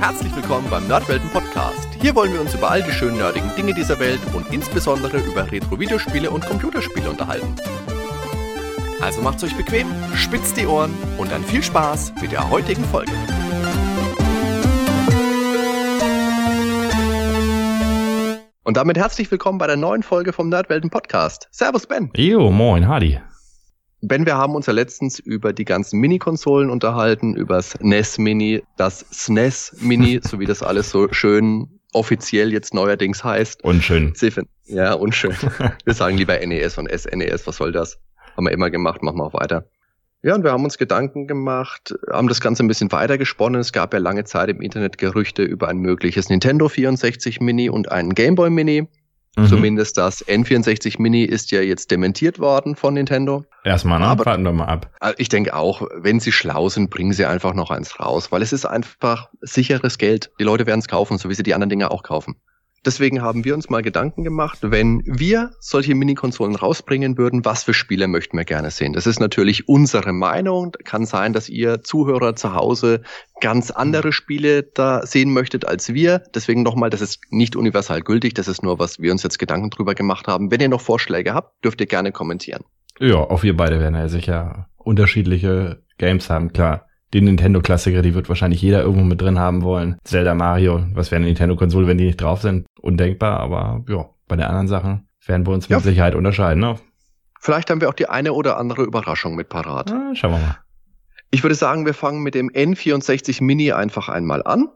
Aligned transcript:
Herzlich 0.00 0.34
willkommen 0.34 0.66
beim 0.70 0.88
Nerdwelten 0.88 1.28
Podcast. 1.28 1.86
Hier 2.00 2.14
wollen 2.14 2.32
wir 2.32 2.40
uns 2.40 2.54
über 2.54 2.70
all 2.70 2.82
die 2.82 2.90
schönen 2.90 3.18
nerdigen 3.18 3.54
Dinge 3.54 3.74
dieser 3.74 4.00
Welt 4.00 4.18
und 4.32 4.50
insbesondere 4.50 5.18
über 5.18 5.52
Retro-Videospiele 5.52 6.30
und 6.30 6.46
Computerspiele 6.46 7.10
unterhalten. 7.10 7.54
Also 9.02 9.20
macht's 9.20 9.44
euch 9.44 9.54
bequem, 9.54 9.86
spitzt 10.14 10.56
die 10.56 10.66
Ohren 10.66 10.94
und 11.18 11.30
dann 11.30 11.44
viel 11.44 11.62
Spaß 11.62 12.14
mit 12.22 12.32
der 12.32 12.48
heutigen 12.48 12.82
Folge. 12.86 13.12
Und 18.64 18.78
damit 18.78 18.96
herzlich 18.96 19.30
willkommen 19.30 19.58
bei 19.58 19.66
der 19.66 19.76
neuen 19.76 20.02
Folge 20.02 20.32
vom 20.32 20.48
Nerdwelten 20.48 20.88
Podcast. 20.88 21.48
Servus 21.50 21.86
Ben. 21.86 22.10
Jo, 22.16 22.50
moin, 22.50 22.88
Hardy. 22.88 23.20
Ben, 24.02 24.24
wir 24.24 24.36
haben 24.36 24.54
uns 24.54 24.66
ja 24.66 24.72
letztens 24.72 25.18
über 25.18 25.52
die 25.52 25.64
ganzen 25.64 26.00
Mini-Konsolen 26.00 26.70
unterhalten, 26.70 27.34
über 27.34 27.56
das 27.56 27.78
NES 27.80 28.18
Mini, 28.18 28.62
das 28.76 29.04
SNES 29.12 29.76
Mini, 29.80 30.20
so 30.24 30.40
wie 30.40 30.46
das 30.46 30.62
alles 30.62 30.90
so 30.90 31.12
schön 31.12 31.80
offiziell 31.92 32.52
jetzt 32.52 32.72
neuerdings 32.72 33.24
heißt. 33.24 33.62
Unschön. 33.64 34.14
Ja, 34.64 34.94
unschön. 34.94 35.34
Wir 35.84 35.94
sagen 35.94 36.16
lieber 36.16 36.38
NES 36.38 36.78
und 36.78 36.90
SNES, 36.90 37.46
was 37.46 37.56
soll 37.56 37.72
das? 37.72 37.98
Haben 38.36 38.46
wir 38.46 38.52
immer 38.52 38.70
gemacht, 38.70 39.02
machen 39.02 39.18
wir 39.18 39.24
auch 39.24 39.34
weiter. 39.34 39.66
Ja, 40.22 40.34
und 40.34 40.44
wir 40.44 40.52
haben 40.52 40.64
uns 40.64 40.78
Gedanken 40.78 41.26
gemacht, 41.26 41.94
haben 42.10 42.28
das 42.28 42.40
Ganze 42.40 42.62
ein 42.62 42.68
bisschen 42.68 42.92
weiter 42.92 43.18
gesponnen. 43.18 43.60
Es 43.60 43.72
gab 43.72 43.92
ja 43.92 43.98
lange 43.98 44.24
Zeit 44.24 44.50
im 44.50 44.60
Internet 44.60 44.98
Gerüchte 44.98 45.42
über 45.42 45.68
ein 45.68 45.78
mögliches 45.78 46.28
Nintendo 46.28 46.68
64 46.68 47.40
Mini 47.40 47.70
und 47.70 47.90
einen 47.90 48.14
Game 48.14 48.34
Boy 48.34 48.50
Mini. 48.50 48.86
Mhm. 49.36 49.46
Zumindest 49.46 49.96
das 49.96 50.26
N64 50.26 51.00
Mini 51.00 51.22
ist 51.22 51.50
ja 51.52 51.60
jetzt 51.60 51.90
dementiert 51.90 52.38
worden 52.40 52.74
von 52.74 52.94
Nintendo. 52.94 53.44
Erstmal, 53.64 54.00
ne? 54.00 54.06
Aber, 54.06 54.26
Warten 54.26 54.42
wir 54.42 54.52
mal 54.52 54.64
ab. 54.64 54.90
Äh, 55.00 55.14
ich 55.18 55.28
denke 55.28 55.54
auch, 55.54 55.82
wenn 55.94 56.18
sie 56.18 56.32
schlau 56.32 56.68
sind, 56.68 56.90
bringen 56.90 57.12
sie 57.12 57.24
einfach 57.24 57.54
noch 57.54 57.70
eins 57.70 58.00
raus, 58.00 58.32
weil 58.32 58.42
es 58.42 58.52
ist 58.52 58.66
einfach 58.66 59.28
sicheres 59.40 59.98
Geld. 59.98 60.32
Die 60.40 60.44
Leute 60.44 60.66
werden 60.66 60.80
es 60.80 60.88
kaufen, 60.88 61.18
so 61.18 61.28
wie 61.28 61.34
sie 61.34 61.42
die 61.42 61.54
anderen 61.54 61.70
Dinge 61.70 61.90
auch 61.90 62.02
kaufen. 62.02 62.36
Deswegen 62.86 63.20
haben 63.20 63.44
wir 63.44 63.54
uns 63.54 63.68
mal 63.68 63.82
Gedanken 63.82 64.24
gemacht, 64.24 64.58
wenn 64.62 65.02
wir 65.04 65.50
solche 65.60 65.94
Mini-Konsolen 65.94 66.56
rausbringen 66.56 67.18
würden, 67.18 67.44
was 67.44 67.64
für 67.64 67.74
Spiele 67.74 68.08
möchten 68.08 68.38
wir 68.38 68.46
gerne 68.46 68.70
sehen. 68.70 68.94
Das 68.94 69.06
ist 69.06 69.20
natürlich 69.20 69.68
unsere 69.68 70.14
Meinung. 70.14 70.72
Kann 70.84 71.04
sein, 71.04 71.34
dass 71.34 71.50
ihr 71.50 71.82
Zuhörer 71.82 72.36
zu 72.36 72.54
Hause 72.54 73.02
ganz 73.42 73.70
andere 73.70 74.12
Spiele 74.12 74.62
da 74.62 75.04
sehen 75.04 75.32
möchtet 75.32 75.66
als 75.66 75.92
wir. 75.92 76.22
Deswegen 76.34 76.62
nochmal, 76.62 76.88
das 76.88 77.02
ist 77.02 77.20
nicht 77.30 77.54
universal 77.54 78.00
gültig. 78.00 78.32
Das 78.32 78.48
ist 78.48 78.62
nur, 78.62 78.78
was 78.78 78.98
wir 78.98 79.12
uns 79.12 79.22
jetzt 79.22 79.38
Gedanken 79.38 79.68
drüber 79.68 79.94
gemacht 79.94 80.26
haben. 80.26 80.50
Wenn 80.50 80.60
ihr 80.60 80.68
noch 80.70 80.80
Vorschläge 80.80 81.34
habt, 81.34 81.62
dürft 81.62 81.82
ihr 81.82 81.86
gerne 81.86 82.12
kommentieren. 82.12 82.64
Ja, 82.98 83.16
auch 83.16 83.42
wir 83.42 83.56
beide 83.56 83.78
werden 83.78 83.94
ja 83.94 84.08
sicher 84.08 84.68
unterschiedliche 84.78 85.82
Games 85.98 86.30
haben, 86.30 86.54
klar 86.54 86.86
die 87.12 87.20
Nintendo-Klassiker, 87.20 88.02
die 88.02 88.14
wird 88.14 88.28
wahrscheinlich 88.28 88.62
jeder 88.62 88.82
irgendwo 88.82 89.04
mit 89.04 89.20
drin 89.20 89.38
haben 89.38 89.62
wollen. 89.62 89.98
Zelda, 90.04 90.34
Mario, 90.34 90.84
was 90.94 91.10
wäre 91.10 91.18
eine 91.18 91.26
Nintendo-Konsole, 91.26 91.86
wenn 91.86 91.98
die 91.98 92.06
nicht 92.06 92.20
drauf 92.20 92.42
sind? 92.42 92.66
Undenkbar, 92.80 93.40
aber 93.40 93.84
ja, 93.88 94.08
bei 94.28 94.36
den 94.36 94.46
anderen 94.46 94.68
Sachen 94.68 95.08
werden 95.26 95.46
wir 95.46 95.52
uns 95.52 95.68
mit 95.68 95.78
ja. 95.78 95.80
Sicherheit 95.80 96.14
unterscheiden. 96.14 96.60
Ne? 96.60 96.76
Vielleicht 97.40 97.70
haben 97.70 97.80
wir 97.80 97.88
auch 97.88 97.94
die 97.94 98.08
eine 98.08 98.32
oder 98.32 98.58
andere 98.58 98.82
Überraschung 98.82 99.34
mit 99.34 99.48
parat. 99.48 99.90
Ja, 99.90 100.14
schauen 100.14 100.32
wir 100.32 100.38
mal. 100.38 100.58
Ich 101.30 101.42
würde 101.42 101.54
sagen, 101.54 101.86
wir 101.86 101.94
fangen 101.94 102.22
mit 102.22 102.34
dem 102.34 102.50
N64 102.50 103.42
Mini 103.42 103.72
einfach 103.72 104.08
einmal 104.08 104.42
an, 104.42 104.68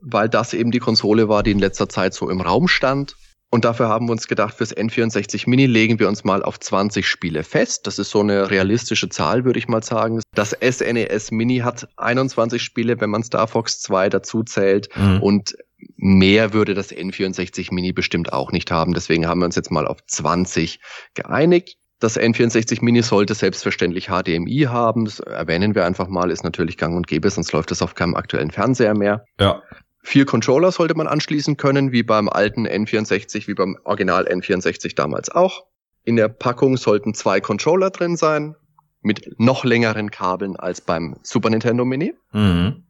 weil 0.00 0.28
das 0.28 0.54
eben 0.54 0.70
die 0.70 0.78
Konsole 0.78 1.28
war, 1.28 1.42
die 1.42 1.50
in 1.50 1.58
letzter 1.58 1.88
Zeit 1.88 2.14
so 2.14 2.30
im 2.30 2.40
Raum 2.40 2.68
stand. 2.68 3.16
Und 3.52 3.64
dafür 3.64 3.88
haben 3.88 4.06
wir 4.06 4.12
uns 4.12 4.28
gedacht, 4.28 4.54
fürs 4.54 4.74
N64 4.76 5.50
Mini 5.50 5.66
legen 5.66 5.98
wir 5.98 6.08
uns 6.08 6.22
mal 6.22 6.42
auf 6.42 6.60
20 6.60 7.06
Spiele 7.06 7.42
fest. 7.42 7.86
Das 7.86 7.98
ist 7.98 8.10
so 8.10 8.20
eine 8.20 8.48
realistische 8.48 9.08
Zahl, 9.08 9.44
würde 9.44 9.58
ich 9.58 9.66
mal 9.66 9.82
sagen. 9.82 10.20
Das 10.34 10.50
SNES 10.50 11.32
e 11.32 11.34
Mini 11.34 11.58
hat 11.58 11.88
21 11.96 12.62
Spiele, 12.62 13.00
wenn 13.00 13.10
man 13.10 13.24
Star 13.24 13.48
Fox 13.48 13.80
2 13.80 14.08
dazu 14.08 14.44
zählt. 14.44 14.88
Mhm. 14.96 15.20
Und 15.20 15.56
mehr 15.96 16.52
würde 16.52 16.74
das 16.74 16.92
N64 16.92 17.74
Mini 17.74 17.92
bestimmt 17.92 18.32
auch 18.32 18.52
nicht 18.52 18.70
haben. 18.70 18.94
Deswegen 18.94 19.26
haben 19.26 19.40
wir 19.40 19.46
uns 19.46 19.56
jetzt 19.56 19.72
mal 19.72 19.88
auf 19.88 19.98
20 20.06 20.78
geeinigt. 21.14 21.76
Das 21.98 22.18
N64 22.18 22.82
Mini 22.84 23.02
sollte 23.02 23.34
selbstverständlich 23.34 24.06
HDMI 24.06 24.68
haben. 24.68 25.04
Das 25.04 25.20
erwähnen 25.20 25.74
wir 25.74 25.84
einfach 25.84 26.08
mal, 26.08 26.30
ist 26.30 26.44
natürlich 26.44 26.78
gang 26.78 26.96
und 26.96 27.06
gäbe, 27.06 27.28
sonst 27.28 27.52
läuft 27.52 27.72
es 27.72 27.82
auf 27.82 27.94
keinem 27.94 28.14
aktuellen 28.14 28.50
Fernseher 28.50 28.96
mehr. 28.96 29.24
Ja. 29.38 29.62
Vier 30.02 30.24
Controller 30.24 30.72
sollte 30.72 30.94
man 30.94 31.06
anschließen 31.06 31.56
können, 31.56 31.92
wie 31.92 32.02
beim 32.02 32.28
alten 32.28 32.66
N64, 32.66 33.46
wie 33.48 33.54
beim 33.54 33.76
Original 33.84 34.26
N64 34.26 34.94
damals 34.96 35.30
auch. 35.30 35.64
In 36.04 36.16
der 36.16 36.28
Packung 36.28 36.76
sollten 36.76 37.14
zwei 37.14 37.40
Controller 37.40 37.90
drin 37.90 38.16
sein, 38.16 38.56
mit 39.02 39.38
noch 39.38 39.64
längeren 39.64 40.10
Kabeln 40.10 40.56
als 40.56 40.80
beim 40.80 41.16
Super 41.22 41.50
Nintendo 41.50 41.84
Mini. 41.84 42.14
Mhm. 42.32 42.84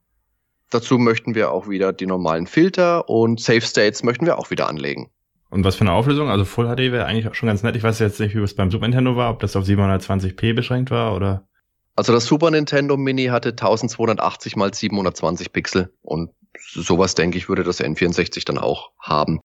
Dazu 0.70 0.98
möchten 0.98 1.34
wir 1.34 1.50
auch 1.50 1.68
wieder 1.68 1.92
die 1.92 2.06
normalen 2.06 2.46
Filter 2.46 3.08
und 3.08 3.40
Safe 3.40 3.60
States 3.60 4.04
möchten 4.04 4.26
wir 4.26 4.38
auch 4.38 4.50
wieder 4.50 4.68
anlegen. 4.68 5.10
Und 5.50 5.64
was 5.64 5.74
für 5.74 5.80
eine 5.80 5.92
Auflösung? 5.92 6.30
Also 6.30 6.44
Full 6.44 6.66
HD 6.66 6.92
wäre 6.92 7.06
eigentlich 7.06 7.34
schon 7.34 7.48
ganz 7.48 7.64
nett. 7.64 7.74
Ich 7.74 7.82
weiß 7.82 7.98
jetzt 7.98 8.20
nicht, 8.20 8.36
wie 8.36 8.40
es 8.40 8.54
beim 8.54 8.70
Super 8.70 8.86
Nintendo 8.86 9.16
war, 9.16 9.30
ob 9.32 9.40
das 9.40 9.56
auf 9.56 9.64
720p 9.64 10.54
beschränkt 10.54 10.92
war 10.92 11.16
oder. 11.16 11.48
Also 11.96 12.12
das 12.12 12.24
Super 12.24 12.52
Nintendo 12.52 12.96
Mini 12.96 13.26
hatte 13.26 13.50
1280 13.50 14.54
mal 14.54 14.72
720 14.72 15.52
Pixel 15.52 15.92
und 16.02 16.30
sowas 16.58 17.14
denke 17.14 17.38
ich 17.38 17.48
würde 17.48 17.64
das 17.64 17.80
N64 17.80 18.44
dann 18.44 18.58
auch 18.58 18.90
haben. 18.98 19.40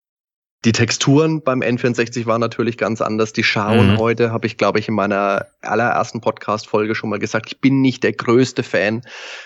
Die 0.66 0.72
Texturen 0.72 1.44
beim 1.44 1.62
N64 1.62 2.26
waren 2.26 2.42
natürlich 2.42 2.78
ganz 2.78 3.00
anders. 3.00 3.34
Die 3.34 3.44
schauen 3.44 3.94
mhm. 3.94 3.98
heute, 4.00 4.32
habe 4.32 4.48
ich, 4.48 4.58
glaube 4.58 4.80
ich, 4.80 4.88
in 4.88 4.96
meiner 4.96 5.46
allerersten 5.62 6.22
Podcast-Folge 6.22 6.96
schon 6.96 7.12
mal 7.12 7.20
gesagt, 7.20 7.52
ich 7.52 7.62
bin 7.62 7.82
nicht 7.82 8.04
der 8.04 8.14
größte 8.14 8.64
Fan 8.64 9.04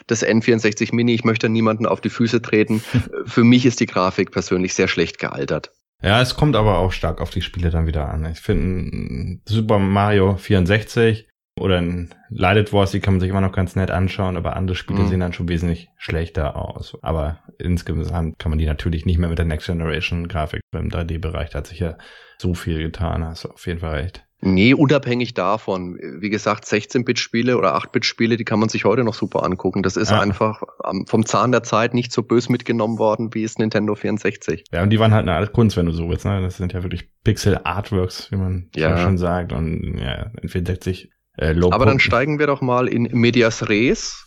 des 0.09 0.25
N64 0.25 0.95
Mini. 0.95 1.13
Ich 1.13 1.25
möchte 1.25 1.49
niemanden 1.49 1.85
auf 1.85 1.99
die 1.99 2.09
Füße 2.09 2.41
treten. 2.41 2.81
Für 3.25 3.43
mich 3.43 3.65
ist 3.65 3.81
die 3.81 3.85
Grafik 3.85 4.31
persönlich 4.31 4.73
sehr 4.73 4.87
schlecht 4.87 5.19
gealtert. 5.19 5.73
Ja, 6.01 6.21
es 6.21 6.35
kommt 6.35 6.55
aber 6.55 6.77
auch 6.77 6.93
stark 6.93 7.19
auf 7.19 7.29
die 7.29 7.41
Spiele 7.41 7.69
dann 7.69 7.85
wieder 7.85 8.07
an. 8.07 8.23
Ich 8.23 8.39
finde 8.39 9.39
Super 9.45 9.79
Mario 9.79 10.37
64 10.37 11.28
oder 11.59 11.77
ein 11.77 12.13
Lighted 12.29 12.73
Wars, 12.73 12.91
die 12.91 12.99
kann 12.99 13.15
man 13.15 13.21
sich 13.21 13.29
immer 13.29 13.41
noch 13.41 13.51
ganz 13.51 13.75
nett 13.75 13.91
anschauen, 13.91 14.37
aber 14.37 14.55
andere 14.55 14.75
Spiele 14.75 15.01
mhm. 15.01 15.07
sehen 15.07 15.19
dann 15.19 15.33
schon 15.33 15.49
wesentlich 15.49 15.89
schlechter 15.97 16.55
aus. 16.55 16.97
Aber 17.01 17.39
insgesamt 17.57 18.39
kann 18.39 18.49
man 18.49 18.59
die 18.59 18.65
natürlich 18.65 19.05
nicht 19.05 19.17
mehr 19.17 19.29
mit 19.29 19.37
der 19.37 19.45
Next 19.45 19.67
Generation 19.67 20.27
Grafik 20.27 20.61
beim 20.71 20.87
3D-Bereich. 20.87 21.49
Da 21.49 21.59
hat 21.59 21.67
sich 21.67 21.79
ja 21.79 21.97
so 22.37 22.53
viel 22.53 22.79
getan, 22.79 23.23
hast 23.25 23.45
du 23.45 23.49
auf 23.49 23.67
jeden 23.67 23.79
Fall 23.79 23.95
recht. 23.95 24.23
Nee, 24.41 24.73
unabhängig 24.73 25.33
davon. 25.33 25.99
Wie 26.19 26.29
gesagt, 26.29 26.63
16-Bit-Spiele 26.63 27.57
oder 27.57 27.75
8-Bit-Spiele, 27.75 28.37
die 28.37 28.45
kann 28.45 28.59
man 28.59 28.69
sich 28.69 28.85
heute 28.85 29.03
noch 29.03 29.13
super 29.13 29.43
angucken. 29.43 29.83
Das 29.83 29.97
ist 29.97 30.11
ja. 30.11 30.21
einfach 30.21 30.61
vom 31.07 31.25
Zahn 31.25 31.51
der 31.51 31.63
Zeit 31.63 31.93
nicht 31.93 32.13
so 32.13 32.23
bös 32.23 32.47
mitgenommen 32.47 32.99
worden, 32.99 33.33
wie 33.33 33.43
es 33.43 33.57
Nintendo 33.57 33.95
64. 33.95 34.63
Ja, 34.71 34.81
und 34.83 34.91
die 34.91 34.99
waren 34.99 35.13
halt 35.13 35.27
eine 35.27 35.35
Art 35.35 35.51
Kunst, 35.51 35.75
wenn 35.75 35.87
du 35.87 35.91
so 35.91 36.09
willst. 36.09 36.23
Ne? 36.23 36.41
Das 36.41 36.55
sind 36.55 36.71
ja 36.71 36.83
wirklich 36.83 37.09
Pixel-Artworks, 37.25 38.31
wie 38.31 38.37
man 38.37 38.69
ja. 38.75 38.97
schon 38.99 39.17
sagt. 39.17 39.51
Und 39.51 39.97
ja, 39.99 40.31
N64 40.41 41.09
äh, 41.39 41.55
Aber 41.71 41.85
dann 41.85 41.99
steigen 41.99 42.39
wir 42.39 42.47
doch 42.47 42.61
mal 42.61 42.87
in 42.87 43.03
Medias 43.11 43.69
Res 43.69 44.25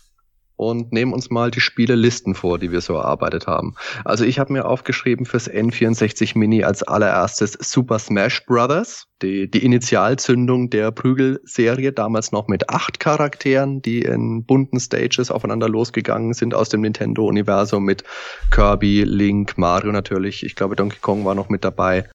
und 0.55 0.91
nehmen 0.91 1.13
uns 1.13 1.29
mal 1.29 1.51
die 1.51 1.59
Spielelisten 1.59 2.35
vor, 2.35 2.59
die 2.59 2.71
wir 2.71 2.81
so 2.81 2.95
erarbeitet 2.95 3.47
haben. 3.47 3.75
Also 4.05 4.23
ich 4.23 4.39
habe 4.39 4.53
mir 4.53 4.65
aufgeschrieben 4.65 5.25
fürs 5.25 5.49
N64 5.49 6.37
Mini 6.37 6.63
als 6.63 6.83
allererstes 6.83 7.53
Super 7.59 7.99
Smash 7.99 8.45
Brothers, 8.45 9.07
die, 9.21 9.49
die 9.49 9.63
Initialzündung 9.63 10.69
der 10.69 10.91
Prügelserie, 10.91 11.91
damals 11.91 12.31
noch 12.31 12.47
mit 12.47 12.69
acht 12.69 12.99
Charakteren, 12.99 13.81
die 13.81 14.01
in 14.01 14.45
bunten 14.45 14.79
Stages 14.79 15.31
aufeinander 15.31 15.69
losgegangen 15.69 16.33
sind 16.33 16.53
aus 16.53 16.69
dem 16.69 16.81
Nintendo-Universum 16.81 17.83
mit 17.83 18.03
Kirby, 18.51 19.03
Link, 19.03 19.57
Mario 19.57 19.91
natürlich. 19.91 20.43
Ich 20.43 20.55
glaube, 20.55 20.75
Donkey 20.75 20.99
Kong 21.01 21.25
war 21.25 21.35
noch 21.35 21.49
mit 21.49 21.63
dabei. 21.63 22.09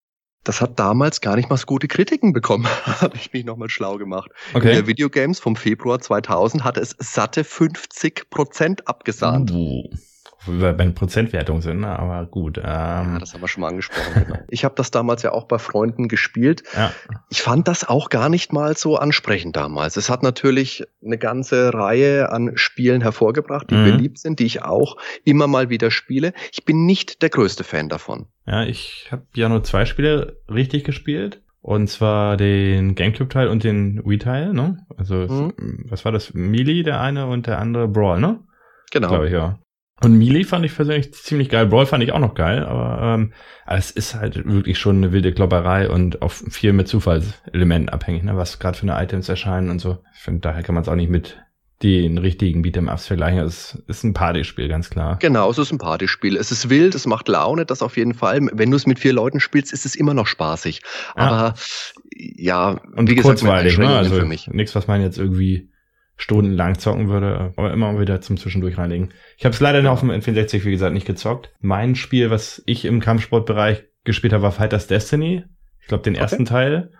Das 0.49 0.63
hat 0.63 0.79
damals 0.79 1.21
gar 1.21 1.37
nicht 1.37 1.51
mal 1.51 1.59
so 1.59 1.67
gute 1.67 1.89
Kritiken 1.89 2.33
bekommen, 2.33 2.67
habe 2.87 3.19
ich 3.19 3.35
mich 3.35 3.45
nochmal 3.45 3.69
schlau 3.69 3.99
gemacht. 3.99 4.31
Okay. 4.55 4.71
In 4.71 4.75
der 4.77 4.87
Videogames 4.87 5.41
vom 5.41 5.57
Februar 5.57 6.01
2000 6.01 6.65
hatte 6.65 6.81
es 6.81 6.97
satte 6.99 7.45
50 7.45 8.31
Prozent 8.31 8.89
abgesahnt. 8.89 9.51
Uh 9.51 9.91
wo 10.45 10.53
wir 10.53 10.73
bei 10.73 10.89
Prozentwertung 10.89 11.61
sind, 11.61 11.81
ne? 11.81 11.99
aber 11.99 12.27
gut. 12.27 12.59
Ähm. 12.59 12.65
Ja, 12.65 13.19
das 13.19 13.35
haben 13.35 13.41
wir 13.41 13.49
schon 13.49 13.63
mal 13.63 13.69
angesprochen. 13.69 14.25
Genau. 14.27 14.39
Ich 14.51 14.65
habe 14.65 14.75
das 14.77 14.91
damals 14.91 15.23
ja 15.23 15.33
auch 15.33 15.45
bei 15.45 15.59
Freunden 15.59 16.09
gespielt. 16.09 16.63
Ja. 16.75 16.93
Ich 17.29 17.43
fand 17.43 17.69
das 17.69 17.87
auch 17.87 18.09
gar 18.09 18.29
nicht 18.29 18.53
mal 18.53 18.77
so 18.77 18.97
ansprechend 18.97 19.57
damals. 19.57 19.97
Es 19.97 20.09
hat 20.09 20.23
natürlich 20.23 20.85
eine 21.05 21.19
ganze 21.19 21.73
Reihe 21.75 22.33
an 22.33 22.53
Spielen 22.57 23.03
hervorgebracht, 23.03 23.71
die 23.71 23.75
mhm. 23.75 23.85
beliebt 23.85 24.19
sind, 24.19 24.39
die 24.39 24.47
ich 24.47 24.63
auch 24.63 24.97
immer 25.25 25.47
mal 25.47 25.71
wieder 25.71 25.91
spiele. 25.91 26.33
Ich 26.53 26.65
bin 26.65 26.87
nicht 26.87 27.23
der 27.23 27.31
größte 27.31 27.63
Fan 27.63 27.89
davon. 27.89 28.27
Ja, 28.47 28.65
ich 28.65 29.09
habe 29.11 29.27
ja 29.35 29.49
nur 29.49 29.63
zwei 29.65 29.85
Spiele 29.85 30.41
richtig 30.49 30.85
gespielt. 30.85 31.43
Und 31.61 31.89
zwar 31.89 32.37
den 32.37 32.95
Gamecube-Teil 32.95 33.49
und 33.49 33.65
den 33.65 34.01
Wii-Teil, 34.05 34.55
ne? 34.55 34.87
Also, 34.97 35.15
mhm. 35.15 35.53
was 35.89 36.05
war 36.05 36.13
das? 36.13 36.33
Melee, 36.33 36.83
der 36.83 37.01
eine 37.01 37.27
und 37.27 37.47
der 37.47 37.59
andere 37.59 37.89
Brawl, 37.89 38.21
ne? 38.21 38.41
Genau. 38.91 39.09
Glaube 39.09 39.27
ich, 39.27 39.33
ja. 39.33 39.59
Und 40.01 40.17
Melee 40.17 40.45
fand 40.45 40.65
ich 40.65 40.75
persönlich 40.75 41.13
ziemlich 41.13 41.49
geil. 41.49 41.67
Brawl 41.67 41.87
fand 41.87 42.05
ich 42.05 42.13
auch 42.13 42.21
noch 42.21 42.35
geil, 42.35 42.65
aber 42.65 43.15
ähm, 43.15 43.33
es 43.67 43.91
ist 43.91 44.15
halt 44.15 44.47
wirklich 44.47 44.79
schon 44.79 44.97
eine 44.97 45.13
wilde 45.13 45.33
Klopperei 45.33 45.91
und 45.91 46.23
auch 46.23 46.31
viel 46.31 46.73
mit 46.73 46.89
Zufallselementen 46.89 47.89
abhängig, 47.89 48.23
ne? 48.23 48.37
was 48.37 48.59
gerade 48.59 48.79
für 48.79 48.91
eine 48.91 49.03
Items 49.03 49.29
erscheinen 49.29 49.71
und 49.71 49.81
so. 49.81 49.99
Ich 50.15 50.21
finde, 50.21 50.41
daher 50.41 50.63
kann 50.63 50.75
man 50.75 50.83
es 50.83 50.89
auch 50.89 50.95
nicht 50.95 51.11
mit 51.11 51.39
den 51.83 52.19
richtigen 52.19 52.63
Beat'em-Ups 52.65 53.07
vergleichen. 53.07 53.39
Es 53.41 53.81
ist 53.87 54.03
ein 54.03 54.13
Partyspiel, 54.13 54.69
ganz 54.69 54.91
klar. 54.91 55.17
Genau, 55.21 55.49
es 55.51 55.59
ist 55.59 55.71
ein 55.71 55.79
Partyspiel. 55.79 56.37
Es 56.37 56.51
ist 56.51 56.71
wild, 56.71 56.95
es 56.95 57.07
macht 57.07 57.29
Laune, 57.29 57.67
das 57.67 57.83
auf 57.83 57.97
jeden 57.97 58.15
Fall. 58.15 58.41
Wenn 58.53 58.71
du 58.71 58.77
es 58.77 58.87
mit 58.87 58.99
vier 58.99 59.13
Leuten 59.13 59.39
spielst, 59.39 59.73
ist 59.73 59.87
es 59.87 59.95
immer 59.95 60.15
noch 60.15 60.27
spaßig. 60.27 60.83
Ja. 61.17 61.23
Aber 61.23 61.55
ja, 62.17 62.81
und 62.97 63.09
wie 63.09 63.15
gesagt, 63.15 63.41
kurzweilig, 63.41 63.79
ne? 63.79 63.89
Also 63.97 64.23
nichts, 64.23 64.75
was 64.75 64.89
man 64.89 65.01
jetzt 65.01 65.19
irgendwie 65.19 65.69
stundenlang 66.19 66.79
zocken 66.79 67.09
würde, 67.09 67.55
aber 67.57 67.73
immer 67.73 67.99
wieder 67.99 68.21
zum 68.21 68.37
Zwischendurch 68.37 68.77
reinlegen. 68.77 69.15
Ich 69.39 69.45
habe 69.45 69.55
es 69.55 69.61
leider 69.61 69.81
noch 69.83 69.93
auf 69.93 70.01
dem 70.01 70.11
N64, 70.11 70.65
wie 70.65 70.73
gesagt, 70.73 70.93
nicht 70.93 71.07
gezockt. 71.07 71.51
Mein 71.61 71.95
Spiel, 71.95 72.31
was 72.31 72.63
ich 72.67 72.85
im 72.85 73.01
Kampfsportbereich 73.01 73.85
gespielt 74.05 74.33
habe, 74.33 74.43
war 74.43 74.53
Fighters 74.53 74.89
Destiny. 74.89 75.45
Ich 75.81 75.87
glaube, 75.87 76.03
den 76.03 76.15
okay. 76.15 76.23
ersten 76.23 76.45
Teil. 76.45 76.91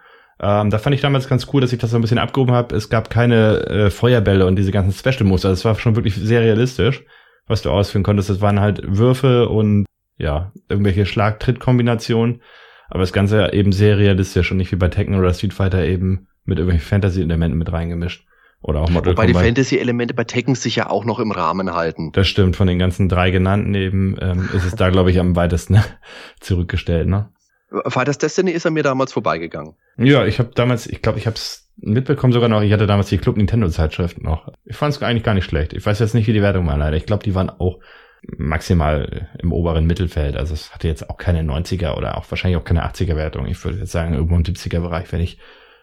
Ähm, 0.41 0.71
da 0.71 0.79
fand 0.79 0.95
ich 0.95 1.01
damals 1.01 1.29
ganz 1.29 1.49
cool, 1.53 1.61
dass 1.61 1.73
ich 1.73 1.81
das 1.81 1.91
so 1.91 1.99
ein 1.99 2.01
bisschen 2.01 2.19
abgehoben 2.19 2.55
habe. 2.55 2.77
Es 2.77 2.91
gab 2.91 3.11
keine 3.11 3.67
äh, 3.67 3.91
Feuerbälle 3.91 4.47
und 4.47 4.55
diese 4.55 4.71
ganzen 4.71 4.93
Special-Muster. 4.93 5.51
Es 5.51 5.65
war 5.65 5.75
schon 5.75 5.97
wirklich 5.97 6.15
sehr 6.15 6.43
realistisch, 6.43 7.05
was 7.49 7.63
du 7.63 7.71
ausführen 7.71 8.05
konntest. 8.05 8.31
Es 8.31 8.41
waren 8.41 8.61
halt 8.61 8.81
Würfe 8.87 9.49
und 9.49 9.85
ja, 10.17 10.53
irgendwelche 10.69 11.07
Schlag-Tritt-Kombinationen. 11.07 12.41
Aber 12.89 13.01
das 13.01 13.13
Ganze 13.13 13.53
eben 13.53 13.73
sehr 13.73 13.99
realistisch 13.99 14.53
und 14.53 14.59
nicht 14.59 14.71
wie 14.71 14.77
bei 14.77 14.89
Tekken 14.89 15.17
oder 15.17 15.35
Street 15.35 15.55
Fighter 15.55 15.85
eben 15.85 16.29
mit 16.45 16.59
irgendwelchen 16.59 16.89
Fantasy-Elementen 16.89 17.59
mit 17.59 17.73
reingemischt. 17.73 18.28
Oder 18.61 18.81
auch 18.81 18.91
Mortal 18.91 19.13
Wobei 19.13 19.27
Kombat. 19.27 19.43
die 19.43 19.47
Fantasy-Elemente 19.47 20.15
bei 20.15 20.25
Tekken 20.25 20.55
sich 20.55 20.77
ja 20.77 20.91
auch 20.91 21.05
noch 21.05 21.21
im 21.21 21.31
Rahmen 21.31 21.73
halten. 21.73 22.11
Das 22.13 22.27
stimmt, 22.27 22.57
von 22.57 22.67
den 22.67 22.79
ganzen 22.79 23.09
drei 23.09 23.31
genannten 23.31 23.75
eben 23.75 24.17
ähm, 24.21 24.49
ist 24.53 24.65
es 24.65 24.75
da, 24.75 24.91
glaube 24.91 25.11
ich, 25.11 25.21
am 25.21 25.37
weitesten 25.37 25.81
zurückgestellt. 26.41 27.09
Ne? 27.09 27.29
Fighters 27.87 28.19
Destiny 28.19 28.51
ist 28.51 28.67
an 28.67 28.73
mir 28.73 28.83
damals 28.83 29.13
vorbeigegangen. 29.13 29.75
Ja, 29.97 30.25
ich 30.27 30.39
habe 30.39 30.51
damals, 30.55 30.87
ich 30.87 31.03
glaube, 31.03 31.19
ich 31.19 31.27
habe 31.27 31.37
es 31.37 31.69
mitbekommen 31.77 32.33
sogar 32.33 32.49
noch. 32.49 32.63
Ich 32.63 32.73
hatte 32.73 32.87
damals 32.87 33.09
die 33.09 33.19
Club 33.19 33.37
Nintendo 33.37 33.69
Zeitschrift 33.69 34.23
noch. 34.23 34.51
Ich 34.65 34.77
fand 34.77 34.95
es 34.95 35.03
eigentlich 35.03 35.23
gar 35.23 35.35
nicht 35.35 35.45
schlecht. 35.45 35.73
Ich 35.73 35.85
weiß 35.85 35.99
jetzt 36.01 36.15
nicht, 36.15 36.27
wie 36.27 36.33
die 36.33 36.43
Wertung 36.43 36.67
war 36.67 36.77
leider. 36.77 36.97
Ich 36.97 37.07
glaube, 37.07 37.23
die 37.23 37.35
waren 37.35 37.51
auch 37.51 37.79
maximal 38.37 39.29
im 39.39 39.53
oberen 39.53 39.87
Mittelfeld. 39.87 40.37
Also 40.37 40.55
es 40.55 40.75
hatte 40.75 40.89
jetzt 40.89 41.09
auch 41.09 41.19
keine 41.19 41.43
90er 41.43 41.97
oder 41.97 42.17
auch 42.17 42.29
wahrscheinlich 42.31 42.59
auch 42.61 42.65
keine 42.65 42.85
80er 42.85 43.17
Wertung. 43.17 43.47
Ich 43.47 43.63
würde 43.65 43.79
jetzt 43.79 43.93
sagen, 43.93 44.15
irgendwo 44.15 44.35
im 44.35 44.43
70er 44.43 44.81
Bereich, 44.81 45.13
wenn 45.13 45.21
ich 45.21 45.39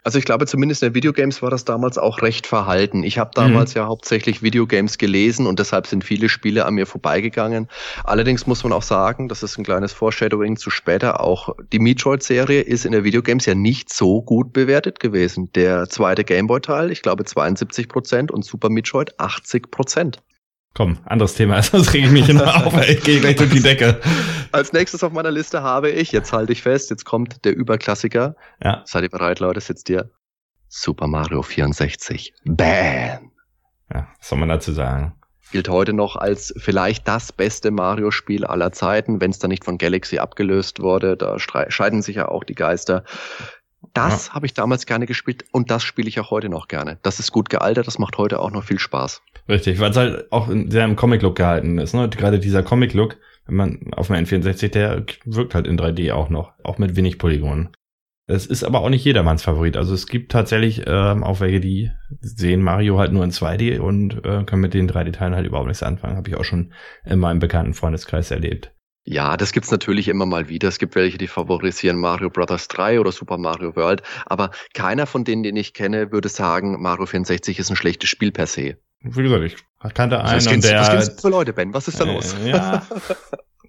also 0.06 0.19
ich 0.19 0.25
glaube, 0.25 0.46
zumindest 0.46 0.84
in 0.84 0.90
den 0.90 0.96
Videogames 0.96 1.42
war 1.42 1.50
das 1.50 1.66
damals 1.66 1.98
auch 1.98 2.22
recht 2.22 2.46
verhalten. 2.46 3.02
Ich 3.02 3.18
habe 3.18 3.31
damals 3.34 3.74
mhm. 3.74 3.80
ja 3.80 3.88
hauptsächlich 3.88 4.44
Videogames 4.44 5.00
gelesen 5.00 5.48
und 5.48 5.57
deshalb 5.57 5.88
sind 5.88 6.04
viele 6.04 6.30
Spiele 6.30 6.66
an 6.66 6.75
mir 6.75 6.86
vorbeigegangen. 6.86 7.68
Allerdings 8.04 8.46
muss 8.46 8.63
man 8.63 8.72
auch 8.72 8.84
sagen, 8.84 9.30
das 9.30 9.42
ist 9.42 9.57
ein 9.57 9.63
kleines 9.63 9.94
Foreshadowing 9.94 10.57
zu 10.57 10.69
später, 10.69 11.22
auch 11.22 11.56
die 11.74 11.80
Metroid-Serie 11.80 12.62
ist 12.62 12.86
in 12.86 12.92
der 12.92 13.04
Videogames 13.04 13.48
ja 13.48 13.56
nicht 13.56 13.92
so 13.92 14.22
gut 14.22 14.54
bewertet 14.54 15.00
gewesen. 15.00 15.50
Der 15.56 15.90
zweite 15.90 16.24
Gameboy-Teil, 16.24 16.92
ich 16.92 17.01
glaube 17.01 17.25
72 17.25 17.90
Prozent 17.90 18.30
und 18.31 18.46
Super 18.46 18.69
Metroid 18.69 19.19
80 19.19 19.72
Prozent. 19.72 20.19
Komm, 20.75 20.98
anderes 21.06 21.36
Thema, 21.36 21.63
sonst 21.63 21.94
rege 21.94 22.07
ich 22.07 22.12
mich 22.12 22.30
immer 22.30 22.66
auf, 22.68 22.88
ich 22.88 23.01
gehe 23.01 23.22
gleich 23.22 23.38
durch 23.38 23.50
die 23.50 23.62
Decke. 23.62 24.00
Als 24.51 24.74
nächstes 24.74 25.04
auf 25.04 25.13
meiner 25.13 25.31
Liste 25.31 25.63
habe 25.63 25.89
ich, 25.89 26.12
jetzt 26.12 26.33
halte 26.33 26.51
ich 26.51 26.62
fest, 26.62 26.89
jetzt 26.89 27.06
kommt 27.06 27.45
der 27.45 27.56
Überklassiker. 27.56 28.36
Ja. 28.62 28.83
Seid 28.86 29.04
ihr 29.04 29.10
bereit, 29.10 29.39
Leute? 29.39 29.62
Sitzt 29.62 29.89
ihr? 29.89 30.12
Super 30.68 31.07
Mario 31.07 31.44
64. 31.44 32.33
Bam! 32.44 33.31
Ja, 33.94 34.07
was 34.19 34.27
soll 34.27 34.38
man 34.38 34.50
dazu 34.50 34.74
sagen? 34.74 35.13
Gilt 35.51 35.69
heute 35.69 35.94
noch 35.94 36.18
als 36.18 36.54
vielleicht 36.57 37.07
das 37.07 37.31
beste 37.31 37.72
Mario-Spiel 37.72 38.45
aller 38.45 38.74
Zeiten, 38.74 39.22
wenn 39.22 39.31
es 39.31 39.39
da 39.39 39.48
nicht 39.48 39.63
von 39.63 39.77
Galaxy 39.77 40.18
abgelöst 40.18 40.81
wurde. 40.81 41.16
Da 41.16 41.38
scheiden 41.39 42.01
sich 42.01 42.18
ja 42.18 42.27
auch 42.27 42.44
die 42.44 42.56
Geister. 42.56 43.06
Das 43.94 44.28
ja. 44.28 44.34
habe 44.34 44.46
ich 44.46 44.54
damals 44.54 44.86
gerne 44.86 45.06
gespielt 45.06 45.46
und 45.52 45.72
das 45.72 45.84
spiele 45.84 46.08
ich 46.08 46.20
auch 46.20 46.32
heute 46.32 46.50
noch 46.50 46.68
gerne. 46.68 46.98
Das 47.02 47.20
ist 47.20 47.32
gut 47.32 47.50
gealtert, 47.50 47.88
das 47.88 48.00
macht 48.00 48.18
heute 48.18 48.40
auch 48.40 48.52
noch 48.52 48.64
viel 48.64 48.80
Spaß. 48.80 49.22
Richtig, 49.48 49.80
weil 49.80 49.92
es 49.92 49.98
halt 49.98 50.32
auch 50.32 50.50
sehr 50.50 50.86
im 50.86 50.96
Comic-Look 50.96 51.36
gehalten 51.36 51.78
ist. 51.78 51.94
Ne? 51.94 52.10
Gerade 52.10 52.40
dieser 52.40 52.64
Comic-Look, 52.64 53.18
wenn 53.46 53.56
man 53.56 53.94
auf 53.94 54.08
dem 54.08 54.16
N64, 54.16 54.70
der 54.70 55.06
wirkt 55.26 55.56
halt 55.56 55.68
in 55.68 55.80
3D 55.80 56.12
auch 56.14 56.30
noch, 56.30 56.54
auch 56.64 56.78
mit 56.78 56.96
wenig 56.96 57.20
Polygonen. 57.20 57.70
Es 58.28 58.48
ist 58.48 58.64
aber 58.64 58.82
auch 58.82 58.90
nicht 58.90 59.06
jedermanns 59.06 59.44
Favorit. 59.44 59.78
Also 59.78 59.94
es 59.94 60.08
gibt 60.08 60.32
tatsächlich 60.32 60.84
ähm, 60.88 61.24
auch 61.24 61.42
welche, 61.42 61.60
die 61.60 61.92
sehen 62.22 62.64
Mario 62.64 62.98
halt 62.98 63.12
nur 63.12 63.24
in 63.24 63.30
2D 63.30 63.80
und 63.80 64.26
äh, 64.26 64.44
können 64.46 64.64
mit 64.64 64.74
den 64.74 64.90
3D-Teilen 64.90 65.36
halt 65.36 65.46
überhaupt 65.46 65.68
nichts 65.68 65.84
anfangen. 65.84 66.18
Habe 66.18 66.30
ich 66.30 66.36
auch 66.36 66.44
schon 66.44 66.74
in 67.06 67.20
meinem 67.20 67.38
bekannten 67.38 67.76
Freundeskreis 67.76 68.32
erlebt. 68.32 68.75
Ja, 69.07 69.38
das 69.38 69.52
gibt's 69.52 69.69
natürlich 69.69 70.07
immer 70.07 70.25
mal 70.25 70.50
wieder. 70.50 70.68
Es 70.68 70.80
gibt 70.80 70.96
welche, 70.96 71.19
die 71.19 71.28
favorisieren 71.28 71.98
Mario 71.98 72.31
Brothers 72.31 72.68
3 72.69 73.00
oder 73.00 73.12
Super 73.12 73.38
Mario 73.38 73.75
World. 73.75 74.02
Aber 74.25 74.50
keiner 74.74 75.06
von 75.06 75.24
denen, 75.24 75.44
den 75.44 75.56
ich 75.56 75.75
kenne, 75.75 76.12
würde 76.12 76.28
sagen, 76.28 76.81
Mario 76.81 77.06
64 77.06 77.60
ist 77.60 77.69
ein 77.69 77.75
schlechtes 77.75 78.10
Spiel 78.10 78.31
per 78.31 78.48
se. 78.48 78.78
Wie 79.02 79.22
gesagt, 79.22 79.44
ich 79.44 79.94
kannte 79.94 80.24
einen 80.24 80.38
was 80.38 80.48
und 80.48 80.63
der... 80.63 80.80
Was 80.80 81.16
du 81.16 81.22
für 81.22 81.30
Leute, 81.30 81.54
Ben? 81.54 81.72
Was 81.75 81.88
ist 81.88 82.00
da 82.00 82.06
äh, 82.06 82.13
los? 82.13 82.36
Ja, 82.44 82.81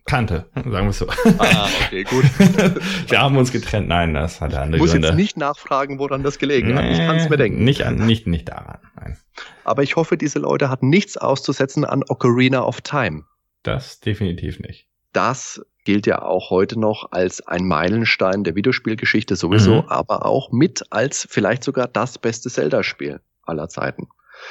kannte, 0.07 0.47
sagen 0.55 0.71
wir 0.71 0.89
es 0.89 0.99
so. 0.99 1.07
Ah, 1.39 1.69
okay, 1.85 2.05
gut. 2.05 2.25
wir 3.11 3.21
haben 3.21 3.37
uns 3.37 3.53
getrennt. 3.53 3.89
Nein, 3.89 4.15
das 4.15 4.41
hat 4.41 4.55
andere 4.55 4.77
Ich 4.77 4.81
muss 4.81 4.93
Gründe. 4.93 5.09
jetzt 5.09 5.17
nicht 5.17 5.37
nachfragen, 5.37 5.99
woran 5.99 6.23
das 6.23 6.39
gelegen 6.39 6.69
nee, 6.69 6.75
hat. 6.77 6.85
Ich 6.93 6.99
kann 6.99 7.17
es 7.17 7.29
mir 7.29 7.37
denken. 7.37 7.63
Nicht, 7.63 7.85
an, 7.85 7.97
nicht, 7.97 8.27
nicht 8.27 8.49
daran, 8.49 8.79
nein. 8.99 9.19
Aber 9.65 9.83
ich 9.83 9.97
hoffe, 9.97 10.17
diese 10.17 10.39
Leute 10.39 10.71
hatten 10.71 10.89
nichts 10.89 11.19
auszusetzen 11.19 11.85
an 11.85 12.05
Ocarina 12.09 12.63
of 12.63 12.81
Time. 12.81 13.25
Das 13.65 14.01
definitiv 14.01 14.61
nicht 14.61 14.87
das 15.17 15.63
gilt 15.85 16.07
ja 16.07 16.21
auch 16.21 16.51
heute 16.51 16.79
noch 16.79 17.13
als 17.13 17.47
ein 17.47 17.67
Meilenstein 17.67 18.45
der 18.45 18.55
Videospielgeschichte 18.55 19.37
sowieso, 19.37 19.83
mhm. 19.83 19.89
aber 19.89 20.27
auch 20.27 20.53
mit 20.53 20.85
als 20.91 21.27
vielleicht 21.31 21.65
sogar 21.65 21.89
das 21.89 22.19
beste 22.19 22.51
Zelda-Spiel 22.51 23.21
aller 23.45 23.69
Zeiten. 23.69 24.09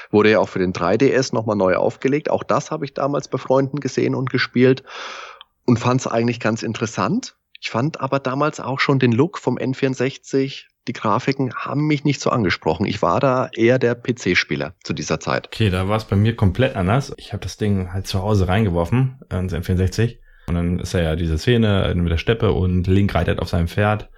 Wurde 0.09 0.31
ja 0.31 0.39
auch 0.39 0.49
für 0.49 0.59
den 0.59 0.73
3DS 0.73 1.35
nochmal 1.35 1.55
neu 1.55 1.75
aufgelegt. 1.75 2.31
Auch 2.31 2.43
das 2.43 2.71
habe 2.71 2.85
ich 2.85 2.95
damals 2.95 3.27
bei 3.27 3.37
Freunden 3.37 3.79
gesehen 3.79 4.15
und 4.15 4.31
gespielt 4.31 4.83
und 5.65 5.77
fand 5.77 6.01
es 6.01 6.07
eigentlich 6.07 6.39
ganz 6.39 6.63
interessant. 6.63 7.35
Ich 7.61 7.69
fand 7.69 7.99
aber 7.99 8.19
damals 8.19 8.59
auch 8.59 8.79
schon 8.79 8.97
den 8.97 9.11
Look 9.11 9.37
vom 9.37 9.57
N64, 9.57 10.63
die 10.87 10.93
Grafiken 10.93 11.53
haben 11.53 11.85
mich 11.85 12.03
nicht 12.03 12.21
so 12.21 12.29
angesprochen. 12.29 12.85
Ich 12.85 13.01
war 13.01 13.19
da 13.19 13.49
eher 13.53 13.77
der 13.77 13.95
PC-Spieler 13.95 14.73
zu 14.83 14.93
dieser 14.93 15.19
Zeit. 15.19 15.47
Okay, 15.47 15.69
da 15.69 15.87
war 15.87 15.97
es 15.97 16.05
bei 16.05 16.15
mir 16.15 16.35
komplett 16.35 16.75
anders. 16.75 17.13
Ich 17.17 17.33
habe 17.33 17.43
das 17.43 17.57
Ding 17.57 17.91
halt 17.91 18.07
zu 18.07 18.21
Hause 18.21 18.47
reingeworfen, 18.47 19.19
ins 19.29 19.53
N64 19.53 20.17
und 20.47 20.55
dann 20.55 20.79
ist 20.79 20.93
er 20.93 21.03
ja 21.03 21.15
diese 21.15 21.37
Szene 21.37 21.93
mit 21.95 22.11
der 22.11 22.17
Steppe 22.17 22.51
und 22.51 22.87
Link 22.87 23.13
reitet 23.15 23.39
auf 23.39 23.49
seinem 23.49 23.67
Pferd. 23.67 24.09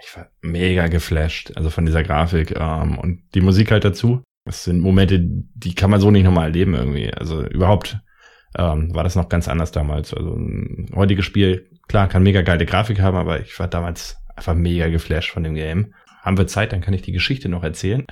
Ich 0.00 0.16
war 0.16 0.28
mega 0.40 0.88
geflasht, 0.88 1.52
also 1.56 1.70
von 1.70 1.86
dieser 1.86 2.02
Grafik 2.02 2.58
ähm, 2.58 2.98
und 2.98 3.22
die 3.34 3.40
Musik 3.40 3.70
halt 3.70 3.84
dazu. 3.84 4.22
Das 4.44 4.64
sind 4.64 4.80
Momente, 4.80 5.20
die 5.20 5.74
kann 5.74 5.90
man 5.90 6.00
so 6.00 6.10
nicht 6.10 6.24
nochmal 6.24 6.46
erleben 6.46 6.74
irgendwie. 6.74 7.12
Also 7.12 7.44
überhaupt 7.46 7.98
ähm, 8.56 8.94
war 8.94 9.04
das 9.04 9.14
noch 9.14 9.28
ganz 9.28 9.48
anders 9.48 9.70
damals. 9.70 10.12
Also 10.12 10.34
ein 10.34 10.90
heutiges 10.94 11.24
Spiel, 11.24 11.70
klar, 11.86 12.08
kann 12.08 12.24
mega 12.24 12.42
geile 12.42 12.66
Grafik 12.66 13.00
haben, 13.00 13.16
aber 13.16 13.40
ich 13.40 13.58
war 13.60 13.68
damals 13.68 14.16
einfach 14.34 14.54
mega 14.54 14.88
geflasht 14.88 15.30
von 15.30 15.44
dem 15.44 15.54
Game. 15.54 15.94
Haben 16.22 16.38
wir 16.38 16.46
Zeit, 16.46 16.72
dann 16.72 16.80
kann 16.80 16.94
ich 16.94 17.02
die 17.02 17.12
Geschichte 17.12 17.48
noch 17.48 17.64
erzählen. 17.64 18.04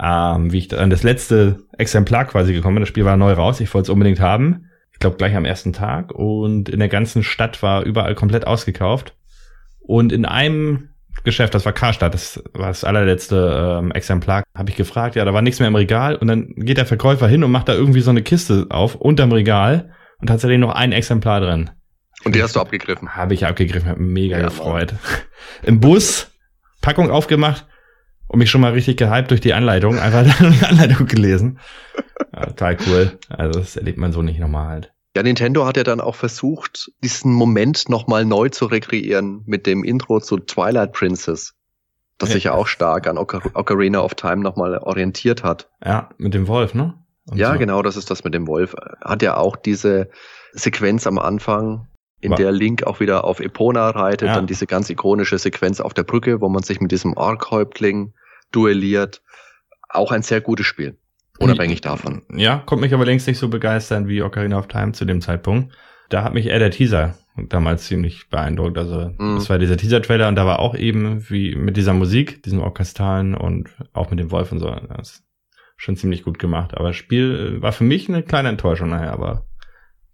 Ähm, 0.00 0.52
wie 0.52 0.58
ich 0.58 0.76
an 0.76 0.90
das 0.90 1.02
letzte 1.02 1.64
Exemplar 1.78 2.24
quasi 2.26 2.52
gekommen 2.52 2.76
bin. 2.76 2.82
Das 2.82 2.88
Spiel 2.88 3.04
war 3.04 3.16
neu 3.16 3.32
raus, 3.32 3.60
ich 3.60 3.72
wollte 3.74 3.86
es 3.86 3.90
unbedingt 3.90 4.20
haben 4.20 4.66
glaube 5.04 5.16
gleich 5.18 5.36
am 5.36 5.44
ersten 5.44 5.72
Tag 5.72 6.12
und 6.12 6.68
in 6.68 6.78
der 6.78 6.88
ganzen 6.88 7.22
Stadt 7.22 7.62
war 7.62 7.84
überall 7.84 8.14
komplett 8.14 8.46
ausgekauft. 8.46 9.14
Und 9.80 10.12
in 10.12 10.24
einem 10.24 10.88
Geschäft, 11.24 11.54
das 11.54 11.66
war 11.66 11.72
Karstadt, 11.72 12.14
das 12.14 12.42
war 12.54 12.68
das 12.68 12.84
allerletzte 12.84 13.80
ähm, 13.80 13.92
Exemplar, 13.92 14.42
habe 14.56 14.70
ich 14.70 14.76
gefragt, 14.76 15.14
ja, 15.14 15.24
da 15.24 15.34
war 15.34 15.42
nichts 15.42 15.60
mehr 15.60 15.68
im 15.68 15.76
Regal 15.76 16.16
und 16.16 16.26
dann 16.26 16.54
geht 16.56 16.78
der 16.78 16.86
Verkäufer 16.86 17.28
hin 17.28 17.44
und 17.44 17.50
macht 17.50 17.68
da 17.68 17.74
irgendwie 17.74 18.00
so 18.00 18.10
eine 18.10 18.22
Kiste 18.22 18.66
auf 18.70 18.94
unterm 18.94 19.32
Regal 19.32 19.92
und 20.20 20.28
tatsächlich 20.28 20.58
noch 20.58 20.74
ein 20.74 20.92
Exemplar 20.92 21.40
drin. 21.40 21.70
Und 22.24 22.34
die 22.34 22.42
hast 22.42 22.56
du 22.56 22.60
abgegriffen? 22.60 23.14
Habe 23.14 23.34
ich 23.34 23.46
abgegriffen, 23.46 23.88
habe 23.88 24.00
mega 24.00 24.38
ja, 24.38 24.44
gefreut. 24.44 24.92
Mann. 24.92 25.00
Im 25.62 25.80
Bus, 25.80 26.30
Packung 26.80 27.10
aufgemacht 27.10 27.66
und 28.28 28.38
mich 28.38 28.50
schon 28.50 28.62
mal 28.62 28.72
richtig 28.72 28.96
gehypt 28.96 29.30
durch 29.30 29.42
die 29.42 29.54
Anleitung, 29.54 29.98
einfach 29.98 30.24
die 30.40 30.64
Anleitung 30.64 31.06
gelesen. 31.06 31.58
Ja, 32.32 32.46
total 32.46 32.78
cool. 32.86 33.18
Also 33.28 33.60
das 33.60 33.76
erlebt 33.76 33.98
man 33.98 34.12
so 34.12 34.22
nicht 34.22 34.40
normal 34.40 34.68
halt. 34.68 34.93
Ja, 35.16 35.22
Nintendo 35.22 35.64
hat 35.64 35.76
ja 35.76 35.84
dann 35.84 36.00
auch 36.00 36.16
versucht, 36.16 36.90
diesen 37.02 37.32
Moment 37.32 37.88
nochmal 37.88 38.24
neu 38.24 38.48
zu 38.48 38.66
rekreieren 38.66 39.42
mit 39.46 39.66
dem 39.66 39.84
Intro 39.84 40.20
zu 40.20 40.38
Twilight 40.38 40.92
Princess, 40.92 41.54
das 42.18 42.30
ja. 42.30 42.34
sich 42.34 42.44
ja 42.44 42.52
auch 42.52 42.66
stark 42.66 43.06
an 43.06 43.16
Ocar 43.16 43.42
Ocarina 43.54 44.00
of 44.00 44.14
Time 44.14 44.38
nochmal 44.38 44.76
orientiert 44.78 45.44
hat. 45.44 45.70
Ja, 45.84 46.10
mit 46.18 46.34
dem 46.34 46.48
Wolf, 46.48 46.74
ne? 46.74 46.94
Und 47.26 47.38
ja, 47.38 47.52
so. 47.52 47.58
genau, 47.58 47.80
das 47.82 47.96
ist 47.96 48.10
das 48.10 48.24
mit 48.24 48.34
dem 48.34 48.46
Wolf. 48.48 48.74
Hat 49.02 49.22
ja 49.22 49.36
auch 49.36 49.56
diese 49.56 50.10
Sequenz 50.52 51.06
am 51.06 51.18
Anfang, 51.18 51.88
in 52.20 52.30
War. 52.30 52.38
der 52.38 52.52
Link 52.52 52.84
auch 52.84 53.00
wieder 53.00 53.24
auf 53.24 53.38
Epona 53.38 53.90
reitet, 53.90 54.28
ja. 54.28 54.34
dann 54.34 54.46
diese 54.46 54.66
ganz 54.66 54.88
ikonische 54.88 55.38
Sequenz 55.38 55.80
auf 55.80 55.94
der 55.94 56.04
Brücke, 56.04 56.40
wo 56.40 56.48
man 56.48 56.62
sich 56.62 56.80
mit 56.80 56.90
diesem 56.90 57.14
Ork-Häuptling 57.14 58.14
duelliert. 58.50 59.22
Auch 59.90 60.10
ein 60.10 60.22
sehr 60.22 60.40
gutes 60.40 60.66
Spiel. 60.66 60.98
Unabhängig 61.38 61.80
davon. 61.80 62.22
Ja, 62.34 62.62
kommt 62.64 62.82
mich 62.82 62.94
aber 62.94 63.04
längst 63.04 63.26
nicht 63.26 63.38
so 63.38 63.48
begeistern 63.48 64.08
wie 64.08 64.22
Ocarina 64.22 64.58
of 64.58 64.68
Time 64.68 64.92
zu 64.92 65.04
dem 65.04 65.20
Zeitpunkt. 65.20 65.74
Da 66.08 66.22
hat 66.22 66.34
mich 66.34 66.46
eher 66.46 66.58
der 66.58 66.70
Teaser 66.70 67.16
damals 67.48 67.86
ziemlich 67.86 68.28
beeindruckt. 68.28 68.78
Also 68.78 69.10
mm. 69.18 69.36
das 69.36 69.50
war 69.50 69.58
dieser 69.58 69.76
Teaser-Trailer 69.76 70.28
und 70.28 70.36
da 70.36 70.46
war 70.46 70.60
auch 70.60 70.76
eben 70.76 71.28
wie 71.28 71.56
mit 71.56 71.76
dieser 71.76 71.92
Musik, 71.92 72.42
diesem 72.44 72.60
Orchestralen 72.60 73.34
und 73.34 73.70
auch 73.92 74.10
mit 74.10 74.20
dem 74.20 74.30
Wolf 74.30 74.52
und 74.52 74.60
so. 74.60 74.70
Das 74.70 75.24
schon 75.76 75.96
ziemlich 75.96 76.22
gut 76.22 76.38
gemacht. 76.38 76.76
Aber 76.76 76.92
Spiel 76.92 77.56
äh, 77.56 77.62
war 77.62 77.72
für 77.72 77.84
mich 77.84 78.08
eine 78.08 78.22
kleine 78.22 78.50
Enttäuschung 78.50 78.90
nachher, 78.90 79.12
aber 79.12 79.46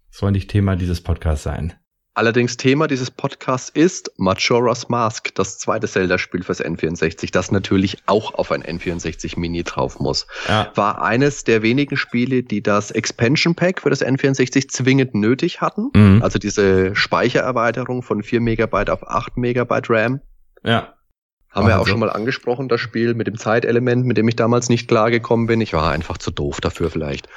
soll 0.09 0.31
nicht 0.31 0.49
Thema 0.49 0.75
dieses 0.75 1.01
Podcasts 1.01 1.43
sein. 1.43 1.73
Allerdings 2.13 2.57
Thema 2.57 2.87
dieses 2.87 3.09
Podcasts 3.09 3.69
ist 3.69 4.11
Majora's 4.17 4.89
Mask, 4.89 5.33
das 5.35 5.59
zweite 5.59 5.87
Zelda-Spiel 5.87 6.43
fürs 6.43 6.59
N64, 6.59 7.31
das 7.31 7.53
natürlich 7.53 7.99
auch 8.05 8.33
auf 8.33 8.51
ein 8.51 8.63
N64 8.63 9.39
Mini 9.39 9.63
drauf 9.63 9.97
muss. 9.99 10.27
Ja. 10.49 10.69
War 10.75 11.01
eines 11.01 11.45
der 11.45 11.61
wenigen 11.61 11.95
Spiele, 11.95 12.43
die 12.43 12.61
das 12.61 12.91
Expansion 12.91 13.55
Pack 13.55 13.81
für 13.81 13.89
das 13.89 14.05
N64 14.05 14.67
zwingend 14.67 15.15
nötig 15.15 15.61
hatten. 15.61 15.89
Mhm. 15.95 16.21
Also 16.21 16.37
diese 16.37 16.93
Speichererweiterung 16.97 18.03
von 18.03 18.23
4 18.23 18.41
Megabyte 18.41 18.89
auf 18.89 19.07
8 19.07 19.37
Megabyte 19.37 19.89
RAM. 19.89 20.19
Ja. 20.65 20.93
Haben 21.49 21.67
wir 21.67 21.79
auch 21.79 21.85
so. 21.85 21.91
schon 21.91 21.99
mal 21.99 22.09
angesprochen, 22.09 22.69
das 22.69 22.79
Spiel 22.79 23.13
mit 23.13 23.27
dem 23.27 23.37
Zeitelement, 23.37 24.05
mit 24.05 24.17
dem 24.17 24.27
ich 24.27 24.37
damals 24.37 24.69
nicht 24.69 24.87
klargekommen 24.87 25.47
bin. 25.47 25.59
Ich 25.59 25.73
war 25.73 25.91
einfach 25.91 26.17
zu 26.17 26.31
doof 26.31 26.61
dafür 26.61 26.89
vielleicht. 26.89 27.27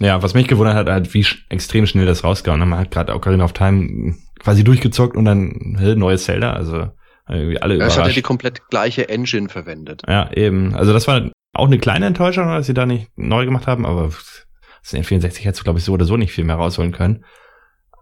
Ja, 0.00 0.22
was 0.22 0.34
mich 0.34 0.46
gewundert 0.46 0.76
hat, 0.76 0.88
halt, 0.88 1.12
wie 1.12 1.24
sch 1.24 1.44
extrem 1.48 1.86
schnell 1.86 2.06
das 2.06 2.22
rausgehauen. 2.22 2.60
Man 2.60 2.78
hat 2.78 2.90
gerade 2.90 3.14
Ocarina 3.14 3.44
of 3.44 3.52
Time 3.52 4.14
quasi 4.38 4.62
durchgezockt 4.62 5.16
und 5.16 5.24
dann 5.24 5.76
hey, 5.78 5.96
neues 5.96 6.24
Zelda, 6.24 6.52
also 6.52 6.88
irgendwie 7.28 7.60
alle 7.60 7.74
überrascht. 7.74 7.96
Er 7.96 8.04
hat 8.04 8.10
ja 8.10 8.14
die 8.14 8.22
komplett 8.22 8.68
gleiche 8.70 9.08
Engine 9.08 9.48
verwendet. 9.48 10.02
Ja, 10.06 10.30
eben. 10.32 10.74
Also 10.74 10.92
das 10.92 11.08
war 11.08 11.30
auch 11.52 11.66
eine 11.66 11.78
kleine 11.78 12.06
Enttäuschung, 12.06 12.46
dass 12.46 12.66
sie 12.66 12.74
da 12.74 12.86
nicht 12.86 13.10
neu 13.16 13.44
gemacht 13.44 13.66
haben, 13.66 13.84
aber 13.84 14.10
das 14.82 14.94
N64 14.94 15.40
hättest 15.40 15.60
du, 15.60 15.64
glaube 15.64 15.80
ich, 15.80 15.84
so 15.84 15.92
oder 15.92 16.04
so 16.04 16.16
nicht 16.16 16.32
viel 16.32 16.44
mehr 16.44 16.56
rausholen 16.56 16.92
können. 16.92 17.24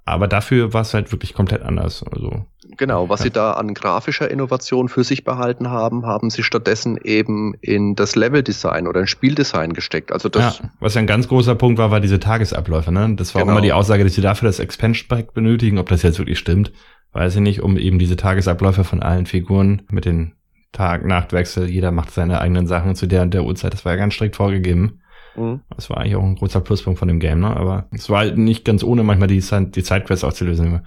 Aber 0.07 0.29
dafür 0.29 0.73
war 0.73 0.83
es 0.83 0.95
halt 0.95 1.13
wirklich 1.13 1.35
komplett 1.35 1.63
anders. 1.63 2.03
Also 2.05 2.47
Genau, 2.77 3.09
was 3.09 3.21
ja. 3.21 3.25
sie 3.25 3.31
da 3.31 3.53
an 3.53 3.75
grafischer 3.75 4.31
Innovation 4.31 4.89
für 4.89 5.05
sich 5.05 5.25
behalten 5.25 5.71
haben, 5.71 6.07
haben 6.07 6.31
sie 6.31 6.43
stattdessen 6.43 6.99
eben 7.03 7.55
in 7.61 7.95
das 7.95 8.17
Leveldesign 8.17 8.87
oder 8.87 9.01
in 9.01 9.07
Spieldesign 9.07 9.73
gesteckt. 9.73 10.13
Also 10.13 10.29
das 10.29 10.59
ja, 10.59 10.71
was 10.81 10.95
ja 10.95 11.01
ein 11.01 11.07
ganz 11.07 11.29
großer 11.29 11.55
Punkt 11.55 11.79
war, 11.79 11.91
war 11.91 12.01
diese 12.01 12.21
Tagesabläufe. 12.21 12.93
Ne? 12.93 13.15
Das 13.17 13.35
war 13.35 13.43
genau. 13.43 13.53
auch 13.53 13.57
immer 13.57 13.63
die 13.63 13.73
Aussage, 13.73 14.05
dass 14.05 14.15
sie 14.15 14.21
dafür 14.21 14.49
das 14.49 14.59
Expansion 14.59 15.09
Pack 15.09 15.35
benötigen. 15.35 15.79
Ob 15.79 15.89
das 15.89 16.03
jetzt 16.03 16.19
wirklich 16.19 16.39
stimmt, 16.39 16.73
weiß 17.13 17.37
ich 17.37 17.41
nicht, 17.41 17.63
um 17.63 17.77
eben 17.77 17.99
diese 17.99 18.17
Tagesabläufe 18.17 18.85
von 18.85 19.03
allen 19.03 19.27
Figuren 19.27 19.83
mit 19.91 20.05
den 20.05 20.35
Tag-Nachtwechsel, 20.73 21.71
jeder 21.71 21.91
macht 21.91 22.11
seine 22.11 22.41
eigenen 22.41 22.67
Sachen 22.67 22.95
zu 22.95 23.07
der 23.07 23.23
und 23.23 23.33
der 23.33 23.45
Uhrzeit, 23.45 23.73
das 23.73 23.85
war 23.85 23.93
ja 23.93 23.99
ganz 23.99 24.15
strikt 24.15 24.37
vorgegeben. 24.37 25.01
Mhm. 25.37 25.61
Das 25.75 25.91
war 25.91 25.99
eigentlich 25.99 26.17
auch 26.17 26.23
ein 26.23 26.37
großer 26.37 26.61
Pluspunkt 26.61 26.99
von 26.99 27.09
dem 27.09 27.21
Game, 27.21 27.41
ne? 27.41 27.57
Aber 27.57 27.89
es 27.93 28.09
war 28.11 28.21
halt 28.21 28.39
nicht 28.39 28.65
ganz 28.65 28.83
ohne, 28.83 29.03
manchmal 29.03 29.29
die, 29.29 29.41
die 29.41 29.81
Sidequests 29.81 30.25
auszulösen 30.25 30.83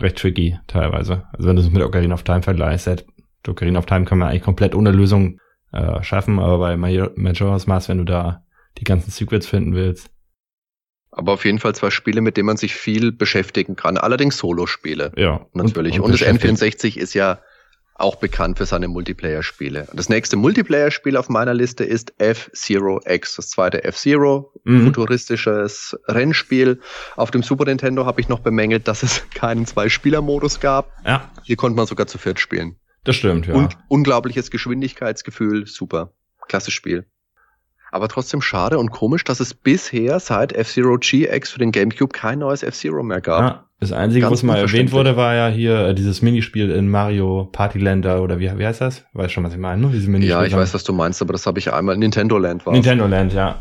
recht 0.00 0.16
tricky 0.18 0.58
teilweise. 0.66 1.24
Also 1.32 1.48
wenn 1.48 1.56
du 1.56 1.62
es 1.62 1.70
mit 1.70 1.82
Ocarina 1.82 2.14
of 2.14 2.24
Time 2.24 2.42
vergleichst, 2.42 3.04
Ocarina 3.46 3.78
of 3.78 3.86
Time 3.86 4.04
kann 4.04 4.18
man 4.18 4.28
eigentlich 4.28 4.42
komplett 4.42 4.74
ohne 4.74 4.90
Lösung 4.90 5.38
äh, 5.72 6.02
schaffen, 6.02 6.38
aber 6.38 6.58
bei 6.58 6.76
Majora's 6.76 7.66
Mask, 7.66 7.88
wenn 7.88 7.98
du 7.98 8.04
da 8.04 8.42
die 8.78 8.84
ganzen 8.84 9.10
Secrets 9.10 9.46
finden 9.46 9.74
willst. 9.74 10.10
Aber 11.10 11.32
auf 11.32 11.44
jeden 11.44 11.60
Fall 11.60 11.74
zwei 11.76 11.90
Spiele, 11.90 12.20
mit 12.20 12.36
denen 12.36 12.46
man 12.46 12.56
sich 12.56 12.74
viel 12.74 13.12
beschäftigen 13.12 13.76
kann. 13.76 13.98
Allerdings 13.98 14.36
Solo-Spiele. 14.36 15.12
Ja. 15.16 15.46
Natürlich. 15.52 16.00
Und, 16.00 16.06
und, 16.06 16.12
und 16.12 16.20
das 16.20 16.28
N64 16.28 16.98
ist 16.98 17.14
ja 17.14 17.38
auch 17.94 18.16
bekannt 18.16 18.58
für 18.58 18.66
seine 18.66 18.88
Multiplayer-Spiele. 18.88 19.88
Das 19.92 20.08
nächste 20.08 20.36
Multiplayer-Spiel 20.36 21.16
auf 21.16 21.28
meiner 21.28 21.54
Liste 21.54 21.84
ist 21.84 22.14
F-Zero 22.18 23.00
X, 23.04 23.36
das 23.36 23.50
zweite 23.50 23.84
F-Zero, 23.84 24.52
mhm. 24.64 24.86
futuristisches 24.86 25.96
Rennspiel. 26.08 26.80
Auf 27.16 27.30
dem 27.30 27.42
Super 27.42 27.66
Nintendo 27.66 28.04
habe 28.04 28.20
ich 28.20 28.28
noch 28.28 28.40
bemängelt, 28.40 28.88
dass 28.88 29.02
es 29.02 29.22
keinen 29.34 29.66
Zwei-Spieler-Modus 29.66 30.60
gab. 30.60 30.92
Ja. 31.04 31.30
Hier 31.44 31.56
konnte 31.56 31.76
man 31.76 31.86
sogar 31.86 32.06
zu 32.06 32.18
viert 32.18 32.40
spielen. 32.40 32.76
Das 33.04 33.16
stimmt, 33.16 33.46
ja. 33.46 33.54
Und 33.54 33.76
unglaubliches 33.88 34.50
Geschwindigkeitsgefühl, 34.50 35.66
super. 35.66 36.12
Klasse 36.48 36.70
Spiel. 36.70 37.06
Aber 37.92 38.08
trotzdem 38.08 38.42
schade 38.42 38.78
und 38.78 38.90
komisch, 38.90 39.22
dass 39.22 39.38
es 39.38 39.54
bisher 39.54 40.18
seit 40.18 40.52
F-Zero 40.52 40.98
GX 40.98 41.50
für 41.50 41.60
den 41.60 41.70
GameCube 41.70 42.12
kein 42.12 42.40
neues 42.40 42.64
F-Zero 42.64 43.04
mehr 43.04 43.20
gab. 43.20 43.40
Ja, 43.40 43.68
das 43.84 43.92
Einzige, 43.92 44.30
was 44.30 44.42
mal 44.42 44.56
erwähnt 44.56 44.92
wurde, 44.92 45.16
war 45.16 45.34
ja 45.34 45.48
hier 45.48 45.88
äh, 45.88 45.94
dieses 45.94 46.22
Minispiel 46.22 46.70
in 46.70 46.88
Mario 46.88 47.48
Partylander 47.52 48.22
oder 48.22 48.38
wie, 48.38 48.50
wie 48.58 48.66
heißt 48.66 48.80
das? 48.80 49.04
Weiß 49.12 49.30
schon, 49.30 49.44
was 49.44 49.52
ich 49.52 49.58
meine, 49.58 49.82
ne? 49.82 49.90
Diese 49.92 50.08
Minispiel 50.08 50.30
ja, 50.30 50.44
ich 50.44 50.54
weiß, 50.54 50.74
was 50.74 50.84
du 50.84 50.92
meinst, 50.92 51.20
aber 51.22 51.32
das 51.32 51.46
habe 51.46 51.58
ich 51.58 51.72
einmal. 51.72 51.96
Nintendo 51.96 52.38
Land 52.38 52.64
war 52.66 52.72
Nintendo 52.72 53.06
Land, 53.06 53.32
ja. 53.32 53.56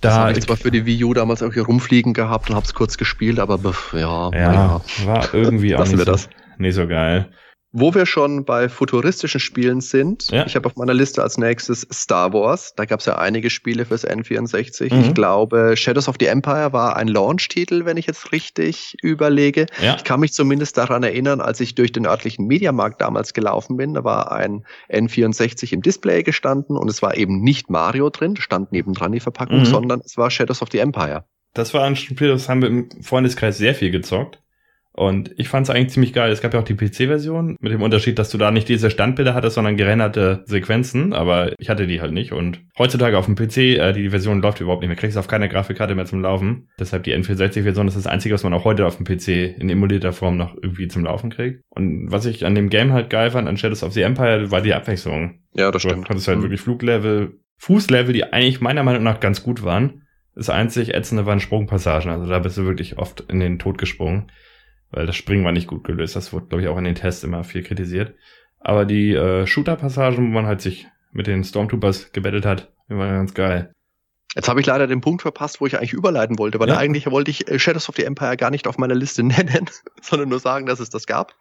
Da 0.00 0.14
habe 0.14 0.32
ich 0.32 0.40
zwar 0.40 0.56
für 0.56 0.70
die 0.70 0.86
Wii 0.86 1.04
U 1.04 1.14
damals 1.14 1.42
auch 1.42 1.52
hier 1.52 1.64
rumfliegen 1.64 2.14
gehabt 2.14 2.48
und 2.48 2.56
hab's 2.56 2.72
kurz 2.72 2.96
gespielt, 2.96 3.38
aber 3.38 3.58
ja, 3.92 4.30
ja, 4.32 4.52
ja. 4.52 4.80
war 5.04 5.34
irgendwie 5.34 5.76
auch 5.76 5.84
nicht, 5.84 5.98
wir 5.98 6.06
das. 6.06 6.30
nicht 6.56 6.74
so 6.74 6.86
geil. 6.86 7.28
Wo 7.72 7.94
wir 7.94 8.04
schon 8.04 8.44
bei 8.44 8.68
futuristischen 8.68 9.38
Spielen 9.38 9.80
sind, 9.80 10.28
ja. 10.30 10.44
ich 10.44 10.56
habe 10.56 10.66
auf 10.66 10.74
meiner 10.74 10.92
Liste 10.92 11.22
als 11.22 11.38
nächstes 11.38 11.86
Star 11.92 12.32
Wars. 12.32 12.74
Da 12.74 12.84
gab 12.84 12.98
es 12.98 13.06
ja 13.06 13.18
einige 13.18 13.48
Spiele 13.48 13.84
fürs 13.84 14.04
N64. 14.04 14.92
Mhm. 14.92 15.00
Ich 15.02 15.14
glaube, 15.14 15.76
Shadows 15.76 16.08
of 16.08 16.16
the 16.18 16.26
Empire 16.26 16.72
war 16.72 16.96
ein 16.96 17.06
Launch-Titel, 17.06 17.84
wenn 17.84 17.96
ich 17.96 18.06
jetzt 18.06 18.32
richtig 18.32 18.96
überlege. 19.02 19.66
Ja. 19.80 19.94
Ich 19.96 20.02
kann 20.04 20.18
mich 20.18 20.32
zumindest 20.32 20.76
daran 20.78 21.04
erinnern, 21.04 21.40
als 21.40 21.60
ich 21.60 21.76
durch 21.76 21.92
den 21.92 22.06
örtlichen 22.06 22.46
Mediamarkt 22.46 23.00
damals 23.00 23.34
gelaufen 23.34 23.76
bin, 23.76 23.94
da 23.94 24.02
war 24.02 24.32
ein 24.32 24.64
N64 24.90 25.72
im 25.72 25.82
Display 25.82 26.24
gestanden 26.24 26.76
und 26.76 26.90
es 26.90 27.02
war 27.02 27.16
eben 27.16 27.40
nicht 27.40 27.70
Mario 27.70 28.10
drin, 28.10 28.36
stand 28.36 28.72
nebendran 28.72 29.12
die 29.12 29.20
Verpackung, 29.20 29.60
mhm. 29.60 29.66
sondern 29.66 30.00
es 30.04 30.16
war 30.16 30.30
Shadows 30.30 30.60
of 30.60 30.68
the 30.72 30.78
Empire. 30.78 31.24
Das 31.54 31.72
war 31.74 31.84
ein 31.84 31.96
Spiel, 31.96 32.28
das 32.28 32.48
haben 32.48 32.62
wir 32.62 32.68
im 32.68 32.90
Freundeskreis 33.02 33.58
sehr 33.58 33.74
viel 33.74 33.90
gezockt. 33.90 34.40
Und 34.92 35.32
ich 35.36 35.48
fand 35.48 35.68
es 35.68 35.74
eigentlich 35.74 35.90
ziemlich 35.90 36.12
geil. 36.12 36.32
Es 36.32 36.40
gab 36.40 36.52
ja 36.52 36.60
auch 36.60 36.64
die 36.64 36.74
PC-Version, 36.74 37.56
mit 37.60 37.72
dem 37.72 37.82
Unterschied, 37.82 38.18
dass 38.18 38.30
du 38.30 38.38
da 38.38 38.50
nicht 38.50 38.68
diese 38.68 38.90
Standbilder 38.90 39.34
hattest, 39.34 39.54
sondern 39.54 39.76
gerenderte 39.76 40.42
Sequenzen, 40.46 41.12
aber 41.12 41.52
ich 41.58 41.70
hatte 41.70 41.86
die 41.86 42.00
halt 42.00 42.12
nicht. 42.12 42.32
Und 42.32 42.60
heutzutage 42.76 43.16
auf 43.16 43.26
dem 43.26 43.36
PC, 43.36 43.56
äh, 43.78 43.92
die 43.92 44.10
Version 44.10 44.42
läuft 44.42 44.60
überhaupt 44.60 44.82
nicht 44.82 44.88
mehr. 44.88 44.96
Kriegst 44.96 45.16
auf 45.16 45.28
keine 45.28 45.48
Grafikkarte 45.48 45.94
mehr 45.94 46.06
zum 46.06 46.22
Laufen. 46.22 46.68
Deshalb 46.78 47.04
die 47.04 47.14
N64-Version 47.14 47.86
ist 47.86 47.96
das 47.96 48.08
Einzige, 48.08 48.34
was 48.34 48.42
man 48.42 48.52
auch 48.52 48.64
heute 48.64 48.86
auf 48.86 48.96
dem 48.96 49.06
PC 49.06 49.58
in 49.58 49.70
emulierter 49.70 50.12
Form 50.12 50.36
noch 50.36 50.54
irgendwie 50.60 50.88
zum 50.88 51.04
Laufen 51.04 51.30
kriegt. 51.30 51.62
Und 51.70 52.10
was 52.10 52.26
ich 52.26 52.44
an 52.44 52.56
dem 52.56 52.68
Game 52.68 52.92
halt 52.92 53.10
geil 53.10 53.30
fand, 53.30 53.48
an 53.48 53.56
Shadows 53.56 53.84
of 53.84 53.92
the 53.92 54.02
Empire, 54.02 54.50
war 54.50 54.60
die 54.60 54.74
Abwechslung. 54.74 55.38
Ja, 55.54 55.70
das 55.70 55.82
stimmt. 55.82 56.06
Du 56.06 56.10
hattest 56.10 56.26
halt 56.26 56.38
mhm. 56.38 56.42
wirklich 56.42 56.60
Fluglevel, 56.60 57.38
Fußlevel, 57.58 58.12
die 58.12 58.24
eigentlich 58.24 58.60
meiner 58.60 58.82
Meinung 58.82 59.04
nach 59.04 59.20
ganz 59.20 59.42
gut 59.42 59.62
waren. 59.62 60.02
Das 60.34 60.50
einzig 60.50 60.94
ätzende 60.94 61.26
waren 61.26 61.40
Sprungpassagen. 61.40 62.10
Also 62.10 62.26
da 62.26 62.38
bist 62.40 62.58
du 62.58 62.64
wirklich 62.64 62.98
oft 62.98 63.20
in 63.28 63.40
den 63.40 63.58
Tod 63.58 63.78
gesprungen 63.78 64.30
weil 64.90 65.06
das 65.06 65.16
Springen 65.16 65.44
war 65.44 65.52
nicht 65.52 65.66
gut 65.66 65.84
gelöst. 65.84 66.16
Das 66.16 66.32
wurde, 66.32 66.46
glaube 66.46 66.62
ich, 66.62 66.68
auch 66.68 66.78
in 66.78 66.84
den 66.84 66.94
Tests 66.94 67.24
immer 67.24 67.44
viel 67.44 67.62
kritisiert. 67.62 68.14
Aber 68.58 68.84
die 68.84 69.14
äh, 69.14 69.46
Shooter-Passagen, 69.46 70.16
wo 70.18 70.34
man 70.34 70.46
halt 70.46 70.60
sich 70.60 70.86
mit 71.12 71.26
den 71.26 71.44
Stormtroopers 71.44 72.12
gebettelt 72.12 72.46
hat, 72.46 72.72
die 72.88 72.96
waren 72.96 73.10
ganz 73.10 73.34
geil. 73.34 73.72
Jetzt 74.34 74.48
habe 74.48 74.60
ich 74.60 74.66
leider 74.66 74.86
den 74.86 75.00
Punkt 75.00 75.22
verpasst, 75.22 75.60
wo 75.60 75.66
ich 75.66 75.76
eigentlich 75.76 75.92
überleiten 75.92 76.38
wollte, 76.38 76.60
weil 76.60 76.68
ja. 76.68 76.76
eigentlich 76.76 77.10
wollte 77.10 77.30
ich 77.30 77.48
äh, 77.48 77.58
Shadows 77.58 77.88
of 77.88 77.96
the 77.96 78.04
Empire 78.04 78.36
gar 78.36 78.50
nicht 78.50 78.68
auf 78.68 78.78
meiner 78.78 78.94
Liste 78.94 79.22
nennen, 79.24 79.68
sondern 80.00 80.28
nur 80.28 80.38
sagen, 80.38 80.66
dass 80.66 80.80
es 80.80 80.90
das 80.90 81.06
gab. 81.06 81.34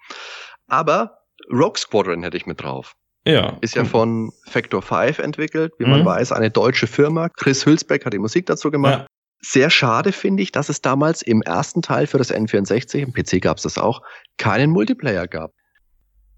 Aber 0.67 1.19
Rogue 1.51 1.77
Squadron 1.77 2.23
hätte 2.23 2.37
ich 2.37 2.45
mit 2.45 2.61
drauf. 2.61 2.95
Ja. 3.25 3.57
Ist 3.61 3.75
ja 3.75 3.85
von 3.85 4.31
Factor 4.45 4.81
5 4.81 5.19
entwickelt, 5.19 5.73
wie 5.77 5.85
mhm. 5.85 5.91
man 5.91 6.05
weiß, 6.05 6.31
eine 6.31 6.49
deutsche 6.49 6.87
Firma. 6.87 7.29
Chris 7.29 7.65
Hülsbeck 7.65 8.05
hat 8.05 8.13
die 8.13 8.19
Musik 8.19 8.45
dazu 8.45 8.71
gemacht. 8.71 9.01
Ja. 9.01 9.07
Sehr 9.41 9.69
schade 9.69 10.11
finde 10.11 10.43
ich, 10.43 10.51
dass 10.51 10.69
es 10.69 10.81
damals 10.81 11.21
im 11.21 11.41
ersten 11.41 11.81
Teil 11.81 12.07
für 12.07 12.17
das 12.17 12.33
N64, 12.33 12.99
im 12.99 13.13
PC 13.13 13.41
gab 13.41 13.57
es 13.57 13.63
das 13.63 13.77
auch, 13.77 14.01
keinen 14.37 14.69
Multiplayer 14.71 15.27
gab. 15.27 15.53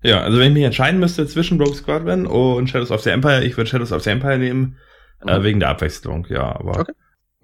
Ja, 0.03 0.21
also 0.21 0.39
wenn 0.39 0.47
ich 0.47 0.53
mich 0.53 0.63
entscheiden 0.63 0.99
müsste 0.99 1.27
zwischen 1.27 1.59
Rogue 1.59 1.75
Squadron 1.75 2.25
und 2.25 2.69
Shadows 2.69 2.91
of 2.91 3.01
the 3.01 3.09
Empire, 3.09 3.43
ich 3.43 3.57
würde 3.57 3.69
Shadows 3.69 3.91
of 3.91 4.03
the 4.03 4.09
Empire 4.09 4.37
nehmen, 4.37 4.77
äh, 5.25 5.37
mhm. 5.37 5.43
wegen 5.43 5.59
der 5.59 5.69
Abwechslung, 5.69 6.25
ja, 6.29 6.43
aber. 6.43 6.79
Okay. 6.79 6.93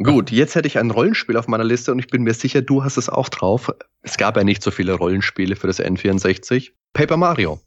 Gut, 0.03 0.29
jetzt 0.29 0.53
hätte 0.53 0.67
ich 0.67 0.77
ein 0.77 0.91
Rollenspiel 0.91 1.37
auf 1.37 1.47
meiner 1.47 1.63
Liste 1.63 1.91
und 1.91 1.97
ich 1.97 2.07
bin 2.07 2.21
mir 2.21 2.33
sicher, 2.33 2.61
du 2.61 2.83
hast 2.83 2.97
es 2.97 3.09
auch 3.09 3.29
drauf. 3.29 3.71
Es 4.03 4.17
gab 4.17 4.37
ja 4.37 4.43
nicht 4.43 4.61
so 4.61 4.69
viele 4.69 4.93
Rollenspiele 4.93 5.55
für 5.55 5.65
das 5.65 5.79
N64. 5.79 6.71
Paper 6.93 7.17
Mario. 7.17 7.59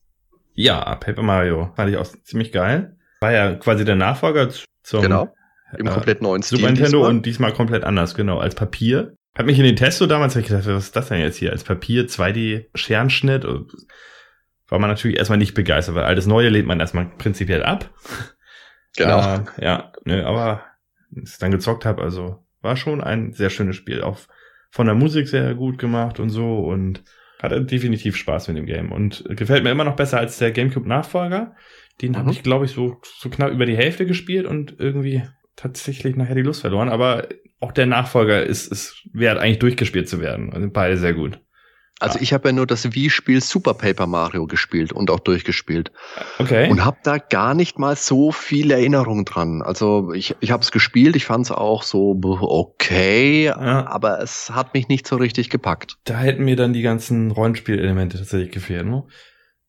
Ja, 0.54 0.94
Paper 0.94 1.22
Mario 1.22 1.72
fand 1.74 1.90
ich 1.90 1.96
auch 1.96 2.06
ziemlich 2.22 2.52
geil. 2.52 2.96
War 3.20 3.32
ja 3.32 3.54
quasi 3.54 3.84
der 3.84 3.96
Nachfolger 3.96 4.48
zum 4.82 5.02
genau. 5.02 5.34
Im 5.78 5.86
äh, 5.86 5.90
komplett 5.90 6.22
neuen 6.22 6.42
Stil. 6.42 6.58
Super 6.58 6.72
Nintendo 6.72 6.98
diesmal. 6.98 7.10
und 7.10 7.26
diesmal 7.26 7.52
komplett 7.52 7.84
anders, 7.84 8.14
genau, 8.14 8.38
als 8.38 8.54
Papier. 8.54 9.14
Hat 9.34 9.46
mich 9.46 9.58
in 9.58 9.64
den 9.64 9.76
Tests 9.76 9.98
so 9.98 10.06
damals 10.06 10.34
ich 10.36 10.46
gedacht, 10.46 10.66
was 10.66 10.84
ist 10.84 10.96
das 10.96 11.08
denn 11.08 11.20
jetzt 11.20 11.36
hier? 11.36 11.52
Als 11.52 11.64
Papier, 11.64 12.06
2D-Scherenschnitt. 12.06 13.44
War 14.68 14.78
man 14.78 14.90
natürlich 14.90 15.18
erstmal 15.18 15.38
nicht 15.38 15.54
begeistert, 15.54 15.94
weil 15.94 16.04
alles 16.04 16.26
Neue 16.26 16.48
lehnt 16.48 16.66
man 16.66 16.80
erstmal 16.80 17.06
prinzipiell 17.18 17.62
ab. 17.62 17.90
Genau. 18.96 19.20
Äh, 19.20 19.64
ja, 19.64 19.92
ne, 20.04 20.26
aber 20.26 20.64
es 21.22 21.38
dann 21.38 21.52
gezockt 21.52 21.84
habe, 21.84 22.02
also 22.02 22.44
war 22.60 22.76
schon 22.76 23.00
ein 23.00 23.32
sehr 23.32 23.48
schönes 23.48 23.76
Spiel. 23.76 24.02
Auch 24.02 24.18
von 24.70 24.86
der 24.86 24.94
Musik 24.94 25.28
sehr 25.28 25.54
gut 25.54 25.78
gemacht 25.78 26.20
und 26.20 26.30
so 26.30 26.58
und 26.58 27.04
hatte 27.40 27.64
definitiv 27.64 28.16
Spaß 28.16 28.48
mit 28.48 28.56
dem 28.56 28.66
Game 28.66 28.92
und 28.92 29.24
gefällt 29.28 29.64
mir 29.64 29.70
immer 29.70 29.84
noch 29.84 29.96
besser 29.96 30.18
als 30.18 30.38
der 30.38 30.50
GameCube-Nachfolger. 30.50 31.54
Den 32.02 32.12
mhm. 32.12 32.16
habe 32.16 32.30
ich, 32.30 32.42
glaube 32.42 32.64
ich, 32.64 32.72
so, 32.72 33.00
so 33.02 33.30
knapp 33.30 33.50
über 33.50 33.66
die 33.66 33.76
Hälfte 33.76 34.06
gespielt 34.06 34.46
und 34.46 34.74
irgendwie 34.78 35.22
tatsächlich 35.60 36.16
nachher 36.16 36.34
die 36.34 36.42
Lust 36.42 36.60
verloren, 36.62 36.88
aber 36.88 37.28
auch 37.60 37.72
der 37.72 37.86
Nachfolger 37.86 38.42
ist, 38.42 38.70
ist 38.72 39.06
wert, 39.12 39.38
eigentlich 39.38 39.58
durchgespielt 39.58 40.08
zu 40.08 40.20
werden. 40.20 40.52
Also 40.52 40.68
beide 40.70 40.96
sehr 40.96 41.12
gut. 41.12 41.38
Also 42.02 42.18
ich 42.18 42.32
habe 42.32 42.48
ja 42.48 42.52
nur 42.54 42.66
das 42.66 42.94
Wii-Spiel 42.94 43.42
Super 43.42 43.74
Paper 43.74 44.06
Mario 44.06 44.46
gespielt 44.46 44.90
und 44.90 45.10
auch 45.10 45.20
durchgespielt. 45.20 45.92
Okay. 46.38 46.70
Und 46.70 46.82
habe 46.82 46.96
da 47.02 47.18
gar 47.18 47.52
nicht 47.54 47.78
mal 47.78 47.94
so 47.94 48.32
viel 48.32 48.70
Erinnerung 48.70 49.26
dran. 49.26 49.60
Also 49.60 50.14
ich, 50.14 50.34
ich 50.40 50.50
habe 50.50 50.62
es 50.62 50.72
gespielt, 50.72 51.14
ich 51.14 51.26
fand 51.26 51.44
es 51.44 51.52
auch 51.52 51.82
so 51.82 52.18
okay, 52.22 53.44
Ja. 53.44 53.86
aber 53.86 54.18
es 54.22 54.50
hat 54.50 54.72
mich 54.72 54.88
nicht 54.88 55.06
so 55.06 55.16
richtig 55.16 55.50
gepackt. 55.50 55.98
Da 56.04 56.18
hätten 56.18 56.44
mir 56.44 56.56
dann 56.56 56.72
die 56.72 56.80
ganzen 56.80 57.30
Rollenspielelemente 57.32 58.16
tatsächlich 58.16 58.50
gefehlt, 58.50 58.86
ne? 58.86 59.04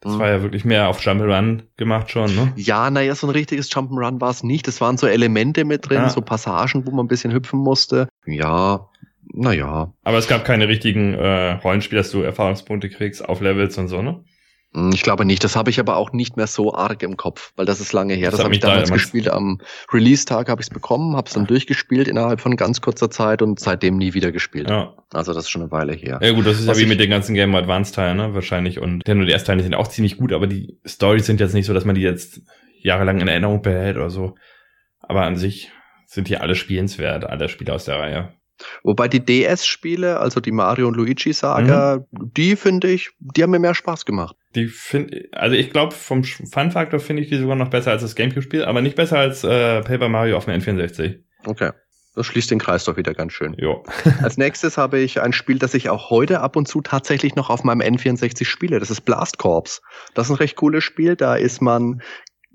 Das 0.01 0.13
Mhm. 0.15 0.20
war 0.20 0.27
ja 0.29 0.41
wirklich 0.41 0.65
mehr 0.65 0.88
auf 0.89 1.00
Jump'n'Run 1.01 1.62
gemacht 1.77 2.10
schon, 2.12 2.36
ne? 2.36 2.51
Ja, 2.55 2.89
naja, 2.89 3.15
so 3.15 3.27
ein 3.27 3.31
richtiges 3.31 3.70
Jump'n'Run 3.72 4.20
war 4.20 4.31
es 4.31 4.43
nicht. 4.43 4.67
Es 4.67 4.81
waren 4.81 4.98
so 4.98 5.08
Elemente 5.08 5.63
mit 5.63 5.88
drin, 5.89 5.98
Ja. 6.00 6.10
so 6.10 6.22
Passagen, 6.22 6.86
wo 6.86 6.91
man 6.91 7.05
ein 7.05 7.08
bisschen 7.08 7.31
hüpfen 7.31 7.60
musste. 7.60 8.08
Ja, 8.25 8.89
naja. 9.34 9.93
Aber 10.03 10.17
es 10.17 10.27
gab 10.27 10.43
keine 10.43 10.67
richtigen 10.67 11.13
äh, 11.13 11.51
Rollenspiele, 11.53 12.01
dass 12.01 12.12
du 12.12 12.22
Erfahrungspunkte 12.22 12.89
kriegst 12.89 13.27
auf 13.27 13.41
Levels 13.41 13.77
und 13.77 13.88
so, 13.88 14.01
ne? 14.01 14.24
Hm, 14.73 14.91
Ich 14.93 15.01
glaube 15.01 15.25
nicht. 15.25 15.43
Das 15.43 15.55
habe 15.55 15.69
ich 15.69 15.79
aber 15.79 15.97
auch 15.97 16.11
nicht 16.11 16.37
mehr 16.37 16.47
so 16.47 16.73
arg 16.73 17.03
im 17.03 17.17
Kopf, 17.17 17.51
weil 17.55 17.65
das 17.65 17.79
ist 17.79 17.93
lange 17.93 18.13
her. 18.13 18.31
Das 18.31 18.37
Das, 18.37 18.45
habe 18.45 18.53
ich 18.53 18.59
damals 18.59 18.91
gespielt. 18.91 19.29
Am 19.29 19.59
Release-Tag 19.91 20.49
habe 20.49 20.61
ich 20.61 20.67
es 20.67 20.73
bekommen, 20.73 21.15
habe 21.15 21.27
es 21.27 21.33
dann 21.33 21.45
durchgespielt 21.45 22.07
innerhalb 22.07 22.39
von 22.41 22.55
ganz 22.55 22.81
kurzer 22.81 23.09
Zeit 23.09 23.41
und 23.41 23.59
seitdem 23.59 23.97
nie 23.97 24.13
wieder 24.13 24.31
gespielt. 24.31 24.69
Ja. 24.69 24.95
Also 25.13 25.33
das 25.33 25.45
ist 25.45 25.49
schon 25.49 25.61
eine 25.61 25.71
Weile 25.71 25.93
her. 25.93 26.19
Ja 26.21 26.31
gut, 26.31 26.45
das 26.45 26.59
ist 26.59 26.67
Was 26.67 26.77
ja 26.79 26.85
wie 26.85 26.89
mit 26.89 26.99
den 26.99 27.09
ganzen 27.09 27.33
Game 27.33 27.51
Boy 27.51 27.61
Advance 27.61 27.93
Teilen, 27.93 28.17
ne? 28.17 28.33
Wahrscheinlich. 28.33 28.79
Und 28.79 29.05
die 29.07 29.31
ersten 29.31 29.47
Teile 29.47 29.63
sind 29.63 29.75
auch 29.75 29.87
ziemlich 29.87 30.17
gut, 30.17 30.33
aber 30.33 30.47
die 30.47 30.79
Storys 30.85 31.25
sind 31.25 31.39
jetzt 31.39 31.53
nicht 31.53 31.65
so, 31.65 31.73
dass 31.73 31.85
man 31.85 31.95
die 31.95 32.01
jetzt 32.01 32.41
jahrelang 32.81 33.19
in 33.19 33.27
Erinnerung 33.27 33.61
behält 33.61 33.97
oder 33.97 34.09
so. 34.09 34.35
Aber 34.99 35.23
an 35.23 35.35
sich 35.35 35.71
sind 36.05 36.27
die 36.27 36.37
alle 36.37 36.55
spielenswert, 36.55 37.25
alle 37.25 37.49
Spiele 37.49 37.73
aus 37.73 37.85
der 37.85 37.99
Reihe. 37.99 38.33
Wobei 38.84 39.08
die 39.08 39.24
DS-Spiele, 39.24 40.20
also 40.20 40.39
die 40.39 40.51
Mario 40.51 40.88
und 40.88 40.96
Luigi 40.96 41.34
Saga, 41.34 42.06
Mhm. 42.12 42.32
die 42.36 42.56
finde 42.56 42.89
ich, 42.89 43.12
die 43.20 43.44
haben 43.44 43.51
mir 43.51 43.60
mehr 43.60 43.75
Spaß 43.75 44.06
gemacht. 44.06 44.36
Die 44.56 44.68
finde, 44.68 45.30
also 45.32 45.56
ich 45.56 45.70
glaube, 45.72 45.94
vom 45.96 46.24
Fun-Faktor 46.24 47.00
finde 47.00 47.24
ich 47.24 47.30
die 47.30 47.38
sogar 47.38 47.56
noch 47.56 47.70
besser 47.70 47.91
als 47.91 48.01
das 48.01 48.15
Gamecube-Spiel, 48.15 48.65
aber 48.65 48.82
nicht 48.82 48.96
besser 48.96 49.18
als 49.20 49.44
äh, 49.44 49.82
Paper 49.82 50.10
Mario 50.10 50.38
auf 50.38 50.46
dem 50.46 50.60
N64. 50.60 51.20
Okay. 51.46 51.72
Das 52.13 52.25
schließt 52.25 52.51
den 52.51 52.60
Kreis 52.60 52.84
doch 52.84 52.98
wieder 52.98 53.13
ganz 53.13 53.32
schön. 53.32 53.53
Jo. 53.58 53.86
Als 54.22 54.36
nächstes 54.36 54.77
habe 54.77 55.00
ich 55.00 55.22
ein 55.22 55.32
Spiel, 55.32 55.60
das 55.60 55.74
ich 55.74 55.89
auch 55.89 56.10
heute 56.10 56.41
ab 56.41 56.58
und 56.58 56.68
zu 56.68 56.82
tatsächlich 56.82 57.36
noch 57.36 57.50
auf 57.50 57.63
meinem 57.63 57.80
N64 57.80 58.44
spiele. 58.44 58.80
Das 58.80 58.89
ist 58.91 59.01
Blast 59.06 59.38
Corps. 59.38 59.82
Das 60.13 60.25
ist 60.27 60.32
ein 60.32 60.36
recht 60.36 60.58
cooles 60.58 60.84
Spiel. 60.84 61.15
Da 61.15 61.36
ist 61.38 61.62
man 61.62 62.01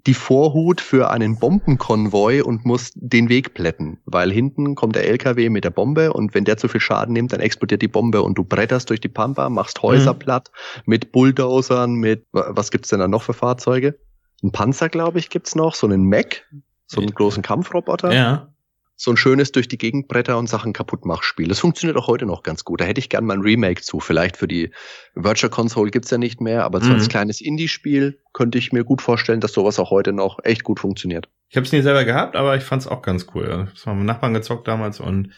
die 0.07 0.15
Vorhut 0.15 0.81
für 0.81 1.11
einen 1.11 1.39
Bombenkonvoi 1.39 2.43
und 2.43 2.65
muss 2.65 2.93
den 2.95 3.29
Weg 3.29 3.55
plätten, 3.55 3.99
weil 4.07 4.31
hinten 4.33 4.75
kommt 4.77 4.95
der 4.95 5.07
LKW 5.09 5.51
mit 5.51 5.65
der 5.65 5.71
Bombe 5.71 6.13
und 6.13 6.33
wenn 6.35 6.45
der 6.45 6.57
zu 6.57 6.69
viel 6.69 6.81
Schaden 6.81 7.13
nimmt, 7.13 7.33
dann 7.33 7.41
explodiert 7.41 7.83
die 7.83 7.89
Bombe 7.89 8.23
und 8.23 8.39
du 8.39 8.45
bretterst 8.45 8.89
durch 8.89 9.01
die 9.01 9.09
Pampa, 9.09 9.49
machst 9.51 9.83
Häuser 9.83 10.15
Mhm. 10.15 10.19
platt 10.21 10.51
mit 10.85 11.13
Bulldozern, 11.13 11.95
mit 11.95 12.25
was 12.33 12.71
gibt's 12.71 12.89
denn 12.91 13.01
da 13.01 13.09
noch 13.09 13.23
für 13.23 13.33
Fahrzeuge? 13.35 13.99
Ein 14.43 14.53
Panzer, 14.53 14.89
glaube 14.89 15.19
ich, 15.19 15.29
gibt's 15.31 15.55
noch, 15.55 15.75
so 15.75 15.87
einen 15.87 16.05
Mech, 16.05 16.45
so 16.87 17.01
einen 17.01 17.11
großen 17.11 17.43
Kampfroboter 17.43 18.13
Ja. 18.15 18.49
So 18.97 19.11
ein 19.11 19.17
schönes 19.17 19.53
durch 19.53 19.69
die 19.69 19.77
Gegend 19.77 20.09
Bretter 20.09 20.39
und 20.39 20.49
Sachen 20.49 20.73
kaputt 20.73 21.05
mach 21.05 21.23
Spiel. 21.23 21.49
Das 21.49 21.61
funktioniert 21.61 21.99
auch 21.99 22.07
heute 22.07 22.25
noch 22.25 22.43
ganz 22.43 22.65
gut. 22.65 22.81
Da 22.81 22.85
hätte 22.87 22.99
ich 22.99 23.11
gern 23.11 23.27
mal 23.27 23.35
ein 23.35 23.43
Remake 23.43 23.83
zu. 23.83 24.01
Vielleicht 24.01 24.37
für 24.39 24.49
die 24.49 24.71
Virtual 25.15 25.51
Console 25.51 25.91
gibt's 25.91 26.11
ja 26.11 26.19
nicht 26.19 26.41
mehr, 26.41 26.65
aber 26.65 26.81
so 26.81 26.89
Mhm. 26.89 26.95
als 26.95 27.09
kleines 27.09 27.41
Indie-Spiel 27.41 28.19
könnte 28.33 28.57
ich 28.57 28.73
mir 28.73 28.85
gut 28.85 29.03
vorstellen, 29.03 29.41
dass 29.41 29.53
sowas 29.53 29.79
auch 29.79 29.91
heute 29.91 30.13
noch 30.13 30.39
echt 30.45 30.65
gut 30.65 30.81
funktioniert. 30.81 31.29
Ich 31.49 31.57
habe 31.57 31.67
es 31.67 31.73
nie 31.73 31.83
selber 31.83 32.05
gehabt, 32.05 32.37
aber 32.37 32.57
ich 32.57 32.65
fand 32.65 32.83
es 32.83 32.89
auch 32.89 33.03
ganz 33.03 33.27
cool. 33.35 33.69
Das 33.73 33.85
wir 33.85 33.95
mit 33.95 34.07
Nachbarn 34.07 34.35
gezockt 34.35 34.67
damals 34.67 34.99
und 34.99 35.33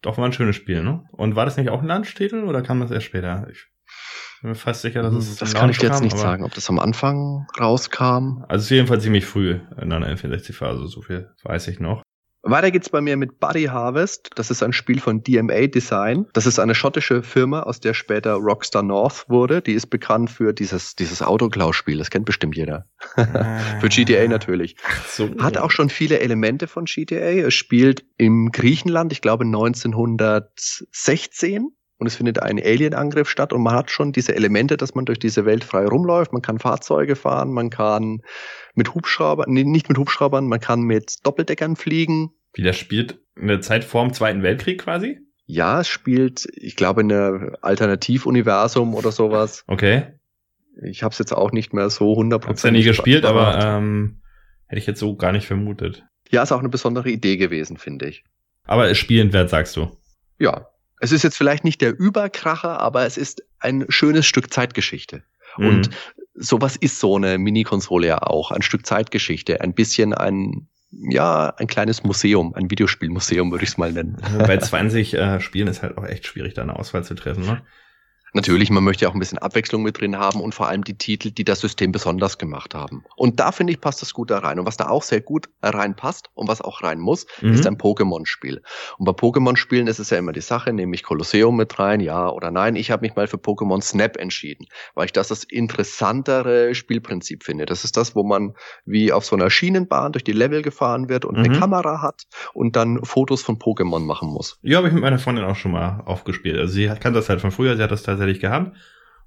doch 0.00 0.16
war 0.16 0.24
ein 0.24 0.32
schönes 0.32 0.56
Spiel, 0.56 0.82
ne? 0.82 1.04
Und 1.12 1.36
war 1.36 1.44
das 1.44 1.56
nicht 1.56 1.68
auch 1.68 1.82
ein 1.82 1.86
Lunch-Titel 1.88 2.44
oder 2.44 2.62
kam 2.62 2.80
das 2.80 2.90
erst 2.90 3.06
später? 3.06 3.46
Ich 3.52 3.66
bin 4.40 4.50
mir 4.50 4.56
fast 4.56 4.82
sicher, 4.82 5.02
dass 5.02 5.14
es 5.14 5.36
das 5.36 5.54
kann 5.54 5.70
ich 5.70 5.78
dir 5.78 5.86
jetzt 5.86 5.98
kam, 5.98 6.04
nicht 6.04 6.18
sagen, 6.18 6.44
ob 6.44 6.54
das 6.54 6.68
am 6.68 6.80
Anfang 6.80 7.46
rauskam. 7.60 8.42
Also 8.48 8.56
es 8.56 8.62
ist 8.64 8.70
jedenfalls 8.70 9.04
ziemlich 9.04 9.24
früh 9.26 9.60
in 9.80 9.92
einer 9.92 10.08
N64-Phase, 10.08 10.88
so 10.88 11.02
viel 11.02 11.30
weiß 11.44 11.68
ich 11.68 11.78
noch. 11.78 12.02
Weiter 12.44 12.72
geht's 12.72 12.90
bei 12.90 13.00
mir 13.00 13.16
mit 13.16 13.38
Buddy 13.38 13.64
Harvest. 13.64 14.30
Das 14.34 14.50
ist 14.50 14.64
ein 14.64 14.72
Spiel 14.72 15.00
von 15.00 15.22
DMA 15.22 15.68
Design. 15.68 16.26
Das 16.32 16.46
ist 16.46 16.58
eine 16.58 16.74
schottische 16.74 17.22
Firma, 17.22 17.62
aus 17.62 17.78
der 17.78 17.94
später 17.94 18.32
Rockstar 18.34 18.82
North 18.82 19.26
wurde. 19.28 19.62
Die 19.62 19.74
ist 19.74 19.86
bekannt 19.86 20.28
für 20.28 20.52
dieses, 20.52 20.96
dieses 20.96 21.22
Autoklau-Spiel. 21.22 21.98
Das 21.98 22.10
kennt 22.10 22.24
bestimmt 22.24 22.56
jeder. 22.56 22.88
Für 23.80 23.88
GTA 23.88 24.26
natürlich. 24.26 24.74
So. 25.08 25.30
Hat 25.38 25.56
auch 25.56 25.70
schon 25.70 25.88
viele 25.88 26.18
Elemente 26.18 26.66
von 26.66 26.86
GTA. 26.86 27.46
Es 27.46 27.54
spielt 27.54 28.04
im 28.16 28.50
Griechenland, 28.50 29.12
ich 29.12 29.20
glaube 29.20 29.44
1916. 29.44 31.68
Und 32.02 32.08
es 32.08 32.16
findet 32.16 32.42
ein 32.42 32.58
Alien-Angriff 32.58 33.30
statt 33.30 33.52
und 33.52 33.62
man 33.62 33.76
hat 33.76 33.92
schon 33.92 34.10
diese 34.10 34.34
Elemente, 34.34 34.76
dass 34.76 34.96
man 34.96 35.04
durch 35.04 35.20
diese 35.20 35.44
Welt 35.44 35.62
frei 35.62 35.86
rumläuft. 35.86 36.32
Man 36.32 36.42
kann 36.42 36.58
Fahrzeuge 36.58 37.14
fahren, 37.14 37.52
man 37.52 37.70
kann 37.70 38.22
mit 38.74 38.92
Hubschraubern, 38.92 39.52
nee, 39.52 39.62
nicht 39.62 39.88
mit 39.88 39.98
Hubschraubern, 39.98 40.48
man 40.48 40.58
kann 40.58 40.80
mit 40.80 41.24
Doppeldeckern 41.24 41.76
fliegen. 41.76 42.32
Wie 42.54 42.64
das 42.64 42.76
spielt 42.76 43.20
in 43.40 43.46
der 43.46 43.60
Zeit 43.60 43.84
vor 43.84 44.02
dem 44.02 44.12
Zweiten 44.12 44.42
Weltkrieg 44.42 44.80
quasi? 44.80 45.20
Ja, 45.46 45.78
es 45.78 45.86
spielt, 45.86 46.48
ich 46.56 46.74
glaube, 46.74 47.02
in 47.02 47.12
einem 47.12 47.54
Alternativuniversum 47.60 48.96
oder 48.96 49.12
sowas. 49.12 49.62
Okay. 49.68 50.08
Ich 50.82 51.04
habe 51.04 51.12
es 51.12 51.20
jetzt 51.20 51.32
auch 51.32 51.52
nicht 51.52 51.72
mehr 51.72 51.88
so 51.88 52.14
100% 52.14 52.48
Hab's 52.48 52.64
ja 52.64 52.72
nie 52.72 52.82
gespielt, 52.82 53.24
aber 53.24 53.64
ähm, 53.64 54.22
hätte 54.66 54.80
ich 54.80 54.88
jetzt 54.88 54.98
so 54.98 55.14
gar 55.14 55.30
nicht 55.30 55.46
vermutet. 55.46 56.02
ja, 56.32 56.42
ist 56.42 56.50
auch 56.50 56.58
eine 56.58 56.68
besondere 56.68 57.10
Idee 57.10 57.36
gewesen, 57.36 57.76
finde 57.76 58.08
ich. 58.08 58.24
Aber 58.64 58.90
ist 58.90 58.98
spielenswert, 58.98 59.50
sagst 59.50 59.76
du. 59.76 59.96
Ja, 60.40 60.66
es 61.02 61.10
ist 61.10 61.24
jetzt 61.24 61.36
vielleicht 61.36 61.64
nicht 61.64 61.80
der 61.80 61.98
Überkracher, 61.98 62.80
aber 62.80 63.04
es 63.04 63.16
ist 63.16 63.42
ein 63.58 63.84
schönes 63.88 64.24
Stück 64.24 64.52
Zeitgeschichte. 64.52 65.24
Und 65.58 65.90
Mhm. 65.90 65.94
sowas 66.34 66.76
ist 66.76 67.00
so 67.00 67.16
eine 67.16 67.38
Mini-Konsole 67.38 68.06
ja 68.06 68.18
auch, 68.22 68.52
ein 68.52 68.62
Stück 68.62 68.86
Zeitgeschichte, 68.86 69.60
ein 69.60 69.74
bisschen 69.74 70.14
ein, 70.14 70.68
ja, 70.92 71.52
ein 71.56 71.66
kleines 71.66 72.04
Museum, 72.04 72.54
ein 72.54 72.70
Videospielmuseum 72.70 73.50
würde 73.50 73.64
ich 73.64 73.70
es 73.70 73.78
mal 73.78 73.92
nennen. 73.92 74.16
bei 74.46 74.56
20 74.58 75.14
äh, 75.14 75.40
Spielen 75.40 75.66
ist 75.66 75.82
halt 75.82 75.98
auch 75.98 76.06
echt 76.06 76.24
schwierig, 76.26 76.54
da 76.54 76.62
eine 76.62 76.78
Auswahl 76.78 77.02
zu 77.02 77.14
treffen, 77.14 77.44
ne? 77.46 77.62
Natürlich, 78.34 78.70
man 78.70 78.82
möchte 78.82 79.04
ja 79.04 79.10
auch 79.10 79.14
ein 79.14 79.18
bisschen 79.20 79.38
Abwechslung 79.38 79.82
mit 79.82 80.00
drin 80.00 80.16
haben 80.18 80.40
und 80.40 80.54
vor 80.54 80.68
allem 80.68 80.84
die 80.84 80.96
Titel, 80.96 81.30
die 81.30 81.44
das 81.44 81.60
System 81.60 81.92
besonders 81.92 82.38
gemacht 82.38 82.74
haben. 82.74 83.04
Und 83.16 83.40
da 83.40 83.52
finde 83.52 83.72
ich, 83.72 83.80
passt 83.80 84.00
das 84.02 84.14
gut 84.14 84.30
da 84.30 84.38
rein. 84.38 84.58
Und 84.58 84.66
was 84.66 84.76
da 84.76 84.88
auch 84.88 85.02
sehr 85.02 85.20
gut 85.20 85.48
reinpasst 85.62 86.30
und 86.34 86.48
was 86.48 86.60
auch 86.62 86.82
rein 86.82 86.98
muss, 86.98 87.26
Mhm. 87.42 87.52
ist 87.52 87.66
ein 87.66 87.76
Pokémon-Spiel. 87.76 88.62
Und 88.98 89.04
bei 89.04 89.12
Pokémon-Spielen 89.12 89.86
ist 89.86 89.98
es 89.98 90.10
ja 90.10 90.18
immer 90.18 90.32
die 90.32 90.40
Sache, 90.40 90.72
nehme 90.72 90.94
ich 90.94 91.02
Kolosseum 91.02 91.56
mit 91.56 91.78
rein, 91.78 92.00
ja 92.00 92.28
oder 92.30 92.50
nein. 92.50 92.76
Ich 92.76 92.90
habe 92.90 93.02
mich 93.02 93.14
mal 93.16 93.26
für 93.26 93.36
Pokémon 93.36 93.82
Snap 93.82 94.16
entschieden, 94.16 94.66
weil 94.94 95.06
ich 95.06 95.12
das 95.12 95.28
das 95.28 95.44
interessantere 95.44 96.74
Spielprinzip 96.74 97.44
finde. 97.44 97.66
Das 97.66 97.84
ist 97.84 97.96
das, 97.96 98.14
wo 98.16 98.22
man 98.22 98.54
wie 98.84 99.12
auf 99.12 99.24
so 99.24 99.36
einer 99.36 99.50
Schienenbahn 99.50 100.12
durch 100.12 100.24
die 100.24 100.32
Level 100.32 100.62
gefahren 100.62 101.08
wird 101.08 101.24
und 101.24 101.36
Mhm. 101.38 101.44
eine 101.44 101.58
Kamera 101.58 102.00
hat 102.02 102.22
und 102.54 102.76
dann 102.76 103.04
Fotos 103.04 103.42
von 103.42 103.58
Pokémon 103.58 104.00
machen 104.00 104.28
muss. 104.28 104.58
Ja, 104.62 104.78
habe 104.78 104.88
ich 104.88 104.94
mit 104.94 105.02
meiner 105.02 105.18
Freundin 105.18 105.44
auch 105.44 105.56
schon 105.56 105.72
mal 105.72 106.02
aufgespielt. 106.06 106.58
Also 106.58 106.72
sie 106.72 106.86
kann 107.00 107.12
das 107.12 107.28
halt 107.28 107.40
von 107.40 107.50
früher, 107.50 107.76
sie 107.76 107.82
hat 107.82 107.90
das 107.90 108.02
tatsächlich 108.02 108.21
gehabt. 108.26 108.76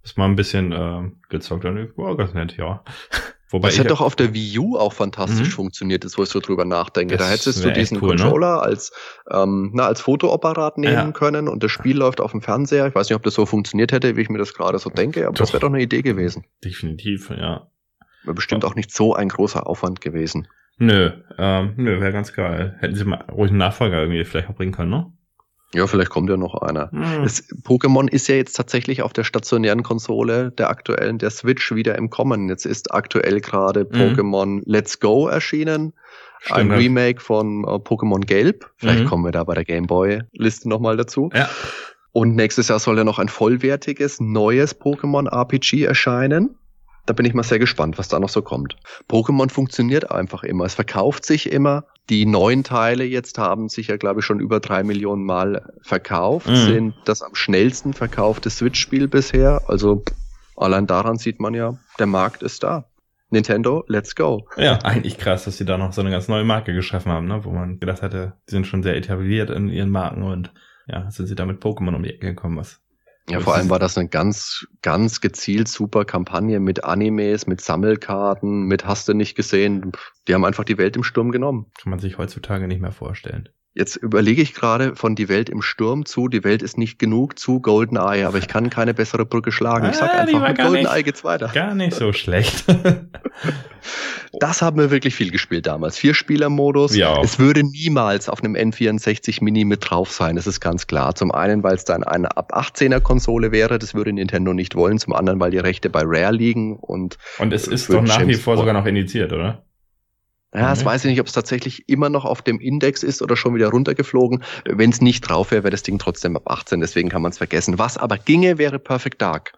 Ist 0.04 0.18
mal 0.18 0.26
ein 0.26 0.36
bisschen 0.36 0.72
äh, 0.72 1.12
gezockt 1.30 1.66
und 1.66 1.98
war 1.98 2.16
ganz 2.16 2.34
nett, 2.34 2.58
ja. 2.58 2.84
Wobei 3.50 3.68
Das 3.70 3.78
hätte 3.78 3.90
doch 3.90 4.02
auf 4.02 4.16
der 4.16 4.34
Wii 4.34 4.58
U 4.60 4.78
auch 4.78 4.92
fantastisch 4.94 5.50
Mhm. 5.50 5.52
funktioniert, 5.54 6.04
jetzt 6.04 6.18
wo 6.18 6.24
ich 6.24 6.30
so 6.30 6.40
drüber 6.40 6.66
nachdenke. 6.66 7.16
Das 7.16 7.28
da 7.28 7.32
hättest 7.32 7.64
du 7.64 7.72
diesen 7.72 8.02
cool, 8.02 8.16
ne? 8.16 8.22
Controller 8.22 8.62
als, 8.64 8.92
ähm, 9.32 9.72
na, 9.74 9.86
als 9.86 10.02
Fotoapparat 10.02 10.78
nehmen 10.80 10.94
Ja. 10.94 11.12
können 11.12 11.48
und 11.48 11.64
das 11.64 11.72
Spiel 11.72 11.98
läuft 11.98 12.22
auf 12.22 12.32
dem 12.32 12.42
Fernseher. 12.42 12.88
Ich 12.88 12.96
weiß 12.96 13.08
nicht, 13.10 13.16
ob 13.16 13.24
das 13.24 13.36
so 13.36 13.46
funktioniert 13.46 13.92
hätte, 13.92 14.16
wie 14.18 14.22
ich 14.22 14.30
mir 14.30 14.40
das 14.40 14.54
gerade 14.56 14.80
so 14.80 14.90
denke, 14.90 15.28
aber 15.28 15.36
das 15.38 15.50
Doch. 15.50 15.54
wäre 15.54 15.62
doch 15.62 15.70
eine 15.70 15.82
Idee 15.82 16.02
gewesen. 16.02 16.44
definitiv, 16.64 17.30
ja. 17.30 17.68
Wäre 18.24 18.34
bestimmt 18.34 18.66
auch 18.66 18.74
nicht 18.76 18.92
so 18.92 19.14
ein 19.14 19.30
großer 19.30 19.68
Aufwand 19.68 20.02
gewesen. 20.02 20.48
Nö, 20.78 21.12
ähm, 21.38 21.74
nö, 21.78 22.02
wäre 22.02 22.12
ganz 22.12 22.34
geil. 22.34 22.76
Hätten 22.80 22.96
sie 22.96 23.06
mal 23.06 23.24
ruhig 23.32 23.52
einen 23.52 23.60
Nachfolger 23.60 24.00
irgendwie 24.02 24.26
vielleicht 24.26 24.50
auch 24.50 24.56
bringen 24.56 24.72
können, 24.74 24.90
ne? 24.90 25.14
Ja, 25.74 25.88
vielleicht 25.88 26.10
kommt 26.12 26.30
ja 26.30 26.38
noch 26.38 26.56
einer. 26.62 26.90
Hm. 26.92 27.24
Das 27.24 27.44
Pokémon 27.64 28.08
ist 28.10 28.28
ja 28.28 28.36
jetzt 28.36 28.54
tatsächlich 28.54 29.02
auf 29.02 29.12
der 29.14 29.24
stationären 29.24 29.84
Konsole 29.84 30.52
der 30.52 30.70
aktuellen, 30.70 31.18
der 31.18 31.32
Switch 31.32 31.74
wieder 31.76 31.98
im 31.98 32.10
Kommen. 32.10 32.48
Jetzt 32.50 32.66
ist 32.66 32.94
aktuell 32.94 33.42
gerade 33.42 33.86
Mhm. 33.92 33.96
Pokémon 33.98 34.62
Let's 34.66 35.00
Go 35.00 35.28
erschienen. 35.28 35.94
Stimmt, 36.40 36.60
ein 36.60 36.72
Remake 36.72 37.20
von 37.20 37.64
äh, 37.64 37.68
Pokémon 37.80 38.22
Gelb. 38.26 38.70
Vielleicht 38.78 39.04
Mhm. 39.04 39.08
kommen 39.08 39.26
wir 39.26 39.32
da 39.32 39.44
bei 39.44 39.56
der 39.56 39.66
Gameboy-Liste 39.66 40.70
nochmal 40.70 40.96
dazu. 40.96 41.30
Ja. 41.34 41.50
Und 42.12 42.36
nächstes 42.36 42.70
Jahr 42.70 42.80
soll 42.80 42.98
ja 42.98 43.04
noch 43.04 43.20
ein 43.20 43.28
vollwertiges, 43.28 44.22
neues 44.22 44.80
Pokémon 44.80 45.28
RPG 45.28 45.84
erscheinen. 45.84 46.56
Da 47.08 47.14
bin 47.14 47.26
ich 47.26 47.34
mal 47.34 47.44
sehr 47.44 47.60
gespannt, 47.60 47.98
was 47.98 48.08
da 48.08 48.20
noch 48.20 48.30
so 48.30 48.42
kommt. 48.42 48.78
Pokémon 49.10 49.50
funktioniert 49.50 50.10
einfach 50.12 50.44
immer. 50.44 50.66
Es 50.66 50.76
verkauft 50.76 51.26
sich 51.26 51.52
immer. 51.52 51.86
Die 52.10 52.26
neuen 52.26 52.64
Teile 52.64 53.04
jetzt 53.04 53.38
haben 53.38 53.68
sich 53.68 53.88
ja, 53.88 53.98
glaube 53.98 54.20
ich, 54.20 54.26
schon 54.26 54.40
über 54.40 54.60
drei 54.60 54.84
Millionen 54.84 55.24
Mal 55.24 55.74
verkauft. 55.82 56.48
Mhm. 56.48 56.56
Sind 56.56 56.96
das 57.06 57.22
am 57.22 57.34
schnellsten 57.34 57.94
verkaufte 57.94 58.50
Switch-Spiel 58.50 59.08
bisher. 59.08 59.64
Also 59.68 60.04
allein 60.56 60.88
daran 60.88 61.18
sieht 61.18 61.40
man 61.40 61.54
ja, 61.54 61.78
der 61.98 62.08
Markt 62.08 62.44
ist 62.44 62.64
da. 62.64 62.86
Nintendo, 63.32 63.84
let's 63.88 64.16
go. 64.16 64.48
Ja, 64.56 64.78
eigentlich 64.84 65.18
krass, 65.18 65.46
dass 65.46 65.58
sie 65.58 65.66
da 65.66 65.78
noch 65.78 65.94
so 65.94 66.02
eine 66.02 66.12
ganz 66.12 66.28
neue 66.28 66.44
Marke 66.44 66.74
geschaffen 66.74 67.12
haben, 67.12 67.28
ne? 67.28 67.44
wo 67.44 67.50
man 67.50 67.80
gedacht 67.80 68.02
hatte, 68.02 68.34
die 68.48 68.52
sind 68.52 68.68
schon 68.68 68.84
sehr 68.84 68.96
etabliert 68.96 69.50
in 69.50 69.70
ihren 69.70 69.90
Marken 69.90 70.24
und 70.24 70.54
ja, 70.88 71.10
sind 71.10 71.26
sie 71.26 71.36
da 71.36 71.46
mit 71.46 71.62
Pokémon 71.62 71.96
um 71.96 72.04
die 72.04 72.12
Ecke 72.12 72.28
gekommen, 72.28 72.58
was 72.58 72.82
Ja, 73.28 73.40
vor 73.40 73.56
allem 73.56 73.70
war 73.70 73.80
das 73.80 73.98
eine 73.98 74.08
ganz, 74.08 74.68
ganz 74.84 75.20
gezielt 75.20 75.68
super 75.68 76.06
Kampagne 76.06 76.60
mit 76.60 76.84
Animes, 76.84 77.48
mit 77.48 77.60
Sammelkarten, 77.60 78.64
mit 78.64 78.86
Hast 78.86 79.08
du 79.08 79.14
nicht 79.14 79.36
gesehen. 79.36 79.92
Die 80.28 80.36
haben 80.36 80.46
einfach 80.46 80.64
die 80.64 80.78
Welt 80.78 80.96
im 80.96 81.04
Sturm 81.04 81.32
genommen. 81.32 81.72
Kann 81.82 81.90
man 81.90 82.00
sich 82.00 82.20
heutzutage 82.20 82.68
nicht 82.68 82.82
mehr 82.82 82.92
vorstellen. 82.92 83.50
Jetzt 83.78 83.98
überlege 83.98 84.42
ich 84.42 84.54
gerade 84.54 84.96
von 84.96 85.16
Die 85.16 85.28
Welt 85.28 85.50
im 85.50 85.62
Sturm 85.62 86.06
zu, 86.06 86.30
die 86.30 86.46
Welt 86.46 86.62
ist 86.64 86.78
nicht 86.78 86.98
genug 86.98 87.38
zu 87.38 87.60
GoldenEye, 87.60 88.24
aber 88.26 88.38
ich 88.38 88.48
kann 88.48 88.70
keine 88.70 88.94
bessere 88.94 89.26
Brücke 89.26 89.52
schlagen. 89.52 89.90
Ich 89.90 89.98
sag 89.98 90.14
Ah, 90.14 90.20
einfach, 90.22 90.48
mit 90.48 90.58
GoldenEye 90.58 90.94
nicht- 90.96 91.04
geht's 91.06 91.24
weiter. 91.26 91.52
Gar 91.54 91.76
nicht 91.76 91.94
so 91.94 92.14
schlecht. 92.14 92.64
Das 94.40 94.62
haben 94.62 94.78
wir 94.78 94.92
wirklich 94.92 95.16
viel 95.16 95.32
gespielt 95.32 95.66
damals. 95.68 95.98
Vier-Spieler-Modus. 95.98 97.00
Auch. 97.04 97.24
Es 97.24 97.40
würde 97.40 97.62
niemals 97.64 98.28
auf 98.28 98.44
einem 98.44 98.56
N64 98.56 99.42
Mini 99.44 99.64
mit 99.64 99.90
drauf 99.90 100.12
sein, 100.12 100.36
das 100.36 100.46
ist 100.48 100.60
ganz 100.60 100.88
klar. 100.88 101.16
Zum 101.16 101.32
einen, 101.32 101.64
weil 101.64 101.76
es 101.76 101.86
dann 101.86 102.04
eine 102.04 102.36
ab 102.36 102.52
18er 102.54 103.00
Konsole 103.00 103.52
wäre, 103.54 103.80
das 103.80 103.94
würde 103.94 104.12
Nintendo 104.12 104.54
nicht 104.54 104.76
wollen. 104.76 104.98
Zum 104.98 105.14
anderen, 105.14 105.40
weil 105.40 105.52
die 105.52 105.60
Rechte 105.60 105.90
bei 105.90 106.02
Rare 106.04 106.34
liegen 106.34 106.76
und 106.78 107.18
Und 107.38 107.54
es 107.54 107.68
ist 107.68 107.90
doch 107.94 108.02
nach 108.02 108.18
wie 108.18 108.22
James 108.24 108.42
vor 108.42 108.56
Bond. 108.56 108.64
sogar 108.68 108.74
noch 108.74 108.86
indiziert, 108.88 109.32
oder? 109.32 109.64
Ja, 110.56 110.70
das 110.70 110.82
Mhm. 110.82 110.86
weiß 110.86 111.06
ich 111.06 111.12
nicht, 111.12 111.20
ob 111.20 111.28
es 111.28 111.34
tatsächlich 111.34 111.90
immer 111.90 112.10
noch 112.10 112.24
auf 112.26 112.42
dem 112.42 112.60
Index 112.60 113.04
ist 113.04 113.22
oder 113.22 113.36
schon 113.36 113.54
wieder 113.56 113.70
runtergeflogen. 113.70 114.44
Wenn 114.66 114.90
es 114.92 115.02
nicht 115.02 115.22
drauf 115.22 115.52
wäre, 115.52 115.64
wäre 115.64 115.72
das 115.72 115.84
Ding 115.84 116.00
trotzdem 116.00 116.36
ab 116.38 116.50
18, 116.50 116.80
deswegen 116.80 117.10
kann 117.10 117.22
man 117.22 117.32
es 117.32 117.38
vergessen. 117.38 117.78
Was 117.78 117.98
aber 117.98 118.18
ginge, 118.18 118.58
wäre 118.58 118.80
Perfect 118.80 119.22
Dark, 119.22 119.54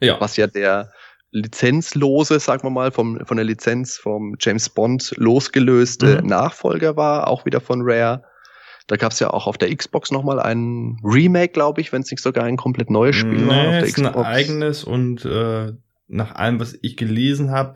Ja. 0.00 0.20
was 0.20 0.36
ja 0.36 0.46
der 0.46 0.90
lizenzlose, 1.32 2.40
sagen 2.40 2.62
wir 2.64 2.70
mal, 2.70 2.90
vom, 2.90 3.20
von 3.24 3.36
der 3.36 3.44
Lizenz 3.46 3.96
vom 3.96 4.36
James 4.40 4.68
Bond 4.68 5.12
losgelöste 5.16 6.20
Mhm. 6.22 6.28
Nachfolger 6.28 6.96
war, 6.96 7.28
auch 7.28 7.44
wieder 7.44 7.60
von 7.60 7.80
Rare. 7.82 8.24
Da 8.86 8.96
gab 8.96 9.12
es 9.12 9.20
ja 9.20 9.30
auch 9.30 9.46
auf 9.46 9.56
der 9.58 9.74
Xbox 9.74 10.10
nochmal 10.10 10.40
ein 10.40 10.98
Remake, 11.04 11.52
glaube 11.52 11.80
ich, 11.80 11.92
wenn 11.92 12.02
es 12.02 12.10
nicht 12.10 12.22
sogar 12.22 12.44
ein 12.44 12.56
komplett 12.56 12.90
neues 12.90 13.14
Spiel 13.16 13.46
war. 13.46 13.56
Auf 13.58 13.64
Nee, 13.66 13.80
der 13.80 13.88
ist 13.88 13.98
ein 13.98 14.14
eigenes 14.16 14.84
und 14.84 15.24
äh, 15.24 15.72
nach 16.08 16.34
allem, 16.34 16.58
was 16.58 16.76
ich 16.82 16.96
gelesen 16.96 17.50
habe, 17.52 17.74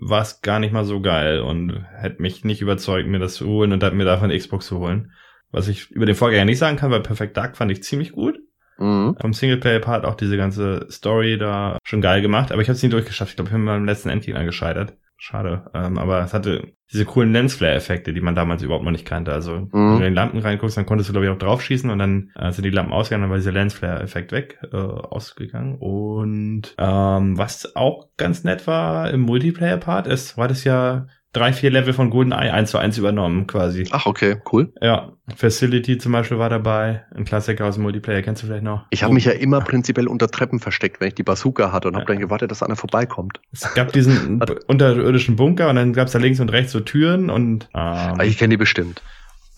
war 0.00 0.22
es 0.22 0.40
gar 0.40 0.58
nicht 0.58 0.72
mal 0.72 0.84
so 0.84 1.00
geil 1.00 1.40
und 1.40 1.84
hätte 1.94 2.22
mich 2.22 2.44
nicht 2.44 2.62
überzeugt, 2.62 3.06
mir 3.06 3.18
das 3.18 3.34
zu 3.34 3.46
holen 3.46 3.72
und 3.72 3.94
mir 3.94 4.04
davon 4.04 4.30
eine 4.30 4.38
Xbox 4.38 4.66
zu 4.66 4.78
holen. 4.78 5.12
Was 5.52 5.68
ich 5.68 5.90
über 5.90 6.06
den 6.06 6.14
Vorgänger 6.14 6.44
nicht 6.44 6.58
sagen 6.58 6.76
kann, 6.76 6.90
weil 6.90 7.02
Perfect 7.02 7.36
Dark 7.36 7.56
fand 7.56 7.70
ich 7.70 7.82
ziemlich 7.82 8.12
gut. 8.12 8.38
Mhm. 8.78 9.16
Vom 9.20 9.34
Singleplayer-Part 9.34 10.06
auch 10.06 10.14
diese 10.14 10.38
ganze 10.38 10.86
Story 10.90 11.36
da 11.36 11.76
schon 11.84 12.00
geil 12.00 12.22
gemacht, 12.22 12.50
aber 12.50 12.62
ich 12.62 12.68
habe 12.68 12.76
es 12.76 12.82
nie 12.82 12.88
durchgeschafft. 12.88 13.32
Ich 13.32 13.36
glaube, 13.36 13.48
ich 13.48 13.54
bin 13.54 13.66
beim 13.66 13.84
letzten 13.84 14.08
Endgegner 14.08 14.44
gescheitert. 14.44 14.94
Schade. 15.22 15.70
Ähm, 15.74 15.98
aber 15.98 16.22
es 16.22 16.32
hatte 16.32 16.72
diese 16.90 17.04
coolen 17.04 17.30
Lensflare-Effekte, 17.34 18.14
die 18.14 18.22
man 18.22 18.34
damals 18.34 18.62
überhaupt 18.62 18.86
noch 18.86 18.90
nicht 18.90 19.04
kannte. 19.04 19.34
Also, 19.34 19.68
wenn 19.70 19.90
du 19.90 19.96
in 19.96 20.00
den 20.00 20.14
Lampen 20.14 20.38
reinguckst, 20.38 20.78
dann 20.78 20.86
konntest 20.86 21.10
du, 21.10 21.12
glaube 21.12 21.26
ich, 21.26 21.30
auch 21.30 21.38
draufschießen 21.38 21.90
und 21.90 21.98
dann 21.98 22.30
äh, 22.36 22.50
sind 22.52 22.64
die 22.64 22.70
Lampen 22.70 22.94
ausgegangen, 22.94 23.24
dann 23.24 23.30
war 23.30 23.36
dieser 23.36 23.52
Lensflare-Effekt 23.52 24.32
weg, 24.32 24.58
äh, 24.72 24.76
ausgegangen. 24.76 25.76
Und 25.78 26.74
ähm, 26.78 27.36
was 27.36 27.76
auch 27.76 28.08
ganz 28.16 28.44
nett 28.44 28.66
war 28.66 29.10
im 29.10 29.20
Multiplayer-Part 29.20 30.06
ist, 30.06 30.38
war 30.38 30.48
das 30.48 30.64
ja 30.64 31.06
drei, 31.32 31.52
vier 31.52 31.70
Level 31.70 31.92
von 31.92 32.10
GoldenEye 32.10 32.50
eins 32.52 32.70
zu 32.72 32.78
eins 32.78 32.98
übernommen, 32.98 33.46
quasi. 33.46 33.86
Ach, 33.92 34.06
okay, 34.06 34.36
cool. 34.52 34.72
Ja, 34.80 35.12
Facility 35.36 35.96
zum 35.98 36.12
Beispiel 36.12 36.38
war 36.38 36.50
dabei, 36.50 37.04
ein 37.14 37.24
Klassiker 37.24 37.66
aus 37.66 37.74
dem 37.76 37.82
Multiplayer, 37.82 38.22
kennst 38.22 38.42
du 38.42 38.46
vielleicht 38.48 38.64
noch? 38.64 38.86
Ich 38.90 39.02
habe 39.04 39.14
mich 39.14 39.24
ja 39.26 39.32
immer 39.32 39.60
prinzipiell 39.60 40.08
unter 40.08 40.28
Treppen 40.28 40.58
versteckt, 40.58 41.00
wenn 41.00 41.08
ich 41.08 41.14
die 41.14 41.22
Bazooka 41.22 41.70
hatte 41.72 41.88
und 41.88 41.94
habe 41.94 42.02
Ja. 42.04 42.14
dann 42.14 42.18
gewartet, 42.20 42.50
dass 42.50 42.62
einer 42.62 42.76
vorbeikommt. 42.76 43.40
Es 43.52 43.72
gab 43.74 43.92
diesen 43.92 44.38
b- 44.40 44.54
unterirdischen 44.66 45.36
Bunker 45.36 45.68
und 45.70 45.76
dann 45.76 45.92
gab 45.92 46.06
es 46.08 46.12
da 46.12 46.18
links 46.18 46.40
und 46.40 46.48
rechts 46.50 46.72
so 46.72 46.80
Türen 46.80 47.30
und 47.30 47.64
ähm, 47.74 47.80
Ah, 47.80 48.24
ich 48.24 48.36
kenne 48.38 48.50
die 48.52 48.56
bestimmt. 48.56 49.02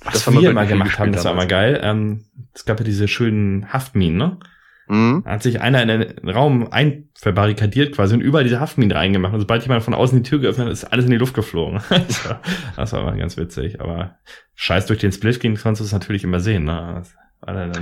was 0.05 0.13
das 0.15 0.27
wir 0.27 0.41
viel 0.41 0.53
gemacht 0.67 0.99
haben, 0.99 1.13
das 1.13 1.25
war 1.25 1.33
immer 1.33 1.47
geil. 1.47 1.81
Ähm, 1.83 2.25
es 2.55 2.65
gab 2.67 2.79
ja 2.81 2.85
diese 2.85 3.09
schönen 3.09 3.73
Haftminen, 3.73 4.19
ne? 4.19 4.37
Mhm. 4.89 5.23
Da 5.25 5.31
hat 5.33 5.43
sich 5.43 5.61
einer 5.61 5.83
in 5.83 5.89
den 5.89 6.29
Raum 6.29 6.69
ein 6.71 7.09
verbarrikadiert 7.19 7.95
quasi 7.95 8.15
und 8.15 8.21
überall 8.21 8.45
diese 8.45 8.61
Haftminen 8.61 8.97
reingemacht. 8.97 9.33
Und 9.33 9.41
sobald 9.41 9.63
jemand 9.63 9.83
von 9.83 9.95
außen 9.95 10.23
die 10.23 10.29
Tür 10.29 10.41
geöffnet 10.41 10.67
hat, 10.67 10.73
ist 10.73 10.85
alles 10.85 11.05
in 11.05 11.11
die 11.11 11.17
Luft 11.19 11.35
geflogen. 11.35 11.81
das, 11.89 12.25
war, 12.29 12.41
das 12.77 12.93
war 12.93 13.01
immer 13.03 13.17
ganz 13.17 13.37
witzig. 13.37 13.81
Aber 13.81 14.17
scheiß 14.55 14.87
durch 14.87 14.99
den 15.01 15.13
Split 15.13 15.41
ging, 15.41 15.57
konntest 15.57 15.81
du 15.81 15.85
es 15.85 15.93
natürlich 15.93 16.25
immer 16.25 16.41
sehen. 16.41 16.65
Ne? 16.65 17.03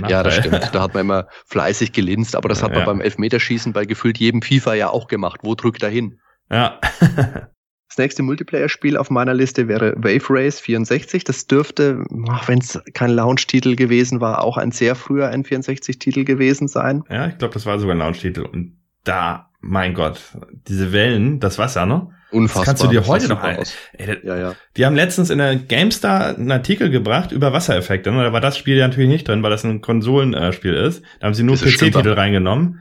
Ja, 0.07 0.23
das 0.23 0.37
stimmt. 0.37 0.69
Da 0.73 0.81
hat 0.81 0.93
man 0.93 1.01
immer 1.01 1.27
fleißig 1.45 1.91
gelinst, 1.91 2.35
aber 2.35 2.49
das 2.49 2.63
hat 2.63 2.71
man 2.71 2.79
Ja. 2.79 2.85
beim 2.85 3.01
Elfmeterschießen 3.01 3.73
bei 3.73 3.85
gefühlt 3.85 4.17
jedem 4.17 4.41
FIFA 4.41 4.73
ja 4.73 4.89
auch 4.89 5.07
gemacht. 5.07 5.41
Wo 5.43 5.53
drückt 5.55 5.83
er 5.83 5.89
hin? 5.89 6.19
Ja. 6.49 6.79
Das 7.91 7.97
nächste 7.97 8.23
Multiplayer-Spiel 8.23 8.95
auf 8.95 9.09
meiner 9.09 9.33
Liste 9.33 9.67
wäre 9.67 9.93
Wave 9.97 10.23
Race 10.29 10.61
64. 10.61 11.25
Das 11.25 11.45
dürfte, 11.45 12.05
wenn 12.45 12.59
es 12.59 12.79
kein 12.93 13.09
Launch-Titel 13.11 13.75
gewesen 13.75 14.21
war, 14.21 14.45
auch 14.45 14.55
ein 14.55 14.71
sehr 14.71 14.95
früher 14.95 15.29
N64-Titel 15.29 16.23
gewesen 16.23 16.69
sein. 16.69 17.03
Ja, 17.09 17.27
ich 17.27 17.37
glaube, 17.37 17.53
das 17.53 17.65
war 17.65 17.77
sogar 17.79 17.95
ein 17.95 17.99
Launch-Titel. 17.99 18.43
Und 18.43 18.77
da, 19.03 19.49
mein 19.59 19.93
Gott, 19.93 20.21
diese 20.69 20.93
Wellen, 20.93 21.41
das 21.41 21.57
Wasser, 21.59 21.85
ne? 21.85 22.07
Unfassbar. 22.31 22.63
kannst 22.63 22.83
du 22.83 22.87
dir 22.87 22.99
Das 23.01 23.09
heute 23.09 23.27
noch 23.27 23.43
ein- 23.43 23.57
aus. 23.57 23.73
Ey, 23.91 24.07
das, 24.07 24.17
Ja, 24.23 24.37
ja. 24.37 24.55
Die 24.77 24.85
haben 24.85 24.95
letztens 24.95 25.29
in 25.29 25.39
der 25.39 25.57
GameStar 25.57 26.37
einen 26.37 26.49
Artikel 26.49 26.91
gebracht 26.91 27.33
über 27.33 27.51
Wassereffekte. 27.51 28.09
Ne? 28.09 28.23
Da 28.23 28.31
war 28.31 28.39
das 28.39 28.57
Spiel 28.57 28.77
ja 28.77 28.87
natürlich 28.87 29.09
nicht 29.09 29.27
drin, 29.27 29.43
weil 29.43 29.49
das 29.51 29.65
ein 29.65 29.81
Konsolenspiel 29.81 30.73
ist. 30.75 31.03
Da 31.19 31.27
haben 31.27 31.33
sie 31.33 31.43
nur 31.43 31.57
Das 31.57 31.65
PC-Titel 31.65 32.13
reingenommen. 32.13 32.79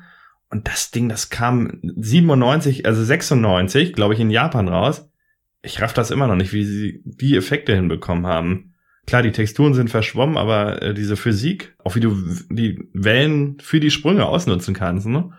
Und 0.51 0.67
das 0.67 0.91
Ding, 0.91 1.09
das 1.09 1.31
kam 1.31 1.79
97, 1.83 2.87
also 2.87 3.03
96, 3.05 3.93
glaube 3.93 4.15
ich, 4.15 4.21
in 4.21 4.31
Japan 4.31 4.69
raus. 4.69 5.09
Ich 5.63 5.81
raff 5.81 5.93
das 5.93 6.11
immer 6.11 6.27
noch 6.27 6.37
nicht, 6.37 6.53
wie 6.53 6.65
sie 6.65 7.03
die 7.05 7.37
Effekte 7.37 7.75
hinbekommen 7.75 8.27
haben. 8.27 8.75
Klar, 9.07 9.23
die 9.23 9.33
Texturen 9.33 9.75
sind 9.75 9.91
verschwommen, 9.91 10.37
aber 10.37 10.83
äh, 10.83 10.95
diese 10.95 11.17
Physik, 11.17 11.75
auch 11.85 11.95
wie 11.97 12.01
du 12.01 12.17
die 12.49 12.89
Wellen 12.93 13.59
für 13.61 13.81
die 13.81 13.91
Sprünge 13.91 14.27
ausnutzen 14.27 14.75
kannst, 14.75 15.07
ne? 15.07 15.33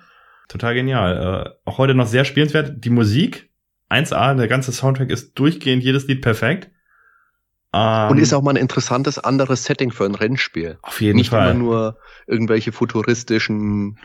Total 0.47 0.74
genial. 0.74 1.45
Äh, 1.47 1.50
auch 1.69 1.78
heute 1.78 1.93
noch 1.95 2.08
sehr 2.08 2.26
spielenswert. 2.26 2.84
Die 2.84 2.89
Musik, 2.89 3.50
1A, 3.89 4.36
der 4.36 4.47
ganze 4.47 4.71
Soundtrack 4.71 5.10
ist 5.10 5.34
durchgehend, 5.36 5.84
jedes 5.84 6.08
Lied 6.08 6.21
perfekt. 6.21 6.69
Ähm, 7.74 8.10
Und 8.12 8.17
ist 8.17 8.34
auch 8.34 8.41
mal 8.41 8.52
ein 8.52 8.58
interessantes 8.58 9.17
anderes 9.19 9.63
Setting 9.63 9.91
für 9.91 10.06
ein 10.06 10.15
Rennspiel. 10.15 10.78
auf 10.82 11.00
jeden 11.00 11.15
Nicht 11.17 11.30
Fall. 11.30 11.52
immer 11.52 11.60
nur 11.60 11.97
irgendwelche 12.28 12.71
futuristischen, 12.74 13.97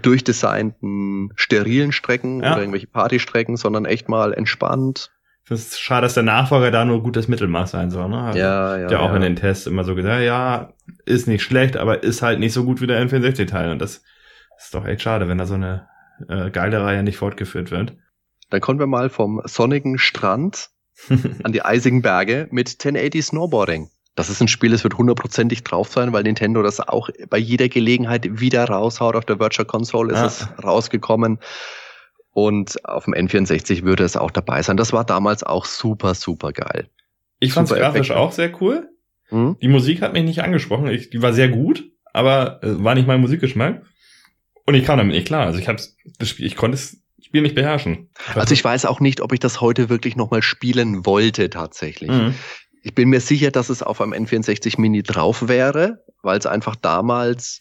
durchdesignten, 0.00 1.32
sterilen 1.36 1.92
Strecken 1.92 2.42
Ja. 2.42 2.52
oder 2.52 2.60
irgendwelche 2.60 2.86
Partystrecken, 2.88 3.56
sondern 3.56 3.84
echt 3.84 4.08
mal 4.08 4.32
entspannt. 4.32 5.10
Das 5.48 5.60
ist 5.60 5.80
schade, 5.80 6.02
dass 6.02 6.14
der 6.14 6.24
Nachfolger 6.24 6.70
da 6.70 6.84
nur 6.84 7.02
gutes 7.02 7.26
Mittelmaß 7.26 7.70
sein 7.70 7.90
soll. 7.90 8.08
Ne? 8.10 8.20
Also, 8.20 8.38
Ja, 8.38 8.76
ja. 8.76 8.86
der 8.88 9.00
auch 9.00 9.10
ja. 9.10 9.16
in 9.16 9.22
den 9.22 9.36
Tests 9.36 9.66
immer 9.66 9.84
so 9.84 9.94
gesagt, 9.94 10.22
ja, 10.22 10.74
ist 11.06 11.26
nicht 11.26 11.42
schlecht, 11.42 11.76
aber 11.78 12.02
ist 12.02 12.20
halt 12.20 12.38
nicht 12.38 12.52
so 12.52 12.64
gut 12.64 12.80
wie 12.82 12.86
der 12.86 13.00
N64-Teil. 13.02 13.70
Und 13.70 13.80
das 13.80 14.02
ist 14.58 14.74
doch 14.74 14.84
echt 14.86 15.00
schade, 15.02 15.28
wenn 15.28 15.38
da 15.38 15.46
so 15.46 15.54
eine 15.54 15.88
äh, 16.28 16.50
geile 16.50 16.82
Reihe 16.82 17.02
nicht 17.02 17.16
fortgeführt 17.16 17.70
wird. 17.70 17.94
Dann 18.50 18.60
kommen 18.60 18.78
wir 18.78 18.86
mal 18.86 19.08
vom 19.08 19.40
sonnigen 19.44 19.98
Strand 19.98 20.68
an 21.42 21.52
die 21.52 21.62
eisigen 21.64 22.02
Berge 22.02 22.48
mit 22.50 22.68
1080 22.68 23.24
Snowboarding. 23.26 23.88
Das 24.18 24.28
ist 24.30 24.40
ein 24.40 24.48
Spiel, 24.48 24.70
das 24.72 24.82
wird 24.82 24.98
hundertprozentig 24.98 25.62
drauf 25.62 25.88
sein, 25.92 26.12
weil 26.12 26.24
Nintendo 26.24 26.60
das 26.62 26.80
auch 26.80 27.08
bei 27.30 27.38
jeder 27.38 27.68
Gelegenheit 27.68 28.40
wieder 28.40 28.64
raushaut. 28.64 29.14
Auf 29.14 29.24
der 29.24 29.38
Virtual 29.38 29.64
Console 29.66 30.12
ist 30.12 30.18
Ah. 30.18 30.26
es 30.26 30.64
rausgekommen. 30.64 31.38
Und 32.32 32.84
auf 32.84 33.04
dem 33.04 33.14
N64 33.14 33.84
würde 33.84 34.04
es 34.04 34.16
auch 34.16 34.30
dabei 34.30 34.62
sein. 34.62 34.76
Das 34.76 34.92
war 34.92 35.04
damals 35.04 35.42
auch 35.44 35.64
super, 35.64 36.14
super 36.14 36.52
geil. 36.52 36.88
ich 37.40 37.52
fand's 37.52 37.70
Super 37.70 37.80
grafisch 37.82 38.10
auch 38.10 38.32
sehr 38.32 38.60
cool. 38.60 38.88
Hm? 39.28 39.56
Die 39.62 39.68
Musik 39.68 40.02
hat 40.02 40.12
mich 40.14 40.24
nicht 40.24 40.42
angesprochen. 40.42 40.88
Ich, 40.88 41.10
die 41.10 41.22
war 41.22 41.32
sehr 41.32 41.48
gut, 41.48 41.84
aber 42.12 42.60
äh, 42.64 42.82
war 42.82 42.94
nicht 42.96 43.06
mein 43.06 43.20
Musikgeschmack. 43.20 43.82
Und 44.66 44.74
ich 44.74 44.84
kam 44.84 44.98
damit 44.98 45.14
nicht 45.14 45.26
klar. 45.28 45.46
Also 45.46 45.58
ich 45.60 45.68
hab's, 45.68 45.96
das 46.18 46.28
Spiel, 46.28 46.46
ich 46.46 46.56
konnte 46.56 46.76
das 46.76 46.96
Spiel 47.24 47.42
nicht 47.42 47.54
beherrschen. 47.54 48.10
Also 48.34 48.52
ich 48.54 48.64
weiß 48.64 48.84
auch 48.86 48.98
nicht, 49.00 49.20
ob 49.20 49.32
ich 49.32 49.40
das 49.40 49.60
heute 49.60 49.88
wirklich 49.88 50.16
nochmal 50.16 50.42
spielen 50.42 51.06
wollte 51.06 51.50
tatsächlich. 51.50 52.10
Mhm. 52.10 52.34
Ich 52.82 52.94
bin 52.94 53.08
mir 53.08 53.20
sicher, 53.20 53.50
dass 53.50 53.68
es 53.68 53.82
auf 53.82 54.00
einem 54.00 54.12
N64 54.12 54.80
Mini 54.80 55.02
drauf 55.02 55.48
wäre, 55.48 56.04
weil 56.22 56.38
es 56.38 56.46
einfach 56.46 56.76
damals 56.76 57.60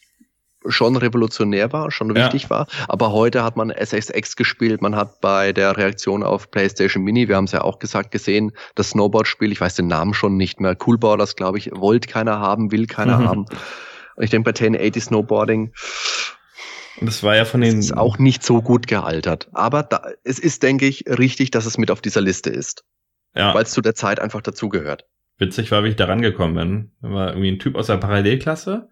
schon 0.68 0.96
revolutionär 0.98 1.72
war, 1.72 1.92
schon 1.92 2.10
Ja. 2.16 2.26
wichtig 2.26 2.50
war. 2.50 2.68
Aber 2.88 3.12
heute 3.14 3.44
hat 3.44 3.56
man 3.56 3.70
SSX 3.70 4.36
gespielt, 4.36 4.82
man 4.82 4.96
hat 4.96 5.22
bei 5.22 5.54
der 5.54 5.78
Reaktion 5.78 6.24
auf 6.24 6.52
PlayStation 6.52 7.04
Mini, 7.04 7.28
wir 7.28 7.36
haben 7.38 7.46
es 7.46 7.52
ja 7.54 7.62
auch 7.62 7.80
gesagt, 7.80 8.12
gesehen, 8.12 8.52
das 8.76 8.90
Snowboard-Spiel, 8.90 9.52
ich 9.52 9.62
weiß 9.62 9.76
den 9.76 9.88
Namen 9.88 10.14
schon 10.14 10.36
nicht 10.36 10.60
mehr, 10.60 10.76
Coolboarders, 10.76 11.36
glaube 11.36 11.58
ich, 11.58 11.72
wollte 11.74 12.08
keiner 12.10 12.40
haben, 12.40 12.72
will 12.72 12.86
keiner 12.86 13.20
Mhm. 13.20 13.28
haben. 13.28 13.46
Und 14.16 14.24
ich 14.24 14.30
denke 14.30 14.52
bei 14.52 14.54
1080 14.54 15.04
Snowboarding 15.06 15.72
Und 17.00 17.06
das 17.06 17.22
war 17.22 17.36
ja 17.36 17.46
von 17.46 17.62
den 17.62 17.78
ist 17.80 17.96
auch 17.96 18.18
nicht 18.18 18.44
so 18.44 18.62
gut 18.62 18.88
gealtert. 18.88 19.48
Aber 19.54 19.84
da, 19.84 20.02
es 20.24 20.40
ist, 20.40 20.64
denke 20.64 20.88
ich, 20.88 21.06
richtig, 21.08 21.52
dass 21.52 21.66
es 21.68 21.78
mit 21.78 21.92
auf 21.92 22.02
dieser 22.02 22.22
Liste 22.22 22.50
ist, 22.50 22.84
ja, 23.36 23.54
weil 23.54 23.64
es 23.64 23.72
zu 23.72 23.82
der 23.82 23.96
Zeit 23.96 24.20
einfach 24.20 24.42
dazugehört. 24.42 25.06
witzig 25.38 25.72
war, 25.72 25.84
wie 25.84 25.90
ich 25.90 25.96
da 25.96 26.06
rangekommen 26.06 26.56
bin. 26.56 26.92
Da 27.02 27.10
war 27.12 27.30
irgendwie 27.30 27.52
ein 27.52 27.60
Typ 27.60 27.76
aus 27.76 27.88
der 27.88 27.98
Parallelklasse, 27.98 28.90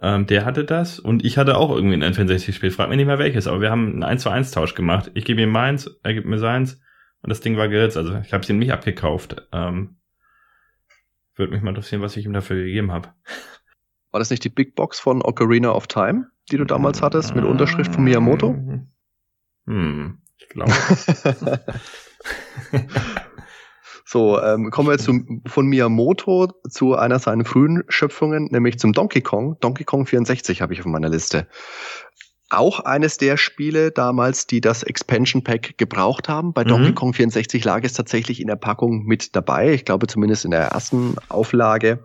ähm, 0.00 0.26
der 0.26 0.44
hatte 0.44 0.64
das 0.64 0.98
und 0.98 1.24
ich 1.24 1.38
hatte 1.38 1.56
auch 1.56 1.74
irgendwie 1.74 1.94
ein 1.94 2.14
N64-Spiel. 2.14 2.70
Frag 2.70 2.88
mich 2.88 2.98
nicht 2.98 3.06
mehr 3.06 3.18
welches, 3.18 3.46
aber 3.46 3.60
wir 3.60 3.70
haben 3.70 3.92
einen 3.92 4.02
1 4.02 4.22
zu 4.22 4.30
1 4.30 4.50
Tausch 4.50 4.74
gemacht. 4.74 5.10
Ich 5.14 5.24
gebe 5.24 5.42
ihm 5.42 5.50
meins, 5.50 5.90
er 6.02 6.14
gibt 6.14 6.26
mir 6.26 6.38
seins 6.38 6.80
und 7.22 7.30
das 7.30 7.40
Ding 7.40 7.56
war 7.56 7.68
geritzt. 7.68 7.96
Also 7.96 8.16
ich 8.18 8.32
habe 8.32 8.42
es 8.42 8.50
ihm 8.50 8.58
nicht 8.58 8.72
abgekauft. 8.72 9.48
Ähm, 9.52 9.96
Würde 11.34 11.52
mich 11.52 11.62
mal 11.62 11.70
interessieren, 11.70 12.02
was 12.02 12.16
ich 12.16 12.24
ihm 12.26 12.32
dafür 12.32 12.56
gegeben 12.56 12.92
habe. 12.92 13.08
War 14.10 14.20
das 14.20 14.30
nicht 14.30 14.44
die 14.44 14.48
Big 14.48 14.74
Box 14.74 15.00
von 15.00 15.22
Ocarina 15.22 15.72
of 15.72 15.86
Time? 15.86 16.28
die 16.50 16.56
du 16.56 16.64
damals 16.64 17.02
hattest, 17.02 17.34
mit 17.34 17.44
Unterschrift 17.44 17.94
von 17.94 18.04
Miyamoto? 18.04 18.56
Hm, 19.66 20.18
ich 20.38 20.48
glaube. 20.48 20.72
so, 24.10 24.40
ähm, 24.40 24.70
kommen 24.70 24.88
wir 24.88 24.96
zu, 24.96 25.20
von 25.44 25.66
Miyamoto 25.66 26.48
zu 26.70 26.94
einer 26.94 27.18
seiner 27.18 27.44
frühen 27.44 27.84
Schöpfungen, 27.88 28.48
nämlich 28.50 28.78
zum 28.78 28.94
Donkey 28.94 29.20
Kong. 29.20 29.58
Donkey 29.60 29.84
Kong 29.84 30.06
64 30.06 30.62
habe 30.62 30.72
ich 30.72 30.80
auf 30.80 30.86
meiner 30.86 31.10
Liste. 31.10 31.46
Auch 32.48 32.80
eines 32.80 33.18
der 33.18 33.36
Spiele 33.36 33.90
damals, 33.90 34.46
die 34.46 34.62
das 34.62 34.82
Expansion 34.82 35.44
Pack 35.44 35.76
gebraucht 35.76 36.26
haben. 36.26 36.54
Bei 36.54 36.64
mhm. 36.64 36.68
Donkey 36.68 36.94
Kong 36.94 37.12
64 37.12 37.62
lag 37.66 37.84
es 37.84 37.92
tatsächlich 37.92 38.40
in 38.40 38.46
der 38.46 38.56
Packung 38.56 39.04
mit 39.04 39.36
dabei. 39.36 39.74
Ich 39.74 39.84
glaube 39.84 40.06
zumindest 40.06 40.46
in 40.46 40.52
der 40.52 40.68
ersten 40.68 41.16
Auflage. 41.28 42.02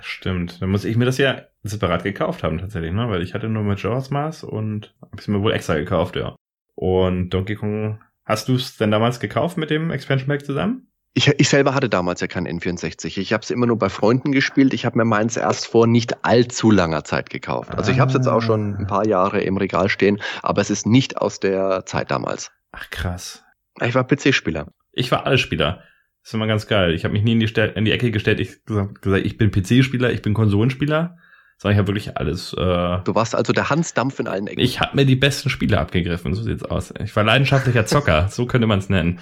Stimmt. 0.00 0.60
Dann 0.60 0.70
muss 0.70 0.84
ich 0.84 0.96
mir 0.96 1.04
das 1.04 1.18
ja 1.18 1.42
separat 1.62 2.02
gekauft 2.02 2.42
haben 2.42 2.58
tatsächlich, 2.58 2.92
ne? 2.92 3.08
Weil 3.08 3.22
ich 3.22 3.34
hatte 3.34 3.48
nur 3.48 3.62
Majora's 3.62 4.10
Mask 4.10 4.42
und 4.42 4.96
habe 5.00 5.18
es 5.18 5.28
mir 5.28 5.40
wohl 5.42 5.52
extra 5.52 5.74
gekauft, 5.74 6.16
ja. 6.16 6.34
Und 6.74 7.30
Donkey 7.30 7.54
Kong, 7.54 8.00
hast 8.24 8.48
du 8.48 8.56
es 8.56 8.76
denn 8.76 8.90
damals 8.90 9.20
gekauft 9.20 9.58
mit 9.58 9.70
dem 9.70 9.92
Expansion 9.92 10.26
Pack 10.26 10.44
zusammen? 10.44 10.88
Ich, 11.18 11.28
ich 11.28 11.48
selber 11.48 11.74
hatte 11.74 11.88
damals 11.88 12.20
ja 12.20 12.26
kein 12.26 12.46
N64. 12.46 13.18
Ich 13.18 13.32
habe 13.32 13.42
es 13.42 13.50
immer 13.50 13.64
nur 13.64 13.78
bei 13.78 13.88
Freunden 13.88 14.32
gespielt. 14.32 14.74
Ich 14.74 14.84
habe 14.84 14.98
mir 14.98 15.06
meins 15.06 15.38
erst 15.38 15.66
vor 15.66 15.86
nicht 15.86 16.26
allzu 16.26 16.70
langer 16.70 17.04
Zeit 17.04 17.30
gekauft. 17.30 17.74
Also 17.74 17.90
ich 17.90 18.00
habe 18.00 18.10
es 18.10 18.14
jetzt 18.14 18.28
auch 18.28 18.42
schon 18.42 18.76
ein 18.76 18.86
paar 18.86 19.06
Jahre 19.06 19.40
im 19.40 19.56
Regal 19.56 19.88
stehen, 19.88 20.20
aber 20.42 20.60
es 20.60 20.68
ist 20.68 20.84
nicht 20.86 21.16
aus 21.16 21.40
der 21.40 21.86
Zeit 21.86 22.10
damals. 22.10 22.52
Ach 22.70 22.90
krass. 22.90 23.42
Ich 23.80 23.94
war 23.94 24.06
PC-Spieler. 24.06 24.66
Ich 24.92 25.10
war 25.10 25.24
alle 25.24 25.38
Spieler. 25.38 25.84
Das 26.20 26.28
ist 26.28 26.34
immer 26.34 26.46
ganz 26.46 26.66
geil. 26.66 26.92
Ich 26.92 27.04
habe 27.04 27.12
mich 27.12 27.22
nie 27.22 27.32
in 27.32 27.40
die, 27.40 27.46
in 27.46 27.86
die 27.86 27.92
Ecke 27.92 28.10
gestellt. 28.10 28.38
Ich 28.38 28.62
gesagt, 28.66 29.00
gesagt 29.00 29.24
ich 29.24 29.38
bin 29.38 29.50
PC-Spieler, 29.50 30.12
ich 30.12 30.20
bin 30.20 30.34
Konsolenspieler. 30.34 31.16
Sondern 31.56 31.76
ich 31.76 31.78
habe 31.78 31.88
wirklich 31.88 32.18
alles. 32.18 32.52
Äh, 32.52 32.58
du 32.58 33.14
warst 33.14 33.34
also 33.34 33.54
der 33.54 33.70
Hansdampf 33.70 34.20
in 34.20 34.28
allen 34.28 34.48
Ecken. 34.48 34.60
Ich 34.60 34.80
habe 34.80 34.94
mir 34.94 35.06
die 35.06 35.16
besten 35.16 35.48
Spiele 35.48 35.80
abgegriffen, 35.80 36.34
so 36.34 36.42
sieht's 36.42 36.62
aus. 36.62 36.92
Ich 37.02 37.16
war 37.16 37.24
leidenschaftlicher 37.24 37.86
Zocker, 37.86 38.28
so 38.28 38.44
könnte 38.44 38.66
man 38.66 38.80
es 38.80 38.90
nennen. 38.90 39.20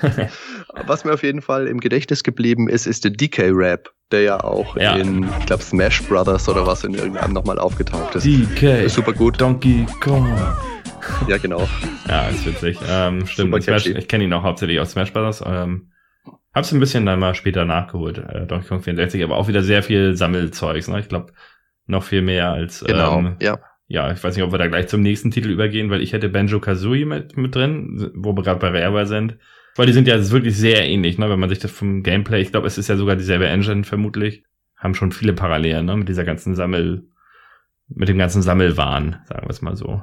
Was 0.86 1.04
mir 1.04 1.12
auf 1.12 1.22
jeden 1.22 1.42
Fall 1.42 1.66
im 1.66 1.80
Gedächtnis 1.80 2.22
geblieben 2.22 2.68
ist, 2.68 2.86
ist 2.86 3.04
der 3.04 3.10
DK-Rap, 3.10 3.90
der 4.12 4.22
ja 4.22 4.44
auch 4.44 4.76
ja. 4.76 4.96
in, 4.96 5.28
ich 5.38 5.46
glaube, 5.46 5.62
Smash 5.62 6.02
Brothers 6.02 6.48
oder 6.48 6.66
was 6.66 6.84
in 6.84 6.94
irgendeinem 6.94 7.32
nochmal 7.32 7.58
aufgetaucht 7.58 8.14
ist. 8.14 8.24
DK. 8.24 8.84
Ist 8.84 8.94
super 8.94 9.12
gut. 9.12 9.40
Donkey 9.40 9.86
Kong. 10.00 10.28
Ja, 11.28 11.38
genau. 11.38 11.68
Ja, 12.08 12.28
ist 12.28 12.46
witzig. 12.46 12.78
Ähm, 12.88 13.26
stimmt. 13.26 13.62
Smash, 13.62 13.86
ich 13.86 14.08
kenne 14.08 14.24
ihn 14.24 14.32
auch 14.32 14.42
hauptsächlich 14.42 14.80
aus 14.80 14.92
Smash 14.92 15.12
Brothers. 15.12 15.42
Ähm, 15.46 15.90
hab's 16.54 16.72
ein 16.72 16.80
bisschen 16.80 17.06
dann 17.06 17.18
mal 17.18 17.34
später 17.34 17.64
nachgeholt, 17.64 18.18
äh, 18.18 18.46
Donkey 18.46 18.68
Kong 18.68 18.82
64, 18.82 19.22
aber 19.22 19.36
auch 19.36 19.48
wieder 19.48 19.62
sehr 19.62 19.82
viel 19.82 20.16
Sammelzeugs. 20.16 20.88
Ne? 20.88 21.00
Ich 21.00 21.08
glaube, 21.08 21.32
noch 21.86 22.02
viel 22.02 22.22
mehr 22.22 22.50
als. 22.50 22.84
Genau, 22.84 23.18
ähm, 23.18 23.36
ja. 23.40 23.58
Ja, 23.92 24.12
ich 24.12 24.22
weiß 24.22 24.36
nicht, 24.36 24.44
ob 24.44 24.52
wir 24.52 24.58
da 24.58 24.68
gleich 24.68 24.86
zum 24.86 25.00
nächsten 25.00 25.32
Titel 25.32 25.50
übergehen, 25.50 25.90
weil 25.90 26.00
ich 26.00 26.12
hätte 26.12 26.28
Banjo 26.28 26.60
Kazooie 26.60 27.04
mit, 27.04 27.36
mit 27.36 27.56
drin, 27.56 28.12
wo 28.14 28.36
wir 28.36 28.44
gerade 28.44 28.60
bei 28.60 28.68
Rare 28.68 29.04
sind. 29.04 29.36
Weil 29.76 29.86
die 29.86 29.92
sind 29.92 30.08
ja 30.08 30.30
wirklich 30.30 30.56
sehr 30.56 30.86
ähnlich, 30.86 31.18
ne? 31.18 31.30
wenn 31.30 31.40
man 31.40 31.48
sich 31.48 31.58
das 31.58 31.70
vom 31.70 32.02
Gameplay, 32.02 32.40
ich 32.40 32.50
glaube, 32.50 32.66
es 32.66 32.78
ist 32.78 32.88
ja 32.88 32.96
sogar 32.96 33.16
dieselbe 33.16 33.46
Engine 33.46 33.84
vermutlich, 33.84 34.44
haben 34.76 34.94
schon 34.94 35.12
viele 35.12 35.32
Parallelen, 35.32 35.86
ne? 35.86 35.96
mit 35.96 36.08
dieser 36.08 36.24
ganzen 36.24 36.54
Sammel, 36.54 37.04
mit 37.88 38.08
dem 38.08 38.18
ganzen 38.18 38.42
Sammelwahn, 38.42 39.20
sagen 39.28 39.46
wir 39.46 39.50
es 39.50 39.62
mal 39.62 39.76
so. 39.76 40.02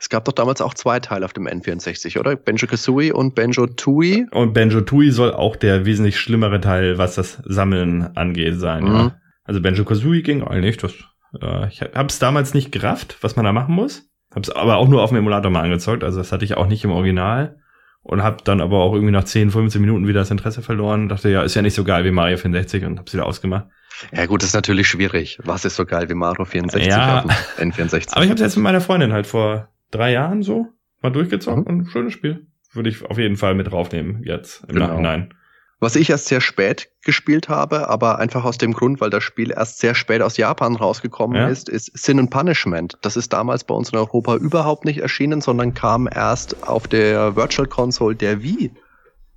Es 0.00 0.08
gab 0.08 0.24
doch 0.24 0.32
damals 0.32 0.60
auch 0.60 0.74
zwei 0.74 1.00
Teile 1.00 1.24
auf 1.24 1.32
dem 1.32 1.46
N64, 1.46 2.18
oder? 2.18 2.34
Banjo 2.36 2.66
Kazooie 2.66 3.12
und 3.12 3.34
Banjo 3.34 3.66
Tooie. 3.66 4.26
Und 4.32 4.52
Banjo 4.52 4.80
Tooie 4.80 5.10
soll 5.10 5.32
auch 5.32 5.56
der 5.56 5.86
wesentlich 5.86 6.18
schlimmere 6.18 6.60
Teil, 6.60 6.98
was 6.98 7.14
das 7.14 7.42
Sammeln 7.44 8.16
angeht, 8.16 8.58
sein. 8.58 8.84
Mhm. 8.84 8.94
Ja. 8.94 9.16
Also 9.44 9.60
Banjo 9.60 9.84
Kazooie 9.84 10.22
ging 10.22 10.42
eigentlich. 10.42 10.76
Das, 10.78 10.92
äh, 11.40 11.68
ich 11.68 11.82
habe 11.82 12.08
es 12.08 12.18
damals 12.18 12.54
nicht 12.54 12.72
gerafft, 12.72 13.18
was 13.20 13.36
man 13.36 13.44
da 13.44 13.52
machen 13.52 13.74
muss. 13.74 14.08
Hab's 14.34 14.50
aber 14.50 14.76
auch 14.76 14.88
nur 14.88 15.02
auf 15.02 15.10
dem 15.10 15.18
Emulator 15.18 15.50
mal 15.50 15.62
angezeugt. 15.62 16.02
Also 16.02 16.18
das 16.18 16.32
hatte 16.32 16.44
ich 16.44 16.56
auch 16.56 16.66
nicht 16.66 16.84
im 16.84 16.90
Original 16.90 17.58
und 18.06 18.22
habe 18.22 18.38
dann 18.44 18.60
aber 18.60 18.78
auch 18.78 18.94
irgendwie 18.94 19.12
nach 19.12 19.24
10, 19.24 19.50
15 19.50 19.80
Minuten 19.80 20.06
wieder 20.06 20.20
das 20.20 20.30
Interesse 20.30 20.62
verloren. 20.62 21.08
Dachte, 21.08 21.28
ja, 21.28 21.42
ist 21.42 21.56
ja 21.56 21.62
nicht 21.62 21.74
so 21.74 21.82
geil 21.82 22.04
wie 22.04 22.12
Mario 22.12 22.36
64 22.36 22.84
und 22.84 22.98
hab's 22.98 23.12
wieder 23.12 23.26
ausgemacht. 23.26 23.66
Ja 24.12 24.26
gut, 24.26 24.42
das 24.42 24.50
ist 24.50 24.54
natürlich 24.54 24.86
schwierig. 24.86 25.38
Was 25.42 25.64
ist 25.64 25.74
so 25.74 25.84
geil 25.84 26.08
wie 26.08 26.14
Mario 26.14 26.44
64 26.44 26.88
ja, 26.88 27.24
auf 27.24 27.56
dem 27.58 27.72
N64? 27.72 28.12
Aber 28.12 28.24
ich 28.24 28.30
habe 28.30 28.40
jetzt 28.40 28.56
mit 28.56 28.62
meiner 28.62 28.80
Freundin 28.80 29.12
halt 29.12 29.26
vor 29.26 29.70
drei 29.90 30.12
Jahren 30.12 30.42
so 30.42 30.68
mal 31.02 31.10
durchgezockt 31.10 31.68
mhm. 31.68 31.80
und 31.80 31.86
schönes 31.86 32.12
Spiel. 32.12 32.46
Würde 32.72 32.90
ich 32.90 33.04
auf 33.04 33.18
jeden 33.18 33.36
Fall 33.36 33.54
mit 33.54 33.70
draufnehmen 33.70 34.22
jetzt 34.22 34.62
im 34.68 34.74
genau. 34.74 34.88
Nachhinein. 34.88 35.34
Was 35.78 35.94
ich 35.94 36.08
erst 36.08 36.26
sehr 36.26 36.40
spät 36.40 36.88
gespielt 37.04 37.50
habe, 37.50 37.88
aber 37.90 38.18
einfach 38.18 38.44
aus 38.44 38.56
dem 38.56 38.72
Grund, 38.72 39.00
weil 39.00 39.10
das 39.10 39.22
Spiel 39.22 39.50
erst 39.50 39.78
sehr 39.78 39.94
spät 39.94 40.22
aus 40.22 40.38
Japan 40.38 40.74
rausgekommen 40.74 41.36
ja. 41.36 41.48
ist, 41.48 41.68
ist 41.68 41.90
Sin 41.94 42.18
and 42.18 42.30
Punishment. 42.30 42.96
Das 43.02 43.16
ist 43.16 43.32
damals 43.32 43.62
bei 43.64 43.74
uns 43.74 43.90
in 43.90 43.98
Europa 43.98 44.36
überhaupt 44.36 44.86
nicht 44.86 44.98
erschienen, 44.98 45.42
sondern 45.42 45.74
kam 45.74 46.08
erst 46.10 46.66
auf 46.66 46.88
der 46.88 47.36
Virtual 47.36 47.68
Console 47.68 48.16
der 48.16 48.42
Wii. 48.42 48.70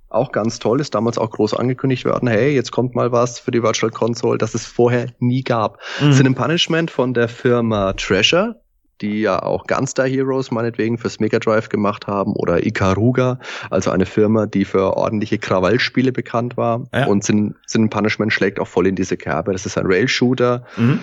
Auch 0.08 0.32
ganz 0.32 0.58
toll, 0.58 0.80
ist 0.80 0.94
damals 0.94 1.18
auch 1.18 1.30
groß 1.30 1.54
angekündigt 1.54 2.04
worden, 2.06 2.26
hey, 2.26 2.52
jetzt 2.52 2.72
kommt 2.72 2.94
mal 2.94 3.12
was 3.12 3.38
für 3.38 3.50
die 3.50 3.62
Virtual 3.62 3.92
Console, 3.92 4.38
das 4.38 4.54
es 4.54 4.66
vorher 4.66 5.08
nie 5.20 5.42
gab. 5.42 5.78
Mhm. 6.00 6.12
Sin 6.12 6.26
and 6.26 6.36
Punishment 6.36 6.90
von 6.90 7.12
der 7.12 7.28
Firma 7.28 7.92
Treasure, 7.92 8.60
die 9.00 9.20
ja 9.20 9.42
auch 9.42 9.66
Gunstar 9.66 10.06
Heroes 10.06 10.50
meinetwegen 10.50 10.98
fürs 10.98 11.20
Mega 11.20 11.38
Drive 11.38 11.68
gemacht 11.68 12.06
haben 12.06 12.32
oder 12.34 12.64
Ikaruga, 12.64 13.38
also 13.70 13.90
eine 13.90 14.06
Firma, 14.06 14.46
die 14.46 14.64
für 14.64 14.96
ordentliche 14.96 15.38
Krawallspiele 15.38 16.12
bekannt 16.12 16.56
war. 16.56 16.86
Ja. 16.92 17.06
Und 17.06 17.24
Sin, 17.24 17.54
Sin 17.66 17.90
Punishment 17.90 18.32
schlägt 18.32 18.60
auch 18.60 18.68
voll 18.68 18.86
in 18.86 18.96
diese 18.96 19.16
Kerbe. 19.16 19.52
Das 19.52 19.66
ist 19.66 19.78
ein 19.78 19.86
Rail-Shooter. 19.86 20.64
Mhm. 20.76 21.00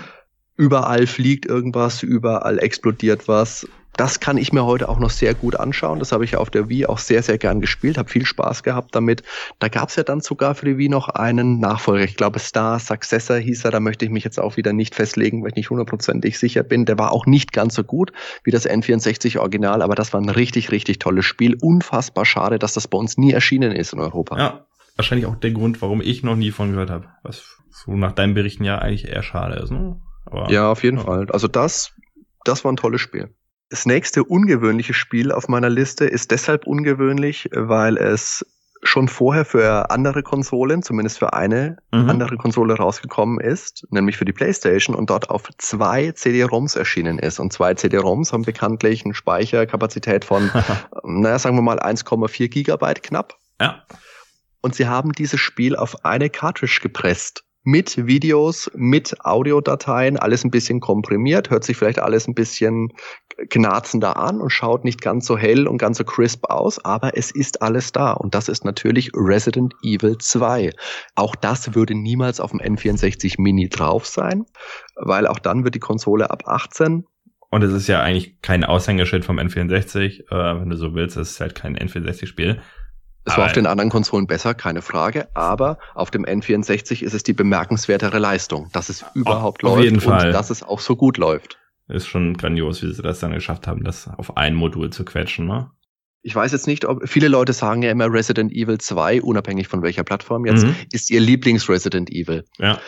Überall 0.56 1.06
fliegt 1.06 1.46
irgendwas, 1.46 2.02
überall 2.02 2.60
explodiert 2.60 3.28
was 3.28 3.68
das 3.98 4.20
kann 4.20 4.38
ich 4.38 4.54
mir 4.54 4.64
heute 4.64 4.88
auch 4.90 5.00
noch 5.00 5.10
sehr 5.10 5.34
gut 5.34 5.56
anschauen. 5.56 6.00
Das 6.00 6.12
habe 6.12 6.24
ich 6.24 6.38
auf 6.38 6.50
der 6.50 6.70
Wii 6.70 6.86
auch 6.86 7.00
sehr, 7.00 7.24
sehr 7.24 7.38
gern 7.38 7.60
gespielt, 7.60 7.98
habe 7.98 8.10
viel 8.10 8.26
Spaß 8.26 8.64
gehabt 8.64 8.96
damit. 8.96 9.24
Da 9.60 9.68
gab 9.68 9.90
es 9.90 9.96
ja 9.96 10.04
dann 10.04 10.22
sogar 10.22 10.56
für 10.56 10.66
die 10.66 10.78
Wii 10.78 10.90
noch 10.90 11.10
einen 11.10 11.60
Nachfolger. 11.60 12.06
Ich 12.06 12.16
glaube, 12.16 12.40
Star 12.40 12.80
Successor 12.80 13.38
hieß 13.38 13.66
er. 13.66 13.72
Da 13.72 13.80
möchte 13.80 14.06
ich 14.06 14.12
mich 14.12 14.24
jetzt 14.24 14.40
auch 14.40 14.56
wieder 14.56 14.72
nicht 14.72 14.94
festlegen, 14.94 15.42
weil 15.42 15.50
ich 15.50 15.56
nicht 15.56 15.70
hundertprozentig 15.72 16.38
sicher 16.38 16.64
bin. 16.64 16.86
Der 16.86 17.00
war 17.00 17.12
auch 17.12 17.26
nicht 17.26 17.52
ganz 17.52 17.74
so 17.74 17.84
gut 17.84 18.12
wie 18.44 18.52
das 18.52 18.70
N64 18.70 19.40
Original, 19.40 19.82
aber 19.82 19.96
das 19.96 20.14
war 20.14 20.22
ein 20.22 20.30
richtig, 20.30 20.72
richtig 20.72 21.00
tolles 21.00 21.26
Spiel. 21.26 21.58
Unfassbar 21.60 22.26
schade, 22.26 22.60
dass 22.60 22.74
das 22.74 22.88
bei 22.88 22.98
uns 22.98 23.18
nie 23.18 23.32
erschienen 23.32 23.72
ist 23.72 23.94
in 23.94 24.00
Europa. 24.00 24.38
Ja, 24.38 24.68
wahrscheinlich 24.96 25.26
auch 25.26 25.36
der 25.36 25.52
Grund, 25.52 25.82
warum 25.82 26.02
ich 26.02 26.22
noch 26.22 26.36
nie 26.36 26.52
von 26.52 26.72
gehört 26.72 26.92
habe. 26.92 27.08
Was 27.24 27.58
so 27.72 27.96
nach 27.96 28.12
deinen 28.12 28.36
Berichten 28.36 28.64
ja 28.64 28.78
eigentlich 28.78 29.08
eher 29.08 29.24
schade 29.24 29.56
ist. 29.56 29.72
Ne? 29.72 30.00
Aber, 30.26 30.52
ja, 30.52 30.72
auf 30.72 30.84
jeden 30.84 30.98
ja. 30.98 31.04
Fall. 31.04 31.28
Also 31.32 31.48
das, 31.48 31.94
das 32.44 32.64
war 32.64 32.72
ein 32.72 32.78
tolles 32.78 33.02
Spiel. 33.02 33.34
Das 33.70 33.86
nächste 33.86 34.24
ungewöhnliche 34.24 34.94
Spiel 34.94 35.32
auf 35.32 35.48
meiner 35.50 35.70
Liste 35.70 36.06
ist 36.06 36.32
deshalb 36.32 36.66
ungewöhnlich, 36.66 37.50
weil 37.54 37.98
es 37.98 38.46
schon 38.84 39.08
vorher 39.08 39.46
für 39.46 39.90
andere 39.90 40.24
Konsolen, 40.24 40.84
zumindest 40.84 41.20
für 41.20 41.34
eine 41.34 41.78
mhm. 41.92 42.10
andere 42.10 42.38
Konsole 42.38 42.76
rausgekommen 42.76 43.40
ist, 43.40 43.86
nämlich 43.90 44.18
für 44.18 44.26
die 44.26 44.34
PlayStation 44.34 44.96
und 44.96 45.10
dort 45.10 45.30
auf 45.30 45.50
zwei 45.58 46.12
CD-ROMs 46.12 46.76
erschienen 46.76 47.20
ist. 47.20 47.40
Und 47.40 47.52
zwei 47.52 47.74
CD-ROMs 47.74 48.34
haben 48.34 48.44
bekanntlich 48.44 49.04
eine 49.04 49.14
Speicherkapazität 49.14 50.26
von, 50.26 50.50
naja, 51.04 51.40
sagen 51.40 51.56
wir 51.58 51.62
mal 51.62 51.80
1,4 51.80 52.48
Gigabyte 52.50 53.04
knapp. 53.04 53.36
Ja. 53.60 53.84
Und 54.62 54.76
sie 54.76 54.88
haben 54.88 55.12
dieses 55.12 55.40
Spiel 55.40 55.76
auf 55.76 56.06
eine 56.06 56.30
Cartridge 56.30 56.80
gepresst 56.82 57.44
mit 57.68 58.08
Videos, 58.08 58.72
mit 58.76 59.26
Audiodateien, 59.26 60.16
alles 60.16 60.46
ein 60.46 60.52
bisschen 60.52 60.80
komprimiert, 60.80 61.50
hört 61.50 61.66
sich 61.66 61.76
vielleicht 61.76 62.00
alles 62.00 62.26
ein 62.26 62.34
bisschen 62.34 62.94
knarzender 63.50 64.17
an 64.17 64.41
und 64.41 64.50
schaut 64.50 64.84
nicht 64.84 65.02
ganz 65.02 65.26
so 65.26 65.38
hell 65.38 65.67
und 65.67 65.78
ganz 65.78 65.97
so 65.97 66.04
crisp 66.04 66.45
aus, 66.45 66.84
aber 66.84 67.17
es 67.17 67.32
ist 67.32 67.62
alles 67.62 67.91
da 67.91 68.13
und 68.13 68.36
das 68.36 68.50
ist 68.50 68.65
natürlich 68.65 69.12
Resident 69.13 69.73
Evil 69.84 70.17
2. 70.17 70.71
Auch 71.15 71.36
das 71.36 71.76
würde 71.76 71.95
niemals 71.95 72.39
auf 72.39 72.52
dem 72.52 72.60
N64 72.60 73.41
Mini 73.41 73.69
drauf 73.69 74.06
sein, 74.06 74.45
weil 74.95 75.28
auch 75.28 75.39
dann 75.39 75.63
wird 75.63 75.76
die 75.76 75.80
Konsole 75.80 76.30
ab 76.30 76.43
18 76.45 77.06
und 77.50 77.63
es 77.63 77.71
ist 77.71 77.88
ja 77.88 78.02
eigentlich 78.02 78.41
kein 78.41 78.63
Aushängeschild 78.63 79.23
vom 79.23 79.39
N64, 79.39 80.30
äh, 80.30 80.60
wenn 80.60 80.69
du 80.69 80.76
so 80.76 80.93
willst, 80.93 81.15
es 81.15 81.32
ist 81.32 81.39
halt 81.39 81.56
kein 81.56 81.78
N64-Spiel. 81.78 82.62
Es 83.23 83.38
war 83.38 83.45
auf 83.45 83.52
den 83.52 83.67
anderen 83.67 83.89
Konsolen 83.89 84.26
besser, 84.26 84.54
keine 84.54 84.82
Frage, 84.82 85.28
aber 85.34 85.80
auf 85.95 86.12
dem 86.12 86.26
N64 86.26 87.04
ist 87.04 87.13
es 87.13 87.23
die 87.23 87.34
bemerkenswertere 87.34 88.19
Leistung, 88.19 88.69
dass 88.71 88.88
es 88.88 89.04
überhaupt 89.15 89.65
auf, 89.65 89.78
läuft 89.78 90.08
auf 90.08 90.23
und 90.23 90.32
dass 90.32 90.50
es 90.50 90.63
auch 90.63 90.80
so 90.80 90.95
gut 90.95 91.17
läuft. 91.17 91.58
Ist 91.88 92.08
schon 92.08 92.36
grandios, 92.36 92.84
wie 92.84 92.93
sie 92.93 93.02
das 93.02 93.19
dann 93.19 93.32
geschafft 93.32 93.67
haben, 93.67 93.84
das 93.84 94.10
auf 94.17 94.36
ein 94.36 94.56
Modul 94.56 94.89
zu 94.89 95.06
quetschen, 95.06 95.47
ne? 95.47 95.71
Ich 96.21 96.36
weiß 96.36 96.52
jetzt 96.52 96.67
nicht, 96.67 96.84
ob 96.84 97.08
viele 97.08 97.30
Leute 97.30 97.54
sagen 97.54 97.84
ja 97.84 97.91
immer 97.91 98.12
Resident 98.12 98.52
Evil 98.52 98.80
2, 98.80 99.21
unabhängig 99.21 99.69
von 99.69 99.82
welcher 99.82 100.04
Plattform 100.04 100.45
jetzt, 100.45 100.65
mhm. 100.65 100.76
ist 100.91 101.10
ihr 101.10 101.21
Lieblings-Resident 101.21 102.10
Evil. 102.10 102.43
Ja. 102.58 102.82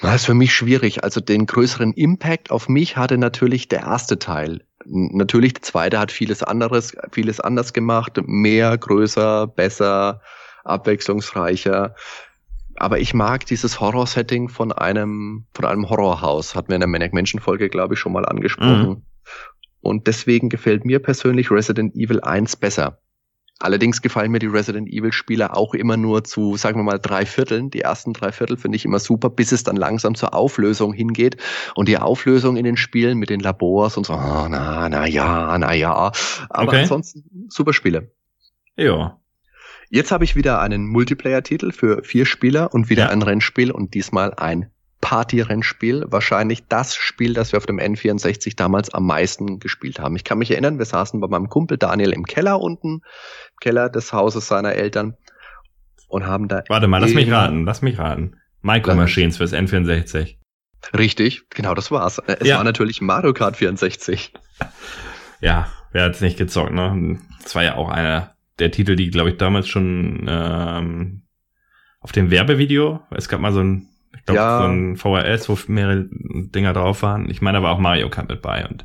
Das 0.00 0.16
ist 0.16 0.26
für 0.26 0.34
mich 0.34 0.54
schwierig. 0.54 1.02
Also 1.02 1.20
den 1.20 1.46
größeren 1.46 1.92
Impact 1.94 2.52
auf 2.52 2.68
mich 2.68 2.96
hatte 2.96 3.18
natürlich 3.18 3.66
der 3.66 3.80
erste 3.80 4.20
Teil. 4.20 4.64
Natürlich, 4.84 5.54
der 5.54 5.62
zweite 5.62 5.98
hat 5.98 6.12
vieles 6.12 6.44
anderes, 6.44 6.96
vieles 7.10 7.40
anders 7.40 7.72
gemacht, 7.72 8.20
mehr, 8.24 8.78
größer, 8.78 9.48
besser, 9.48 10.20
abwechslungsreicher. 10.64 11.96
Aber 12.78 12.98
ich 13.00 13.14
mag 13.14 13.46
dieses 13.46 13.80
Horror-Setting 13.80 14.48
von 14.48 14.72
einem, 14.72 15.46
von 15.52 15.64
einem 15.64 15.88
Horrorhaus. 15.88 16.54
Hat 16.54 16.68
mir 16.68 16.76
in 16.76 16.80
der 16.80 16.88
Maniac 16.88 17.12
Mansion 17.12 17.40
Folge, 17.40 17.68
glaube 17.68 17.94
ich, 17.94 18.00
schon 18.00 18.12
mal 18.12 18.24
angesprochen. 18.24 18.88
Mhm. 18.88 19.02
Und 19.80 20.06
deswegen 20.06 20.48
gefällt 20.48 20.84
mir 20.84 21.00
persönlich 21.00 21.50
Resident 21.50 21.94
Evil 21.94 22.20
1 22.20 22.56
besser. 22.56 23.00
Allerdings 23.60 24.02
gefallen 24.02 24.30
mir 24.30 24.38
die 24.38 24.46
Resident 24.46 24.88
Evil 24.88 25.12
Spiele 25.12 25.56
auch 25.56 25.74
immer 25.74 25.96
nur 25.96 26.22
zu, 26.22 26.56
sagen 26.56 26.78
wir 26.78 26.84
mal, 26.84 26.98
drei 26.98 27.26
Vierteln. 27.26 27.70
Die 27.70 27.80
ersten 27.80 28.12
drei 28.12 28.30
Viertel 28.30 28.56
finde 28.56 28.76
ich 28.76 28.84
immer 28.84 29.00
super, 29.00 29.30
bis 29.30 29.50
es 29.50 29.64
dann 29.64 29.74
langsam 29.74 30.14
zur 30.14 30.32
Auflösung 30.32 30.92
hingeht. 30.92 31.36
Und 31.74 31.88
die 31.88 31.98
Auflösung 31.98 32.56
in 32.56 32.64
den 32.64 32.76
Spielen 32.76 33.18
mit 33.18 33.30
den 33.30 33.40
Labors 33.40 33.96
und 33.96 34.06
so, 34.06 34.14
oh, 34.14 34.46
na, 34.48 34.88
na 34.88 35.06
ja, 35.06 35.58
na 35.58 35.74
ja. 35.74 36.12
Aber 36.50 36.68
okay. 36.68 36.82
ansonsten 36.82 37.48
super 37.48 37.72
Spiele. 37.72 38.12
Ja. 38.76 39.18
Jetzt 39.90 40.12
habe 40.12 40.24
ich 40.24 40.36
wieder 40.36 40.60
einen 40.60 40.86
Multiplayer-Titel 40.86 41.72
für 41.72 42.02
vier 42.02 42.26
Spieler 42.26 42.74
und 42.74 42.90
wieder 42.90 43.04
ja. 43.04 43.08
ein 43.08 43.22
Rennspiel 43.22 43.70
und 43.70 43.94
diesmal 43.94 44.34
ein 44.34 44.70
Party-Rennspiel. 45.00 46.04
Wahrscheinlich 46.08 46.66
das 46.68 46.94
Spiel, 46.94 47.32
das 47.32 47.52
wir 47.52 47.56
auf 47.56 47.64
dem 47.64 47.78
N64 47.78 48.54
damals 48.54 48.92
am 48.92 49.06
meisten 49.06 49.60
gespielt 49.60 49.98
haben. 49.98 50.14
Ich 50.16 50.24
kann 50.24 50.38
mich 50.38 50.50
erinnern, 50.50 50.78
wir 50.78 50.84
saßen 50.84 51.20
bei 51.20 51.28
meinem 51.28 51.48
Kumpel 51.48 51.78
Daniel 51.78 52.12
im 52.12 52.24
Keller 52.24 52.60
unten, 52.60 52.96
im 52.96 53.56
Keller 53.60 53.88
des 53.88 54.12
Hauses 54.12 54.46
seiner 54.46 54.74
Eltern 54.74 55.16
und 56.08 56.26
haben 56.26 56.48
da. 56.48 56.64
Warte 56.68 56.86
mal, 56.86 56.98
lass 56.98 57.14
mich 57.14 57.30
raten, 57.30 57.64
lass 57.64 57.80
mich 57.80 57.98
raten. 57.98 58.36
Micro 58.60 58.94
Machines 58.94 59.38
fürs 59.38 59.54
N64. 59.54 60.36
Richtig, 60.96 61.48
genau 61.48 61.74
das 61.74 61.90
war's. 61.90 62.20
Es 62.26 62.46
ja. 62.46 62.56
war 62.56 62.64
natürlich 62.64 63.00
Mario 63.00 63.32
Kart 63.32 63.56
64. 63.56 64.34
Ja, 65.40 65.68
wer 65.92 66.04
hat's 66.04 66.20
nicht 66.20 66.36
gezockt, 66.36 66.72
ne? 66.72 67.18
Das 67.42 67.54
war 67.54 67.62
ja 67.62 67.76
auch 67.76 67.88
einer 67.88 68.34
der 68.58 68.70
Titel, 68.70 68.96
die, 68.96 69.10
glaube 69.10 69.30
ich, 69.30 69.36
damals 69.36 69.68
schon 69.68 70.26
ähm, 70.28 71.22
auf 72.00 72.12
dem 72.12 72.30
Werbevideo, 72.30 73.00
es 73.10 73.28
gab 73.28 73.40
mal 73.40 73.52
so 73.52 73.60
ein, 73.60 73.88
ich 74.14 74.24
glaube, 74.24 74.40
ja. 74.40 74.58
so 74.58 74.64
ein 74.64 74.96
VHS, 74.96 75.48
wo 75.48 75.58
mehrere 75.68 76.08
Dinger 76.10 76.72
drauf 76.72 77.02
waren. 77.02 77.30
Ich 77.30 77.42
meine, 77.42 77.58
da 77.58 77.64
war 77.64 77.72
auch 77.72 77.78
Mario 77.78 78.08
Kart 78.08 78.28
mit 78.28 78.42
bei 78.42 78.66
und 78.66 78.84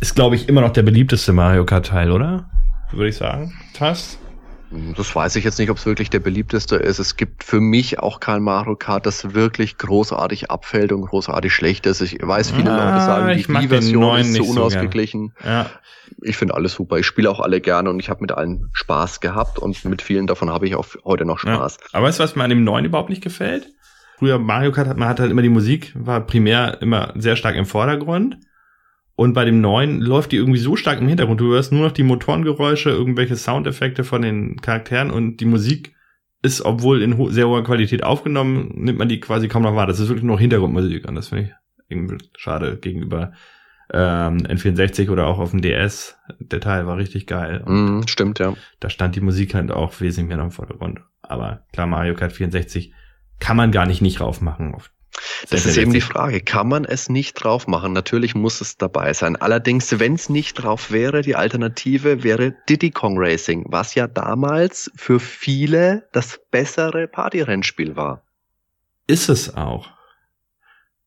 ist, 0.00 0.14
glaube 0.14 0.36
ich, 0.36 0.48
immer 0.48 0.60
noch 0.60 0.72
der 0.72 0.82
beliebteste 0.82 1.32
Mario 1.32 1.64
Kart-Teil, 1.64 2.10
oder? 2.10 2.50
Würde 2.92 3.08
ich 3.08 3.16
sagen. 3.16 3.52
Fast. 3.74 4.18
Das 4.96 5.14
weiß 5.14 5.36
ich 5.36 5.44
jetzt 5.44 5.58
nicht, 5.58 5.70
ob 5.70 5.76
es 5.76 5.86
wirklich 5.86 6.10
der 6.10 6.18
beliebteste 6.18 6.76
ist. 6.76 6.98
Es 6.98 7.16
gibt 7.16 7.44
für 7.44 7.60
mich 7.60 8.00
auch 8.00 8.18
kein 8.18 8.42
Mario 8.42 8.74
Kart, 8.74 9.06
das 9.06 9.34
wirklich 9.34 9.78
großartig 9.78 10.50
abfällt 10.50 10.92
und 10.92 11.02
großartig 11.02 11.52
schlecht 11.52 11.86
ist. 11.86 12.00
Ich 12.00 12.18
weiß, 12.20 12.50
viele 12.50 12.72
ah, 12.72 12.90
Leute 12.90 13.04
sagen, 13.04 13.36
die 13.36 13.48
Wii-Version 13.48 14.18
ist 14.18 14.34
zu 14.34 14.44
unausgeglichen. 14.44 15.32
So 15.40 15.48
ja. 15.48 15.70
Ich 16.22 16.36
finde 16.36 16.54
alles 16.54 16.72
super. 16.72 16.98
Ich 16.98 17.06
spiele 17.06 17.30
auch 17.30 17.40
alle 17.40 17.60
gerne 17.60 17.90
und 17.90 18.00
ich 18.00 18.10
habe 18.10 18.20
mit 18.22 18.32
allen 18.32 18.70
Spaß 18.72 19.20
gehabt 19.20 19.58
und 19.58 19.84
mit 19.84 20.02
vielen 20.02 20.26
davon 20.26 20.50
habe 20.50 20.66
ich 20.66 20.74
auch 20.74 20.86
heute 21.04 21.24
noch 21.24 21.38
Spaß. 21.38 21.78
Ja. 21.80 21.86
Aber 21.92 22.06
weißt 22.06 22.18
du, 22.18 22.24
was 22.24 22.34
mir 22.34 22.44
an 22.44 22.50
dem 22.50 22.64
neuen 22.64 22.84
überhaupt 22.84 23.10
nicht 23.10 23.22
gefällt? 23.22 23.68
Früher 24.18 24.38
Mario 24.38 24.72
Kart 24.72 24.88
hat 24.88 24.96
man 24.96 25.08
hat 25.08 25.20
halt 25.20 25.30
immer 25.30 25.42
die 25.42 25.48
Musik, 25.48 25.92
war 25.94 26.20
primär 26.26 26.80
immer 26.80 27.12
sehr 27.16 27.36
stark 27.36 27.54
im 27.54 27.66
Vordergrund. 27.66 28.38
Und 29.16 29.32
bei 29.32 29.46
dem 29.46 29.62
neuen 29.62 30.00
läuft 30.00 30.32
die 30.32 30.36
irgendwie 30.36 30.58
so 30.58 30.76
stark 30.76 31.00
im 31.00 31.08
Hintergrund. 31.08 31.40
Du 31.40 31.52
hörst 31.52 31.72
nur 31.72 31.86
noch 31.86 31.92
die 31.92 32.02
Motorengeräusche, 32.02 32.90
irgendwelche 32.90 33.36
Soundeffekte 33.36 34.04
von 34.04 34.20
den 34.22 34.60
Charakteren 34.60 35.10
und 35.10 35.38
die 35.38 35.46
Musik 35.46 35.94
ist, 36.42 36.60
obwohl 36.60 37.00
in 37.02 37.16
ho 37.16 37.30
sehr 37.30 37.48
hoher 37.48 37.64
Qualität 37.64 38.04
aufgenommen, 38.04 38.72
nimmt 38.74 38.98
man 38.98 39.08
die 39.08 39.18
quasi 39.18 39.48
kaum 39.48 39.62
noch 39.62 39.74
wahr. 39.74 39.86
Das 39.86 40.00
ist 40.00 40.08
wirklich 40.08 40.24
nur 40.24 40.38
Hintergrundmusik 40.38 41.08
und 41.08 41.14
das 41.14 41.28
finde 41.28 41.44
ich 41.44 41.52
irgendwie 41.88 42.18
schade 42.36 42.76
gegenüber 42.76 43.32
ähm, 43.92 44.38
N64 44.38 45.10
oder 45.10 45.26
auch 45.26 45.38
auf 45.38 45.52
dem 45.52 45.62
DS. 45.62 46.18
Der 46.38 46.60
Teil 46.60 46.86
war 46.86 46.98
richtig 46.98 47.26
geil. 47.26 47.64
Mm, 47.66 48.02
stimmt, 48.06 48.38
ja. 48.38 48.54
Da 48.80 48.90
stand 48.90 49.16
die 49.16 49.20
Musik 49.20 49.54
halt 49.54 49.70
auch 49.70 49.98
wesentlich 50.00 50.28
mehr 50.28 50.36
noch 50.36 50.44
im 50.44 50.50
Vordergrund. 50.50 51.00
Aber 51.22 51.64
klar, 51.72 51.86
Mario 51.86 52.14
Kart 52.14 52.32
64 52.32 52.92
kann 53.38 53.56
man 53.56 53.72
gar 53.72 53.86
nicht 53.86 54.02
nicht 54.02 54.20
raufmachen. 54.20 54.74
Auf 54.74 54.90
das 55.50 55.66
ist 55.66 55.76
eben 55.76 55.92
die 55.92 56.00
Frage. 56.00 56.40
Kann 56.40 56.68
man 56.68 56.84
es 56.84 57.08
nicht 57.08 57.34
drauf 57.34 57.66
machen? 57.66 57.92
Natürlich 57.92 58.34
muss 58.34 58.60
es 58.60 58.76
dabei 58.76 59.12
sein. 59.12 59.36
Allerdings, 59.36 59.98
wenn 59.98 60.14
es 60.14 60.28
nicht 60.28 60.54
drauf 60.54 60.90
wäre, 60.90 61.22
die 61.22 61.36
Alternative 61.36 62.22
wäre 62.22 62.54
Diddy 62.68 62.90
Kong 62.90 63.16
Racing, 63.18 63.64
was 63.68 63.94
ja 63.94 64.06
damals 64.06 64.90
für 64.96 65.20
viele 65.20 66.08
das 66.12 66.40
bessere 66.50 67.08
Partyrennspiel 67.08 67.96
war. 67.96 68.22
Ist 69.06 69.28
es 69.28 69.56
auch. 69.56 69.90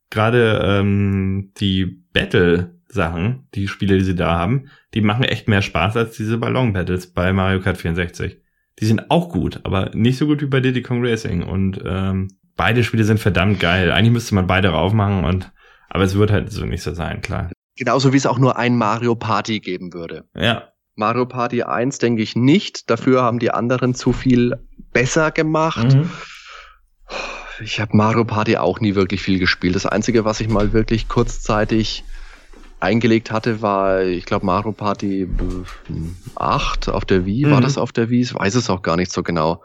Gerade 0.09 0.61
ähm, 0.63 1.51
die 1.59 2.03
Battle-Sachen, 2.13 3.47
die 3.53 3.67
Spiele, 3.67 3.97
die 3.97 4.05
sie 4.05 4.15
da 4.15 4.39
haben, 4.39 4.69
die 4.93 5.01
machen 5.01 5.23
echt 5.23 5.47
mehr 5.47 5.61
Spaß 5.61 5.97
als 5.97 6.17
diese 6.17 6.37
Ballon-Battles 6.37 7.13
bei 7.13 7.31
Mario 7.33 7.59
Kart 7.59 7.77
64. 7.77 8.37
Die 8.79 8.85
sind 8.85 9.11
auch 9.11 9.29
gut, 9.29 9.59
aber 9.63 9.91
nicht 9.93 10.17
so 10.17 10.25
gut 10.25 10.41
wie 10.41 10.47
bei 10.47 10.61
Diddy 10.61 10.81
Kong 10.81 11.05
Racing. 11.05 11.43
Und 11.43 11.81
ähm, 11.85 12.29
beide 12.59 12.83
Spiele 12.83 13.05
sind 13.05 13.21
verdammt 13.21 13.61
geil. 13.61 13.89
Eigentlich 13.89 14.11
müsste 14.11 14.35
man 14.35 14.45
beide 14.45 14.67
raufmachen 14.67 15.23
und 15.23 15.49
aber 15.89 16.03
es 16.03 16.15
wird 16.15 16.29
halt 16.29 16.51
so 16.51 16.65
nicht 16.65 16.83
so 16.83 16.93
sein, 16.93 17.21
klar. 17.21 17.49
Genauso 17.77 18.11
wie 18.11 18.17
es 18.17 18.25
auch 18.25 18.37
nur 18.37 18.57
ein 18.57 18.77
Mario 18.77 19.15
Party 19.15 19.61
geben 19.61 19.93
würde. 19.93 20.25
Ja. 20.35 20.73
Mario 20.95 21.25
Party 21.25 21.63
1 21.63 21.99
denke 21.99 22.21
ich 22.21 22.35
nicht. 22.35 22.89
Dafür 22.89 23.23
haben 23.23 23.39
die 23.39 23.51
anderen 23.51 23.95
zu 23.95 24.11
viel 24.11 24.59
besser 24.91 25.31
gemacht. 25.31 25.95
Mhm. 25.95 26.11
Ich 27.63 27.79
habe 27.79 27.95
Mario 27.95 28.25
Party 28.25 28.57
auch 28.57 28.81
nie 28.81 28.93
wirklich 28.93 29.21
viel 29.21 29.39
gespielt. 29.39 29.75
Das 29.75 29.85
Einzige, 29.85 30.25
was 30.25 30.41
ich 30.41 30.49
mal 30.49 30.73
wirklich 30.73 31.07
kurzzeitig 31.07 32.03
eingelegt 32.81 33.31
hatte, 33.31 33.61
war, 33.61 34.01
ich 34.01 34.25
glaube, 34.25 34.45
Mario 34.45 34.73
Party 34.73 35.29
8 36.35 36.89
auf 36.89 37.05
der 37.05 37.25
Wii. 37.25 37.45
Mhm. 37.45 37.51
War 37.51 37.61
das 37.61 37.77
auf 37.77 37.93
der 37.93 38.09
Wii? 38.09 38.19
Ich 38.19 38.35
weiß 38.35 38.55
es 38.55 38.69
auch 38.69 38.81
gar 38.81 38.97
nicht 38.97 39.13
so 39.13 39.23
genau. 39.23 39.63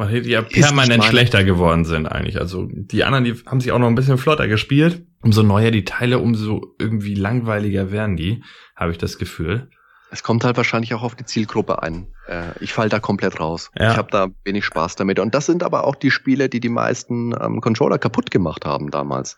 Weil 0.00 0.22
die 0.22 0.30
ja 0.30 0.40
permanent 0.40 1.04
schlechter 1.04 1.44
geworden 1.44 1.84
sind 1.84 2.06
eigentlich. 2.06 2.40
Also 2.40 2.66
die 2.72 3.04
anderen, 3.04 3.24
die 3.24 3.34
haben 3.44 3.60
sich 3.60 3.70
auch 3.70 3.78
noch 3.78 3.86
ein 3.86 3.94
bisschen 3.94 4.16
flotter 4.16 4.48
gespielt. 4.48 5.04
Umso 5.20 5.42
neuer 5.42 5.70
die 5.70 5.84
Teile, 5.84 6.20
umso 6.20 6.74
irgendwie 6.78 7.14
langweiliger 7.14 7.92
werden 7.92 8.16
die, 8.16 8.42
habe 8.74 8.92
ich 8.92 8.96
das 8.96 9.18
Gefühl. 9.18 9.68
Es 10.10 10.22
kommt 10.22 10.42
halt 10.42 10.56
wahrscheinlich 10.56 10.94
auch 10.94 11.02
auf 11.02 11.16
die 11.16 11.26
Zielgruppe 11.26 11.82
ein. 11.82 12.06
Äh, 12.26 12.44
ich 12.60 12.72
fall 12.72 12.88
da 12.88 12.98
komplett 12.98 13.40
raus. 13.40 13.70
Ja. 13.78 13.90
Ich 13.90 13.98
habe 13.98 14.08
da 14.10 14.28
wenig 14.42 14.64
Spaß 14.64 14.96
damit. 14.96 15.18
Und 15.18 15.34
das 15.34 15.44
sind 15.44 15.62
aber 15.62 15.84
auch 15.84 15.96
die 15.96 16.10
Spiele, 16.10 16.48
die 16.48 16.60
die 16.60 16.70
meisten 16.70 17.34
ähm, 17.38 17.60
Controller 17.60 17.98
kaputt 17.98 18.30
gemacht 18.30 18.64
haben 18.64 18.90
damals. 18.90 19.36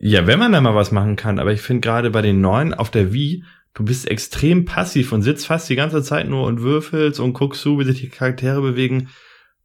Ja, 0.00 0.26
wenn 0.26 0.40
man 0.40 0.50
da 0.50 0.60
mal 0.60 0.74
was 0.74 0.90
machen 0.90 1.14
kann. 1.14 1.38
Aber 1.38 1.52
ich 1.52 1.62
finde 1.62 1.82
gerade 1.82 2.10
bei 2.10 2.20
den 2.20 2.40
neuen 2.40 2.74
auf 2.74 2.90
der 2.90 3.12
Wii, 3.12 3.44
du 3.74 3.84
bist 3.84 4.10
extrem 4.10 4.64
passiv 4.64 5.12
und 5.12 5.22
sitzt 5.22 5.46
fast 5.46 5.68
die 5.68 5.76
ganze 5.76 6.02
Zeit 6.02 6.28
nur 6.28 6.48
und 6.48 6.62
würfelst 6.62 7.20
und 7.20 7.32
guckst 7.32 7.62
zu, 7.62 7.78
wie 7.78 7.84
sich 7.84 8.00
die 8.00 8.08
Charaktere 8.08 8.60
bewegen. 8.60 9.08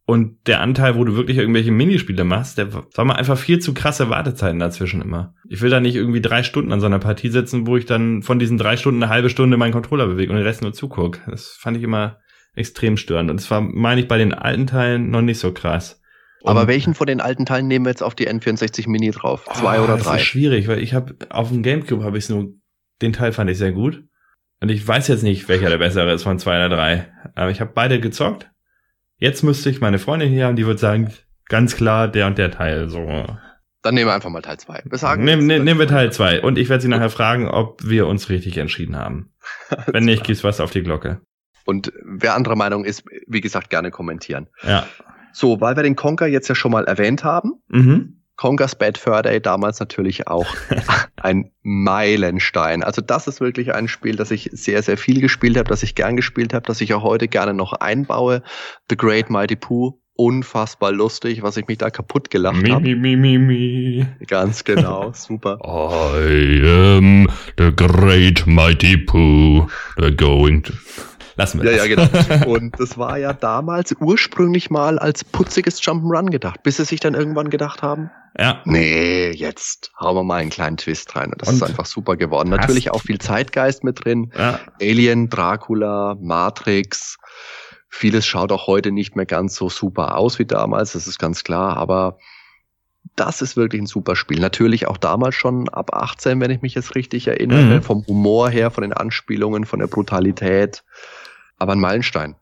Und 0.08 0.46
der 0.46 0.60
Anteil, 0.60 0.94
wo 0.94 1.02
du 1.02 1.16
wirklich 1.16 1.36
irgendwelche 1.36 1.72
Minispiele 1.72 2.22
machst, 2.22 2.58
der 2.58 2.72
war 2.72 3.04
mal 3.04 3.16
einfach 3.16 3.36
viel 3.36 3.58
zu 3.58 3.74
krasse 3.74 4.08
Wartezeiten 4.08 4.60
dazwischen 4.60 5.02
immer. 5.02 5.34
Ich 5.48 5.62
will 5.62 5.70
da 5.70 5.80
nicht 5.80 5.96
irgendwie 5.96 6.20
drei 6.20 6.44
Stunden 6.44 6.70
an 6.70 6.78
so 6.78 6.86
einer 6.86 7.00
Partie 7.00 7.28
sitzen, 7.28 7.66
wo 7.66 7.76
ich 7.76 7.86
dann 7.86 8.22
von 8.22 8.38
diesen 8.38 8.56
drei 8.56 8.76
Stunden 8.76 9.02
eine 9.02 9.12
halbe 9.12 9.30
Stunde 9.30 9.56
meinen 9.56 9.72
Controller 9.72 10.06
bewege 10.06 10.30
und 10.30 10.38
den 10.38 10.46
Rest 10.46 10.62
nur 10.62 10.72
zuguck. 10.72 11.18
Das 11.28 11.56
fand 11.58 11.76
ich 11.76 11.82
immer 11.82 12.18
extrem 12.54 12.96
störend. 12.96 13.32
Und 13.32 13.40
das 13.40 13.50
war, 13.50 13.60
meine 13.60 14.00
ich, 14.00 14.06
bei 14.06 14.16
den 14.16 14.32
alten 14.32 14.68
Teilen 14.68 15.10
noch 15.10 15.22
nicht 15.22 15.40
so 15.40 15.52
krass. 15.52 16.00
Und 16.40 16.50
Aber 16.50 16.68
welchen 16.68 16.94
von 16.94 17.08
den 17.08 17.20
alten 17.20 17.44
Teilen 17.44 17.66
nehmen 17.66 17.84
wir 17.84 17.90
jetzt 17.90 18.04
auf 18.04 18.14
die 18.14 18.28
N64 18.28 18.88
Mini 18.88 19.10
drauf? 19.10 19.44
Zwei 19.54 19.80
oh, 19.80 19.84
oder 19.84 19.96
drei? 19.96 20.12
Das 20.12 20.22
ist 20.22 20.28
schwierig, 20.28 20.68
weil 20.68 20.80
ich 20.80 20.94
habe 20.94 21.16
auf 21.30 21.48
dem 21.48 21.64
Gamecube 21.64 22.04
habe 22.04 22.16
ich 22.16 22.28
nur 22.28 22.52
den 23.02 23.12
Teil 23.12 23.32
fand 23.32 23.50
ich 23.50 23.58
sehr 23.58 23.72
gut. 23.72 24.04
Und 24.60 24.68
ich 24.68 24.86
weiß 24.86 25.08
jetzt 25.08 25.24
nicht, 25.24 25.48
welcher 25.48 25.68
der 25.68 25.78
bessere 25.78 26.12
ist 26.12 26.22
von 26.22 26.38
zwei 26.38 26.64
oder 26.64 26.76
drei. 26.76 27.08
Aber 27.34 27.50
ich 27.50 27.60
habe 27.60 27.72
beide 27.74 27.98
gezockt 27.98 28.48
Jetzt 29.18 29.42
müsste 29.42 29.70
ich 29.70 29.80
meine 29.80 29.98
Freundin 29.98 30.30
hier 30.30 30.46
haben, 30.46 30.56
die 30.56 30.66
würde 30.66 30.80
sagen, 30.80 31.12
ganz 31.48 31.76
klar 31.76 32.08
der 32.08 32.26
und 32.26 32.38
der 32.38 32.50
Teil. 32.50 32.88
So. 32.88 33.26
Dann 33.82 33.94
nehmen 33.94 34.08
wir 34.08 34.14
einfach 34.14 34.30
mal 34.30 34.42
Teil 34.42 34.58
2. 34.58 34.82
Nehmen 35.16 35.46
nehm, 35.46 35.64
nehmen 35.64 35.80
wir 35.80 35.86
Teil 35.86 36.12
2. 36.12 36.42
Und 36.42 36.58
ich 36.58 36.68
werde 36.68 36.82
sie 36.82 36.88
nachher 36.88 37.10
fragen, 37.10 37.48
ob 37.48 37.82
wir 37.84 38.06
uns 38.06 38.28
richtig 38.28 38.58
entschieden 38.58 38.96
haben. 38.96 39.32
Wenn 39.86 40.04
nicht, 40.04 40.24
gibt's 40.24 40.44
was 40.44 40.60
auf 40.60 40.70
die 40.70 40.82
Glocke. 40.82 41.20
Und 41.64 41.92
wer 42.04 42.34
anderer 42.34 42.56
Meinung 42.56 42.84
ist, 42.84 43.04
wie 43.26 43.40
gesagt, 43.40 43.70
gerne 43.70 43.90
kommentieren. 43.90 44.48
Ja. 44.62 44.86
So, 45.32 45.60
weil 45.60 45.76
wir 45.76 45.82
den 45.82 45.96
Conker 45.96 46.26
jetzt 46.26 46.48
ja 46.48 46.54
schon 46.54 46.72
mal 46.72 46.84
erwähnt 46.84 47.24
haben, 47.24 47.54
mhm. 47.68 48.15
Conker's 48.36 48.74
Bad 48.74 48.98
Fur 48.98 49.22
Day 49.22 49.40
damals 49.40 49.80
natürlich 49.80 50.28
auch 50.28 50.46
ein 51.16 51.50
Meilenstein. 51.62 52.82
Also 52.82 53.02
das 53.02 53.26
ist 53.26 53.40
wirklich 53.40 53.74
ein 53.74 53.88
Spiel, 53.88 54.16
das 54.16 54.30
ich 54.30 54.50
sehr, 54.52 54.82
sehr 54.82 54.98
viel 54.98 55.20
gespielt 55.20 55.56
habe, 55.56 55.68
das 55.68 55.82
ich 55.82 55.94
gern 55.94 56.16
gespielt 56.16 56.52
habe, 56.54 56.66
das 56.66 56.80
ich 56.80 56.92
auch 56.94 57.02
heute 57.02 57.28
gerne 57.28 57.54
noch 57.54 57.72
einbaue. 57.72 58.42
The 58.90 58.96
Great 58.96 59.30
Mighty 59.30 59.56
Pooh, 59.56 59.98
unfassbar 60.14 60.92
lustig, 60.92 61.42
was 61.42 61.56
ich 61.56 61.66
mich 61.66 61.78
da 61.78 61.90
kaputt 61.90 62.30
gelacht 62.30 62.68
habe. 62.68 62.80
Mi, 62.80 62.94
mi, 62.94 63.16
mi, 63.16 63.38
mi. 63.38 64.06
Ganz 64.26 64.64
genau, 64.64 65.10
super. 65.14 65.58
I 65.64 66.96
am 66.98 67.28
the 67.58 67.72
Great 67.74 68.46
Mighty 68.46 68.96
Pooh, 68.96 69.66
the 69.96 70.14
going 70.14 70.62
to... 70.62 70.72
Lassen 71.36 71.62
wir 71.62 71.70
ja, 71.70 71.86
das. 71.86 72.28
Ja, 72.28 72.36
genau. 72.36 72.50
Und 72.50 72.80
das 72.80 72.96
war 72.98 73.18
ja 73.18 73.32
damals 73.32 73.94
ursprünglich 74.00 74.70
mal 74.70 74.98
als 74.98 75.22
putziges 75.24 75.82
Jump'n'Run 75.82 76.30
gedacht, 76.30 76.62
bis 76.62 76.78
sie 76.78 76.84
sich 76.84 77.00
dann 77.00 77.14
irgendwann 77.14 77.50
gedacht 77.50 77.82
haben, 77.82 78.10
ja. 78.38 78.60
Nee, 78.66 79.30
jetzt 79.30 79.92
hauen 79.98 80.14
wir 80.14 80.22
mal 80.22 80.42
einen 80.42 80.50
kleinen 80.50 80.76
Twist 80.76 81.16
rein. 81.16 81.32
Und 81.32 81.40
das 81.40 81.48
und 81.48 81.54
ist 81.54 81.62
einfach 81.62 81.86
super 81.86 82.16
geworden. 82.16 82.50
Natürlich 82.50 82.90
auch 82.90 83.00
viel 83.00 83.18
Zeitgeist 83.18 83.82
mit 83.82 84.04
drin. 84.04 84.30
Ja. 84.36 84.60
Alien, 84.78 85.30
Dracula, 85.30 86.18
Matrix, 86.20 87.16
Vieles 87.96 88.26
schaut 88.26 88.52
auch 88.52 88.66
heute 88.66 88.92
nicht 88.92 89.16
mehr 89.16 89.24
ganz 89.24 89.54
so 89.54 89.70
super 89.70 90.18
aus 90.18 90.38
wie 90.38 90.44
damals, 90.44 90.92
das 90.92 91.06
ist 91.06 91.18
ganz 91.18 91.44
klar, 91.44 91.78
aber 91.78 92.18
das 93.14 93.40
ist 93.40 93.56
wirklich 93.56 93.80
ein 93.80 93.86
super 93.86 94.16
Spiel. 94.16 94.38
Natürlich 94.40 94.86
auch 94.86 94.98
damals 94.98 95.34
schon 95.34 95.68
ab 95.70 95.94
18, 95.94 96.40
wenn 96.40 96.50
ich 96.50 96.60
mich 96.60 96.74
jetzt 96.74 96.94
richtig 96.94 97.26
erinnere, 97.28 97.76
mhm. 97.76 97.82
vom 97.82 98.06
Humor 98.06 98.50
her, 98.50 98.70
von 98.70 98.82
den 98.82 98.92
Anspielungen, 98.92 99.64
von 99.64 99.78
der 99.78 99.86
Brutalität. 99.86 100.84
Aber 101.58 101.72
ein 101.72 101.80
Meilenstein. 101.80 102.36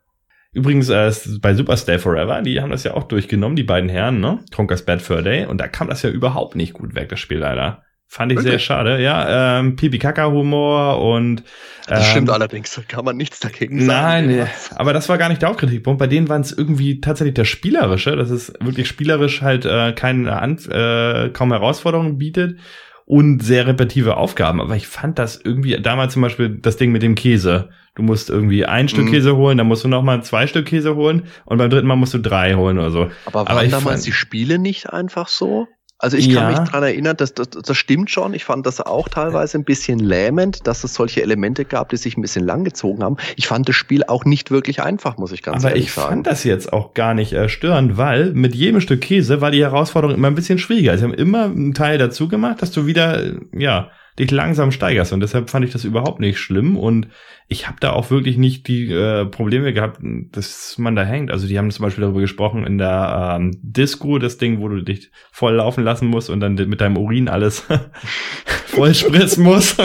Übrigens, 0.53 0.89
äh, 0.89 1.13
bei 1.41 1.55
Superstay 1.55 1.99
Forever, 1.99 2.41
die 2.43 2.61
haben 2.61 2.71
das 2.71 2.85
ja 2.85 2.95
auch 2.95 3.05
durchgenommen, 3.05 3.57
die 3.57 3.65
beiden 3.65 3.89
Herren, 3.89 4.21
ne? 4.21 4.39
Conker's 4.55 4.85
Bad 4.85 5.03
Fur 5.03 5.23
Day. 5.23 5.47
Und 5.47 5.59
da 5.61 5.67
kam 5.67 5.89
das 5.89 6.03
ja 6.03 6.11
überhaupt 6.11 6.55
nicht 6.55 6.73
gut 6.73 6.95
weg, 6.95 7.09
das 7.09 7.19
Spiel 7.19 7.39
leider. 7.39 7.83
Fand 8.07 8.31
ich 8.31 8.39
Wirklich? 8.39 8.53
sehr 8.53 8.59
schade, 8.61 9.03
ja. 9.03 9.59
Ähm, 9.59 9.75
Pipi-Kaka-Humor 9.75 11.01
und. 11.01 11.41
Ähm, 11.41 11.45
das 11.87 12.07
stimmt 12.07 12.31
allerdings, 12.31 12.73
da 12.73 12.83
kann 12.87 13.05
man 13.05 13.17
nichts 13.17 13.41
dagegen 13.41 13.85
sagen. 13.85 14.37
Nein, 14.37 14.49
aber 14.77 14.93
das 14.93 15.09
war 15.09 15.19
gar 15.19 15.29
nicht 15.29 15.43
der 15.43 15.49
Hauptkritikpunkt. 15.49 15.99
Bei 15.99 16.07
denen 16.07 16.29
waren 16.29 16.43
es 16.43 16.53
irgendwie 16.53 17.01
tatsächlich 17.01 17.35
der 17.35 17.45
Spielerische, 17.45 18.15
dass 18.15 18.31
es 18.31 18.53
wirklich 18.61 18.87
spielerisch 18.87 19.43
halt 19.43 19.65
äh, 19.65 19.93
keine 19.95 20.31
äh, 20.31 21.31
kaum 21.31 21.51
Herausforderungen 21.51 22.17
bietet 22.17 22.61
und 23.07 23.43
sehr 23.43 23.67
repetitive 23.67 24.17
Aufgaben. 24.17 24.61
Aber 24.61 24.77
ich 24.77 24.87
fand 24.87 25.19
das 25.19 25.41
irgendwie, 25.43 25.81
damals 25.81 26.15
zum 26.15 26.23
Beispiel 26.23 26.49
das 26.49 26.77
Ding 26.77 26.93
mit 26.93 27.03
dem 27.03 27.15
Käse. 27.15 27.71
Du 27.95 28.03
musst 28.03 28.31
irgendwie 28.31 28.65
ein 28.65 28.89
Stück 28.89 29.05
mhm. 29.05 29.13
Käse 29.13 29.37
holen, 29.37 29.59
dann 29.59 29.69
musst 29.69 29.85
du 29.85 29.89
noch 29.89 30.03
mal 30.03 30.23
zwei 30.23 30.47
Stück 30.47 30.67
Käse 30.67 30.97
holen 30.97 31.25
und 31.45 31.59
beim 31.59 31.71
dritten 31.71 31.87
Mal 31.87 31.97
musst 31.97 32.15
du 32.15 32.19
drei 32.19 32.55
holen 32.55 32.79
oder 32.79 32.91
so. 32.91 33.11
Aber 33.27 33.47
waren 33.47 33.49
Aber 33.49 33.67
damals 33.67 33.83
fand, 33.83 34.07
die 34.07 34.13
Spiele 34.13 34.59
nicht 34.59 34.93
einfach 34.93 35.29
so? 35.29 35.69
Also 36.05 36.19
ich 36.19 36.27
kann 36.35 36.53
ja. 36.53 36.61
mich 36.61 36.69
dran 36.69 36.83
erinnern, 36.83 37.17
dass 37.17 37.33
das, 37.33 37.49
das 37.49 37.75
stimmt 37.79 38.11
schon. 38.11 38.35
Ich 38.35 38.45
fand 38.45 38.67
das 38.67 38.79
auch 38.79 39.09
teilweise 39.09 39.57
ein 39.57 39.65
bisschen 39.65 39.99
lähmend, 40.01 40.67
dass 40.67 40.85
es 40.85 40.93
solche 40.93 41.23
Elemente 41.23 41.65
gab, 41.65 41.89
die 41.89 41.97
sich 41.97 42.19
ein 42.19 42.21
bisschen 42.21 42.45
langgezogen 42.45 43.03
haben. 43.03 43.17
Ich 43.37 43.47
fand 43.47 43.67
das 43.71 43.77
Spiel 43.77 44.05
auch 44.05 44.27
nicht 44.27 44.51
wirklich 44.51 44.83
einfach, 44.83 45.17
muss 45.17 45.33
ich 45.33 45.43
ganz 45.43 45.65
Aber 45.65 45.71
ehrlich 45.75 45.91
sagen. 45.91 46.03
Aber 46.03 46.11
ich 46.11 46.15
fand 46.17 46.27
das 46.27 46.45
jetzt 46.45 46.75
auch 46.75 46.93
gar 46.93 47.15
nicht 47.15 47.33
äh, 47.33 47.49
störend, 47.49 47.97
weil 47.97 48.35
mit 48.35 48.55
jedem 48.55 48.83
Stück 48.83 49.01
Käse 49.01 49.41
war 49.41 49.51
die 49.51 49.63
Herausforderung 49.63 50.15
immer 50.15 50.29
ein 50.29 50.35
bisschen 50.35 50.59
schwieriger. 50.59 50.99
Sie 50.99 51.05
haben 51.05 51.15
immer 51.15 51.45
einen 51.45 51.73
Teil 51.73 51.97
dazu 51.97 52.29
gemacht, 52.29 52.61
dass 52.61 52.71
du 52.71 52.85
wieder, 52.85 53.23
ja, 53.53 53.91
dich 54.19 54.31
langsam 54.31 54.71
steigerst. 54.71 55.13
Und 55.13 55.21
deshalb 55.21 55.51
fand 55.51 55.65
ich 55.65 55.73
das 55.73 55.85
überhaupt 55.85 56.21
nicht 56.21 56.39
schlimm. 56.39 56.77
Und 56.77 57.09
ich 57.49 57.67
habe 57.67 57.77
da 57.81 57.93
auch 57.93 58.11
wirklich 58.11 58.37
nicht 58.37 58.69
die 58.69 58.91
äh, 58.91 59.27
Probleme 59.27 59.73
gehabt, 59.73 59.99
dass 60.03 60.79
man 60.79 60.95
da 60.95 61.03
hängt. 61.03 61.31
Also 61.31 61.47
die 61.47 61.59
haben 61.59 61.71
zum 61.71 61.85
Beispiel 61.85 62.03
darüber 62.03 62.21
gesprochen 62.21 62.65
in 62.67 62.79
der 62.79 63.37
ähm, 63.37 63.59
Disco, 63.63 64.19
das 64.19 64.39
Ding, 64.39 64.61
wo 64.61 64.69
du 64.69 64.83
dich 64.83 65.11
voll 65.33 65.55
laufen 65.55 65.83
lassen 65.83 66.07
musst 66.09 66.31
und 66.31 66.41
dann 66.41 66.55
mit 66.55 66.81
deinem 66.81 66.97
Urin 66.97 67.29
alles 67.29 67.67
voll 68.67 68.95
spritzen 68.95 69.43
musst. 69.43 69.81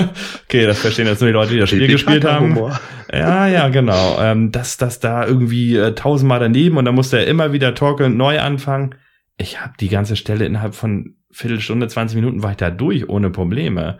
okay, 0.45 0.65
das 0.65 0.79
verstehen 0.79 1.07
jetzt 1.07 1.21
nur 1.21 1.29
die 1.29 1.33
Leute, 1.33 1.53
die 1.53 1.59
das 1.59 1.69
Spiel 1.69 1.87
gespielt 1.87 2.25
haben. 2.25 2.55
Ja, 3.11 3.47
ja, 3.47 3.69
genau. 3.69 4.19
Ähm, 4.21 4.51
dass 4.51 4.77
das 4.77 4.99
da 4.99 5.25
irgendwie 5.25 5.75
äh, 5.75 5.95
tausendmal 5.95 6.39
daneben 6.39 6.77
und 6.77 6.85
dann 6.85 6.95
musste 6.95 7.17
er 7.17 7.27
immer 7.27 7.51
wieder 7.51 7.73
torkelnd 7.73 8.15
neu 8.15 8.39
anfangen. 8.39 8.95
Ich 9.41 9.61
habe 9.61 9.73
die 9.79 9.87
ganze 9.87 10.17
Stelle 10.17 10.45
innerhalb 10.45 10.75
von 10.75 11.15
Viertelstunde, 11.31 11.87
20 11.87 12.15
Minuten 12.15 12.43
war 12.43 12.51
ich 12.51 12.57
da 12.57 12.69
durch 12.69 13.07
ohne 13.07 13.29
Probleme. 13.29 13.99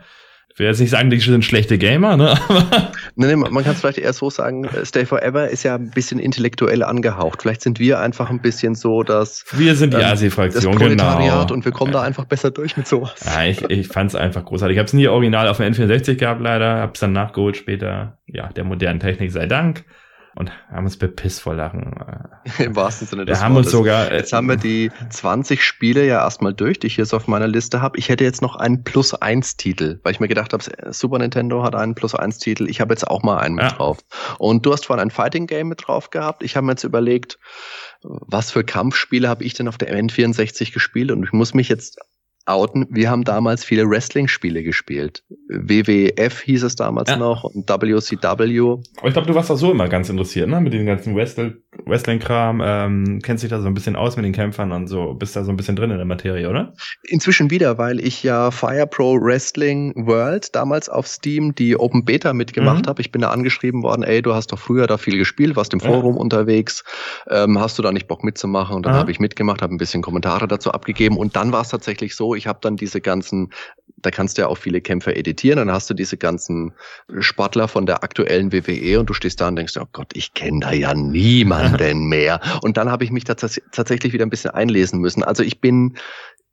Ich 0.52 0.58
will 0.58 0.66
jetzt 0.66 0.80
nicht 0.80 0.90
sagen, 0.90 1.08
die 1.08 1.18
sind 1.18 1.44
schlechte 1.44 1.78
Gamer, 1.78 2.18
ne? 2.18 2.38
nee, 3.16 3.28
nee, 3.28 3.36
man 3.36 3.64
kann 3.64 3.72
es 3.72 3.80
vielleicht 3.80 3.96
eher 3.96 4.12
so 4.12 4.28
sagen, 4.28 4.64
äh, 4.64 4.84
Stay 4.84 5.06
Forever 5.06 5.48
ist 5.48 5.62
ja 5.62 5.76
ein 5.76 5.90
bisschen 5.90 6.18
intellektuell 6.18 6.82
angehaucht. 6.82 7.40
Vielleicht 7.40 7.62
sind 7.62 7.78
wir 7.78 8.00
einfach 8.00 8.28
ein 8.28 8.42
bisschen 8.42 8.74
so, 8.74 9.02
dass 9.02 9.44
wir 9.52 9.74
sind 9.76 9.94
die 9.94 9.98
ähm, 9.98 10.12
Asi-Fraktion, 10.12 10.76
genau. 10.76 11.50
und 11.50 11.64
wir 11.64 11.72
kommen 11.72 11.92
da 11.92 12.02
einfach 12.02 12.26
besser 12.26 12.50
durch 12.50 12.76
mit 12.76 12.86
sowas. 12.86 13.14
Ja, 13.24 13.44
ich, 13.44 13.62
ich 13.70 13.88
fand 13.88 14.10
es 14.10 14.16
einfach 14.16 14.44
großartig. 14.44 14.74
Ich 14.74 14.78
habe 14.78 14.88
es 14.88 14.92
nie 14.92 15.08
original 15.08 15.48
auf 15.48 15.56
dem 15.56 15.72
N64 15.72 16.16
gehabt, 16.16 16.42
leider. 16.42 16.80
Habe 16.80 16.92
es 16.92 17.00
dann 17.00 17.12
nachgeholt 17.12 17.56
später. 17.56 18.18
Ja, 18.26 18.48
der 18.48 18.64
modernen 18.64 19.00
Technik 19.00 19.32
sei 19.32 19.46
Dank 19.46 19.84
und 20.40 20.50
haben 20.70 20.86
uns 20.86 20.96
bepisst 20.96 21.42
vor 21.42 21.54
Lachen. 21.54 21.94
Im 22.58 22.74
wahrsten 22.74 23.06
Sinne 23.06 23.26
des 23.26 23.38
wir 23.38 23.44
haben 23.44 23.56
uns 23.56 23.70
sogar. 23.70 24.10
Äh, 24.10 24.16
jetzt 24.16 24.32
haben 24.32 24.48
wir 24.48 24.56
die 24.56 24.90
20 25.10 25.62
Spiele 25.62 26.06
ja 26.06 26.24
erstmal 26.24 26.54
durch, 26.54 26.80
die 26.80 26.86
ich 26.86 26.96
so 26.96 27.14
auf 27.14 27.28
meiner 27.28 27.46
Liste 27.46 27.82
habe. 27.82 27.98
Ich 27.98 28.08
hätte 28.08 28.24
jetzt 28.24 28.40
noch 28.40 28.56
einen 28.56 28.82
Plus 28.82 29.12
1 29.12 29.58
Titel, 29.58 30.00
weil 30.02 30.12
ich 30.12 30.20
mir 30.20 30.28
gedacht 30.28 30.54
habe, 30.54 30.64
Super 30.92 31.18
Nintendo 31.18 31.62
hat 31.62 31.74
einen 31.74 31.94
Plus 31.94 32.14
1 32.14 32.38
Titel. 32.38 32.70
Ich 32.70 32.80
habe 32.80 32.94
jetzt 32.94 33.06
auch 33.06 33.22
mal 33.22 33.36
einen 33.36 33.58
ja. 33.58 33.64
mit 33.64 33.78
drauf. 33.78 33.98
Und 34.38 34.64
du 34.64 34.72
hast 34.72 34.86
vorhin 34.86 35.02
ein 35.02 35.10
Fighting 35.10 35.46
Game 35.46 35.68
mit 35.68 35.86
drauf 35.86 36.08
gehabt. 36.08 36.42
Ich 36.42 36.56
habe 36.56 36.64
mir 36.64 36.72
jetzt 36.72 36.84
überlegt, 36.84 37.38
was 38.02 38.50
für 38.50 38.64
Kampfspiele 38.64 39.28
habe 39.28 39.44
ich 39.44 39.52
denn 39.52 39.68
auf 39.68 39.76
der 39.76 39.94
N64 39.94 40.72
gespielt? 40.72 41.10
Und 41.10 41.22
ich 41.22 41.32
muss 41.32 41.52
mich 41.52 41.68
jetzt 41.68 41.98
outen. 42.46 42.86
Wir 42.90 43.10
haben 43.10 43.24
damals 43.24 43.64
viele 43.64 43.88
Wrestling-Spiele 43.88 44.62
gespielt. 44.62 45.22
WWF 45.48 46.40
hieß 46.40 46.64
es 46.64 46.74
damals 46.74 47.10
ja. 47.10 47.16
noch 47.16 47.44
und 47.44 47.68
WCW. 47.68 48.80
Aber 48.98 49.08
ich 49.08 49.12
glaube, 49.12 49.26
du 49.26 49.34
warst 49.34 49.50
da 49.50 49.56
so 49.56 49.70
immer 49.70 49.88
ganz 49.88 50.08
interessiert, 50.08 50.48
ne? 50.48 50.60
Mit 50.60 50.72
dem 50.72 50.86
ganzen 50.86 51.14
Wrestling-Kram. 51.14 52.62
Ähm, 52.64 53.20
kennst 53.22 53.42
dich 53.42 53.50
da 53.50 53.60
so 53.60 53.66
ein 53.66 53.74
bisschen 53.74 53.96
aus 53.96 54.16
mit 54.16 54.24
den 54.24 54.32
Kämpfern 54.32 54.72
und 54.72 54.86
so. 54.86 55.14
Bist 55.14 55.36
da 55.36 55.44
so 55.44 55.50
ein 55.50 55.56
bisschen 55.56 55.76
drin 55.76 55.90
in 55.90 55.96
der 55.96 56.06
Materie, 56.06 56.48
oder? 56.48 56.74
Inzwischen 57.04 57.50
wieder, 57.50 57.78
weil 57.78 58.00
ich 58.00 58.22
ja 58.22 58.50
Fire 58.50 58.86
Pro 58.86 59.20
Wrestling 59.20 59.92
World 60.06 60.54
damals 60.54 60.88
auf 60.88 61.06
Steam 61.06 61.54
die 61.54 61.76
Open 61.76 62.04
Beta 62.04 62.32
mitgemacht 62.32 62.84
mhm. 62.84 62.88
habe. 62.88 63.00
Ich 63.00 63.12
bin 63.12 63.22
da 63.22 63.30
angeschrieben 63.30 63.82
worden, 63.82 64.02
ey, 64.02 64.22
du 64.22 64.34
hast 64.34 64.52
doch 64.52 64.58
früher 64.58 64.86
da 64.86 64.98
viel 64.98 65.18
gespielt, 65.18 65.56
warst 65.56 65.72
im 65.72 65.80
Forum 65.80 66.14
ja. 66.14 66.20
unterwegs. 66.20 66.84
Ähm, 67.28 67.58
hast 67.58 67.78
du 67.78 67.82
da 67.82 67.92
nicht 67.92 68.08
Bock 68.08 68.24
mitzumachen? 68.24 68.76
Und 68.76 68.86
dann 68.86 68.94
habe 68.94 69.10
ich 69.10 69.20
mitgemacht, 69.20 69.62
habe 69.62 69.74
ein 69.74 69.78
bisschen 69.78 70.02
Kommentare 70.02 70.48
dazu 70.48 70.72
abgegeben. 70.72 71.16
Und 71.16 71.36
dann 71.36 71.52
war 71.52 71.62
es 71.62 71.68
tatsächlich 71.68 72.14
so, 72.30 72.34
ich 72.34 72.46
habe 72.46 72.60
dann 72.62 72.76
diese 72.76 73.00
ganzen, 73.00 73.50
da 73.96 74.10
kannst 74.10 74.38
du 74.38 74.42
ja 74.42 74.48
auch 74.48 74.58
viele 74.58 74.80
Kämpfer 74.80 75.16
editieren, 75.16 75.56
dann 75.56 75.70
hast 75.70 75.90
du 75.90 75.94
diese 75.94 76.16
ganzen 76.16 76.72
Sportler 77.18 77.68
von 77.68 77.86
der 77.86 78.02
aktuellen 78.02 78.52
WWE 78.52 79.00
und 79.00 79.10
du 79.10 79.14
stehst 79.14 79.40
da 79.40 79.48
und 79.48 79.56
denkst, 79.56 79.76
oh 79.78 79.86
Gott, 79.92 80.12
ich 80.14 80.34
kenne 80.34 80.60
da 80.60 80.72
ja 80.72 80.94
niemanden 80.94 82.04
mehr. 82.08 82.40
Und 82.62 82.76
dann 82.76 82.90
habe 82.90 83.04
ich 83.04 83.10
mich 83.10 83.24
da 83.24 83.34
tatsächlich 83.34 84.12
wieder 84.12 84.24
ein 84.24 84.30
bisschen 84.30 84.52
einlesen 84.52 85.00
müssen. 85.00 85.24
Also 85.24 85.42
ich 85.42 85.60
bin 85.60 85.96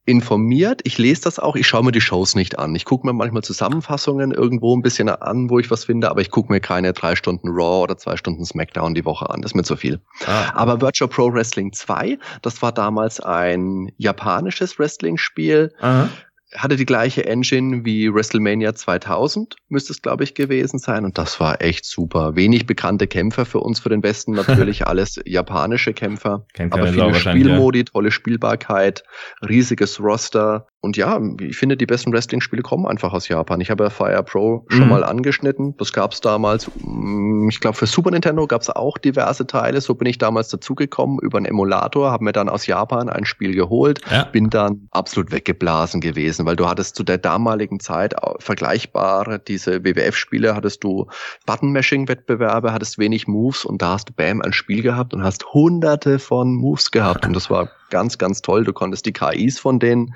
informiert, 0.07 0.79
ich 0.85 0.97
lese 0.97 1.23
das 1.23 1.37
auch, 1.37 1.57
ich 1.57 1.67
schaue 1.67 1.83
mir 1.83 1.91
die 1.91 2.01
Shows 2.01 2.33
nicht 2.33 2.57
an. 2.57 2.73
Ich 2.75 2.85
gucke 2.85 3.05
mir 3.05 3.11
manchmal 3.11 3.43
Zusammenfassungen 3.43 4.31
irgendwo 4.31 4.75
ein 4.75 4.81
bisschen 4.81 5.09
an, 5.09 5.49
wo 5.49 5.59
ich 5.59 5.69
was 5.69 5.83
finde, 5.83 6.09
aber 6.09 6.21
ich 6.21 6.31
gucke 6.31 6.51
mir 6.51 6.61
keine 6.61 6.93
drei 6.93 7.17
Stunden 7.17 7.49
Raw 7.49 7.83
oder 7.83 7.97
zwei 7.97 8.15
Stunden 8.15 8.45
SmackDown 8.45 8.95
die 8.95 9.03
Woche 9.03 9.29
an. 9.29 9.41
Das 9.41 9.51
ist 9.51 9.55
mir 9.55 9.63
zu 9.63 9.75
viel. 9.75 9.99
Ah. 10.25 10.53
Aber 10.55 10.79
Virtual 10.79 11.09
Pro 11.09 11.33
Wrestling 11.33 11.73
2, 11.73 12.17
das 12.41 12.61
war 12.61 12.71
damals 12.71 13.19
ein 13.19 13.91
japanisches 13.97 14.79
Wrestling-Spiel. 14.79 15.73
Aha 15.81 16.09
hatte 16.55 16.77
die 16.77 16.85
gleiche 16.85 17.25
Engine 17.25 17.83
wie 17.83 18.13
WrestleMania 18.13 18.73
2000, 18.73 19.55
müsste 19.67 19.91
es, 19.91 20.01
glaube 20.01 20.23
ich, 20.23 20.33
gewesen 20.33 20.79
sein. 20.79 21.03
Und 21.03 21.17
das 21.17 21.39
war 21.39 21.61
echt 21.61 21.85
super. 21.85 22.35
Wenig 22.35 22.65
bekannte 22.65 23.07
Kämpfer 23.07 23.45
für 23.45 23.59
uns, 23.59 23.79
für 23.79 23.89
den 23.89 24.01
Westen 24.03 24.31
natürlich, 24.33 24.87
alles 24.87 25.19
japanische 25.25 25.93
Kämpfer. 25.93 26.45
Kämpfer 26.53 26.79
aber 26.79 26.87
viele 26.87 27.15
Spielmodi, 27.15 27.83
tolle 27.85 28.11
Spielbarkeit, 28.11 29.03
riesiges 29.47 29.99
Roster. 29.99 30.67
Und 30.79 30.95
ja, 30.95 31.19
ich 31.39 31.57
finde, 31.57 31.75
die 31.75 31.87
besten 31.87 32.13
Wrestling-Spiele 32.13 32.61
kommen 32.61 32.85
einfach 32.85 33.11
aus 33.11 33.27
Japan. 33.27 33.61
Ich 33.61 33.71
habe 33.71 33.85
ja 33.85 33.89
Fire 33.89 34.23
Pro 34.23 34.63
schon 34.67 34.83
mhm. 34.83 34.89
mal 34.89 35.03
angeschnitten. 35.03 35.75
Das 35.77 35.91
gab 35.91 36.11
es 36.11 36.21
damals. 36.21 36.69
Mm, 36.83 37.49
ich 37.49 37.59
glaube, 37.59 37.75
für 37.75 37.87
Super 37.87 38.11
Nintendo 38.11 38.45
gab 38.45 38.61
es 38.61 38.69
auch 38.69 38.99
diverse 38.99 39.47
Teile. 39.47 39.81
So 39.81 39.95
bin 39.95 40.07
ich 40.07 40.19
damals 40.19 40.49
dazugekommen 40.49 41.17
über 41.19 41.39
einen 41.39 41.47
Emulator, 41.47 42.11
habe 42.11 42.23
mir 42.23 42.31
dann 42.31 42.47
aus 42.47 42.67
Japan 42.67 43.09
ein 43.09 43.25
Spiel 43.25 43.55
geholt, 43.55 44.01
ja. 44.11 44.25
bin 44.25 44.51
dann 44.51 44.87
absolut 44.91 45.31
weggeblasen 45.31 45.99
gewesen, 45.99 46.45
weil 46.45 46.55
du 46.55 46.67
hattest 46.67 46.95
zu 46.95 47.03
der 47.03 47.17
damaligen 47.17 47.79
Zeit 47.79 48.13
vergleichbare, 48.37 49.39
diese 49.39 49.83
WWF-Spiele, 49.83 50.55
hattest 50.55 50.83
du 50.83 51.07
Button-Mashing-Wettbewerbe, 51.47 52.71
hattest 52.71 52.99
wenig 52.99 53.27
Moves 53.27 53.65
und 53.65 53.81
da 53.81 53.93
hast 53.93 54.09
du 54.09 54.13
Bam 54.13 54.41
ein 54.41 54.53
Spiel 54.53 54.83
gehabt 54.83 55.15
und 55.15 55.23
hast 55.23 55.45
hunderte 55.53 56.19
von 56.19 56.53
Moves 56.53 56.91
gehabt. 56.91 57.25
Und 57.25 57.33
das 57.33 57.49
war 57.49 57.69
ganz, 57.89 58.19
ganz 58.19 58.43
toll. 58.43 58.63
Du 58.63 58.73
konntest 58.73 59.05
die 59.07 59.13
KIs 59.13 59.59
von 59.59 59.79
denen 59.79 60.13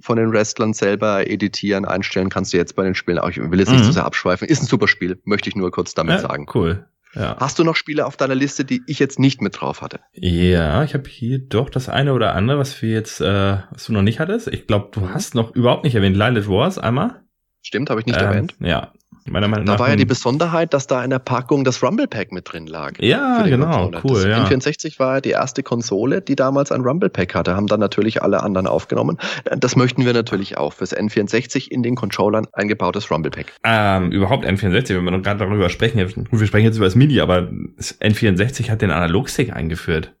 von 0.00 0.16
den 0.16 0.32
Wrestlern 0.32 0.72
selber 0.72 1.28
editieren, 1.28 1.84
einstellen 1.84 2.28
kannst 2.28 2.52
du 2.52 2.56
jetzt 2.56 2.76
bei 2.76 2.84
den 2.84 2.94
Spielen 2.94 3.18
auch. 3.18 3.30
Ich 3.30 3.38
will 3.38 3.58
jetzt 3.58 3.70
nicht 3.70 3.80
mhm. 3.80 3.86
zu 3.86 3.92
sehr 3.92 4.04
abschweifen. 4.04 4.48
Ist 4.48 4.62
ein 4.62 4.66
super 4.66 4.88
Spiel, 4.88 5.20
möchte 5.24 5.48
ich 5.48 5.56
nur 5.56 5.70
kurz 5.70 5.94
damit 5.94 6.16
ja, 6.16 6.20
sagen. 6.20 6.46
Cool. 6.54 6.86
Ja. 7.14 7.36
Hast 7.38 7.58
du 7.58 7.64
noch 7.64 7.74
Spiele 7.74 8.06
auf 8.06 8.16
deiner 8.16 8.34
Liste, 8.34 8.64
die 8.64 8.82
ich 8.86 8.98
jetzt 8.98 9.18
nicht 9.18 9.40
mit 9.40 9.60
drauf 9.60 9.80
hatte? 9.82 10.00
Ja, 10.12 10.84
ich 10.84 10.94
habe 10.94 11.08
hier 11.08 11.38
doch 11.38 11.70
das 11.70 11.88
eine 11.88 12.12
oder 12.12 12.34
andere, 12.34 12.58
was 12.58 12.80
wir 12.82 12.90
jetzt, 12.90 13.20
äh, 13.20 13.58
was 13.70 13.86
du 13.86 13.92
noch 13.92 14.02
nicht 14.02 14.20
hattest. 14.20 14.48
Ich 14.48 14.66
glaube, 14.66 14.88
du 14.92 15.08
hast 15.10 15.34
noch 15.34 15.54
überhaupt 15.54 15.84
nicht 15.84 15.94
erwähnt. 15.94 16.16
Lilith 16.16 16.48
Wars 16.48 16.78
einmal. 16.78 17.22
Stimmt, 17.62 17.90
habe 17.90 18.00
ich 18.00 18.06
nicht 18.06 18.20
ähm, 18.20 18.26
erwähnt. 18.26 18.54
Ja, 18.60 18.92
Meiner 19.26 19.48
Meinung 19.48 19.66
da 19.66 19.72
nach 19.72 19.80
war 19.80 19.88
ja 19.90 19.96
die 19.96 20.04
Besonderheit, 20.04 20.74
dass 20.74 20.86
da 20.86 21.02
in 21.04 21.10
der 21.10 21.18
Packung 21.18 21.64
das 21.64 21.82
Rumble 21.82 22.06
Pack 22.06 22.32
mit 22.32 22.50
drin 22.50 22.66
lag. 22.66 22.92
Ja, 23.00 23.42
genau, 23.42 23.90
Controller. 23.90 24.02
cool. 24.04 24.28
Das 24.28 24.50
ja. 24.50 24.56
N64 24.56 24.98
war 24.98 25.14
ja 25.16 25.20
die 25.20 25.30
erste 25.30 25.62
Konsole, 25.62 26.20
die 26.20 26.36
damals 26.36 26.72
ein 26.72 26.82
Rumble 26.82 27.10
Pack 27.10 27.34
hatte, 27.34 27.56
haben 27.56 27.66
dann 27.66 27.80
natürlich 27.80 28.22
alle 28.22 28.42
anderen 28.42 28.66
aufgenommen. 28.66 29.18
Das 29.44 29.76
möchten 29.76 30.04
wir 30.04 30.12
natürlich 30.12 30.58
auch 30.58 30.72
fürs 30.72 30.96
N64 30.96 31.70
in 31.70 31.82
den 31.82 31.94
Controllern 31.94 32.46
eingebautes 32.52 33.10
Rumble 33.10 33.30
Pack. 33.30 33.52
Ähm, 33.64 34.12
überhaupt 34.12 34.44
N64, 34.44 34.96
wenn 34.96 35.04
wir 35.04 35.10
noch 35.10 35.22
gerade 35.22 35.38
darüber 35.38 35.68
sprechen, 35.68 35.98
wir 36.30 36.46
sprechen 36.46 36.66
jetzt 36.66 36.76
über 36.76 36.86
das 36.86 36.94
MIDI, 36.94 37.20
aber 37.20 37.48
das 37.76 38.00
N64 38.00 38.70
hat 38.70 38.82
den 38.82 38.90
Analogstick 38.90 39.54
eingeführt. 39.54 40.14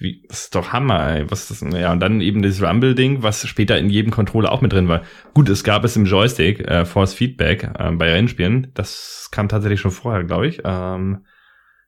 Wie, 0.00 0.22
das 0.28 0.44
ist 0.44 0.54
doch 0.54 0.72
Hammer, 0.72 1.14
ey. 1.14 1.30
Was 1.30 1.50
ist 1.50 1.62
das? 1.62 1.74
Ja, 1.74 1.92
und 1.92 2.00
dann 2.00 2.22
eben 2.22 2.40
das 2.40 2.62
Rumble-Ding, 2.62 3.22
was 3.22 3.46
später 3.46 3.76
in 3.76 3.90
jedem 3.90 4.10
Controller 4.10 4.50
auch 4.50 4.62
mit 4.62 4.72
drin 4.72 4.88
war. 4.88 5.02
Gut, 5.34 5.50
es 5.50 5.62
gab 5.62 5.84
es 5.84 5.94
im 5.94 6.06
Joystick, 6.06 6.60
äh, 6.60 6.86
Force 6.86 7.12
Feedback 7.12 7.70
äh, 7.78 7.90
bei 7.92 8.10
Rennspielen. 8.10 8.72
Das 8.72 9.28
kam 9.30 9.50
tatsächlich 9.50 9.80
schon 9.80 9.90
vorher, 9.90 10.24
glaube 10.24 10.48
ich. 10.48 10.62
Ähm, 10.64 11.26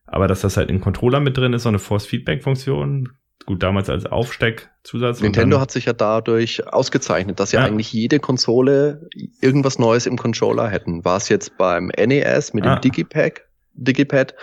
Aber 0.05 0.29
dass 0.29 0.43
das 0.43 0.59
halt 0.59 0.69
in 0.69 0.83
Controller 0.83 1.21
mit 1.21 1.39
drin 1.39 1.55
ist, 1.55 1.63
so 1.63 1.71
eine 1.71 1.79
Force-Feedback-Funktion, 1.79 3.09
gut, 3.47 3.63
damals 3.63 3.89
als 3.89 4.05
Aufsteckzusatz. 4.05 5.23
Nintendo 5.23 5.59
hat 5.59 5.71
sich 5.71 5.87
ja 5.87 5.95
dadurch 5.95 6.67
ausgezeichnet, 6.67 7.41
dass 7.41 7.53
ja, 7.53 7.61
ja, 7.61 7.67
eigentlich 7.67 7.95
jede 7.95 8.21
Konsole 8.21 9.09
irgendwas 9.41 9.79
Neues 9.79 10.05
im 10.05 10.19
Controller 10.19 10.69
hätten. 10.69 11.03
War 11.07 11.17
es 11.17 11.31
jetzt 11.31 11.57
beim 11.57 11.87
NES 11.87 12.53
mit 12.53 12.67
ah. 12.67 12.77
dem 12.77 12.83
Digipack, 12.83 13.49
Digipad, 13.73 14.35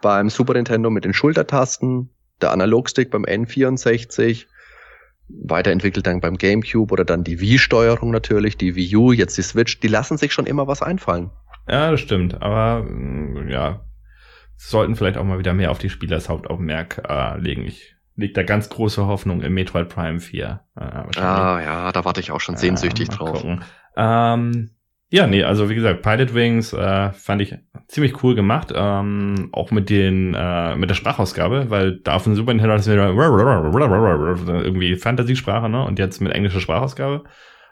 beim 0.00 0.30
Super 0.30 0.52
Nintendo 0.54 0.90
mit 0.90 1.04
den 1.04 1.12
Schultertasten, 1.12 2.10
der 2.40 2.52
Analogstick 2.52 3.10
beim 3.10 3.24
N64, 3.24 4.46
weiterentwickelt 5.28 6.06
dann 6.06 6.20
beim 6.20 6.36
GameCube 6.36 6.92
oder 6.92 7.04
dann 7.04 7.24
die 7.24 7.40
Wii-Steuerung 7.40 8.10
natürlich, 8.10 8.56
die 8.56 8.76
Wii 8.76 8.96
U, 8.96 9.12
jetzt 9.12 9.36
die 9.36 9.42
Switch, 9.42 9.80
die 9.80 9.88
lassen 9.88 10.18
sich 10.18 10.32
schon 10.32 10.46
immer 10.46 10.66
was 10.66 10.82
einfallen. 10.82 11.30
Ja, 11.68 11.90
das 11.90 12.00
stimmt, 12.00 12.40
aber 12.42 12.84
mm, 12.84 13.48
ja, 13.48 13.84
sollten 14.56 14.94
vielleicht 14.94 15.16
auch 15.16 15.24
mal 15.24 15.38
wieder 15.38 15.52
mehr 15.52 15.70
auf 15.70 15.78
die 15.78 15.90
Spieler 15.90 16.16
das 16.16 16.28
Hauptaugenmerk 16.28 17.02
äh, 17.08 17.38
legen. 17.38 17.64
Ich 17.64 17.96
liegt 18.14 18.36
da 18.36 18.42
ganz 18.42 18.68
große 18.70 19.06
Hoffnung 19.06 19.42
im 19.42 19.54
Metroid 19.54 19.88
Prime 19.88 20.20
4. 20.20 20.60
Äh, 20.76 20.80
ah, 20.80 21.60
ja, 21.60 21.92
da 21.92 22.04
warte 22.04 22.20
ich 22.20 22.32
auch 22.32 22.40
schon 22.40 22.56
sehnsüchtig 22.56 23.08
äh, 23.10 23.12
drauf. 23.12 23.44
Ähm, 23.96 24.70
ja, 25.08 25.26
nee, 25.26 25.44
also 25.44 25.68
wie 25.70 25.74
gesagt, 25.74 26.02
Pilot 26.02 26.34
Wings 26.34 26.72
äh, 26.72 27.12
fand 27.12 27.40
ich 27.40 27.54
ziemlich 27.86 28.22
cool 28.24 28.34
gemacht, 28.34 28.72
ähm, 28.74 29.50
auch 29.52 29.70
mit 29.70 29.88
den 29.88 30.34
äh, 30.34 30.74
mit 30.76 30.90
der 30.90 30.94
Sprachausgabe, 30.94 31.70
weil 31.70 32.00
da 32.00 32.14
auf 32.14 32.24
dem 32.24 32.34
Super 32.34 32.52
Nintendo 32.52 32.74
ist 32.74 32.88
wieder 32.88 33.14
irgendwie 33.14 34.96
Fantasiesprache, 34.96 35.68
ne? 35.68 35.84
Und 35.84 35.98
jetzt 35.98 36.20
mit 36.20 36.32
englischer 36.32 36.60
Sprachausgabe. 36.60 37.24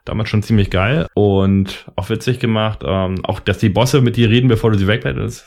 Damals 0.05 0.29
schon 0.29 0.43
ziemlich 0.43 0.71
geil 0.71 1.07
und 1.15 1.91
auch 1.97 2.11
witzig 2.11 2.39
gemacht. 2.39 2.81
Ähm, 2.85 3.25
auch, 3.25 3.41
dass 3.41 3.59
die 3.59 3.71
Bosse 3.71 4.03
mit 4.03 4.17
dir 4.17 4.29
reden, 4.29 4.49
bevor 4.49 4.71
du 4.71 4.79
sie 4.79 4.87
wegleitest, 4.87 5.47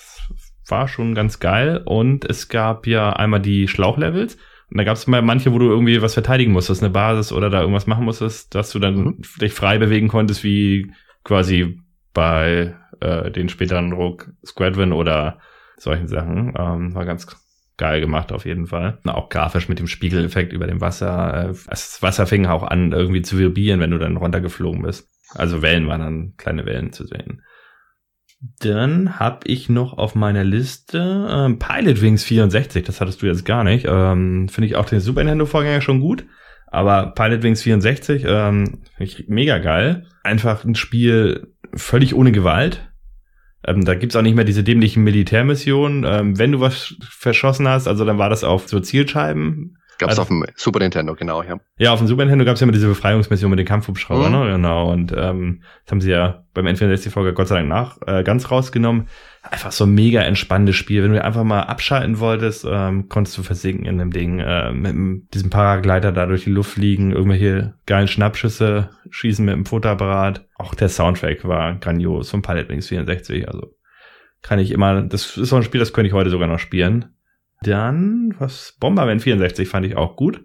war 0.67 0.87
schon 0.87 1.13
ganz 1.13 1.39
geil. 1.39 1.83
Und 1.85 2.25
es 2.25 2.49
gab 2.49 2.87
ja 2.87 3.13
einmal 3.13 3.39
die 3.39 3.67
Schlauchlevels 3.67 4.37
und 4.69 4.77
da 4.77 4.83
gab 4.83 4.97
es 4.97 5.07
mal 5.07 5.21
manche, 5.21 5.53
wo 5.53 5.59
du 5.59 5.69
irgendwie 5.69 6.01
was 6.01 6.15
verteidigen 6.15 6.51
musstest, 6.51 6.83
eine 6.83 6.91
Basis 6.91 7.31
oder 7.31 7.49
da 7.49 7.61
irgendwas 7.61 7.87
machen 7.87 8.03
musstest, 8.03 8.53
dass 8.53 8.71
du 8.71 8.79
dann 8.79 8.95
mhm. 8.95 9.21
dich 9.39 9.53
frei 9.53 9.77
bewegen 9.77 10.09
konntest, 10.09 10.43
wie 10.43 10.91
quasi 11.27 11.79
bei 12.13 12.73
äh, 13.01 13.29
den 13.29 13.49
späteren 13.49 13.91
Rogue 13.91 14.27
Squadron 14.45 14.93
oder 14.93 15.39
solchen 15.77 16.07
Sachen. 16.07 16.53
Ähm, 16.57 16.95
war 16.95 17.05
ganz 17.05 17.27
geil 17.75 18.01
gemacht 18.01 18.31
auf 18.31 18.45
jeden 18.45 18.67
Fall. 18.67 18.97
Auch 19.05 19.29
grafisch 19.29 19.69
mit 19.69 19.77
dem 19.77 19.87
Spiegeleffekt 19.87 20.53
über 20.53 20.65
dem 20.65 20.81
Wasser. 20.81 21.49
Äh, 21.49 21.53
das 21.69 22.01
Wasser 22.01 22.25
fing 22.25 22.45
auch 22.47 22.63
an, 22.63 22.93
irgendwie 22.93 23.21
zu 23.21 23.37
vibrieren, 23.37 23.81
wenn 23.81 23.91
du 23.91 23.99
dann 23.99 24.17
runtergeflogen 24.17 24.81
bist. 24.81 25.09
Also 25.35 25.61
Wellen 25.61 25.87
waren 25.87 26.01
dann 26.01 26.33
kleine 26.37 26.65
Wellen 26.65 26.93
zu 26.93 27.05
sehen. 27.05 27.43
Dann 28.59 29.19
habe 29.19 29.47
ich 29.47 29.67
noch 29.67 29.97
auf 29.97 30.15
meiner 30.15 30.45
Liste 30.45 31.27
ähm, 31.29 31.59
Pilot 31.59 32.01
Wings 32.01 32.23
64, 32.23 32.85
das 32.85 33.01
hattest 33.01 33.21
du 33.21 33.25
jetzt 33.25 33.45
gar 33.45 33.65
nicht. 33.65 33.85
Ähm, 33.89 34.47
Finde 34.47 34.67
ich 34.67 34.75
auch 34.77 34.85
den 34.85 35.01
Super 35.01 35.23
Nintendo-Vorgänger 35.23 35.81
schon 35.81 35.99
gut. 35.99 36.23
Aber 36.67 37.13
Pilot 37.15 37.43
Wings 37.43 37.61
64 37.63 38.25
ähm, 38.27 38.79
finde 38.95 39.11
ich 39.11 39.25
mega 39.27 39.57
geil. 39.57 40.05
Einfach 40.23 40.63
ein 40.63 40.75
Spiel 40.75 41.53
völlig 41.73 42.13
ohne 42.13 42.31
Gewalt. 42.31 42.91
Ähm, 43.65 43.85
da 43.85 43.95
gibt's 43.95 44.15
auch 44.15 44.21
nicht 44.21 44.35
mehr 44.35 44.45
diese 44.45 44.63
dämlichen 44.63 45.03
Militärmissionen. 45.03 46.03
Ähm, 46.05 46.37
wenn 46.37 46.51
du 46.51 46.59
was 46.59 46.95
verschossen 47.01 47.67
hast, 47.67 47.87
also 47.87 48.05
dann 48.05 48.17
war 48.17 48.29
das 48.29 48.43
auf 48.43 48.67
so 48.67 48.79
Zielscheiben. 48.79 49.77
Gab's 49.97 50.11
also, 50.11 50.21
auf 50.23 50.27
dem 50.27 50.45
Super 50.55 50.79
Nintendo, 50.79 51.15
genau, 51.15 51.41
ja. 51.41 51.59
Ja, 51.77 51.91
auf 51.91 51.99
dem 51.99 52.07
Super 52.07 52.23
Nintendo 52.23 52.45
gab's 52.45 52.59
ja 52.59 52.65
immer 52.65 52.73
diese 52.73 52.87
Befreiungsmission 52.87 53.49
mit 53.49 53.57
den 53.57 53.65
Kampfhubschraubern, 53.65 54.31
mhm. 54.31 54.39
ne? 54.39 54.51
Genau. 54.53 54.91
Und 54.91 55.11
ähm, 55.11 55.63
das 55.85 55.91
haben 55.91 56.01
sie 56.01 56.11
ja 56.11 56.43
beim 56.53 56.67
N64-Folge 56.67 57.33
Gott 57.33 57.47
sei 57.47 57.55
Dank 57.55 57.69
nach 57.69 57.97
äh, 58.05 58.23
ganz 58.23 58.51
rausgenommen. 58.51 59.07
Einfach 59.49 59.71
so 59.71 59.85
ein 59.85 59.93
mega 59.93 60.21
entspannendes 60.21 60.75
Spiel. 60.75 61.03
Wenn 61.03 61.13
du 61.13 61.23
einfach 61.23 61.43
mal 61.43 61.61
abschalten 61.61 62.19
wolltest, 62.19 62.65
ähm, 62.69 63.07
konntest 63.07 63.37
du 63.37 63.43
versinken 63.43 63.85
in 63.85 63.97
dem 63.97 64.11
Ding, 64.11 64.39
äh, 64.39 64.71
mit 64.71 65.33
diesem 65.33 65.49
Paragleiter 65.49 66.11
da 66.11 66.25
durch 66.25 66.43
die 66.43 66.51
Luft 66.51 66.71
fliegen, 66.71 67.11
irgendwelche 67.11 67.75
geilen 67.85 68.07
Schnappschüsse 68.07 68.89
schießen 69.09 69.45
mit 69.45 69.55
dem 69.55 69.65
Fotoapparat. 69.65 70.45
Auch 70.57 70.75
der 70.75 70.89
Soundtrack 70.89 71.47
war 71.47 71.75
grandios 71.75 72.29
vom 72.29 72.41
Pilot 72.41 72.69
Wings 72.69 72.87
64, 72.87 73.47
also 73.47 73.73
kann 74.41 74.59
ich 74.59 74.71
immer, 74.71 75.01
das 75.01 75.37
ist 75.37 75.49
so 75.49 75.55
ein 75.55 75.63
Spiel, 75.63 75.79
das 75.79 75.93
könnte 75.93 76.07
ich 76.07 76.13
heute 76.13 76.29
sogar 76.29 76.47
noch 76.47 76.59
spielen. 76.59 77.13
Dann, 77.61 78.35
was, 78.37 78.75
Bomberman 78.79 79.19
64 79.19 79.67
fand 79.67 79.85
ich 79.85 79.97
auch 79.97 80.15
gut. 80.15 80.43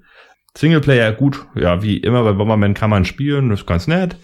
Singleplayer 0.56 1.12
gut, 1.12 1.46
ja, 1.54 1.82
wie 1.82 1.96
immer 1.96 2.22
bei 2.24 2.32
Bomberman 2.32 2.74
kann 2.74 2.90
man 2.90 3.04
spielen, 3.04 3.50
ist 3.50 3.66
ganz 3.66 3.86
nett. 3.86 4.16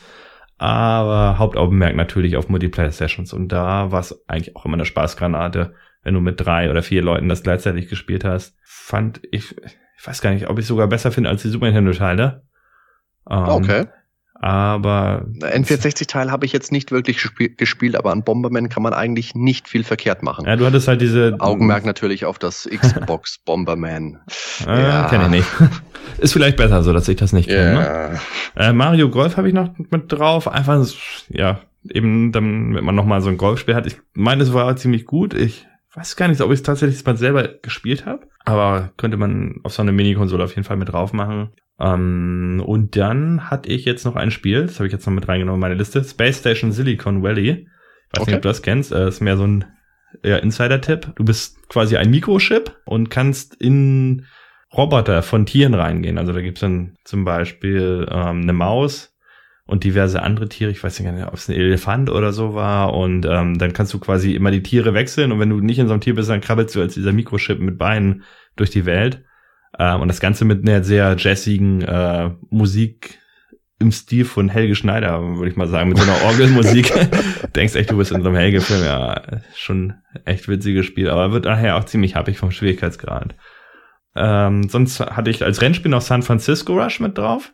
Aber 0.59 1.38
Hauptaugenmerk 1.38 1.94
natürlich 1.94 2.36
auf 2.36 2.48
Multiplayer-Sessions. 2.48 3.32
Und 3.32 3.48
da 3.48 3.92
war 3.92 4.00
es 4.00 4.28
eigentlich 4.28 4.56
auch 4.56 4.64
immer 4.64 4.74
eine 4.74 4.84
Spaßgranate, 4.84 5.74
wenn 6.02 6.14
du 6.14 6.20
mit 6.20 6.40
drei 6.40 6.70
oder 6.70 6.82
vier 6.82 7.02
Leuten 7.02 7.28
das 7.28 7.42
gleichzeitig 7.42 7.88
gespielt 7.88 8.24
hast. 8.24 8.56
Fand 8.64 9.20
ich, 9.30 9.56
ich 9.96 10.06
weiß 10.06 10.20
gar 10.20 10.32
nicht, 10.32 10.48
ob 10.48 10.59
ich 10.59 10.66
sogar 10.66 10.88
besser 10.88 11.12
finde 11.12 11.30
als 11.30 11.42
die 11.42 11.48
Super 11.48 11.66
Nintendo-Teile. 11.66 12.42
Ähm, 13.30 13.48
okay. 13.48 13.86
Aber. 14.41 15.26
N64-Teil 15.41 16.30
habe 16.30 16.47
ich 16.47 16.53
jetzt 16.53 16.70
nicht 16.70 16.93
wirklich 16.93 17.26
gespielt, 17.57 17.97
aber 17.97 18.12
an 18.12 18.22
Bomberman 18.22 18.68
kann 18.68 18.82
man 18.82 18.93
eigentlich 18.93 19.34
nicht 19.34 19.68
viel 19.68 19.82
verkehrt 19.82 20.22
machen. 20.22 20.47
Ja, 20.47 20.57
du 20.57 20.64
hattest 20.64 20.86
halt 20.86 21.01
diese. 21.01 21.36
Augenmerk 21.39 21.84
natürlich 21.84 22.24
auf 22.24 22.39
das 22.39 22.68
Xbox 22.70 23.39
Bomberman. 23.45 24.20
Ah, 24.66 24.78
ja, 24.78 25.09
kenne 25.09 25.24
ich 25.24 25.30
nicht. 25.30 25.49
Ist 26.18 26.32
vielleicht 26.32 26.57
besser 26.57 26.82
so, 26.82 26.93
dass 26.93 27.09
ich 27.09 27.16
das 27.16 27.32
nicht 27.32 27.49
kenne. 27.49 27.78
Yeah. 27.78 28.09
Ne? 28.09 28.20
Äh, 28.57 28.72
Mario 28.72 29.09
Golf 29.11 29.36
habe 29.36 29.49
ich 29.49 29.55
noch 29.55 29.70
mit 29.91 30.11
drauf. 30.11 30.49
Einfach, 30.49 30.86
ja, 31.28 31.61
eben, 31.91 32.32
damit 32.32 32.82
man 32.82 32.95
nochmal 32.95 33.20
so 33.20 33.28
ein 33.28 33.36
Golfspiel 33.36 33.74
hat. 33.74 33.86
Ich 33.86 33.99
meine, 34.14 34.43
es 34.43 34.53
war 34.53 34.74
ziemlich 34.76 35.05
gut. 35.05 35.34
Ich 35.34 35.66
weiß 35.95 36.16
gar 36.16 36.28
nicht, 36.28 36.41
ob 36.41 36.51
ich 36.51 36.61
es 36.61 36.62
tatsächlich 36.62 37.05
mal 37.05 37.16
selber 37.16 37.49
gespielt 37.62 38.07
habe. 38.07 38.26
Aber 38.45 38.93
könnte 38.97 39.16
man 39.16 39.57
auf 39.64 39.74
so 39.74 39.82
eine 39.82 39.93
Minikonsole 39.93 40.45
auf 40.45 40.55
jeden 40.55 40.64
Fall 40.64 40.76
mit 40.76 40.91
drauf 40.91 41.12
machen. 41.12 41.51
Ähm, 41.80 42.62
und 42.64 42.96
dann 42.96 43.50
hatte 43.50 43.68
ich 43.68 43.84
jetzt 43.84 44.04
noch 44.04 44.16
ein 44.16 44.30
Spiel, 44.30 44.62
das 44.62 44.78
habe 44.78 44.86
ich 44.86 44.92
jetzt 44.92 45.06
noch 45.06 45.12
mit 45.12 45.28
reingenommen 45.28 45.58
in 45.58 45.60
meine 45.60 45.74
Liste, 45.74 46.02
Space 46.02 46.38
Station 46.38 46.72
Silicon 46.72 47.22
Valley. 47.22 47.68
weiß 48.12 48.22
okay. 48.22 48.30
nicht, 48.30 48.36
ob 48.36 48.42
du 48.42 48.48
das 48.48 48.62
kennst, 48.62 48.92
äh, 48.92 49.08
ist 49.08 49.20
mehr 49.20 49.36
so 49.36 49.46
ein 49.46 49.64
ja, 50.22 50.38
Insider-Tipp. 50.38 51.12
Du 51.16 51.24
bist 51.24 51.68
quasi 51.68 51.96
ein 51.96 52.10
Mikrochip 52.10 52.76
und 52.84 53.10
kannst 53.10 53.54
in 53.54 54.24
Roboter 54.72 55.22
von 55.22 55.46
Tieren 55.46 55.74
reingehen. 55.74 56.18
Also 56.18 56.32
da 56.32 56.40
gibt's 56.40 56.60
dann 56.60 56.96
zum 57.04 57.24
Beispiel 57.24 58.06
ähm, 58.10 58.42
eine 58.42 58.52
Maus 58.52 59.14
und 59.66 59.84
diverse 59.84 60.22
andere 60.22 60.48
Tiere. 60.48 60.70
Ich 60.70 60.82
weiß 60.82 60.98
nicht, 61.00 61.26
ob 61.26 61.34
es 61.34 61.48
ein 61.48 61.54
Elefant 61.54 62.10
oder 62.10 62.32
so 62.32 62.54
war. 62.54 62.94
Und 62.94 63.26
ähm, 63.26 63.58
dann 63.58 63.72
kannst 63.72 63.94
du 63.94 63.98
quasi 63.98 64.34
immer 64.34 64.50
die 64.50 64.62
Tiere 64.62 64.94
wechseln. 64.94 65.32
Und 65.32 65.40
wenn 65.40 65.50
du 65.50 65.60
nicht 65.60 65.78
in 65.78 65.86
so 65.86 65.92
einem 65.92 66.00
Tier 66.00 66.14
bist, 66.14 66.30
dann 66.30 66.40
krabbelst 66.40 66.74
du 66.74 66.80
als 66.80 66.94
dieser 66.94 67.12
Mikrochip 67.12 67.60
mit 67.60 67.78
Beinen 67.78 68.24
durch 68.56 68.70
die 68.70 68.86
Welt. 68.86 69.24
Ähm, 69.78 70.00
und 70.00 70.08
das 70.08 70.20
Ganze 70.20 70.44
mit 70.44 70.66
einer 70.66 70.82
sehr 70.82 71.16
jazzigen 71.18 71.82
äh, 71.82 72.30
Musik 72.50 73.18
im 73.80 73.92
Stil 73.92 74.24
von 74.24 74.48
Helge 74.48 74.74
Schneider, 74.74 75.36
würde 75.36 75.50
ich 75.50 75.56
mal 75.56 75.68
sagen, 75.68 75.88
mit 75.88 75.98
so 75.98 76.04
einer 76.04 76.22
Orgelmusik. 76.24 76.92
Denkst 77.54 77.76
echt, 77.76 77.90
du 77.90 77.96
bist 77.96 78.10
in 78.10 78.22
so 78.22 78.28
einem 78.28 78.36
Helge-Film. 78.36 78.84
Ja, 78.84 79.22
schon 79.54 79.94
echt 80.24 80.48
witziges 80.48 80.86
Spiel, 80.86 81.08
aber 81.08 81.32
wird 81.32 81.44
nachher 81.44 81.76
auch 81.76 81.84
ziemlich 81.84 82.16
happig 82.16 82.38
vom 82.38 82.50
Schwierigkeitsgrad. 82.50 83.36
Ähm, 84.16 84.68
sonst 84.68 84.98
hatte 84.98 85.30
ich 85.30 85.44
als 85.44 85.62
Rennspiel 85.62 85.90
noch 85.90 86.00
San 86.00 86.22
Francisco 86.22 86.72
Rush 86.74 86.98
mit 86.98 87.16
drauf. 87.16 87.52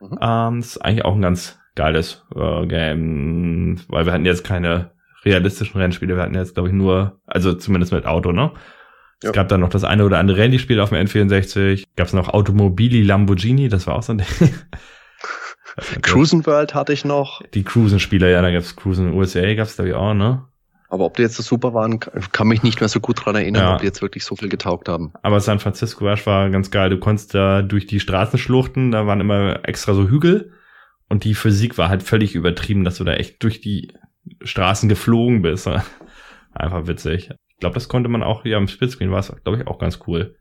Mhm. 0.00 0.18
Ähm, 0.20 0.60
das 0.60 0.76
ist 0.76 0.78
eigentlich 0.78 1.06
auch 1.06 1.14
ein 1.14 1.22
ganz 1.22 1.58
geiles 1.74 2.26
äh, 2.34 2.66
Game, 2.66 3.80
weil 3.88 4.04
wir 4.04 4.12
hatten 4.12 4.26
jetzt 4.26 4.44
keine 4.44 4.90
realistischen 5.24 5.80
Rennspiele, 5.80 6.16
wir 6.16 6.22
hatten 6.22 6.34
jetzt, 6.34 6.54
glaube 6.54 6.68
ich, 6.68 6.74
nur, 6.74 7.20
also 7.26 7.54
zumindest 7.54 7.92
mit 7.92 8.04
Auto, 8.04 8.32
ne? 8.32 8.50
Es 9.22 9.26
ja. 9.26 9.30
gab 9.30 9.48
dann 9.48 9.60
noch 9.60 9.68
das 9.68 9.84
eine 9.84 10.04
oder 10.04 10.18
andere 10.18 10.38
Rallye-Spiel 10.38 10.80
auf 10.80 10.88
dem 10.88 11.06
N64. 11.06 11.84
Gab 11.94 12.08
es 12.08 12.12
noch 12.12 12.28
Automobili 12.28 13.02
Lamborghini, 13.02 13.68
das 13.68 13.86
war 13.86 13.94
auch 13.94 14.02
so 14.02 14.14
ein 14.14 14.18
Ding. 14.18 14.26
Cruisen 16.02 16.44
World 16.44 16.74
hatte 16.74 16.92
ich 16.92 17.04
noch. 17.04 17.40
Die 17.54 17.62
Cruisen-Spieler, 17.62 18.28
ja, 18.28 18.42
da 18.42 18.50
gab's 18.50 18.74
Cruisen 18.74 19.14
USA, 19.14 19.54
gab's 19.54 19.76
da 19.76 19.84
auch, 19.94 20.12
ne? 20.12 20.42
Aber 20.88 21.04
ob 21.04 21.16
die 21.16 21.22
jetzt 21.22 21.36
so 21.36 21.42
super 21.42 21.72
waren, 21.72 22.00
kann 22.00 22.48
mich 22.48 22.64
nicht 22.64 22.80
mehr 22.80 22.88
so 22.88 22.98
gut 22.98 23.24
dran 23.24 23.36
erinnern, 23.36 23.62
ja. 23.62 23.74
ob 23.74 23.80
die 23.80 23.86
jetzt 23.86 24.02
wirklich 24.02 24.24
so 24.24 24.34
viel 24.34 24.48
getaugt 24.48 24.88
haben. 24.88 25.12
Aber 25.22 25.38
San 25.40 25.60
Francisco 25.60 26.06
Rush 26.06 26.26
war 26.26 26.50
ganz 26.50 26.70
geil. 26.72 26.90
Du 26.90 26.98
konntest 26.98 27.32
da 27.32 27.62
durch 27.62 27.86
die 27.86 28.00
Straßenschluchten, 28.00 28.90
da 28.90 29.06
waren 29.06 29.20
immer 29.20 29.60
extra 29.62 29.94
so 29.94 30.08
Hügel 30.08 30.52
und 31.08 31.24
die 31.24 31.34
Physik 31.34 31.78
war 31.78 31.88
halt 31.88 32.02
völlig 32.02 32.34
übertrieben, 32.34 32.84
dass 32.84 32.98
du 32.98 33.04
da 33.04 33.14
echt 33.14 33.42
durch 33.42 33.60
die 33.60 33.94
Straßen 34.42 34.88
geflogen 34.88 35.42
bist. 35.42 35.70
Einfach 36.52 36.86
witzig 36.88 37.30
glaube, 37.62 37.74
das 37.74 37.88
konnte 37.88 38.08
man 38.08 38.22
auch, 38.22 38.44
ja, 38.44 38.58
im 38.58 38.68
Splitscreen 38.68 39.10
war 39.10 39.20
es, 39.20 39.32
glaube 39.44 39.58
ich, 39.58 39.66
auch 39.66 39.78
ganz 39.78 40.00
cool. 40.06 40.36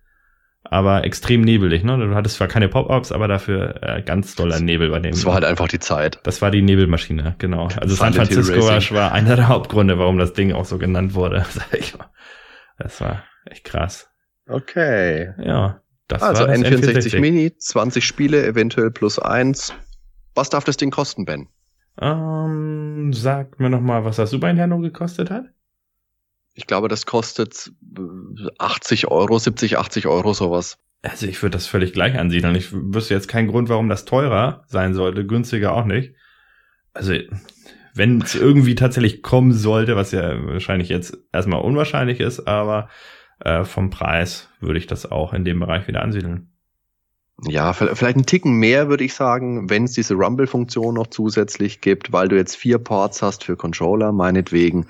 Aber 0.63 1.05
extrem 1.05 1.41
nebelig, 1.41 1.83
ne? 1.83 1.97
Du 1.97 2.13
hattest 2.13 2.35
zwar 2.35 2.47
keine 2.47 2.67
Pop-Ups, 2.67 3.11
aber 3.11 3.27
dafür 3.27 3.81
äh, 3.81 4.01
ganz 4.03 4.35
doller 4.35 4.59
Nebel 4.59 4.89
bei 4.89 4.99
dem. 4.99 5.11
Das 5.11 5.25
war 5.25 5.35
halt 5.35 5.45
einfach 5.45 5.67
die 5.67 5.79
Zeit. 5.79 6.19
Das 6.23 6.41
war 6.41 6.51
die 6.51 6.61
Nebelmaschine, 6.61 7.35
genau. 7.39 7.67
Also 7.79 7.95
San 7.95 8.13
Francisco 8.13 8.59
Rush 8.59 8.91
war 8.91 9.11
einer 9.11 9.35
der 9.35 9.47
Hauptgründe, 9.47 9.97
warum 9.97 10.17
das 10.17 10.33
Ding 10.33 10.51
auch 10.51 10.65
so 10.65 10.77
genannt 10.77 11.13
wurde. 11.13 11.45
Das 12.77 12.99
war 12.99 13.23
echt 13.45 13.63
krass. 13.63 14.09
Okay. 14.47 15.33
Ja. 15.37 15.81
Das 16.07 16.23
also 16.23 16.41
war 16.41 16.47
das 16.47 16.57
N64, 16.57 17.11
N64 17.13 17.19
Mini, 17.19 17.55
20 17.55 18.03
Spiele, 18.03 18.43
eventuell 18.43 18.89
plus 18.89 19.19
eins. 19.19 19.75
Was 20.33 20.49
darf 20.49 20.63
das 20.63 20.77
Ding 20.77 20.89
kosten, 20.89 21.25
Ben? 21.25 21.47
Ähm, 21.99 23.13
sag 23.13 23.59
mir 23.59 23.69
noch 23.69 23.81
mal, 23.81 24.03
was 24.03 24.15
das 24.15 24.31
Super 24.31 24.47
Nintendo 24.47 24.79
gekostet 24.79 25.29
hat. 25.29 25.45
Ich 26.53 26.67
glaube, 26.67 26.87
das 26.87 27.05
kostet 27.05 27.71
80 28.57 29.07
Euro, 29.07 29.39
70, 29.39 29.77
80 29.77 30.07
Euro 30.07 30.33
sowas. 30.33 30.77
Also 31.01 31.25
ich 31.25 31.41
würde 31.41 31.53
das 31.53 31.67
völlig 31.67 31.93
gleich 31.93 32.17
ansiedeln. 32.17 32.55
Ich 32.55 32.71
wüsste 32.71 33.13
jetzt 33.13 33.27
keinen 33.27 33.47
Grund, 33.47 33.69
warum 33.69 33.89
das 33.89 34.05
teurer 34.05 34.63
sein 34.67 34.93
sollte, 34.93 35.25
günstiger 35.25 35.73
auch 35.73 35.85
nicht. 35.85 36.13
Also 36.93 37.13
wenn 37.93 38.21
es 38.21 38.35
irgendwie 38.35 38.75
tatsächlich 38.75 39.21
kommen 39.21 39.53
sollte, 39.53 39.95
was 39.95 40.11
ja 40.11 40.45
wahrscheinlich 40.45 40.89
jetzt 40.89 41.17
erstmal 41.31 41.61
unwahrscheinlich 41.61 42.19
ist, 42.19 42.47
aber 42.47 42.89
äh, 43.39 43.63
vom 43.63 43.89
Preis 43.89 44.49
würde 44.59 44.77
ich 44.77 44.87
das 44.87 45.09
auch 45.09 45.33
in 45.33 45.43
dem 45.43 45.59
Bereich 45.59 45.87
wieder 45.87 46.01
ansiedeln. 46.01 46.50
Ja, 47.47 47.73
vielleicht 47.73 48.03
einen 48.03 48.25
Ticken 48.25 48.53
mehr 48.53 48.87
würde 48.87 49.03
ich 49.03 49.15
sagen, 49.15 49.69
wenn 49.69 49.85
es 49.85 49.93
diese 49.93 50.13
Rumble-Funktion 50.13 50.93
noch 50.93 51.07
zusätzlich 51.07 51.81
gibt, 51.81 52.11
weil 52.11 52.27
du 52.27 52.35
jetzt 52.35 52.55
vier 52.55 52.77
Ports 52.77 53.21
hast 53.21 53.43
für 53.43 53.55
Controller, 53.55 54.11
meinetwegen 54.11 54.85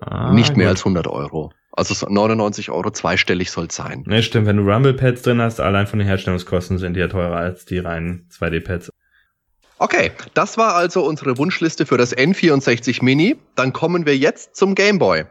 ah, 0.00 0.32
nicht 0.32 0.56
mehr 0.56 0.66
gut. 0.66 0.78
als 0.78 0.80
100 0.80 1.06
Euro. 1.06 1.52
Also 1.70 2.06
99 2.06 2.70
Euro 2.70 2.90
zweistellig 2.90 3.50
soll 3.50 3.66
es 3.66 3.76
sein. 3.76 4.02
Ne, 4.06 4.22
stimmt. 4.22 4.46
Wenn 4.46 4.58
du 4.58 4.64
Rumble-Pads 4.64 5.22
drin 5.22 5.40
hast, 5.40 5.60
allein 5.60 5.86
von 5.86 6.00
den 6.00 6.08
Herstellungskosten 6.08 6.78
sind 6.78 6.94
die 6.94 7.00
ja 7.00 7.08
teurer 7.08 7.36
als 7.36 7.64
die 7.64 7.78
reinen 7.78 8.28
2D-Pads. 8.30 8.90
Okay, 9.78 10.12
das 10.34 10.58
war 10.58 10.74
also 10.74 11.04
unsere 11.04 11.38
Wunschliste 11.38 11.86
für 11.86 11.96
das 11.96 12.16
N64 12.16 13.02
Mini. 13.02 13.36
Dann 13.54 13.72
kommen 13.72 14.06
wir 14.06 14.16
jetzt 14.16 14.54
zum 14.54 14.74
Game 14.74 14.98
Boy. 14.98 15.24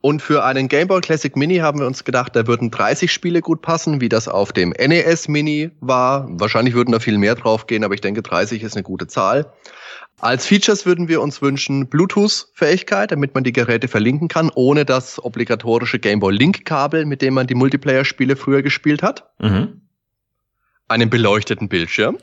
Und 0.00 0.22
für 0.22 0.44
einen 0.44 0.68
Game 0.68 0.86
Boy 0.86 1.00
Classic 1.00 1.34
Mini 1.34 1.56
haben 1.56 1.80
wir 1.80 1.86
uns 1.86 2.04
gedacht, 2.04 2.36
da 2.36 2.46
würden 2.46 2.70
30 2.70 3.10
Spiele 3.10 3.40
gut 3.40 3.62
passen, 3.62 4.00
wie 4.00 4.08
das 4.08 4.28
auf 4.28 4.52
dem 4.52 4.70
NES 4.70 5.26
Mini 5.26 5.72
war. 5.80 6.28
Wahrscheinlich 6.30 6.74
würden 6.74 6.92
da 6.92 7.00
viel 7.00 7.18
mehr 7.18 7.34
drauf 7.34 7.66
gehen, 7.66 7.82
aber 7.82 7.94
ich 7.94 8.00
denke 8.00 8.22
30 8.22 8.62
ist 8.62 8.76
eine 8.76 8.84
gute 8.84 9.08
Zahl. 9.08 9.52
Als 10.20 10.46
Features 10.46 10.86
würden 10.86 11.08
wir 11.08 11.20
uns 11.20 11.42
wünschen 11.42 11.88
Bluetooth-Fähigkeit, 11.88 13.10
damit 13.10 13.34
man 13.34 13.44
die 13.44 13.52
Geräte 13.52 13.88
verlinken 13.88 14.28
kann, 14.28 14.50
ohne 14.54 14.84
das 14.84 15.22
obligatorische 15.22 15.98
Game 15.98 16.20
Boy 16.20 16.34
Link-Kabel, 16.34 17.04
mit 17.04 17.20
dem 17.20 17.34
man 17.34 17.46
die 17.46 17.54
Multiplayer-Spiele 17.54 18.36
früher 18.36 18.62
gespielt 18.62 19.02
hat. 19.02 19.30
Mhm. 19.40 19.82
Einen 20.86 21.10
beleuchteten 21.10 21.68
Bildschirm 21.68 22.18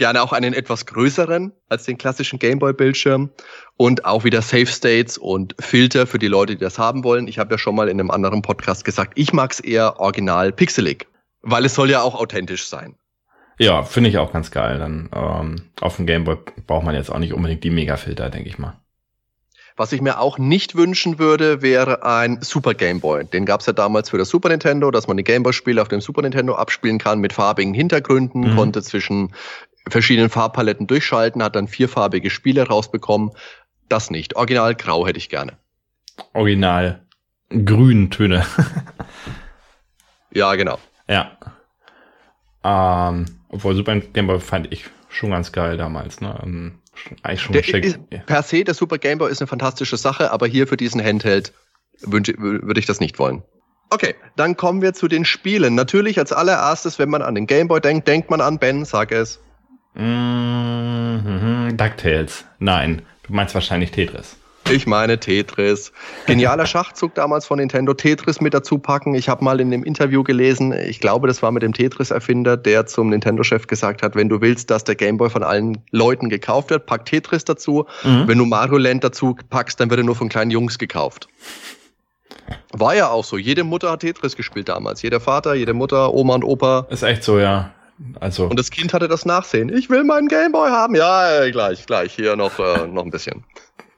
gerne 0.00 0.22
auch 0.22 0.32
einen 0.32 0.54
etwas 0.54 0.86
größeren 0.86 1.52
als 1.68 1.84
den 1.84 1.98
klassischen 1.98 2.38
Gameboy-Bildschirm 2.38 3.28
und 3.76 4.06
auch 4.06 4.24
wieder 4.24 4.40
Safe 4.40 4.66
States 4.66 5.18
und 5.18 5.54
Filter 5.60 6.06
für 6.06 6.18
die 6.18 6.26
Leute, 6.26 6.56
die 6.56 6.64
das 6.64 6.78
haben 6.78 7.04
wollen. 7.04 7.28
Ich 7.28 7.38
habe 7.38 7.52
ja 7.52 7.58
schon 7.58 7.74
mal 7.74 7.90
in 7.90 8.00
einem 8.00 8.10
anderen 8.10 8.40
Podcast 8.40 8.86
gesagt, 8.86 9.12
ich 9.16 9.34
mag 9.34 9.52
es 9.52 9.60
eher 9.60 10.00
original 10.00 10.52
pixelig, 10.52 11.06
weil 11.42 11.66
es 11.66 11.74
soll 11.74 11.90
ja 11.90 12.00
auch 12.00 12.14
authentisch 12.14 12.66
sein. 12.66 12.96
Ja, 13.58 13.82
finde 13.82 14.08
ich 14.08 14.16
auch 14.16 14.32
ganz 14.32 14.50
geil. 14.50 14.78
Dann 14.78 15.10
ähm, 15.14 15.70
auf 15.82 15.96
dem 15.96 16.06
Gameboy 16.06 16.38
braucht 16.66 16.86
man 16.86 16.94
jetzt 16.94 17.10
auch 17.10 17.18
nicht 17.18 17.34
unbedingt 17.34 17.62
die 17.62 17.70
Mega-Filter, 17.70 18.30
denke 18.30 18.48
ich 18.48 18.58
mal. 18.58 18.80
Was 19.80 19.92
ich 19.92 20.02
mir 20.02 20.20
auch 20.20 20.36
nicht 20.36 20.74
wünschen 20.74 21.18
würde, 21.18 21.62
wäre 21.62 22.04
ein 22.04 22.42
Super 22.42 22.74
Game 22.74 23.00
Boy. 23.00 23.24
Den 23.24 23.46
gab 23.46 23.60
es 23.60 23.66
ja 23.66 23.72
damals 23.72 24.10
für 24.10 24.18
das 24.18 24.28
Super 24.28 24.50
Nintendo, 24.50 24.90
dass 24.90 25.08
man 25.08 25.16
die 25.16 25.24
Gameboy-Spiele 25.24 25.80
auf 25.80 25.88
dem 25.88 26.02
Super 26.02 26.20
Nintendo 26.20 26.54
abspielen 26.54 26.98
kann 26.98 27.18
mit 27.18 27.32
farbigen 27.32 27.72
Hintergründen, 27.72 28.42
mhm. 28.42 28.56
konnte 28.56 28.82
zwischen 28.82 29.32
verschiedenen 29.88 30.30
Farbpaletten 30.30 30.86
durchschalten, 30.86 31.42
hat 31.42 31.56
dann 31.56 31.68
vierfarbige 31.68 32.30
Spiele 32.30 32.66
rausbekommen. 32.66 33.30
Das 33.88 34.10
nicht. 34.10 34.36
Original 34.36 34.74
grau 34.74 35.06
hätte 35.06 35.18
ich 35.18 35.28
gerne. 35.28 35.58
Original 36.32 37.06
grün 37.50 38.10
Töne. 38.10 38.46
ja, 40.32 40.54
genau. 40.54 40.78
Ja. 41.08 41.32
Ähm, 42.62 43.24
obwohl 43.48 43.74
Super 43.74 43.98
Game 43.98 44.28
Boy 44.28 44.38
fand 44.38 44.72
ich 44.72 44.84
schon 45.08 45.30
ganz 45.30 45.50
geil 45.50 45.76
damals. 45.76 46.20
Ne? 46.20 46.38
Ähm, 46.40 46.78
eigentlich 47.22 47.42
schon 47.42 47.52
der 47.52 47.64
schick. 47.64 47.84
Ist, 47.84 47.98
per 48.26 48.44
se, 48.44 48.62
der 48.62 48.74
Super 48.74 48.98
Game 48.98 49.18
Boy 49.18 49.32
ist 49.32 49.40
eine 49.40 49.48
fantastische 49.48 49.96
Sache, 49.96 50.30
aber 50.30 50.46
hier 50.46 50.68
für 50.68 50.76
diesen 50.76 51.02
Handheld 51.02 51.52
würde 52.02 52.78
ich 52.78 52.86
das 52.86 53.00
nicht 53.00 53.18
wollen. 53.18 53.42
Okay, 53.90 54.14
dann 54.36 54.56
kommen 54.56 54.82
wir 54.82 54.92
zu 54.92 55.08
den 55.08 55.24
Spielen. 55.24 55.74
Natürlich 55.74 56.16
als 56.20 56.32
allererstes, 56.32 57.00
wenn 57.00 57.10
man 57.10 57.22
an 57.22 57.34
den 57.34 57.48
Game 57.48 57.66
Boy 57.66 57.80
denkt, 57.80 58.06
denkt 58.06 58.30
man 58.30 58.40
an 58.40 58.60
Ben, 58.60 58.84
sag 58.84 59.10
es. 59.10 59.40
Mhm, 59.94 61.76
DuckTales. 61.76 62.44
Nein, 62.58 63.02
du 63.24 63.32
meinst 63.32 63.54
wahrscheinlich 63.54 63.90
Tetris. 63.90 64.36
Ich 64.70 64.86
meine 64.86 65.18
Tetris. 65.18 65.90
Genialer 66.26 66.64
Schachzug 66.64 67.14
damals 67.14 67.44
von 67.46 67.58
Nintendo, 67.58 67.92
Tetris 67.92 68.40
mit 68.40 68.54
dazu 68.54 68.78
packen. 68.78 69.14
Ich 69.14 69.28
habe 69.28 69.42
mal 69.42 69.58
in 69.58 69.70
dem 69.70 69.82
Interview 69.82 70.22
gelesen, 70.22 70.72
ich 70.72 71.00
glaube, 71.00 71.26
das 71.26 71.42
war 71.42 71.50
mit 71.50 71.62
dem 71.62 71.72
Tetris-Erfinder, 71.72 72.56
der 72.56 72.86
zum 72.86 73.08
Nintendo-Chef 73.08 73.66
gesagt 73.66 74.02
hat, 74.02 74.14
wenn 74.14 74.28
du 74.28 74.40
willst, 74.40 74.70
dass 74.70 74.84
der 74.84 74.94
Gameboy 74.94 75.28
von 75.28 75.42
allen 75.42 75.82
Leuten 75.90 76.28
gekauft 76.28 76.70
wird, 76.70 76.86
pack 76.86 77.04
Tetris 77.06 77.44
dazu. 77.44 77.86
Mhm. 78.04 78.28
Wenn 78.28 78.38
du 78.38 78.46
Mario 78.46 78.78
Land 78.78 79.02
dazu 79.02 79.36
packst, 79.48 79.80
dann 79.80 79.90
wird 79.90 80.00
er 80.00 80.04
nur 80.04 80.16
von 80.16 80.28
kleinen 80.28 80.52
Jungs 80.52 80.78
gekauft. 80.78 81.26
War 82.72 82.94
ja 82.94 83.08
auch 83.08 83.24
so. 83.24 83.38
Jede 83.38 83.64
Mutter 83.64 83.90
hat 83.90 84.00
Tetris 84.00 84.36
gespielt 84.36 84.68
damals. 84.68 85.02
Jeder 85.02 85.20
Vater, 85.20 85.54
jede 85.54 85.74
Mutter, 85.74 86.14
Oma 86.14 86.36
und 86.36 86.44
Opa. 86.44 86.86
Ist 86.90 87.02
echt 87.02 87.24
so, 87.24 87.40
ja. 87.40 87.72
Also. 88.18 88.46
Und 88.46 88.58
das 88.58 88.70
Kind 88.70 88.94
hatte 88.94 89.08
das 89.08 89.26
Nachsehen. 89.26 89.68
Ich 89.68 89.90
will 89.90 90.04
meinen 90.04 90.28
Gameboy 90.28 90.70
haben. 90.70 90.94
Ja, 90.94 91.48
gleich, 91.50 91.86
gleich. 91.86 92.14
Hier 92.14 92.36
noch, 92.36 92.58
äh, 92.58 92.86
noch 92.86 93.04
ein 93.04 93.10
bisschen. 93.10 93.44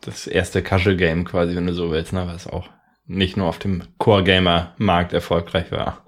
Das 0.00 0.26
erste 0.26 0.62
Casual 0.62 0.96
Game 0.96 1.24
quasi, 1.24 1.54
wenn 1.54 1.66
du 1.66 1.74
so 1.74 1.90
willst, 1.90 2.12
ne? 2.12 2.26
Was 2.26 2.46
auch 2.46 2.68
nicht 3.06 3.36
nur 3.36 3.46
auf 3.46 3.58
dem 3.58 3.82
Core 3.98 4.24
Gamer 4.24 4.74
Markt 4.78 5.12
erfolgreich 5.12 5.70
war. 5.70 6.04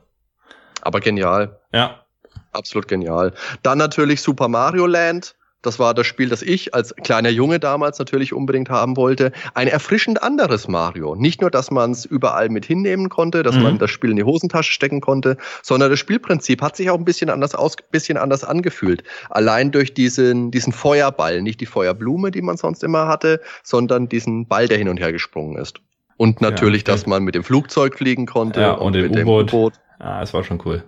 Aber 0.80 1.00
genial. 1.00 1.60
Ja. 1.72 2.04
Absolut 2.52 2.88
genial. 2.88 3.34
Dann 3.62 3.78
natürlich 3.78 4.22
Super 4.22 4.48
Mario 4.48 4.86
Land. 4.86 5.36
Das 5.64 5.78
war 5.78 5.94
das 5.94 6.06
Spiel, 6.06 6.28
das 6.28 6.42
ich 6.42 6.74
als 6.74 6.94
kleiner 6.96 7.30
Junge 7.30 7.58
damals 7.58 7.98
natürlich 7.98 8.32
unbedingt 8.32 8.68
haben 8.68 8.96
wollte. 8.96 9.32
Ein 9.54 9.68
erfrischend 9.68 10.22
anderes 10.22 10.68
Mario. 10.68 11.14
Nicht 11.14 11.40
nur, 11.40 11.50
dass 11.50 11.70
man 11.70 11.92
es 11.92 12.04
überall 12.04 12.50
mit 12.50 12.66
hinnehmen 12.66 13.08
konnte, 13.08 13.42
dass 13.42 13.56
mhm. 13.56 13.62
man 13.62 13.78
das 13.78 13.90
Spiel 13.90 14.10
in 14.10 14.16
die 14.16 14.24
Hosentasche 14.24 14.72
stecken 14.72 15.00
konnte, 15.00 15.38
sondern 15.62 15.90
das 15.90 15.98
Spielprinzip 15.98 16.60
hat 16.60 16.76
sich 16.76 16.90
auch 16.90 16.98
ein 16.98 17.04
bisschen 17.04 17.30
anders 17.30 17.54
aus, 17.54 17.76
bisschen 17.90 18.18
anders 18.18 18.44
angefühlt. 18.44 19.02
Allein 19.30 19.72
durch 19.72 19.94
diesen, 19.94 20.50
diesen 20.50 20.72
Feuerball, 20.72 21.40
nicht 21.40 21.60
die 21.60 21.66
Feuerblume, 21.66 22.30
die 22.30 22.42
man 22.42 22.58
sonst 22.58 22.84
immer 22.84 23.08
hatte, 23.08 23.40
sondern 23.62 24.08
diesen 24.08 24.46
Ball, 24.46 24.68
der 24.68 24.76
hin 24.76 24.88
und 24.88 25.00
her 25.00 25.12
gesprungen 25.12 25.56
ist. 25.56 25.80
Und 26.16 26.40
natürlich, 26.40 26.82
ja, 26.86 26.92
dass 26.92 27.06
man 27.06 27.24
mit 27.24 27.34
dem 27.34 27.42
Flugzeug 27.42 27.96
fliegen 27.96 28.26
konnte 28.26 28.60
ja, 28.60 28.72
und, 28.72 28.94
und 28.96 29.14
dem 29.14 29.26
U-Boot. 29.26 29.74
Ja, 29.98 30.22
es 30.22 30.34
war 30.34 30.44
schon 30.44 30.60
cool. 30.64 30.84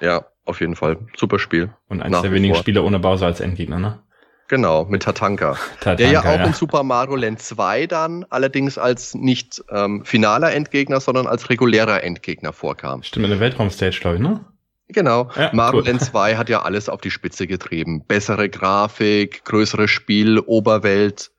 Ja, 0.00 0.26
auf 0.44 0.60
jeden 0.60 0.76
Fall. 0.76 0.98
Super 1.16 1.38
Spiel. 1.38 1.70
Und 1.88 2.02
eines 2.02 2.22
der 2.22 2.32
wenigen 2.32 2.54
Spiele 2.54 2.82
ohne 2.82 2.98
Bowser 2.98 3.26
als 3.26 3.40
Endgegner, 3.40 3.78
ne? 3.78 4.00
Genau, 4.48 4.86
mit 4.86 5.02
Tatanka. 5.02 5.58
Tatanka 5.80 5.94
der 5.96 6.10
ja 6.10 6.20
auch 6.20 6.38
ja. 6.38 6.44
in 6.44 6.54
Super 6.54 6.82
Mario 6.82 7.16
Land 7.16 7.40
2 7.40 7.86
dann 7.86 8.24
allerdings 8.30 8.78
als 8.78 9.14
nicht 9.14 9.62
ähm, 9.70 10.04
finaler 10.04 10.52
Endgegner, 10.52 11.00
sondern 11.00 11.26
als 11.26 11.50
regulärer 11.50 12.02
Endgegner 12.02 12.54
vorkam. 12.54 13.02
Stimmt, 13.02 13.24
in 13.24 13.30
der 13.30 13.40
Weltraumstage, 13.40 13.98
glaube 14.00 14.16
ich, 14.16 14.22
ne? 14.22 14.40
Genau. 14.88 15.28
Ja, 15.36 15.50
Mario. 15.52 15.80
Land 15.80 16.00
2 16.00 16.36
hat 16.36 16.48
ja 16.48 16.62
alles 16.62 16.88
auf 16.88 17.02
die 17.02 17.10
Spitze 17.10 17.46
getrieben. 17.46 18.04
Bessere 18.06 18.48
Grafik, 18.48 19.44
größeres 19.44 19.90
Spiel, 19.90 20.38
Oberwelt, 20.40 21.30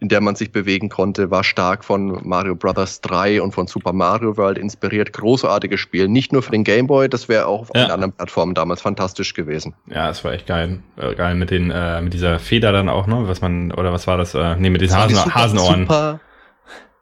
in 0.00 0.08
der 0.08 0.20
man 0.20 0.36
sich 0.36 0.52
bewegen 0.52 0.88
konnte, 0.88 1.30
war 1.30 1.42
stark 1.42 1.84
von 1.84 2.20
Mario 2.26 2.54
Brothers 2.54 3.00
3 3.00 3.42
und 3.42 3.52
von 3.52 3.66
Super 3.66 3.92
Mario 3.92 4.36
World 4.36 4.56
inspiriert. 4.56 5.12
Großartiges 5.12 5.80
Spiel. 5.80 6.06
Nicht 6.06 6.32
nur 6.32 6.42
für 6.42 6.52
den 6.52 6.62
Game 6.62 6.86
Boy, 6.86 7.08
das 7.08 7.28
wäre 7.28 7.46
auch 7.46 7.62
auf 7.62 7.70
ja. 7.74 7.86
anderen 7.86 8.12
Plattformen 8.12 8.54
damals 8.54 8.80
fantastisch 8.80 9.34
gewesen. 9.34 9.74
Ja, 9.86 10.08
es 10.08 10.22
war 10.22 10.32
echt 10.32 10.46
geil. 10.46 10.80
Äh, 10.96 11.14
geil 11.16 11.34
mit 11.34 11.50
den, 11.50 11.72
äh, 11.72 12.00
mit 12.00 12.14
dieser 12.14 12.38
Feder 12.38 12.70
dann 12.70 12.88
auch, 12.88 13.08
ne? 13.08 13.26
Was 13.26 13.40
man, 13.40 13.72
oder 13.72 13.92
was 13.92 14.06
war 14.06 14.16
das? 14.16 14.34
Äh, 14.34 14.54
nee, 14.56 14.70
mit 14.70 14.82
den 14.82 14.94
Hasen, 14.94 15.16
super, 15.16 15.34
Hasenohren. 15.34 15.80
Super, 15.80 16.20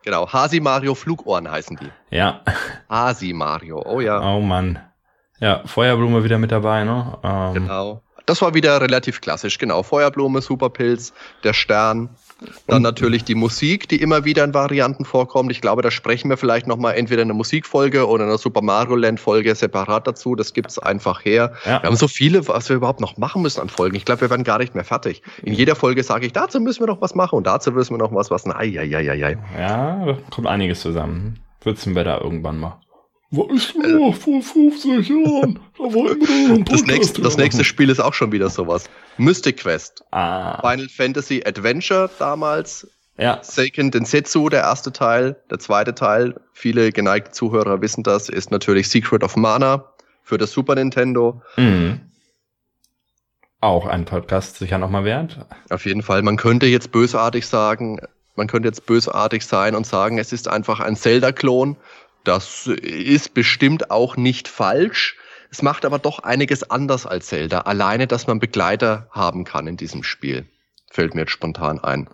genau, 0.03 0.33
Hasi 0.33 0.61
Mario 0.61 0.95
Flugohren 0.95 1.51
heißen 1.51 1.77
die. 1.77 2.17
Ja. 2.17 2.41
Hasi 2.89 3.35
Mario, 3.35 3.83
oh 3.85 4.01
ja. 4.01 4.21
Oh 4.21 4.41
Mann. 4.41 4.79
Ja, 5.39 5.63
Feuerblume 5.67 6.25
wieder 6.25 6.39
mit 6.39 6.51
dabei, 6.51 6.85
ne? 6.85 7.19
Ähm, 7.23 7.55
genau. 7.55 8.03
Das 8.25 8.43
war 8.43 8.55
wieder 8.55 8.81
relativ 8.81 9.21
klassisch, 9.21 9.59
genau. 9.59 9.83
Feuerblume, 9.83 10.41
Superpilz, 10.41 11.13
der 11.45 11.53
Stern. 11.53 12.11
Dann 12.67 12.83
natürlich 12.83 13.25
die 13.25 13.35
Musik, 13.35 13.89
die 13.89 14.01
immer 14.01 14.25
wieder 14.25 14.45
in 14.45 14.53
Varianten 14.53 15.05
vorkommt. 15.05 15.51
Ich 15.51 15.61
glaube, 15.61 15.81
da 15.83 15.91
sprechen 15.91 16.29
wir 16.29 16.37
vielleicht 16.37 16.67
nochmal 16.67 16.95
entweder 16.95 17.23
in 17.23 17.29
einer 17.29 17.37
Musikfolge 17.37 18.07
oder 18.07 18.25
in 18.25 18.29
einer 18.29 18.39
Super 18.39 18.61
Mario 18.61 18.97
Land 18.97 19.21
Folge 19.21 19.55
separat 19.55 20.07
dazu. 20.07 20.35
Das 20.35 20.53
gibt's 20.53 20.79
einfach 20.79 21.25
her. 21.25 21.53
Ja. 21.65 21.83
Wir 21.83 21.89
haben 21.89 21.97
so 21.97 22.09
viele, 22.09 22.47
was 22.47 22.69
wir 22.69 22.77
überhaupt 22.77 23.01
noch 23.01 23.17
machen 23.17 23.43
müssen 23.43 23.61
an 23.61 23.71
Folgen. 23.71 23.97
Ich 23.97 24.05
glaube, 24.05 24.23
wir 24.23 24.31
werden 24.31 24.45
gar 24.45 24.59
nicht 24.59 24.75
mehr 24.75 24.85
fertig. 24.85 25.23
In 25.43 25.55
jeder 25.55 25.77
Folge 25.77 26.03
sage 26.03 26.27
ich, 26.27 26.33
dazu 26.33 26.61
müssen 26.61 26.81
wir 26.81 26.89
noch 26.89 27.01
was 27.01 27.15
machen 27.15 27.37
und 27.37 27.47
dazu 27.47 27.73
müssen 27.73 27.95
wir 27.95 27.99
noch 27.99 28.15
was 28.15 28.31
was. 28.31 28.47
Ai, 28.47 28.79
ai, 28.79 28.97
ai, 28.97 29.25
ai. 29.25 29.39
Ja, 29.59 30.05
da 30.05 30.19
kommt 30.31 30.47
einiges 30.47 30.81
zusammen. 30.81 31.41
Würzen 31.63 31.95
wir 31.95 32.05
da 32.05 32.21
irgendwann 32.21 32.59
mal. 32.59 32.81
Was 33.31 33.53
ist 33.53 33.77
noch 33.77 34.15
vor 34.15 34.41
50 34.41 35.09
Jahren? 35.09 35.59
Da 35.77 35.85
war 35.85 36.13
immer 36.13 36.65
das, 36.65 36.85
nächste, 36.85 37.23
das 37.23 37.37
nächste 37.37 37.65
Spiel 37.65 37.91
ist 37.91 38.01
auch 38.01 38.15
schon 38.15 38.31
wieder 38.33 38.49
sowas. 38.51 38.89
Mystic 39.19 39.59
Quest. 39.59 40.05
Ah. 40.13 40.61
Final 40.61 40.89
Fantasy 40.89 41.43
Adventure 41.45 42.09
damals. 42.19 42.89
Ja. 43.19 43.39
Seiken 43.43 43.91
Densetsu, 43.91 44.49
der 44.49 44.61
erste 44.63 44.93
Teil. 44.93 45.37
Der 45.51 45.59
zweite 45.59 45.95
Teil, 45.95 46.41
viele 46.53 46.93
geneigte 46.93 47.33
Zuhörer 47.33 47.81
wissen 47.81 48.03
das, 48.05 48.29
ist 48.29 48.51
natürlich 48.51 48.89
Secret 48.89 49.25
of 49.25 49.37
Mana 49.37 49.91
für 50.23 50.39
das 50.39 50.53
Super 50.53 50.75
Nintendo. 50.75 51.43
Mhm. 51.57 52.01
Auch 53.61 53.87
ein 53.87 54.05
Podcast 54.05 54.57
sicher 54.59 54.79
nochmal 54.79 55.05
wert. 55.05 55.47
Auf 55.71 55.87
jeden 55.87 56.03
Fall. 56.03 56.23
Man 56.23 56.37
könnte 56.37 56.67
jetzt 56.67 56.93
bösartig 56.93 57.47
sagen, 57.47 57.99
Man 58.37 58.49
könnte 58.49 58.69
jetzt 58.69 58.85
bösartig 58.85 59.47
sein 59.47 59.75
und 59.75 59.87
sagen, 59.87 60.19
es 60.19 60.33
ist 60.33 60.47
einfach 60.47 60.81
ein 60.81 60.95
Zelda-Klon. 60.95 61.77
Das 62.27 62.67
ist 62.67 63.35
bestimmt 63.35 63.93
auch 63.93 64.17
nicht 64.17 64.49
falsch. 64.49 65.17
Es 65.49 65.63
macht 65.63 65.85
aber 65.85 66.01
doch 66.01 66.19
einiges 66.19 66.69
anders 66.69 67.07
als 67.07 67.27
Zelda. 67.27 67.61
Alleine, 67.61 68.09
dass 68.09 68.27
man 68.27 68.41
Begleiter 68.41 69.07
haben 69.13 69.45
kann 69.45 69.69
in 69.69 69.77
diesem 69.77 70.03
Spiel. 70.03 70.45
Fällt 70.91 71.15
mir 71.15 71.21
jetzt 71.21 71.31
spontan 71.31 71.79
ein. 71.79 72.09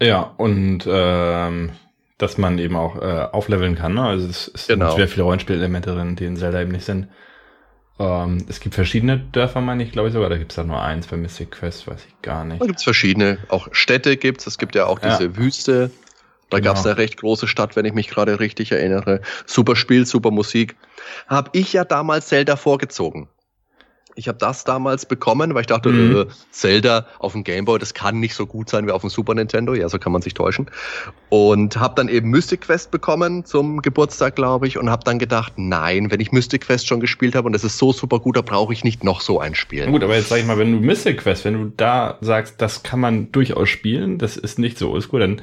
Ja, 0.00 0.34
und 0.38 0.88
ähm, 0.88 1.70
dass 2.18 2.36
man 2.36 2.58
eben 2.58 2.74
auch 2.74 2.96
äh, 2.96 3.28
aufleveln 3.30 3.76
kann. 3.76 3.94
Ne? 3.94 4.02
Also 4.02 4.26
es, 4.26 4.50
es 4.52 4.66
genau. 4.66 4.88
sind 4.88 4.96
sehr 4.96 5.08
viele 5.08 5.22
Rollenspielelemente 5.22 5.94
drin, 5.94 6.16
die 6.16 6.24
in 6.24 6.36
Zelda 6.36 6.60
eben 6.60 6.72
nicht 6.72 6.84
sind. 6.84 7.06
Ähm, 8.00 8.44
es 8.48 8.58
gibt 8.58 8.74
verschiedene 8.74 9.20
Dörfer, 9.20 9.60
meine 9.60 9.84
ich, 9.84 9.92
glaube 9.92 10.08
ich 10.08 10.14
sogar. 10.14 10.30
Da 10.30 10.36
gibt 10.36 10.50
es 10.50 10.56
da 10.56 10.64
nur 10.64 10.82
eins 10.82 11.06
bei 11.06 11.16
Mystic 11.16 11.52
Quest, 11.52 11.86
weiß 11.86 12.04
ich 12.08 12.22
gar 12.22 12.44
nicht. 12.44 12.60
Da 12.60 12.66
gibt 12.66 12.78
es 12.78 12.84
verschiedene. 12.84 13.38
Auch 13.48 13.68
Städte 13.70 14.16
gibt 14.16 14.40
es. 14.40 14.48
Es 14.48 14.58
gibt 14.58 14.74
ja 14.74 14.86
auch 14.86 14.98
diese 14.98 15.24
ja. 15.24 15.36
Wüste. 15.36 15.92
Da 16.50 16.58
genau. 16.58 16.70
gab 16.70 16.78
es 16.78 16.86
eine 16.86 16.96
recht 16.96 17.16
große 17.16 17.48
Stadt, 17.48 17.76
wenn 17.76 17.84
ich 17.84 17.94
mich 17.94 18.08
gerade 18.08 18.40
richtig 18.40 18.72
erinnere. 18.72 19.20
Super 19.46 19.76
Spiel, 19.76 20.06
super 20.06 20.30
Musik. 20.30 20.76
Habe 21.26 21.50
ich 21.52 21.72
ja 21.72 21.84
damals 21.84 22.28
Zelda 22.28 22.56
vorgezogen. 22.56 23.28
Ich 24.16 24.28
habe 24.28 24.38
das 24.38 24.64
damals 24.64 25.06
bekommen, 25.06 25.54
weil 25.54 25.62
ich 25.62 25.66
dachte, 25.66 25.88
mhm. 25.88 26.16
äh, 26.16 26.26
Zelda 26.50 27.06
auf 27.18 27.32
dem 27.32 27.42
Gameboy, 27.42 27.78
das 27.78 27.94
kann 27.94 28.20
nicht 28.20 28.34
so 28.34 28.46
gut 28.46 28.68
sein 28.68 28.86
wie 28.86 28.92
auf 28.92 29.00
dem 29.00 29.10
Super 29.10 29.34
Nintendo. 29.34 29.74
Ja, 29.74 29.88
so 29.88 29.98
kann 29.98 30.12
man 30.12 30.22
sich 30.22 30.34
täuschen. 30.34 30.70
Und 31.30 31.76
habe 31.76 31.94
dann 31.96 32.08
eben 32.08 32.30
Mystic 32.30 32.62
Quest 32.62 32.90
bekommen 32.90 33.44
zum 33.44 33.82
Geburtstag, 33.82 34.36
glaube 34.36 34.68
ich, 34.68 34.78
und 34.78 34.88
habe 34.90 35.04
dann 35.04 35.18
gedacht, 35.18 35.54
nein, 35.56 36.10
wenn 36.10 36.20
ich 36.20 36.32
Mystic 36.32 36.62
Quest 36.62 36.86
schon 36.86 37.00
gespielt 37.00 37.34
habe 37.34 37.46
und 37.46 37.52
das 37.52 37.64
ist 37.64 37.78
so 37.78 37.92
super 37.92 38.20
gut, 38.20 38.36
da 38.36 38.42
brauche 38.42 38.72
ich 38.72 38.84
nicht 38.84 39.02
noch 39.02 39.20
so 39.20 39.40
ein 39.40 39.54
Spiel. 39.54 39.86
Gut, 39.86 40.04
aber 40.04 40.14
jetzt 40.16 40.28
sag 40.28 40.38
ich 40.38 40.46
mal, 40.46 40.58
wenn 40.58 40.72
du 40.72 40.80
Mystic 40.80 41.18
Quest, 41.18 41.44
wenn 41.44 41.54
du 41.54 41.72
da 41.76 42.18
sagst, 42.20 42.60
das 42.62 42.82
kann 42.82 43.00
man 43.00 43.32
durchaus 43.32 43.68
spielen, 43.68 44.18
das 44.18 44.36
ist 44.36 44.58
nicht 44.58 44.78
so, 44.78 44.96
ist 44.96 45.08
gut, 45.08 45.22
dann 45.22 45.42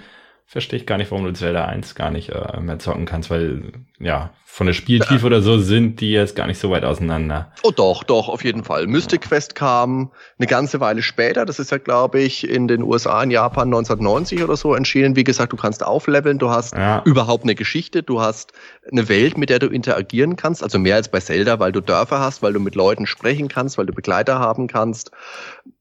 verstehe 0.52 0.78
ich 0.78 0.86
gar 0.86 0.98
nicht, 0.98 1.10
warum 1.12 1.24
du 1.24 1.32
Zelda 1.32 1.64
1 1.64 1.96
gar 1.96 2.12
nicht 2.12 2.28
äh, 2.28 2.60
mehr 2.60 2.78
zocken 2.78 3.06
kannst, 3.06 3.30
weil 3.30 3.72
ja, 4.00 4.32
von 4.44 4.68
der 4.68 4.74
Spieltiefe 4.74 5.22
ja. 5.22 5.26
oder 5.28 5.42
so 5.42 5.58
sind 5.60 6.02
die 6.02 6.12
jetzt 6.12 6.36
gar 6.36 6.46
nicht 6.46 6.60
so 6.60 6.70
weit 6.72 6.84
auseinander. 6.84 7.54
Oh 7.64 7.72
doch, 7.72 8.04
doch, 8.04 8.28
auf 8.28 8.44
jeden 8.44 8.66
Fall. 8.66 8.86
Mystic 8.86 9.22
Quest 9.22 9.56
kam 9.56 10.12
eine 10.38 10.48
ganze 10.48 10.82
Weile 10.82 11.04
später. 11.04 11.46
Das 11.46 11.58
ist 11.58 11.72
ja, 11.72 11.78
glaube 11.78 12.20
ich, 12.20 12.50
in 12.50 12.68
den 12.68 12.84
USA, 12.84 13.24
in 13.24 13.32
Japan 13.32 13.70
1990 13.70 14.44
oder 14.44 14.58
so 14.58 14.76
entschieden. 14.76 15.16
Wie 15.16 15.24
gesagt, 15.24 15.54
du 15.54 15.58
kannst 15.58 15.86
aufleveln, 15.86 16.38
du 16.38 16.50
hast 16.50 16.76
ja. 16.76 17.02
überhaupt 17.06 17.44
eine 17.44 17.56
Geschichte, 17.56 18.04
du 18.04 18.20
hast 18.20 18.52
eine 18.92 19.08
Welt, 19.08 19.38
mit 19.38 19.50
der 19.50 19.60
du 19.60 19.68
interagieren 19.68 20.36
kannst. 20.36 20.64
Also 20.64 20.80
mehr 20.80 20.96
als 20.96 21.08
bei 21.08 21.22
Zelda, 21.22 21.60
weil 21.60 21.72
du 21.72 21.80
Dörfer 21.80 22.20
hast, 22.20 22.44
weil 22.44 22.52
du 22.52 22.60
mit 22.60 22.76
Leuten 22.76 23.06
sprechen 23.06 23.48
kannst, 23.48 23.78
weil 23.78 23.86
du 23.86 23.94
Begleiter 23.94 24.40
haben 24.40 24.68
kannst. 24.68 25.12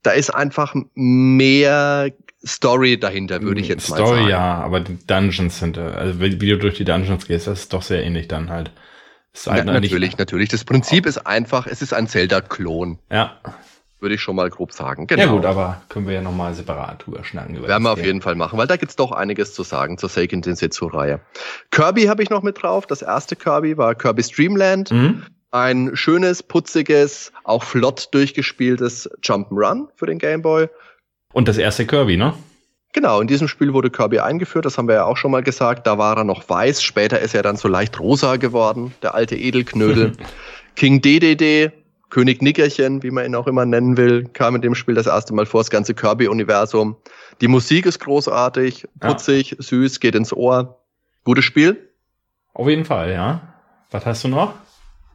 Da 0.04 0.12
ist 0.12 0.32
einfach 0.32 0.76
mehr 0.94 2.12
Story 2.46 2.98
dahinter, 2.98 3.42
würde 3.42 3.60
ich 3.60 3.68
jetzt 3.68 3.84
Story, 3.84 4.00
mal 4.00 4.06
sagen. 4.06 4.18
Story, 4.18 4.30
ja, 4.30 4.54
aber 4.54 4.80
die 4.80 4.98
Dungeons 5.06 5.58
sind, 5.58 5.76
äh, 5.76 5.80
also 5.80 6.20
wie 6.20 6.36
du 6.36 6.58
durch 6.58 6.76
die 6.76 6.84
Dungeons 6.84 7.26
gehst, 7.26 7.46
das 7.46 7.60
ist 7.60 7.72
doch 7.72 7.82
sehr 7.82 8.02
ähnlich 8.02 8.28
dann 8.28 8.48
halt. 8.48 8.70
halt 9.46 9.66
Na, 9.66 9.72
natürlich, 9.74 10.16
natürlich. 10.16 10.48
Das 10.48 10.64
Prinzip 10.64 11.06
ist 11.06 11.18
einfach, 11.26 11.66
es 11.66 11.82
ist 11.82 11.92
ein 11.92 12.08
Zelda-Klon. 12.08 12.98
Ja. 13.10 13.38
Würde 14.00 14.14
ich 14.14 14.22
schon 14.22 14.34
mal 14.34 14.48
grob 14.48 14.72
sagen. 14.72 15.06
Genau. 15.06 15.22
Ja 15.22 15.28
gut, 15.28 15.44
aber 15.44 15.82
können 15.90 16.06
wir 16.06 16.14
ja 16.14 16.22
nochmal 16.22 16.54
separat 16.54 17.04
drüber 17.04 17.22
schnacken. 17.22 17.62
Werden 17.62 17.82
wir 17.82 17.92
auf 17.92 18.02
jeden 18.02 18.22
Fall 18.22 18.34
machen, 18.34 18.58
weil 18.58 18.66
da 18.66 18.76
gibt's 18.76 18.96
doch 18.96 19.12
einiges 19.12 19.52
zu 19.52 19.62
sagen 19.62 19.98
zur 19.98 20.08
Seiken 20.08 20.40
Densetsu-Reihe. 20.40 21.20
Kirby 21.70 22.04
habe 22.04 22.22
ich 22.22 22.30
noch 22.30 22.42
mit 22.42 22.62
drauf. 22.62 22.86
Das 22.86 23.02
erste 23.02 23.36
Kirby 23.36 23.76
war 23.76 23.94
Kirby's 23.94 24.30
Dreamland. 24.30 24.90
Mhm. 24.90 25.24
Ein 25.50 25.90
schönes, 25.94 26.42
putziges, 26.42 27.32
auch 27.44 27.62
flott 27.62 28.08
durchgespieltes 28.12 29.10
Jump'n'Run 29.22 29.88
für 29.96 30.06
den 30.06 30.18
Game 30.18 30.40
Boy. 30.40 30.68
Und 31.32 31.48
das 31.48 31.58
erste 31.58 31.86
Kirby, 31.86 32.16
ne? 32.16 32.34
Genau, 32.92 33.20
in 33.20 33.28
diesem 33.28 33.46
Spiel 33.46 33.72
wurde 33.72 33.90
Kirby 33.90 34.18
eingeführt, 34.18 34.64
das 34.64 34.76
haben 34.76 34.88
wir 34.88 34.96
ja 34.96 35.04
auch 35.04 35.16
schon 35.16 35.30
mal 35.30 35.44
gesagt. 35.44 35.86
Da 35.86 35.96
war 35.96 36.16
er 36.16 36.24
noch 36.24 36.48
weiß, 36.48 36.82
später 36.82 37.20
ist 37.20 37.34
er 37.34 37.42
dann 37.42 37.56
so 37.56 37.68
leicht 37.68 38.00
rosa 38.00 38.36
geworden, 38.36 38.92
der 39.02 39.14
alte 39.14 39.36
Edelknödel. 39.36 40.12
King 40.74 41.00
DDD, 41.00 41.72
König 42.10 42.42
Nickerchen, 42.42 43.04
wie 43.04 43.12
man 43.12 43.24
ihn 43.26 43.36
auch 43.36 43.46
immer 43.46 43.64
nennen 43.64 43.96
will, 43.96 44.24
kam 44.32 44.56
in 44.56 44.62
dem 44.62 44.74
Spiel 44.74 44.96
das 44.96 45.06
erste 45.06 45.32
Mal 45.32 45.46
vor, 45.46 45.60
das 45.60 45.70
ganze 45.70 45.94
Kirby-Universum. 45.94 46.96
Die 47.40 47.48
Musik 47.48 47.86
ist 47.86 48.00
großartig, 48.00 48.88
putzig, 48.98 49.52
ja. 49.52 49.56
süß, 49.60 50.00
geht 50.00 50.16
ins 50.16 50.32
Ohr. 50.32 50.80
Gutes 51.22 51.44
Spiel. 51.44 51.90
Auf 52.52 52.68
jeden 52.68 52.84
Fall, 52.84 53.12
ja. 53.12 53.54
Was 53.92 54.04
hast 54.04 54.24
du 54.24 54.28
noch? 54.28 54.54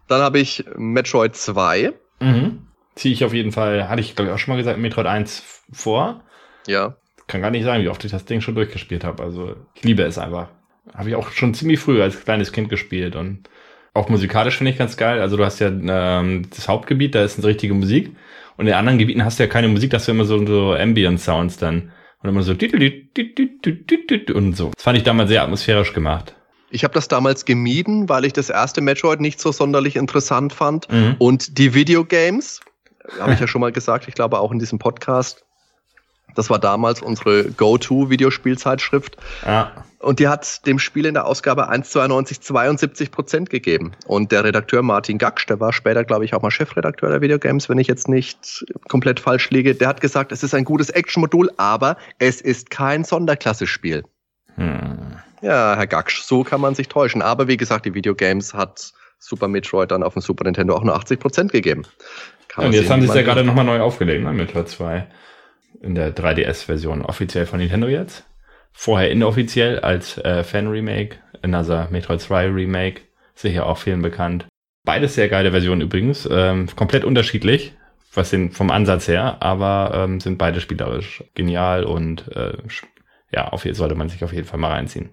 Dann 0.07 0.21
habe 0.21 0.39
ich 0.39 0.63
Metroid 0.77 1.35
2. 1.35 1.93
Mhm. 2.21 2.64
Ziehe 2.95 3.13
ich 3.13 3.25
auf 3.25 3.33
jeden 3.33 3.51
Fall, 3.51 3.89
hatte 3.89 4.01
ich 4.01 4.15
glaube 4.15 4.29
ich 4.29 4.35
auch 4.35 4.39
schon 4.39 4.53
mal 4.53 4.57
gesagt, 4.57 4.79
Metroid 4.79 5.07
1 5.07 5.43
vor. 5.71 6.21
Ja. 6.67 6.95
Kann 7.27 7.41
gar 7.41 7.51
nicht 7.51 7.63
sagen, 7.63 7.83
wie 7.83 7.89
oft 7.89 8.03
ich 8.05 8.11
das 8.11 8.25
Ding 8.25 8.41
schon 8.41 8.55
durchgespielt 8.55 9.03
habe. 9.03 9.23
Also 9.23 9.55
ich 9.73 9.83
liebe 9.83 10.03
es 10.03 10.17
einfach. 10.17 10.49
Habe 10.93 11.09
ich 11.09 11.15
auch 11.15 11.31
schon 11.31 11.53
ziemlich 11.53 11.79
früh 11.79 12.01
als 12.01 12.23
kleines 12.23 12.51
Kind 12.51 12.69
gespielt 12.69 13.15
und 13.15 13.49
auch 13.93 14.09
musikalisch 14.09 14.57
finde 14.57 14.71
ich 14.71 14.77
ganz 14.77 14.97
geil. 14.97 15.21
Also 15.21 15.37
du 15.37 15.45
hast 15.45 15.59
ja 15.59 15.69
ähm, 15.69 16.47
das 16.55 16.67
Hauptgebiet, 16.67 17.15
da 17.15 17.23
ist 17.23 17.39
eine 17.39 17.47
richtige 17.47 17.73
Musik 17.73 18.11
und 18.57 18.67
in 18.67 18.73
anderen 18.73 18.99
Gebieten 18.99 19.25
hast 19.25 19.39
du 19.39 19.43
ja 19.43 19.49
keine 19.49 19.67
Musik, 19.67 19.89
das 19.89 20.05
sind 20.05 20.15
immer 20.15 20.25
so, 20.25 20.45
so 20.45 20.73
Ambient 20.73 21.19
Sounds 21.19 21.57
dann 21.57 21.91
und 22.21 22.29
immer 22.29 22.43
so 22.43 22.51
und 22.51 24.57
so. 24.57 24.71
Das 24.75 24.83
fand 24.83 24.97
ich 24.97 25.03
damals 25.03 25.29
sehr 25.29 25.43
atmosphärisch 25.43 25.93
gemacht. 25.93 26.35
Ich 26.71 26.83
habe 26.83 26.93
das 26.93 27.07
damals 27.07 27.45
gemieden, 27.45 28.09
weil 28.09 28.25
ich 28.25 28.33
das 28.33 28.49
erste 28.49 28.81
Metroid 28.81 29.21
nicht 29.21 29.39
so 29.39 29.51
sonderlich 29.51 29.95
interessant 29.95 30.51
fand 30.51 30.91
mhm. 30.91 31.15
und 31.19 31.57
die 31.57 31.73
Videogames, 31.73 32.59
habe 33.19 33.33
ich 33.33 33.39
ja 33.39 33.47
schon 33.47 33.61
mal 33.61 33.71
gesagt, 33.71 34.07
ich 34.07 34.15
glaube 34.15 34.39
auch 34.39 34.51
in 34.51 34.59
diesem 34.59 34.79
Podcast, 34.79 35.45
das 36.35 36.49
war 36.49 36.59
damals 36.59 37.01
unsere 37.01 37.45
Go-To-Videospielzeitschrift. 37.45 39.17
Ja. 39.45 39.85
Und 39.99 40.19
die 40.19 40.27
hat 40.27 40.65
dem 40.67 40.79
Spiel 40.79 41.05
in 41.05 41.13
der 41.13 41.25
Ausgabe 41.25 41.71
1,92 41.71 42.41
72 42.41 43.11
Prozent 43.11 43.49
gegeben. 43.49 43.93
Und 44.05 44.31
der 44.31 44.43
Redakteur 44.43 44.83
Martin 44.83 45.17
Gaksch, 45.17 45.47
der 45.47 45.59
war 45.59 45.73
später, 45.73 46.03
glaube 46.03 46.25
ich, 46.25 46.33
auch 46.33 46.41
mal 46.41 46.51
Chefredakteur 46.51 47.09
der 47.09 47.21
Videogames, 47.21 47.69
wenn 47.69 47.79
ich 47.79 47.87
jetzt 47.87 48.07
nicht 48.07 48.65
komplett 48.89 49.19
falsch 49.19 49.49
liege, 49.49 49.73
der 49.73 49.87
hat 49.87 50.01
gesagt, 50.01 50.31
es 50.31 50.43
ist 50.43 50.53
ein 50.53 50.65
gutes 50.65 50.89
Action-Modul, 50.89 51.49
aber 51.57 51.97
es 52.19 52.41
ist 52.41 52.69
kein 52.69 53.03
Sonderklasse-Spiel. 53.03 54.03
Hm. 54.55 55.15
Ja, 55.41 55.75
Herr 55.75 55.87
Gaksch, 55.87 56.21
so 56.21 56.43
kann 56.43 56.61
man 56.61 56.75
sich 56.75 56.87
täuschen. 56.87 57.21
Aber 57.21 57.47
wie 57.47 57.57
gesagt, 57.57 57.85
die 57.85 57.93
Videogames 57.93 58.53
hat 58.53 58.93
Super 59.19 59.47
Metroid 59.47 59.89
dann 59.89 60.03
auf 60.03 60.13
dem 60.13 60.21
Super 60.21 60.43
Nintendo 60.43 60.75
auch 60.75 60.83
nur 60.83 60.95
80 60.95 61.19
Prozent 61.19 61.51
gegeben. 61.51 61.83
Kann 62.55 62.67
und 62.67 62.73
jetzt 62.73 62.89
haben 62.89 63.01
sie 63.01 63.07
es 63.09 63.13
ja 63.13 63.21
gerade 63.21 63.43
nochmal 63.43 63.65
neu 63.65 63.81
aufgelegt, 63.81 64.23
ne, 64.23 64.31
Metroid 64.31 64.69
2 64.69 65.07
in 65.81 65.93
der 65.93 66.15
3DS-Version 66.15 67.01
offiziell 67.01 67.45
von 67.45 67.59
Nintendo 67.59 67.87
jetzt. 67.87 68.25
Vorher 68.71 69.11
inoffiziell 69.11 69.79
als 69.79 70.17
äh, 70.19 70.43
Fan-Remake, 70.43 71.17
Another 71.41 71.89
Metroid 71.91 72.21
2 72.21 72.47
Remake, 72.47 73.01
sicher 73.35 73.65
auch 73.65 73.77
vielen 73.77 74.01
bekannt. 74.01 74.47
Beides 74.85 75.15
sehr 75.15 75.27
geile 75.27 75.51
Versionen 75.51 75.81
übrigens, 75.81 76.27
ähm, 76.31 76.67
komplett 76.75 77.03
unterschiedlich, 77.03 77.73
was 78.13 78.29
den 78.29 78.51
vom 78.51 78.71
Ansatz 78.71 79.07
her, 79.07 79.37
aber 79.41 79.91
ähm, 79.93 80.19
sind 80.21 80.37
beide 80.37 80.61
spielerisch 80.61 81.23
genial 81.33 81.83
und 81.83 82.33
äh, 82.35 82.53
ja, 83.31 83.49
auf 83.49 83.65
jeden 83.65 83.75
sollte 83.75 83.95
man 83.95 84.07
sich 84.07 84.23
auf 84.23 84.31
jeden 84.31 84.47
Fall 84.47 84.59
mal 84.59 84.71
reinziehen. 84.71 85.09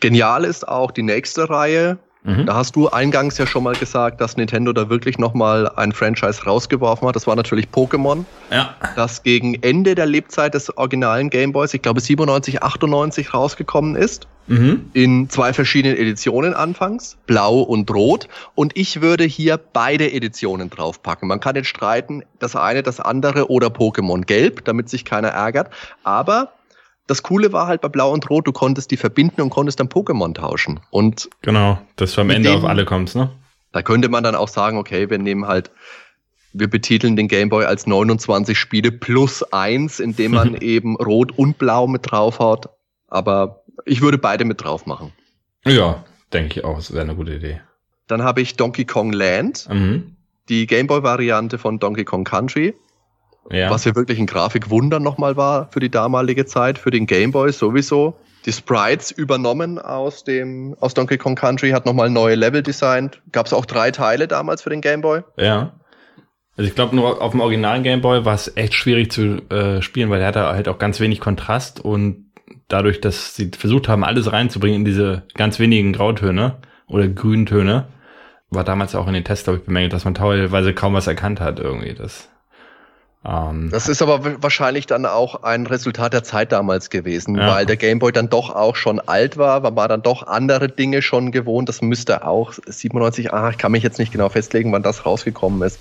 Genial 0.00 0.44
ist 0.44 0.66
auch 0.66 0.90
die 0.90 1.02
nächste 1.02 1.50
Reihe, 1.50 1.98
Mhm. 2.22 2.46
Da 2.46 2.54
hast 2.54 2.76
du 2.76 2.88
eingangs 2.88 3.38
ja 3.38 3.46
schon 3.46 3.62
mal 3.62 3.74
gesagt, 3.74 4.20
dass 4.20 4.36
Nintendo 4.36 4.72
da 4.72 4.90
wirklich 4.90 5.18
nochmal 5.18 5.68
ein 5.76 5.92
Franchise 5.92 6.44
rausgeworfen 6.44 7.08
hat. 7.08 7.16
Das 7.16 7.26
war 7.26 7.34
natürlich 7.34 7.68
Pokémon. 7.72 8.24
Ja. 8.50 8.74
Das 8.96 9.22
gegen 9.22 9.54
Ende 9.62 9.94
der 9.94 10.06
Lebzeit 10.06 10.54
des 10.54 10.76
originalen 10.76 11.30
Gameboys, 11.30 11.72
ich 11.72 11.82
glaube 11.82 12.00
97, 12.00 12.62
98 12.62 13.32
rausgekommen 13.32 13.96
ist. 13.96 14.26
Mhm. 14.48 14.90
In 14.92 15.30
zwei 15.30 15.52
verschiedenen 15.52 15.96
Editionen 15.96 16.54
anfangs, 16.54 17.16
blau 17.26 17.60
und 17.60 17.90
rot. 17.90 18.28
Und 18.54 18.76
ich 18.76 19.00
würde 19.00 19.24
hier 19.24 19.58
beide 19.58 20.12
Editionen 20.12 20.68
draufpacken. 20.68 21.28
Man 21.28 21.40
kann 21.40 21.54
jetzt 21.56 21.68
streiten, 21.68 22.24
das 22.38 22.56
eine, 22.56 22.82
das 22.82 23.00
andere 23.00 23.48
oder 23.48 23.68
Pokémon 23.68 24.26
gelb, 24.26 24.64
damit 24.64 24.88
sich 24.88 25.04
keiner 25.04 25.28
ärgert. 25.28 25.70
Aber 26.02 26.52
das 27.06 27.22
Coole 27.22 27.52
war 27.52 27.66
halt 27.66 27.80
bei 27.80 27.88
Blau 27.88 28.12
und 28.12 28.28
Rot, 28.30 28.46
du 28.46 28.52
konntest 28.52 28.90
die 28.90 28.96
verbinden 28.96 29.40
und 29.40 29.50
konntest 29.50 29.80
dann 29.80 29.88
Pokémon 29.88 30.34
tauschen. 30.34 30.80
Und 30.90 31.28
genau, 31.42 31.78
dass 31.96 32.14
du 32.14 32.20
am 32.20 32.30
Ende 32.30 32.50
dem, 32.50 32.58
auf 32.58 32.64
alle 32.64 32.84
kommst, 32.84 33.16
ne? 33.16 33.30
Da 33.72 33.82
könnte 33.82 34.08
man 34.08 34.24
dann 34.24 34.34
auch 34.34 34.48
sagen, 34.48 34.78
okay, 34.78 35.10
wir 35.10 35.18
nehmen 35.18 35.46
halt, 35.46 35.70
wir 36.52 36.68
betiteln 36.68 37.16
den 37.16 37.28
Gameboy 37.28 37.64
als 37.64 37.86
29 37.86 38.58
Spiele 38.58 38.90
plus 38.92 39.42
eins, 39.52 40.00
indem 40.00 40.32
man 40.32 40.54
eben 40.60 40.96
Rot 40.96 41.36
und 41.36 41.58
Blau 41.58 41.86
mit 41.86 42.10
draufhaut. 42.10 42.68
Aber 43.08 43.64
ich 43.84 44.00
würde 44.00 44.18
beide 44.18 44.44
mit 44.44 44.62
drauf 44.62 44.86
machen. 44.86 45.12
Ja, 45.64 46.04
denke 46.32 46.60
ich 46.60 46.64
auch, 46.64 46.76
das 46.76 46.92
wäre 46.92 47.02
eine 47.02 47.14
gute 47.14 47.34
Idee. 47.34 47.60
Dann 48.06 48.22
habe 48.22 48.40
ich 48.40 48.56
Donkey 48.56 48.84
Kong 48.84 49.12
Land, 49.12 49.68
mhm. 49.70 50.16
die 50.48 50.66
Gameboy-Variante 50.66 51.58
von 51.58 51.78
Donkey 51.78 52.04
Kong 52.04 52.24
Country. 52.24 52.74
Ja. 53.50 53.70
Was 53.70 53.84
ja 53.84 53.94
wirklich 53.94 54.18
ein 54.18 54.26
Grafikwunder 54.26 55.00
nochmal 55.00 55.36
war 55.36 55.68
für 55.72 55.80
die 55.80 55.90
damalige 55.90 56.46
Zeit, 56.46 56.78
für 56.78 56.90
den 56.90 57.06
Gameboy 57.06 57.52
sowieso. 57.52 58.16
Die 58.46 58.52
Sprites 58.52 59.10
übernommen 59.10 59.78
aus 59.78 60.24
dem 60.24 60.74
aus 60.80 60.94
Donkey 60.94 61.18
Kong 61.18 61.34
Country, 61.34 61.70
hat 61.70 61.84
nochmal 61.84 62.10
neue 62.10 62.36
Level 62.36 62.62
designt. 62.62 63.20
Gab 63.32 63.46
es 63.46 63.52
auch 63.52 63.66
drei 63.66 63.90
Teile 63.90 64.28
damals 64.28 64.62
für 64.62 64.70
den 64.70 64.80
Gameboy. 64.80 65.22
Ja. 65.36 65.72
Also 66.56 66.68
ich 66.68 66.74
glaube, 66.74 66.96
nur 66.96 67.20
auf 67.22 67.32
dem 67.32 67.40
originalen 67.40 67.82
Gameboy 67.82 68.24
war 68.24 68.34
es 68.34 68.54
echt 68.56 68.74
schwierig 68.74 69.12
zu 69.12 69.42
äh, 69.50 69.82
spielen, 69.82 70.10
weil 70.10 70.20
er 70.20 70.28
hatte 70.28 70.46
halt 70.46 70.68
auch 70.68 70.78
ganz 70.78 71.00
wenig 71.00 71.20
Kontrast 71.20 71.80
und 71.80 72.30
dadurch, 72.68 73.00
dass 73.00 73.34
sie 73.34 73.50
versucht 73.56 73.88
haben, 73.88 74.04
alles 74.04 74.32
reinzubringen 74.32 74.80
in 74.80 74.84
diese 74.84 75.24
ganz 75.34 75.58
wenigen 75.58 75.92
Grautöne 75.92 76.56
oder 76.86 77.08
Grüntöne, 77.08 77.88
war 78.50 78.64
damals 78.64 78.94
auch 78.94 79.06
in 79.06 79.14
den 79.14 79.24
Tests, 79.24 79.44
glaube 79.44 79.58
ich, 79.58 79.64
bemängelt, 79.64 79.92
dass 79.92 80.04
man 80.04 80.14
teilweise 80.14 80.74
kaum 80.74 80.94
was 80.94 81.06
erkannt 81.06 81.40
hat 81.40 81.60
irgendwie. 81.60 81.94
Das 81.94 82.29
das 83.70 83.86
ist 83.88 84.00
aber 84.00 84.42
wahrscheinlich 84.42 84.86
dann 84.86 85.04
auch 85.04 85.42
ein 85.42 85.66
Resultat 85.66 86.14
der 86.14 86.22
Zeit 86.22 86.52
damals 86.52 86.88
gewesen, 86.88 87.36
ja. 87.36 87.54
weil 87.54 87.66
der 87.66 87.76
Gameboy 87.76 88.12
dann 88.12 88.30
doch 88.30 88.48
auch 88.48 88.76
schon 88.76 88.98
alt 88.98 89.36
war, 89.36 89.60
man 89.60 89.76
war 89.76 89.88
dann 89.88 90.00
doch 90.00 90.26
andere 90.26 90.70
Dinge 90.70 91.02
schon 91.02 91.30
gewohnt. 91.30 91.68
Das 91.68 91.82
müsste 91.82 92.26
auch 92.26 92.54
97, 92.66 93.30
ah, 93.34 93.50
ich 93.50 93.58
kann 93.58 93.72
mich 93.72 93.82
jetzt 93.82 93.98
nicht 93.98 94.10
genau 94.10 94.30
festlegen, 94.30 94.72
wann 94.72 94.82
das 94.82 95.04
rausgekommen 95.04 95.60
ist. 95.60 95.78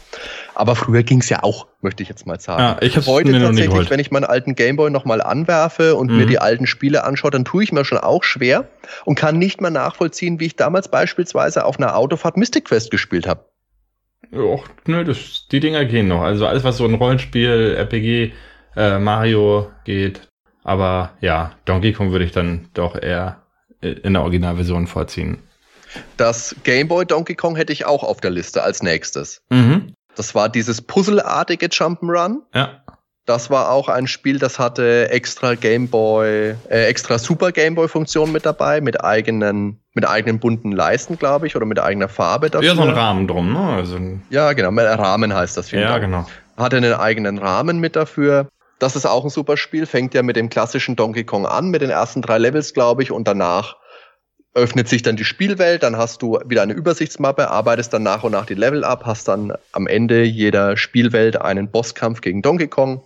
Aber 0.54 0.76
früher 0.76 1.04
ging 1.04 1.22
es 1.22 1.30
ja 1.30 1.42
auch, 1.42 1.68
möchte 1.80 2.04
ich 2.04 2.10
jetzt 2.10 2.28
mal 2.28 2.42
sagen. 2.42 2.62
Ja, 2.62 2.78
ich 2.82 2.98
Heute 3.08 3.32
tatsächlich, 3.32 3.90
wenn 3.90 4.02
ich 4.02 4.12
meinen 4.12 4.26
alten 4.26 4.56
Gameboy 4.56 4.90
nochmal 4.90 5.22
anwerfe 5.22 5.96
und 5.96 6.12
mhm. 6.12 6.18
mir 6.18 6.26
die 6.26 6.40
alten 6.40 6.68
Spiele 6.68 7.06
anschaue, 7.06 7.32
dann 7.32 7.46
tue 7.46 7.64
ich 7.64 7.72
mir 7.72 7.86
schon 7.86 8.00
auch 8.00 8.26
schwer 8.26 8.68
und 9.06 9.16
kann 9.16 9.40
nicht 9.40 9.62
mehr 9.62 9.72
nachvollziehen, 9.72 10.42
wie 10.42 10.48
ich 10.48 10.58
damals 10.58 10.90
beispielsweise 10.90 11.64
auf 11.64 11.78
einer 11.78 11.96
Autofahrt 11.96 12.36
Mystic 12.36 12.66
Quest 12.66 12.92
gespielt 12.92 13.28
habe. 13.28 13.46
Och, 14.32 14.66
nö, 14.86 15.04
das, 15.04 15.48
die 15.52 15.60
Dinger 15.60 15.86
gehen 15.86 16.08
noch. 16.08 16.22
Also 16.22 16.46
alles, 16.46 16.64
was 16.64 16.78
so 16.78 16.86
ein 16.86 16.94
Rollenspiel, 16.94 17.76
RPG, 17.78 18.34
äh, 18.76 19.00
Mario 19.00 19.72
geht. 19.86 20.28
Aber 20.64 21.14
ja, 21.22 21.54
Donkey 21.66 21.94
Kong 21.94 22.12
würde 22.12 22.26
ich 22.26 22.32
dann 22.32 22.70
doch 22.74 22.96
eher 22.96 23.42
in 23.82 24.14
der 24.14 24.22
Originalversion 24.22 24.88
vorziehen. 24.88 25.40
Das 26.18 26.56
Game 26.64 26.88
Boy 26.88 27.06
Donkey 27.06 27.36
Kong 27.36 27.56
hätte 27.56 27.74
ich 27.74 27.86
auch 27.86 28.04
auf 28.04 28.22
der 28.22 28.32
Liste 28.32 28.62
als 28.62 28.84
nächstes. 28.84 29.42
Mhm. 29.50 29.94
Das 30.16 30.36
war 30.36 30.50
dieses 30.50 30.82
puzzelartige 30.82 31.68
Jump'n'Run. 31.68 32.40
Ja. 32.54 32.84
Das 33.30 33.52
war 33.52 33.70
auch 33.70 33.90
ein 33.90 34.08
Spiel, 34.08 34.40
das 34.40 34.58
hatte 34.58 35.12
extra 35.12 35.54
Gameboy, 35.54 36.56
äh, 36.68 36.86
extra 36.88 37.20
Super 37.20 37.52
Gameboy-Funktion 37.52 38.32
mit 38.32 38.44
dabei, 38.44 38.82
mit 38.82 39.04
eigenen, 39.04 39.80
mit 39.94 40.10
eigenen 40.10 40.40
bunten 40.40 40.72
Leisten, 40.72 41.20
glaube 41.20 41.46
ich, 41.46 41.56
oder 41.56 41.68
mit 41.68 41.80
eigener 41.80 42.10
Farbe 42.10 42.50
dafür. 42.50 42.70
Ja, 42.70 42.76
so 42.76 42.82
ein 42.82 42.90
Rahmen 42.90 43.28
drum, 43.28 43.54
ne? 43.54 43.60
Also 43.60 44.00
ja, 44.32 44.54
genau, 44.54 44.72
Rahmen 44.72 45.32
heißt 45.32 45.58
das. 45.58 45.70
Ja, 45.70 45.90
Dank. 45.90 46.06
genau. 46.06 46.26
Hatte 46.58 46.78
einen 46.78 46.94
eigenen 46.94 47.38
Rahmen 47.38 47.78
mit 47.80 47.96
dafür. 47.96 48.48
Das 48.80 48.96
ist 48.96 49.06
auch 49.06 49.24
ein 49.24 49.30
super 49.30 49.58
Spiel, 49.58 49.86
fängt 49.86 50.16
ja 50.16 50.24
mit 50.24 50.36
dem 50.36 50.50
klassischen 50.50 50.96
Donkey 50.96 51.24
Kong 51.24 51.46
an, 51.46 51.70
mit 51.70 51.84
den 51.84 51.92
ersten 51.92 52.24
drei 52.24 52.40
Levels, 52.40 52.74
glaube 52.74 53.04
ich, 53.04 53.12
und 53.12 53.28
danach 53.28 53.76
öffnet 54.56 54.90
sich 54.90 55.04
dann 55.04 55.18
die 55.18 55.24
Spielwelt, 55.24 55.84
dann 55.84 55.98
hast 55.98 56.24
du 56.24 56.40
wieder 56.48 56.64
eine 56.64 56.74
Übersichtsmappe, 56.74 57.52
arbeitest 57.52 57.94
dann 57.94 58.02
nach 58.02 58.24
und 58.24 58.32
nach 58.32 58.48
die 58.48 58.56
Level 58.56 58.84
ab, 58.84 59.04
hast 59.06 59.28
dann 59.28 59.54
am 59.72 59.86
Ende 59.86 60.24
jeder 60.24 60.78
Spielwelt 60.78 61.40
einen 61.40 61.70
Bosskampf 61.70 62.22
gegen 62.22 62.42
Donkey 62.42 62.68
Kong 62.68 63.04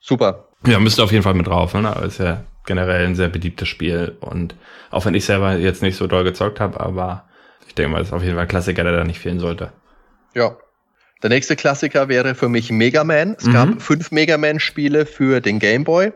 Super. 0.00 0.48
Ja, 0.66 0.78
müsste 0.78 1.02
auf 1.02 1.12
jeden 1.12 1.22
Fall 1.22 1.34
mit 1.34 1.46
drauf. 1.46 1.74
Ne? 1.74 1.88
Aber 1.88 2.04
ist 2.04 2.18
ja 2.18 2.42
generell 2.66 3.06
ein 3.06 3.14
sehr 3.14 3.28
beliebtes 3.28 3.68
Spiel. 3.68 4.16
Und 4.20 4.54
auch 4.90 5.04
wenn 5.04 5.14
ich 5.14 5.24
selber 5.24 5.56
jetzt 5.56 5.82
nicht 5.82 5.96
so 5.96 6.06
doll 6.06 6.24
gezockt 6.24 6.60
habe, 6.60 6.80
aber 6.80 7.24
ich 7.66 7.74
denke 7.74 7.92
mal, 7.92 7.98
das 7.98 8.08
ist 8.08 8.14
auf 8.14 8.22
jeden 8.22 8.34
Fall 8.34 8.42
ein 8.42 8.48
Klassiker, 8.48 8.82
der 8.82 8.96
da 8.96 9.04
nicht 9.04 9.20
fehlen 9.20 9.38
sollte. 9.38 9.72
Ja. 10.34 10.56
Der 11.22 11.28
nächste 11.28 11.54
Klassiker 11.54 12.08
wäre 12.08 12.34
für 12.34 12.48
mich 12.48 12.70
Mega 12.70 13.04
Man. 13.04 13.36
Es 13.38 13.44
mhm. 13.44 13.52
gab 13.52 13.82
fünf 13.82 14.10
Mega 14.10 14.38
Man-Spiele 14.38 15.04
für 15.04 15.40
den 15.40 15.58
Game 15.58 15.84
Boy. 15.84 16.12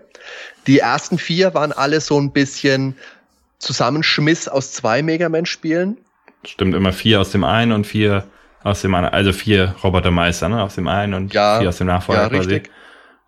Die 0.66 0.78
ersten 0.78 1.18
vier 1.18 1.52
waren 1.52 1.72
alle 1.72 2.00
so 2.00 2.18
ein 2.18 2.32
bisschen 2.32 2.96
Zusammenschmiss 3.58 4.48
aus 4.48 4.72
zwei 4.72 5.02
Mega 5.02 5.28
Man-Spielen. 5.28 5.98
Stimmt, 6.46 6.74
immer 6.74 6.92
vier 6.92 7.20
aus 7.20 7.30
dem 7.30 7.44
einen 7.44 7.72
und 7.72 7.86
vier 7.86 8.24
aus 8.62 8.80
dem 8.80 8.94
anderen. 8.94 9.14
Also 9.14 9.32
vier 9.32 9.74
Robotermeister, 9.82 10.48
ne? 10.48 10.62
Aus 10.62 10.74
dem 10.74 10.88
einen 10.88 11.14
und 11.14 11.34
ja, 11.34 11.58
vier 11.60 11.68
aus 11.68 11.78
dem 11.78 11.86
Nachfolger 11.86 12.22
ja, 12.22 12.28
quasi. 12.28 12.54
Richtig. 12.54 12.72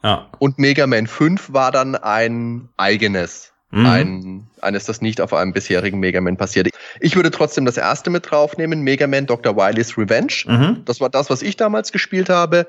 Ja. 0.02 0.28
Und 0.38 0.58
Mega 0.58 0.86
Man 0.86 1.06
5 1.06 1.52
war 1.52 1.72
dann 1.72 1.94
ein 1.94 2.68
eigenes. 2.76 3.52
Mhm. 3.70 3.86
Ein, 3.86 4.46
eines, 4.60 4.84
das 4.84 5.00
nicht 5.00 5.20
auf 5.20 5.32
einem 5.32 5.52
bisherigen 5.52 5.98
Mega 5.98 6.20
Man 6.20 6.36
passiert. 6.36 6.68
Ich 7.00 7.16
würde 7.16 7.30
trotzdem 7.30 7.64
das 7.64 7.76
erste 7.76 8.10
mit 8.10 8.30
draufnehmen, 8.30 8.80
Mega 8.82 9.06
Man 9.06 9.26
Dr. 9.26 9.56
Wily's 9.56 9.98
Revenge. 9.98 10.44
Mhm. 10.46 10.82
Das 10.84 11.00
war 11.00 11.10
das, 11.10 11.30
was 11.30 11.42
ich 11.42 11.56
damals 11.56 11.90
gespielt 11.90 12.28
habe. 12.28 12.66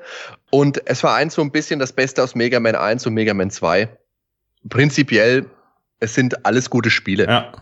Und 0.50 0.82
es 0.86 1.04
war 1.04 1.14
eins 1.14 1.34
so 1.34 1.42
ein 1.42 1.52
bisschen 1.52 1.78
das 1.78 1.92
Beste 1.92 2.22
aus 2.22 2.34
Mega 2.34 2.58
Man 2.58 2.74
1 2.74 3.06
und 3.06 3.14
Mega 3.14 3.32
Man 3.32 3.50
2. 3.50 3.88
Prinzipiell, 4.68 5.46
es 6.00 6.14
sind 6.14 6.44
alles 6.44 6.68
gute 6.68 6.90
Spiele. 6.90 7.26
Ja. 7.26 7.52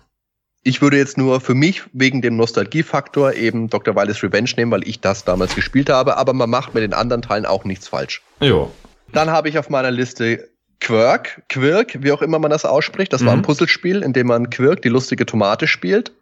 Ich 0.63 0.83
würde 0.83 0.97
jetzt 0.97 1.17
nur 1.17 1.41
für 1.41 1.55
mich 1.55 1.83
wegen 1.93 2.23
dem 2.23 2.37
Nostalgiefaktor 2.37 3.35
eben 3.35 3.69
Dr. 3.69 3.95
Wily's 3.95 4.23
Revenge 4.23 4.51
nehmen, 4.57 4.73
weil 4.73 4.89
ich 4.89 5.01
das 5.01 5.25
damals 5.25 5.55
gespielt 5.55 5.91
habe, 5.91 6.17
aber 6.17 6.33
man 6.33 6.51
macht 6.51 6.75
mit 6.75 6.83
den 6.83 6.95
anderen 6.95 7.23
Teilen 7.23 7.47
auch 7.47 7.65
nichts 7.65 7.87
falsch. 7.87 8.23
Jo, 8.41 8.73
dann 9.13 9.31
habe 9.31 9.49
ich 9.49 9.59
auf 9.59 9.71
meiner 9.71 9.91
Liste 9.91 10.49
Quirk, 10.81 11.43
Quirk, 11.49 12.03
wie 12.03 12.13
auch 12.13 12.23
immer 12.23 12.39
man 12.39 12.51
das 12.51 12.65
ausspricht. 12.65 13.13
Das 13.13 13.23
mhm. 13.23 13.27
war 13.27 13.33
ein 13.35 13.39
mhm. 13.39 13.45
Puzzlespiel, 13.45 14.03
in 14.03 14.13
dem 14.13 14.27
man 14.27 14.51
Quirk, 14.51 14.83
die 14.83 14.89
lustige 14.89 15.27
Tomate, 15.27 15.67
spielt 15.67 16.13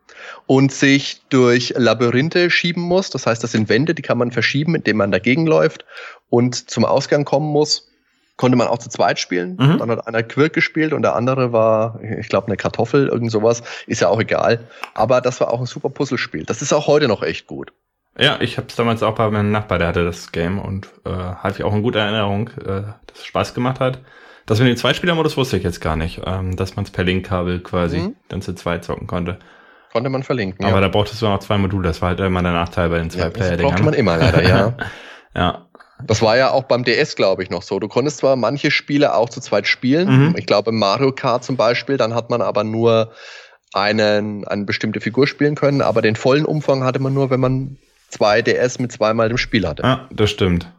und 0.46 0.72
sich 0.72 1.22
durch 1.28 1.74
Labyrinthe 1.76 2.50
schieben 2.50 2.82
muss. 2.82 3.10
Das 3.10 3.26
heißt, 3.26 3.42
das 3.42 3.52
sind 3.52 3.68
Wände, 3.68 3.94
die 3.94 4.02
kann 4.02 4.18
man 4.18 4.30
verschieben, 4.30 4.74
indem 4.74 4.98
man 4.98 5.10
dagegen 5.10 5.46
läuft 5.46 5.84
und 6.30 6.70
zum 6.70 6.84
Ausgang 6.84 7.24
kommen 7.24 7.50
muss. 7.50 7.90
Konnte 8.36 8.56
man 8.56 8.66
auch 8.66 8.78
zu 8.78 8.88
zweit 8.88 9.20
spielen. 9.20 9.56
Mhm. 9.60 9.78
Dann 9.78 9.90
hat 9.90 10.08
einer 10.08 10.24
Quirk 10.24 10.52
gespielt 10.54 10.92
und 10.92 11.02
der 11.02 11.14
andere 11.14 11.52
war, 11.52 12.00
ich 12.02 12.28
glaube, 12.28 12.48
eine 12.48 12.56
Kartoffel, 12.56 13.06
irgend 13.06 13.30
sowas. 13.30 13.62
Ist 13.86 14.00
ja 14.00 14.08
auch 14.08 14.20
egal. 14.20 14.68
Aber 14.94 15.20
das 15.20 15.40
war 15.40 15.52
auch 15.52 15.60
ein 15.60 15.66
super 15.66 15.88
Puzzlespiel. 15.88 16.44
Das 16.44 16.60
ist 16.60 16.72
auch 16.72 16.88
heute 16.88 17.06
noch 17.06 17.22
echt 17.22 17.46
gut. 17.46 17.72
Ja, 18.18 18.40
ich 18.40 18.56
habe 18.58 18.68
es 18.68 18.76
damals 18.76 19.02
auch 19.02 19.14
bei 19.14 19.28
meinem 19.28 19.50
Nachbar, 19.50 19.78
der 19.78 19.88
hatte 19.88 20.04
das 20.04 20.30
Game 20.30 20.58
und 20.58 20.88
äh, 21.04 21.10
hatte 21.10 21.58
ich 21.58 21.64
auch 21.64 21.74
in 21.74 21.82
guter 21.82 22.00
Erinnerung, 22.00 22.48
äh, 22.60 22.82
dass 23.06 23.18
es 23.18 23.24
Spaß 23.26 23.54
gemacht 23.54 23.80
hat. 23.80 24.00
Das 24.46 24.58
mit 24.60 24.68
dem 24.68 24.76
Zweispielermodus 24.76 25.36
wusste 25.36 25.56
ich 25.56 25.64
jetzt 25.64 25.80
gar 25.80 25.96
nicht, 25.96 26.20
ähm, 26.24 26.54
dass 26.54 26.76
man 26.76 26.84
es 26.84 26.90
per 26.90 27.04
Linkkabel 27.04 27.60
quasi 27.60 27.98
mhm. 27.98 28.16
dann 28.28 28.42
zu 28.42 28.54
zweit 28.54 28.84
zocken 28.84 29.06
konnte. 29.06 29.38
Konnte 29.92 30.10
man 30.10 30.22
verlinken. 30.22 30.64
Aber 30.64 30.76
ja. 30.76 30.80
da 30.80 30.88
brauchtest 30.88 31.22
du 31.22 31.26
noch 31.26 31.38
zwei 31.40 31.56
Module, 31.56 31.88
das 31.88 32.02
war 32.02 32.10
halt 32.10 32.20
immer 32.20 32.42
der 32.42 32.52
Nachteil 32.52 32.88
bei 32.88 32.98
den 32.98 33.10
zwei 33.10 33.20
ja, 33.20 33.30
player 33.30 33.56
Das 33.56 33.62
brauchte 33.62 33.82
man 33.82 33.94
immer 33.94 34.16
leider, 34.16 34.42
ja. 34.42 34.74
ja. 35.36 35.66
Das 36.04 36.20
war 36.20 36.36
ja 36.36 36.50
auch 36.50 36.64
beim 36.64 36.84
DS, 36.84 37.16
glaube 37.16 37.42
ich, 37.42 37.50
noch 37.50 37.62
so. 37.62 37.78
Du 37.78 37.88
konntest 37.88 38.18
zwar 38.18 38.36
manche 38.36 38.70
Spiele 38.70 39.14
auch 39.14 39.28
zu 39.28 39.40
zweit 39.40 39.66
spielen. 39.66 40.28
Mhm. 40.28 40.34
Ich 40.36 40.46
glaube, 40.46 40.72
Mario 40.72 41.12
Kart 41.12 41.44
zum 41.44 41.56
Beispiel, 41.56 41.96
dann 41.96 42.14
hat 42.14 42.30
man 42.30 42.42
aber 42.42 42.64
nur 42.64 43.12
einen, 43.72 44.46
eine 44.46 44.64
bestimmte 44.64 45.00
Figur 45.00 45.26
spielen 45.26 45.54
können, 45.54 45.80
aber 45.80 46.02
den 46.02 46.16
vollen 46.16 46.44
Umfang 46.44 46.84
hatte 46.84 46.98
man 46.98 47.14
nur, 47.14 47.30
wenn 47.30 47.40
man 47.40 47.78
zwei 48.08 48.42
DS 48.42 48.78
mit 48.78 48.92
zweimal 48.92 49.28
dem 49.28 49.38
Spiel 49.38 49.66
hatte. 49.66 49.82
Ja, 49.82 50.08
das 50.10 50.30
stimmt. 50.30 50.70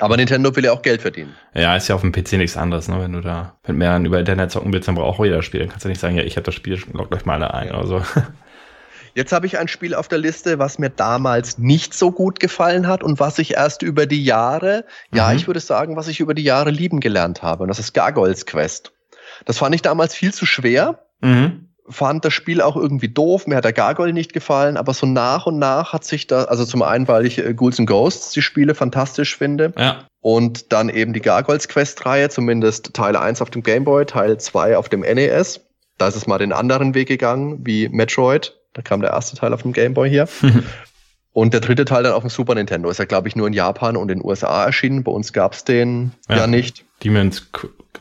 Aber 0.00 0.16
Nintendo 0.16 0.54
will 0.54 0.64
ja 0.64 0.72
auch 0.72 0.82
Geld 0.82 1.02
verdienen. 1.02 1.34
Ja, 1.54 1.76
ist 1.76 1.88
ja 1.88 1.94
auf 1.94 2.02
dem 2.02 2.12
PC 2.12 2.34
nichts 2.34 2.56
anderes, 2.56 2.88
ne? 2.88 3.00
Wenn 3.00 3.12
du 3.12 3.20
da 3.20 3.56
mit 3.66 3.76
mehreren 3.76 4.04
über 4.04 4.18
Internet 4.18 4.52
zocken 4.52 4.72
willst, 4.72 4.86
dann 4.86 4.94
braucht 4.94 5.18
auch 5.18 5.24
jeder 5.24 5.42
Spiel. 5.42 5.60
Dann 5.60 5.68
kannst 5.68 5.84
du 5.84 5.88
nicht 5.88 6.00
sagen, 6.00 6.16
ja, 6.16 6.22
ich 6.22 6.36
habe 6.36 6.44
das 6.44 6.54
Spiel, 6.54 6.80
loggt 6.92 7.12
euch 7.14 7.24
mal 7.24 7.42
alle 7.42 7.52
ein 7.52 7.74
oder 7.74 7.86
so. 7.86 8.02
Jetzt 9.14 9.32
habe 9.32 9.46
ich 9.46 9.58
ein 9.58 9.66
Spiel 9.66 9.94
auf 9.94 10.06
der 10.06 10.18
Liste, 10.18 10.60
was 10.60 10.78
mir 10.78 10.90
damals 10.90 11.58
nicht 11.58 11.94
so 11.94 12.12
gut 12.12 12.38
gefallen 12.38 12.86
hat 12.86 13.02
und 13.02 13.18
was 13.18 13.40
ich 13.40 13.54
erst 13.54 13.82
über 13.82 14.06
die 14.06 14.22
Jahre, 14.22 14.84
mhm. 15.10 15.18
ja, 15.18 15.32
ich 15.32 15.48
würde 15.48 15.58
sagen, 15.58 15.96
was 15.96 16.06
ich 16.06 16.20
über 16.20 16.34
die 16.34 16.44
Jahre 16.44 16.70
lieben 16.70 17.00
gelernt 17.00 17.42
habe. 17.42 17.64
Und 17.64 17.68
das 17.68 17.80
ist 17.80 17.94
Gargoyles 17.94 18.46
Quest. 18.46 18.92
Das 19.44 19.58
fand 19.58 19.74
ich 19.74 19.82
damals 19.82 20.14
viel 20.14 20.32
zu 20.32 20.46
schwer. 20.46 21.04
Mhm 21.20 21.67
fand 21.90 22.24
das 22.24 22.32
Spiel 22.32 22.60
auch 22.60 22.76
irgendwie 22.76 23.08
doof. 23.08 23.46
Mir 23.46 23.56
hat 23.56 23.64
der 23.64 23.72
Gargoyle 23.72 24.12
nicht 24.12 24.32
gefallen, 24.32 24.76
aber 24.76 24.94
so 24.94 25.06
nach 25.06 25.46
und 25.46 25.58
nach 25.58 25.92
hat 25.92 26.04
sich 26.04 26.26
da, 26.26 26.44
also 26.44 26.64
zum 26.64 26.82
einen, 26.82 27.08
weil 27.08 27.26
ich 27.26 27.38
äh, 27.38 27.54
Ghouls 27.54 27.78
and 27.78 27.88
Ghosts 27.88 28.32
die 28.32 28.42
Spiele 28.42 28.74
fantastisch 28.74 29.36
finde. 29.36 29.72
Ja. 29.76 30.04
Und 30.20 30.72
dann 30.72 30.88
eben 30.88 31.12
die 31.12 31.20
Gargoyles 31.20 31.68
Quest-Reihe, 31.68 32.28
zumindest 32.28 32.94
Teil 32.94 33.16
1 33.16 33.40
auf 33.40 33.50
dem 33.50 33.62
Game 33.62 33.84
Boy, 33.84 34.04
Teil 34.04 34.38
2 34.38 34.76
auf 34.76 34.88
dem 34.88 35.00
NES. 35.00 35.60
Da 35.96 36.08
ist 36.08 36.16
es 36.16 36.26
mal 36.26 36.38
den 36.38 36.52
anderen 36.52 36.94
Weg 36.94 37.08
gegangen, 37.08 37.60
wie 37.64 37.88
Metroid. 37.88 38.56
Da 38.72 38.82
kam 38.82 39.00
der 39.00 39.10
erste 39.10 39.36
Teil 39.36 39.52
auf 39.52 39.62
dem 39.62 39.72
Game 39.72 39.94
Boy 39.94 40.10
hier. 40.10 40.28
und 41.32 41.54
der 41.54 41.60
dritte 41.60 41.84
Teil 41.84 42.02
dann 42.02 42.12
auf 42.12 42.22
dem 42.22 42.30
Super 42.30 42.54
Nintendo. 42.54 42.90
Ist 42.90 42.98
ja, 42.98 43.04
glaube 43.04 43.28
ich, 43.28 43.36
nur 43.36 43.46
in 43.46 43.52
Japan 43.52 43.96
und 43.96 44.10
in 44.10 44.18
den 44.18 44.26
USA 44.26 44.64
erschienen. 44.64 45.04
Bei 45.04 45.12
uns 45.12 45.32
gab's 45.32 45.64
den 45.64 46.12
ja, 46.28 46.38
ja 46.38 46.46
nicht. 46.46 46.84
Demon's, 47.02 47.48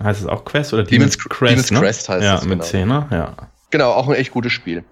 heißt 0.04 0.22
es 0.22 0.28
auch 0.28 0.44
Quest 0.44 0.74
oder 0.74 0.84
Demon's, 0.84 1.18
Demon's 1.18 1.30
Crest? 1.30 1.52
Demon's 1.52 1.72
ne? 1.72 1.80
Crest 1.80 2.10
heißt 2.10 2.24
ja, 2.24 2.36
es. 2.36 2.42
Ja, 2.42 2.48
mit 2.48 2.60
genau. 2.60 2.70
10, 2.70 2.88
ne? 2.88 3.08
Ja. 3.12 3.36
Genau, 3.70 3.92
auch 3.92 4.08
ein 4.08 4.16
echt 4.16 4.32
gutes 4.32 4.52
Spiel. 4.52 4.84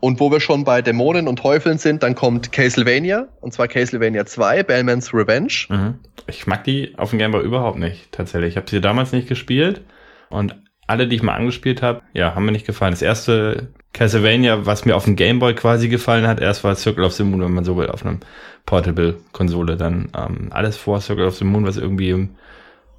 Und 0.00 0.20
wo 0.20 0.30
wir 0.30 0.40
schon 0.40 0.64
bei 0.64 0.82
Dämonen 0.82 1.26
und 1.26 1.38
Teufeln 1.38 1.78
sind, 1.78 2.02
dann 2.02 2.14
kommt 2.14 2.52
Castlevania, 2.52 3.28
und 3.40 3.54
zwar 3.54 3.66
Castlevania 3.66 4.26
2, 4.26 4.62
Bellman's 4.62 5.14
Revenge. 5.14 5.66
Mhm. 5.68 5.94
Ich 6.26 6.46
mag 6.46 6.64
die 6.64 6.94
auf 6.98 7.10
dem 7.10 7.18
Gameboy 7.18 7.42
überhaupt 7.42 7.78
nicht, 7.78 8.12
tatsächlich. 8.12 8.50
Ich 8.50 8.56
habe 8.56 8.68
sie 8.68 8.80
damals 8.80 9.12
nicht 9.12 9.28
gespielt 9.28 9.82
und 10.28 10.56
alle, 10.86 11.08
die 11.08 11.16
ich 11.16 11.22
mal 11.22 11.34
angespielt 11.34 11.82
habe, 11.82 12.02
ja, 12.12 12.34
haben 12.34 12.44
mir 12.44 12.52
nicht 12.52 12.66
gefallen. 12.66 12.92
Das 12.92 13.02
erste 13.02 13.68
Castlevania, 13.92 14.66
was 14.66 14.84
mir 14.84 14.94
auf 14.94 15.04
dem 15.04 15.16
Gameboy 15.16 15.54
quasi 15.54 15.88
gefallen 15.88 16.26
hat, 16.26 16.40
erst 16.40 16.62
war 16.62 16.74
Circle 16.74 17.04
of 17.04 17.12
the 17.14 17.24
Moon, 17.24 17.42
wenn 17.42 17.54
man 17.54 17.64
so 17.64 17.76
will, 17.76 17.88
auf 17.88 18.04
einem 18.04 18.20
Portable-Konsole. 18.66 19.76
Dann 19.76 20.10
ähm, 20.16 20.48
alles 20.50 20.76
vor 20.76 21.00
Circle 21.00 21.26
of 21.26 21.36
the 21.36 21.44
Moon, 21.44 21.66
was 21.66 21.76
irgendwie 21.76 22.10
im 22.10 22.36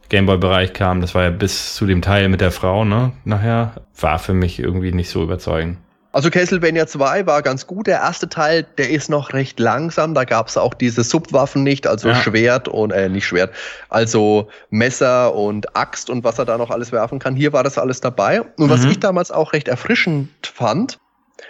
Gameboy-Bereich 0.09 0.73
kam, 0.73 1.01
das 1.01 1.15
war 1.15 1.23
ja 1.23 1.29
bis 1.29 1.75
zu 1.75 1.85
dem 1.85 2.01
Teil 2.01 2.29
mit 2.29 2.41
der 2.41 2.51
Frau, 2.51 2.85
ne, 2.85 3.11
nachher, 3.25 3.73
war 3.99 4.19
für 4.19 4.33
mich 4.33 4.59
irgendwie 4.59 4.91
nicht 4.91 5.09
so 5.09 5.23
überzeugend. 5.23 5.77
Also 6.17 6.31
Castlevania 6.31 6.87
2 6.87 7.27
war 7.27 7.43
ganz 7.43 7.67
gut. 7.67 7.85
Der 7.85 7.99
erste 7.99 8.27
Teil, 8.27 8.65
der 8.79 8.89
ist 8.89 9.07
noch 9.07 9.33
recht 9.33 9.59
langsam. 9.59 10.15
Da 10.15 10.23
gab 10.23 10.47
es 10.47 10.57
auch 10.57 10.73
diese 10.73 11.03
Subwaffen 11.03 11.61
nicht, 11.61 11.85
also 11.85 12.07
ja. 12.07 12.15
Schwert 12.15 12.67
und, 12.67 12.91
äh, 12.91 13.07
nicht 13.07 13.27
Schwert, 13.27 13.53
also 13.89 14.47
Messer 14.71 15.35
und 15.35 15.75
Axt 15.75 16.09
und 16.09 16.23
was 16.23 16.39
er 16.39 16.45
da 16.45 16.57
noch 16.57 16.71
alles 16.71 16.91
werfen 16.91 17.19
kann. 17.19 17.35
Hier 17.35 17.53
war 17.53 17.63
das 17.63 17.77
alles 17.77 18.01
dabei. 18.01 18.41
Und 18.41 18.65
mhm. 18.65 18.69
was 18.71 18.85
ich 18.85 18.99
damals 18.99 19.29
auch 19.29 19.53
recht 19.53 19.67
erfrischend 19.67 20.29
fand, 20.41 20.97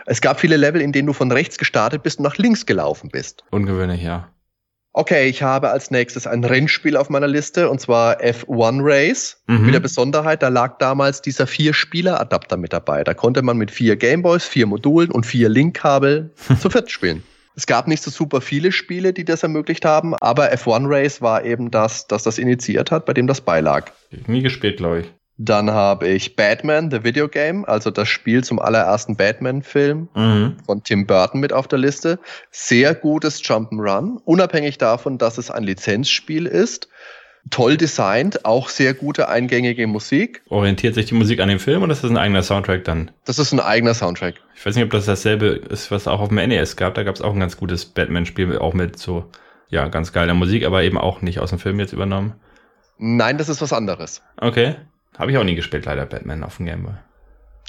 es 0.05 0.19
gab 0.19 0.37
viele 0.37 0.57
Level, 0.57 0.81
in 0.81 0.91
denen 0.91 1.07
du 1.07 1.13
von 1.13 1.31
rechts 1.31 1.57
gestartet 1.57 2.03
bist 2.03 2.19
und 2.19 2.23
nach 2.23 2.37
links 2.37 2.65
gelaufen 2.65 3.09
bist. 3.09 3.45
Ungewöhnlich, 3.51 4.03
ja. 4.03 4.27
Okay, 4.97 5.29
ich 5.29 5.43
habe 5.43 5.69
als 5.69 5.91
nächstes 5.91 6.25
ein 6.25 6.43
Rennspiel 6.43 6.97
auf 6.97 7.11
meiner 7.11 7.27
Liste 7.27 7.69
und 7.69 7.79
zwar 7.79 8.19
F1 8.19 8.79
Race. 8.81 9.39
Mhm. 9.45 9.65
Mit 9.65 9.75
der 9.75 9.79
Besonderheit, 9.79 10.41
da 10.41 10.47
lag 10.47 10.79
damals 10.79 11.21
dieser 11.21 11.45
Vier-Spieler-Adapter 11.45 12.57
mit 12.57 12.73
dabei. 12.73 13.03
Da 13.03 13.13
konnte 13.13 13.43
man 13.43 13.57
mit 13.57 13.69
vier 13.69 13.95
Gameboys, 13.95 14.45
vier 14.45 14.65
Modulen 14.65 15.11
und 15.11 15.27
vier 15.27 15.49
Link-Kabel 15.49 16.31
zu 16.59 16.71
viert 16.71 16.89
spielen. 16.89 17.21
Es 17.55 17.67
gab 17.67 17.87
nicht 17.87 18.01
so 18.01 18.09
super 18.09 18.41
viele 18.41 18.71
Spiele, 18.71 19.13
die 19.13 19.23
das 19.23 19.43
ermöglicht 19.43 19.85
haben, 19.85 20.15
aber 20.15 20.51
F1 20.51 20.89
Race 20.89 21.21
war 21.21 21.45
eben 21.45 21.69
das, 21.69 22.07
das 22.07 22.23
das 22.23 22.39
initiiert 22.39 22.89
hat, 22.89 23.05
bei 23.05 23.13
dem 23.13 23.27
das 23.27 23.41
beilag. 23.41 23.91
Nie 24.25 24.41
gespielt, 24.41 24.77
glaube 24.77 25.01
ich. 25.01 25.13
Dann 25.39 25.69
habe 25.69 26.07
ich 26.07 26.35
Batman, 26.35 26.89
The 26.89 27.03
Video 27.03 27.27
Game, 27.27 27.63
also 27.65 27.91
das 27.91 28.07
Spiel 28.07 28.43
zum 28.43 28.59
allerersten 28.59 29.15
Batman-Film 29.15 30.09
mhm. 30.15 30.57
von 30.65 30.83
Tim 30.83 31.05
Burton 31.05 31.39
mit 31.39 31.53
auf 31.53 31.67
der 31.67 31.77
Liste. 31.77 32.19
Sehr 32.49 32.95
gutes 32.95 33.43
Jump'n'Run, 33.43 34.17
unabhängig 34.25 34.79
davon, 34.79 35.19
dass 35.19 35.37
es 35.37 35.51
ein 35.51 35.63
Lizenzspiel 35.63 36.47
ist. 36.47 36.89
Toll 37.51 37.77
designt, 37.77 38.45
auch 38.45 38.67
sehr 38.67 38.93
gute 38.95 39.29
eingängige 39.29 39.85
Musik. 39.85 40.41
Orientiert 40.49 40.95
sich 40.95 41.05
die 41.05 41.13
Musik 41.13 41.39
an 41.39 41.49
dem 41.49 41.59
Film 41.59 41.83
oder 41.83 41.93
ist 41.93 42.03
das 42.03 42.11
ein 42.11 42.17
eigener 42.17 42.41
Soundtrack 42.41 42.83
dann? 42.83 43.11
Das 43.25 43.37
ist 43.39 43.53
ein 43.53 43.59
eigener 43.59 43.93
Soundtrack. 43.93 44.35
Ich 44.55 44.65
weiß 44.65 44.75
nicht, 44.75 44.83
ob 44.83 44.89
das 44.89 45.05
dasselbe 45.05 45.47
ist, 45.47 45.91
was 45.91 46.07
auch 46.07 46.19
auf 46.19 46.29
dem 46.29 46.37
NES 46.37 46.75
gab. 46.75 46.95
Da 46.95 47.03
gab 47.03 47.15
es 47.15 47.21
auch 47.21 47.33
ein 47.33 47.39
ganz 47.39 47.55
gutes 47.57 47.85
Batman-Spiel, 47.85 48.57
auch 48.57 48.73
mit 48.73 48.97
so, 48.97 49.29
ja, 49.69 49.87
ganz 49.87 50.11
geiler 50.11 50.33
Musik, 50.33 50.65
aber 50.65 50.83
eben 50.83 50.97
auch 50.97 51.21
nicht 51.21 51.39
aus 51.39 51.51
dem 51.51 51.59
Film 51.59 51.79
jetzt 51.79 51.93
übernommen. 51.93 52.33
Nein, 52.97 53.37
das 53.37 53.47
ist 53.47 53.61
was 53.61 53.71
anderes. 53.71 54.23
Okay. 54.37 54.75
Habe 55.17 55.31
ich 55.31 55.37
auch 55.37 55.43
nie 55.43 55.55
gespielt, 55.55 55.85
leider, 55.85 56.05
Batman 56.05 56.43
auf 56.43 56.57
dem 56.57 56.65
Gameboy. 56.65 56.93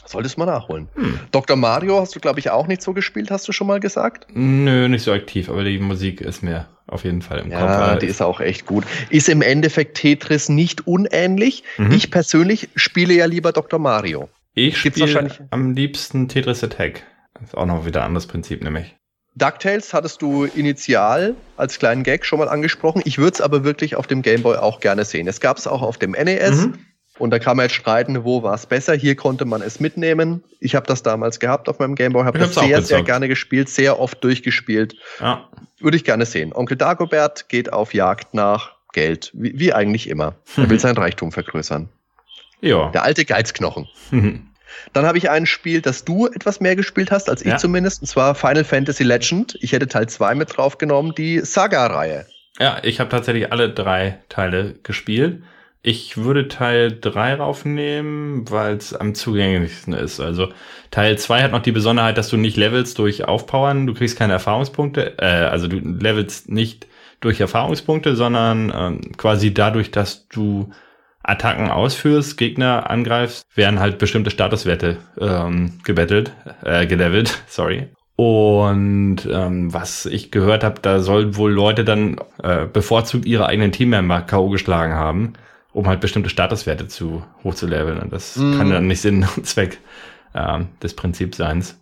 Solltest 0.05 0.37
du 0.37 0.41
mal 0.41 0.47
nachholen. 0.47 0.89
Hm. 0.95 1.21
Dr. 1.33 1.57
Mario 1.57 2.01
hast 2.01 2.15
du, 2.15 2.21
glaube 2.21 2.39
ich, 2.39 2.51
auch 2.51 2.67
nicht 2.67 2.81
so 2.81 2.95
gespielt, 2.95 3.31
hast 3.31 3.47
du 3.47 3.53
schon 3.53 3.67
mal 3.67 3.79
gesagt? 3.79 4.27
Nö, 4.33 4.89
nicht 4.89 5.03
so 5.03 5.13
aktiv, 5.13 5.51
aber 5.51 5.65
die 5.65 5.79
Musik 5.79 6.21
ist 6.21 6.43
mir 6.43 6.67
auf 6.87 7.05
jeden 7.05 7.21
Fall 7.21 7.41
im 7.41 7.51
ja, 7.51 7.61
Kopf. 7.61 7.71
Ja, 7.71 7.97
die 7.97 8.07
ist 8.07 8.23
auch 8.23 8.41
echt 8.41 8.65
gut. 8.65 8.85
Ist 9.11 9.29
im 9.29 9.43
Endeffekt 9.43 9.99
Tetris 9.99 10.49
nicht 10.49 10.87
unähnlich. 10.87 11.63
Mhm. 11.77 11.93
Ich 11.93 12.11
persönlich 12.11 12.71
spiele 12.75 13.13
ja 13.13 13.27
lieber 13.27 13.53
Dr. 13.53 13.79
Mario. 13.79 14.31
Ich 14.55 14.79
spiele 14.79 15.31
am 15.51 15.73
liebsten 15.73 16.29
Tetris 16.29 16.65
Attack. 16.65 17.05
Das 17.35 17.51
ist 17.51 17.55
auch 17.55 17.67
noch 17.67 17.85
wieder 17.85 18.01
ein 18.01 18.07
anderes 18.07 18.27
Prinzip, 18.27 18.65
nämlich. 18.65 18.97
DuckTales 19.37 19.95
hattest 19.95 20.21
du 20.23 20.45
initial 20.45 21.35
als 21.57 21.79
kleinen 21.79 22.03
Gag 22.03 22.25
schon 22.25 22.41
mal 22.41 22.49
angesprochen. 22.49 23.03
Ich 23.05 23.19
würde 23.19 23.35
es 23.35 23.41
aber 23.41 23.63
wirklich 23.63 23.95
auf 23.95 24.07
dem 24.07 24.23
Gameboy 24.23 24.57
auch 24.57 24.81
gerne 24.81 25.05
sehen. 25.05 25.29
Es 25.29 25.41
gab 25.41 25.59
es 25.59 25.67
auch 25.67 25.83
auf 25.83 25.99
dem 25.99 26.13
NES. 26.13 26.67
Mhm. 26.67 26.79
Und 27.19 27.31
da 27.31 27.39
kann 27.39 27.57
man 27.57 27.65
jetzt 27.65 27.75
streiten, 27.75 28.25
wo 28.25 28.43
war 28.43 28.55
es 28.55 28.67
besser. 28.67 28.95
Hier 28.95 29.17
konnte 29.17 29.45
man 29.45 29.63
es 29.63 29.81
mitnehmen. 29.81 30.43
Ich 30.61 30.75
habe 30.75 30.87
das 30.87 31.03
damals 31.03 31.41
gehabt 31.41 31.69
auf 31.69 31.79
meinem 31.79 31.95
Gameboy, 31.95 32.25
habe 32.25 32.39
das 32.39 32.55
sehr, 32.55 32.83
sehr 32.83 33.03
gerne 33.03 33.29
gespielt, 33.29 33.69
sehr 33.69 33.99
oft 33.99 34.23
durchgespielt. 34.23 34.95
Ja. 35.21 35.49
Würde 35.81 35.97
ich 35.97 36.05
gerne 36.05 36.27
sehen. 36.27 36.53
Onkel 36.53 36.77
Dagobert 36.77 37.49
geht 37.49 37.73
auf 37.73 37.95
Jagd 37.95 38.35
nach 38.35 38.73
Geld, 38.93 39.31
wie, 39.35 39.59
wie 39.59 39.73
eigentlich 39.73 40.09
immer. 40.09 40.35
Er 40.57 40.71
will 40.71 40.81
sein 40.81 40.97
Reichtum 40.97 41.33
vergrößern. 41.33 41.89
Ja. 42.61 42.91
Der 42.91 43.03
alte 43.03 43.25
Geizknochen. 43.25 43.89
Dann 44.93 45.07
habe 45.07 45.19
ich 45.19 45.31
ein 45.31 45.47
Spiel, 45.47 45.81
das 45.81 46.05
du 46.05 46.27
etwas 46.27 46.61
mehr 46.61 46.77
gespielt 46.77 47.11
hast, 47.11 47.29
als 47.29 47.43
ich 47.43 47.49
ja. 47.49 47.57
zumindest, 47.57 48.03
und 48.03 48.07
zwar 48.07 48.35
Final 48.35 48.65
Fantasy 48.65 49.03
Legend. 49.03 49.59
Ich 49.61 49.73
hätte 49.73 49.87
Teil 49.87 50.09
2 50.09 50.35
mit 50.35 50.57
draufgenommen, 50.57 51.15
die 51.15 51.41
Saga-Reihe. 51.41 52.27
Ja, 52.59 52.79
ich 52.83 53.01
habe 53.01 53.11
tatsächlich 53.11 53.53
alle 53.53 53.71
drei 53.71 54.19
Teile 54.29 54.75
gespielt. 54.83 55.43
Ich 55.83 56.17
würde 56.17 56.49
Teil 56.49 56.99
3 57.01 57.35
raufnehmen, 57.35 58.51
weil 58.51 58.77
es 58.77 58.95
am 58.95 59.15
zugänglichsten 59.15 59.95
ist. 59.95 60.19
Also 60.19 60.49
Teil 60.91 61.17
2 61.17 61.43
hat 61.43 61.53
noch 61.53 61.63
die 61.63 61.73
Besonderheit, 61.73 62.19
dass 62.19 62.29
du 62.29 62.37
nicht 62.37 62.57
levelst 62.57 62.99
durch 62.99 63.27
Aufpowern, 63.27 63.87
du 63.87 63.95
kriegst 63.95 64.19
keine 64.19 64.33
Erfahrungspunkte, 64.33 65.19
äh, 65.19 65.25
also 65.25 65.69
du 65.69 65.79
levelst 65.79 66.49
nicht 66.51 66.89
durch 67.21 67.41
Erfahrungspunkte, 67.41 68.17
sondern 68.17 68.73
ähm, 68.75 69.13
quasi 69.17 69.55
dadurch, 69.55 69.93
dass 69.93 70.29
du 70.29 70.71
Attacken 71.23 71.71
ausführst, 71.71 72.37
Gegner 72.37 72.91
angreifst, 72.91 73.47
werden 73.55 73.79
halt 73.79 73.99
bestimmte 73.99 74.31
Statuswerte 74.31 74.99
ähm, 75.21 75.79
gebettelt, 75.85 76.33
äh, 76.65 76.87
gelevelt, 76.87 77.43
sorry. 77.47 77.89
Und 78.17 79.29
ähm, 79.31 79.73
was 79.73 80.07
ich 80.07 80.33
gehört 80.33 80.65
habe, 80.65 80.81
da 80.83 80.99
sollen 80.99 81.37
wohl 81.37 81.53
Leute 81.53 81.85
dann 81.85 82.21
äh, 82.43 82.67
bevorzugt 82.67 83.27
ihre 83.27 83.47
eigenen 83.47 83.71
Teammember 83.71 84.23
K.O. 84.23 84.49
geschlagen 84.49 84.95
haben 84.95 85.35
um 85.79 85.87
halt 85.87 86.01
bestimmte 86.01 86.29
Statuswerte 86.29 86.89
zu 86.89 87.23
hochzuleveln. 87.45 88.01
Und 88.01 88.13
das 88.13 88.37
mm. 88.37 88.59
kann 88.59 88.71
dann 88.71 88.89
nicht 88.89 89.01
Sinn 89.01 89.27
und 89.37 89.47
Zweck 89.47 89.79
äh, 90.35 90.59
des 90.83 90.95
Prinzipseins. 90.95 91.79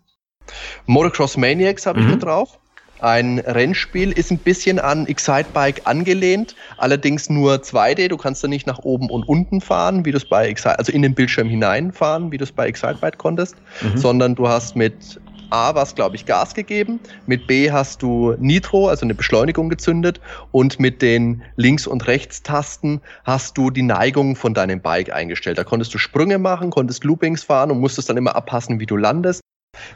Motocross 0.85 1.39
Maniacs 1.39 1.87
habe 1.87 2.01
ich 2.01 2.05
mhm. 2.05 2.13
mit 2.13 2.23
drauf. 2.23 2.59
Ein 3.01 3.39
Rennspiel 3.39 4.13
ist 4.13 4.31
ein 4.31 4.39
bisschen 4.39 4.79
an 4.79 5.07
Excitebike 5.07 5.87
angelehnt, 5.87 6.55
allerdings 6.77 7.29
nur 7.29 7.57
2D. 7.57 8.09
Du 8.09 8.17
kannst 8.17 8.45
da 8.45 8.49
nicht 8.49 8.67
nach 8.67 8.79
oben 8.81 9.11
und 9.11 9.25
unten 9.25 9.61
fahren, 9.61 10.05
wie 10.05 10.13
du 10.13 10.19
es 10.19 10.29
bei 10.29 10.47
Excite, 10.47 10.79
also 10.79 10.93
in 10.93 11.03
den 11.03 11.15
Bildschirm 11.15 11.49
hineinfahren, 11.49 12.33
wie 12.33 12.39
du 12.39 12.45
es 12.45 12.53
bei 12.53 12.67
Excitebike 12.67 13.17
konntest, 13.17 13.57
mhm. 13.83 13.97
sondern 13.97 14.35
du 14.35 14.49
hast 14.49 14.77
mit 14.77 15.21
A 15.51 15.75
was, 15.75 15.95
glaube 15.95 16.17
ich, 16.17 16.27
Gas 16.27 16.55
gegeben, 16.55 17.01
mit 17.27 17.47
B 17.47 17.71
hast 17.71 18.03
du 18.03 18.35
Nitro, 18.39 18.89
also 18.89 19.05
eine 19.05 19.15
Beschleunigung 19.15 19.69
gezündet 19.69 20.21
und 20.53 20.81
mit 20.81 21.03
den 21.03 21.43
Links- 21.57 21.87
und 21.87 22.07
Rechtstasten 22.07 23.01
hast 23.25 23.57
du 23.57 23.71
die 23.71 23.83
Neigung 23.83 24.37
von 24.37 24.55
deinem 24.55 24.81
Bike 24.81 25.13
eingestellt. 25.13 25.59
Da 25.59 25.65
konntest 25.65 25.95
du 25.95 25.99
Sprünge 25.99 26.39
machen, 26.39 26.71
konntest 26.71 27.05
Loopings 27.05 27.45
fahren 27.45 27.71
und 27.71 27.81
musstest 27.81 28.11
dann 28.11 28.17
immer 28.17 28.35
abpassen, 28.37 28.81
wie 28.81 28.87
du 28.87 28.97
landest. 28.97 29.41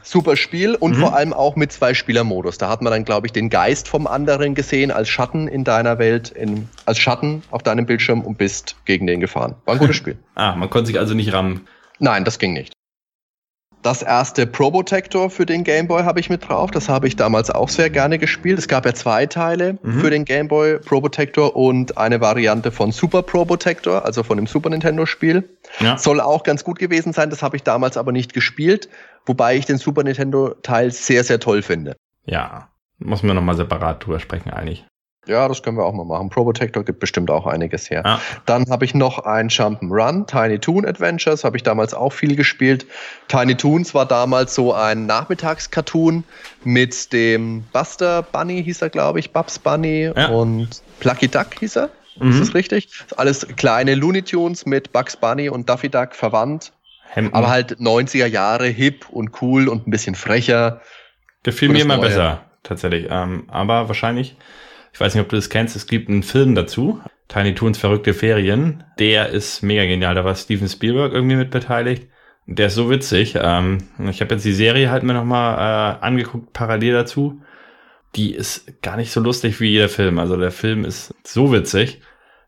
Super 0.03 0.37
Spiel 0.37 0.75
und 0.75 0.95
mhm. 0.95 1.01
vor 1.01 1.15
allem 1.15 1.33
auch 1.33 1.55
mit 1.55 1.71
zwei 1.71 1.93
Spieler-Modus. 1.93 2.57
Da 2.59 2.69
hat 2.69 2.81
man 2.81 2.91
dann, 2.91 3.03
glaube 3.03 3.27
ich, 3.27 3.33
den 3.33 3.49
Geist 3.49 3.87
vom 3.87 4.05
anderen 4.07 4.53
gesehen 4.53 4.91
als 4.91 5.09
Schatten 5.09 5.47
in 5.47 5.63
deiner 5.63 5.97
Welt, 5.97 6.29
in, 6.29 6.69
als 6.85 6.99
Schatten 6.99 7.41
auf 7.49 7.63
deinem 7.63 7.87
Bildschirm 7.87 8.21
und 8.21 8.37
bist 8.37 8.75
gegen 8.85 9.07
den 9.07 9.19
gefahren. 9.19 9.55
War 9.65 9.75
ein 9.75 9.79
gutes 9.79 9.95
Spiel. 9.97 10.17
ah, 10.35 10.55
man 10.55 10.69
konnte 10.69 10.87
sich 10.87 10.99
also 10.99 11.13
nicht 11.13 11.33
rammen. 11.33 11.67
Nein, 11.99 12.25
das 12.25 12.39
ging 12.39 12.53
nicht. 12.53 12.73
Das 13.81 14.03
erste 14.03 14.45
Probotector 14.45 15.29
für 15.31 15.45
den 15.45 15.63
Game 15.63 15.87
Boy 15.87 16.03
habe 16.03 16.19
ich 16.19 16.29
mit 16.29 16.47
drauf. 16.47 16.69
Das 16.69 16.87
habe 16.87 17.07
ich 17.07 17.15
damals 17.15 17.49
auch 17.49 17.69
sehr 17.69 17.89
gerne 17.89 18.19
gespielt. 18.19 18.59
Es 18.59 18.67
gab 18.67 18.85
ja 18.85 18.93
zwei 18.93 19.25
Teile 19.25 19.79
mhm. 19.81 19.99
für 20.01 20.11
den 20.11 20.23
Game 20.23 20.47
Boy 20.47 20.77
Probotector 20.77 21.55
und 21.55 21.97
eine 21.97 22.21
Variante 22.21 22.71
von 22.71 22.91
Super 22.91 23.23
Probotector, 23.23 24.05
also 24.05 24.21
von 24.21 24.37
dem 24.37 24.45
Super 24.45 24.69
Nintendo 24.69 25.07
Spiel. 25.07 25.49
Ja. 25.79 25.97
Soll 25.97 26.21
auch 26.21 26.43
ganz 26.43 26.63
gut 26.63 26.77
gewesen 26.77 27.11
sein. 27.11 27.31
Das 27.31 27.41
habe 27.41 27.55
ich 27.55 27.63
damals 27.63 27.97
aber 27.97 28.11
nicht 28.11 28.33
gespielt, 28.33 28.87
wobei 29.25 29.55
ich 29.55 29.65
den 29.65 29.77
Super 29.77 30.03
Nintendo 30.03 30.53
Teil 30.61 30.91
sehr, 30.91 31.23
sehr 31.23 31.39
toll 31.39 31.63
finde. 31.63 31.95
Ja, 32.25 32.69
muss 32.99 33.23
man 33.23 33.35
nochmal 33.35 33.55
separat 33.55 34.05
drüber 34.05 34.19
sprechen 34.19 34.51
eigentlich. 34.51 34.85
Ja, 35.31 35.47
das 35.47 35.63
können 35.63 35.77
wir 35.77 35.85
auch 35.85 35.93
mal 35.93 36.03
machen. 36.03 36.29
Probotector 36.29 36.83
gibt 36.83 36.99
bestimmt 36.99 37.31
auch 37.31 37.47
einiges 37.47 37.89
her. 37.89 38.05
Ah. 38.05 38.19
Dann 38.45 38.69
habe 38.69 38.83
ich 38.83 38.93
noch 38.93 39.19
ein 39.19 39.47
Jump'n'Run, 39.47 40.27
Tiny 40.27 40.59
Toon 40.59 40.85
Adventures, 40.85 41.45
habe 41.45 41.55
ich 41.55 41.63
damals 41.63 41.93
auch 41.93 42.11
viel 42.11 42.35
gespielt. 42.35 42.85
Tiny 43.29 43.55
Toons 43.55 43.93
war 43.93 44.05
damals 44.05 44.53
so 44.53 44.73
ein 44.73 45.05
Nachmittagscartoon 45.05 46.25
mit 46.65 47.13
dem 47.13 47.63
Buster 47.71 48.23
Bunny, 48.23 48.61
hieß 48.61 48.81
er, 48.81 48.89
glaube 48.89 49.19
ich, 49.19 49.31
Bubs 49.31 49.57
Bunny 49.57 50.11
ja. 50.13 50.27
und 50.27 50.81
Plucky 50.99 51.29
Duck 51.29 51.59
hieß 51.59 51.77
er. 51.77 51.89
Mhm. 52.19 52.31
Ist 52.31 52.39
das 52.41 52.53
richtig? 52.53 52.89
Alles 53.15 53.47
kleine 53.55 53.95
Looney 53.95 54.23
Tunes 54.23 54.65
mit 54.65 54.91
Bugs 54.91 55.15
Bunny 55.15 55.47
und 55.47 55.69
Duffy 55.69 55.89
Duck 55.89 56.13
verwandt. 56.13 56.73
Hemden. 57.09 57.33
Aber 57.33 57.49
halt 57.49 57.77
90er 57.79 58.25
Jahre, 58.25 58.67
hip 58.67 59.07
und 59.09 59.41
cool 59.41 59.69
und 59.69 59.87
ein 59.87 59.91
bisschen 59.91 60.15
frecher. 60.15 60.81
Gefiel 61.43 61.69
mir 61.69 61.81
immer 61.81 61.97
besser, 61.97 62.43
tatsächlich. 62.63 63.07
Ähm, 63.09 63.45
aber 63.47 63.87
wahrscheinlich 63.87 64.35
ich 64.93 64.99
weiß 64.99 65.13
nicht, 65.13 65.23
ob 65.23 65.29
du 65.29 65.35
das 65.35 65.49
kennst, 65.49 65.75
es 65.75 65.87
gibt 65.87 66.09
einen 66.09 66.23
Film 66.23 66.55
dazu, 66.55 67.01
Tiny 67.31 67.55
Toons 67.55 67.77
verrückte 67.77 68.13
Ferien. 68.13 68.83
Der 68.99 69.29
ist 69.29 69.63
mega 69.63 69.85
genial, 69.85 70.15
da 70.15 70.25
war 70.25 70.35
Steven 70.35 70.67
Spielberg 70.67 71.13
irgendwie 71.13 71.37
mit 71.37 71.49
beteiligt. 71.49 72.07
Der 72.45 72.67
ist 72.67 72.75
so 72.75 72.89
witzig. 72.89 73.37
Ähm, 73.41 73.77
ich 74.09 74.19
habe 74.19 74.33
jetzt 74.33 74.43
die 74.43 74.51
Serie 74.51 74.91
halt 74.91 75.03
mir 75.03 75.13
nochmal 75.13 75.55
äh, 76.01 76.05
angeguckt, 76.05 76.51
parallel 76.51 76.93
dazu. 76.93 77.41
Die 78.15 78.33
ist 78.33 78.81
gar 78.81 78.97
nicht 78.97 79.13
so 79.13 79.21
lustig 79.21 79.61
wie 79.61 79.75
der 79.75 79.87
Film. 79.87 80.19
Also 80.19 80.35
der 80.35 80.51
Film 80.51 80.83
ist 80.83 81.15
so 81.23 81.53
witzig, 81.53 82.01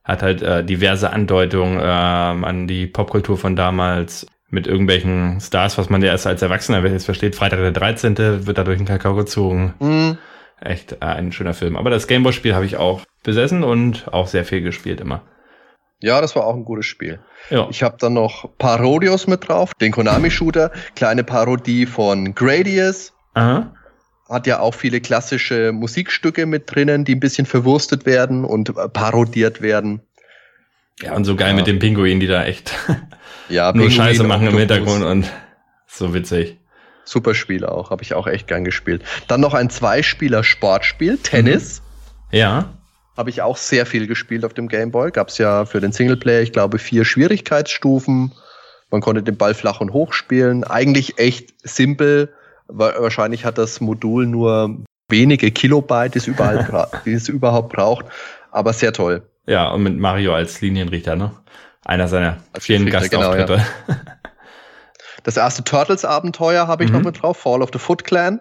hat 0.03 0.21
halt 0.21 0.41
äh, 0.41 0.65
diverse 0.65 1.11
Andeutungen 1.11 1.79
äh, 1.79 1.83
an 1.83 2.67
die 2.67 2.87
Popkultur 2.87 3.37
von 3.37 3.55
damals 3.55 4.27
mit 4.49 4.67
irgendwelchen 4.67 5.39
Stars, 5.39 5.77
was 5.77 5.89
man 5.89 6.01
ja 6.01 6.09
erst 6.09 6.27
als 6.27 6.41
Erwachsener 6.41 6.85
jetzt 6.85 7.05
versteht. 7.05 7.35
Freitag 7.35 7.59
der 7.59 7.71
13. 7.71 8.45
wird 8.45 8.57
da 8.57 8.65
durch 8.65 8.77
den 8.77 8.85
Kakao 8.85 9.15
gezogen. 9.15 9.73
Mhm 9.79 10.17
echt 10.59 10.93
äh, 10.93 11.05
ein 11.05 11.31
schöner 11.31 11.53
Film. 11.53 11.75
Aber 11.75 11.89
das 11.89 12.07
Gameboy-Spiel 12.07 12.55
habe 12.55 12.65
ich 12.65 12.77
auch 12.77 13.01
besessen 13.23 13.63
und 13.63 14.11
auch 14.13 14.27
sehr 14.27 14.45
viel 14.45 14.61
gespielt 14.61 15.01
immer. 15.01 15.21
Ja, 15.99 16.19
das 16.19 16.35
war 16.35 16.45
auch 16.45 16.55
ein 16.55 16.65
gutes 16.65 16.85
Spiel. 16.85 17.19
Ja. 17.49 17.67
Ich 17.69 17.81
habe 17.81 17.95
dann 17.97 18.13
noch 18.13 18.57
Parodios 18.57 19.25
mit 19.25 19.47
drauf, 19.47 19.73
den 19.75 19.93
Konami-Shooter, 19.93 20.71
kleine 20.95 21.23
Parodie 21.23 21.85
von 21.85 22.35
Gradius. 22.35 23.13
Aha. 23.35 23.73
Hat 24.27 24.45
ja 24.45 24.59
auch 24.59 24.73
viele 24.73 24.99
klassische 24.99 25.71
Musikstücke 25.71 26.45
mit 26.45 26.73
drinnen, 26.73 27.05
die 27.05 27.15
ein 27.15 27.21
bisschen 27.21 27.45
verwurstet 27.45 28.05
werden 28.05 28.43
und 28.43 28.69
äh, 28.69 28.89
parodiert 28.89 29.61
werden. 29.61 30.01
Ja, 31.01 31.15
und 31.15 31.23
so 31.23 31.35
geil 31.35 31.49
ja. 31.49 31.55
mit 31.55 31.67
den 31.67 31.79
Pinguinen, 31.79 32.19
die 32.19 32.27
da 32.27 32.43
echt 32.43 32.73
ja, 33.47 33.71
nur 33.75 33.89
Scheiße 33.89 34.23
machen 34.23 34.47
im 34.47 34.57
Hintergrund 34.57 35.03
und 35.03 35.31
so 35.87 36.13
witzig. 36.13 36.59
Super 37.05 37.35
Spiel 37.35 37.65
auch, 37.65 37.89
habe 37.89 38.03
ich 38.03 38.13
auch 38.13 38.27
echt 38.27 38.47
gern 38.47 38.63
gespielt. 38.63 39.03
Dann 39.27 39.41
noch 39.41 39.53
ein 39.53 39.69
Zweispieler-Sportspiel, 39.69 41.17
Tennis. 41.17 41.81
Mhm. 42.31 42.37
Ja. 42.37 42.73
Habe 43.15 43.29
ich 43.29 43.41
auch 43.41 43.57
sehr 43.57 43.85
viel 43.85 44.07
gespielt 44.07 44.43
auf 44.45 44.53
dem 44.53 44.67
Gameboy. 44.67 45.11
Gab 45.11 45.27
es 45.27 45.37
ja 45.37 45.65
für 45.65 45.79
den 45.79 45.91
Singleplayer, 45.91 46.41
ich 46.41 46.51
glaube, 46.51 46.79
vier 46.79 47.05
Schwierigkeitsstufen. 47.05 48.33
Man 48.89 49.01
konnte 49.01 49.21
den 49.21 49.37
Ball 49.37 49.53
flach 49.53 49.81
und 49.81 49.93
hoch 49.93 50.13
spielen. 50.13 50.63
Eigentlich 50.63 51.19
echt 51.19 51.53
simpel. 51.63 52.33
Wahrscheinlich 52.67 53.45
hat 53.45 53.57
das 53.57 53.81
Modul 53.81 54.25
nur 54.25 54.77
wenige 55.09 55.51
Kilobyte, 55.51 56.15
die 56.15 56.19
es, 56.19 56.27
überall 56.27 56.87
die 57.05 57.13
es 57.13 57.29
überhaupt 57.29 57.73
braucht. 57.73 58.05
Aber 58.51 58.73
sehr 58.73 58.93
toll. 58.93 59.23
Ja, 59.45 59.69
und 59.71 59.83
mit 59.83 59.97
Mario 59.97 60.33
als 60.33 60.61
Linienrichter, 60.61 61.15
ne? 61.15 61.31
Einer 61.85 62.07
seiner 62.07 62.37
als 62.53 62.65
vielen 62.65 62.89
Gastauftritte. 62.89 63.61
Genau, 63.87 63.99
ja. 64.05 64.05
Das 65.23 65.37
erste 65.37 65.63
Turtles-Abenteuer 65.63 66.67
habe 66.67 66.83
ich 66.83 66.91
mhm. 66.91 66.97
noch 66.97 67.03
mit 67.05 67.21
drauf, 67.21 67.37
Fall 67.37 67.61
of 67.61 67.69
the 67.73 67.79
Foot 67.79 68.03
Clan. 68.03 68.39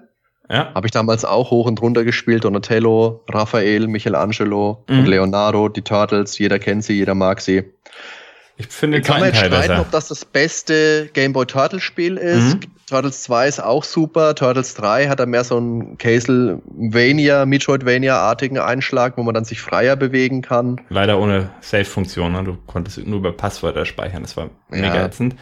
Ja. 0.50 0.72
Habe 0.74 0.86
ich 0.86 0.90
damals 0.90 1.24
auch 1.24 1.50
hoch 1.50 1.66
und 1.66 1.80
runter 1.80 2.04
gespielt. 2.04 2.44
Donatello, 2.44 3.24
Raphael, 3.28 3.86
Michelangelo 3.86 4.84
mhm. 4.88 4.98
und 4.98 5.06
Leonardo, 5.06 5.68
die 5.68 5.82
Turtles. 5.82 6.38
Jeder 6.38 6.58
kennt 6.58 6.84
sie, 6.84 6.94
jeder 6.94 7.14
mag 7.14 7.40
sie. 7.40 7.64
Ich 8.56 8.66
finde 8.66 9.00
Kann 9.00 9.20
man 9.20 9.28
jetzt 9.28 9.38
streiten, 9.38 9.68
besser. 9.68 9.80
ob 9.80 9.90
das 9.90 10.08
das 10.08 10.24
beste 10.24 11.08
Game 11.14 11.32
Boy 11.32 11.46
Turtles 11.46 11.82
Spiel 11.82 12.16
ist. 12.16 12.54
Mhm. 12.54 12.60
Turtles 12.86 13.22
2 13.22 13.48
ist 13.48 13.60
auch 13.62 13.82
super. 13.82 14.34
Turtles 14.34 14.74
3 14.74 15.08
hat 15.08 15.20
da 15.20 15.26
mehr 15.26 15.42
so 15.44 15.56
einen 15.56 15.96
Castlevania, 15.96 17.46
Metroidvania-artigen 17.46 18.58
Einschlag, 18.58 19.16
wo 19.16 19.22
man 19.22 19.32
dann 19.32 19.44
sich 19.44 19.62
freier 19.62 19.96
bewegen 19.96 20.42
kann. 20.42 20.80
Leider 20.90 21.18
ohne 21.18 21.50
Save-Funktion. 21.60 22.32
Ne? 22.32 22.44
Du 22.44 22.58
konntest 22.66 22.98
nur 22.98 23.20
über 23.20 23.32
Passwörter 23.32 23.86
speichern. 23.86 24.22
Das 24.22 24.36
war 24.36 24.50
mega 24.68 24.96
ja. 24.96 25.06
ätzend. 25.06 25.36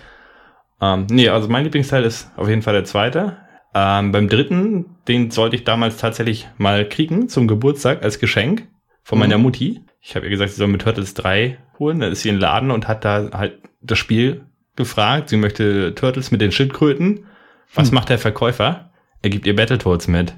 Ähm, 0.81 1.07
nee, 1.11 1.29
also 1.29 1.49
mein 1.49 1.65
Lieblingsteil 1.65 2.05
ist 2.05 2.31
auf 2.37 2.49
jeden 2.49 2.63
Fall 2.63 2.75
der 2.75 2.85
zweite. 2.85 3.37
Ähm, 3.75 4.13
beim 4.13 4.29
dritten, 4.29 4.97
den 5.07 5.31
sollte 5.31 5.57
ich 5.57 5.65
damals 5.65 5.97
tatsächlich 5.97 6.49
mal 6.57 6.89
kriegen 6.89 7.29
zum 7.29 7.47
Geburtstag 7.47 8.03
als 8.03 8.19
Geschenk 8.19 8.69
von 9.03 9.19
mhm. 9.19 9.21
meiner 9.21 9.39
Mutti. 9.39 9.83
Ich 10.01 10.17
habe 10.17 10.27
ihr 10.27 10.31
gesagt, 10.31 10.51
sie 10.51 10.57
soll 10.57 10.69
mit 10.69 10.83
Turtles 10.83 11.15
3 11.15 11.59
holen. 11.79 12.01
Dann 12.01 12.13
ist 12.13 12.23
sie 12.23 12.31
in 12.31 12.37
den 12.37 12.41
Laden 12.41 12.71
und 12.71 12.89
hat 12.89 13.05
da 13.05 13.31
halt 13.33 13.59
das 13.83 13.99
Spiel 13.99 14.47
gefragt. 14.77 15.29
Sie 15.29 15.37
möchte 15.37 15.95
Turtles 15.95 16.31
mit 16.31 16.41
den 16.41 16.53
Schildkröten. 16.53 17.27
Was 17.75 17.89
hm. 17.89 17.95
macht 17.95 18.09
der 18.09 18.19
Verkäufer? 18.19 18.91
Er 19.23 19.31
gibt 19.31 19.47
ihr 19.47 19.55
Battletoads 19.55 20.09
mit. 20.09 20.35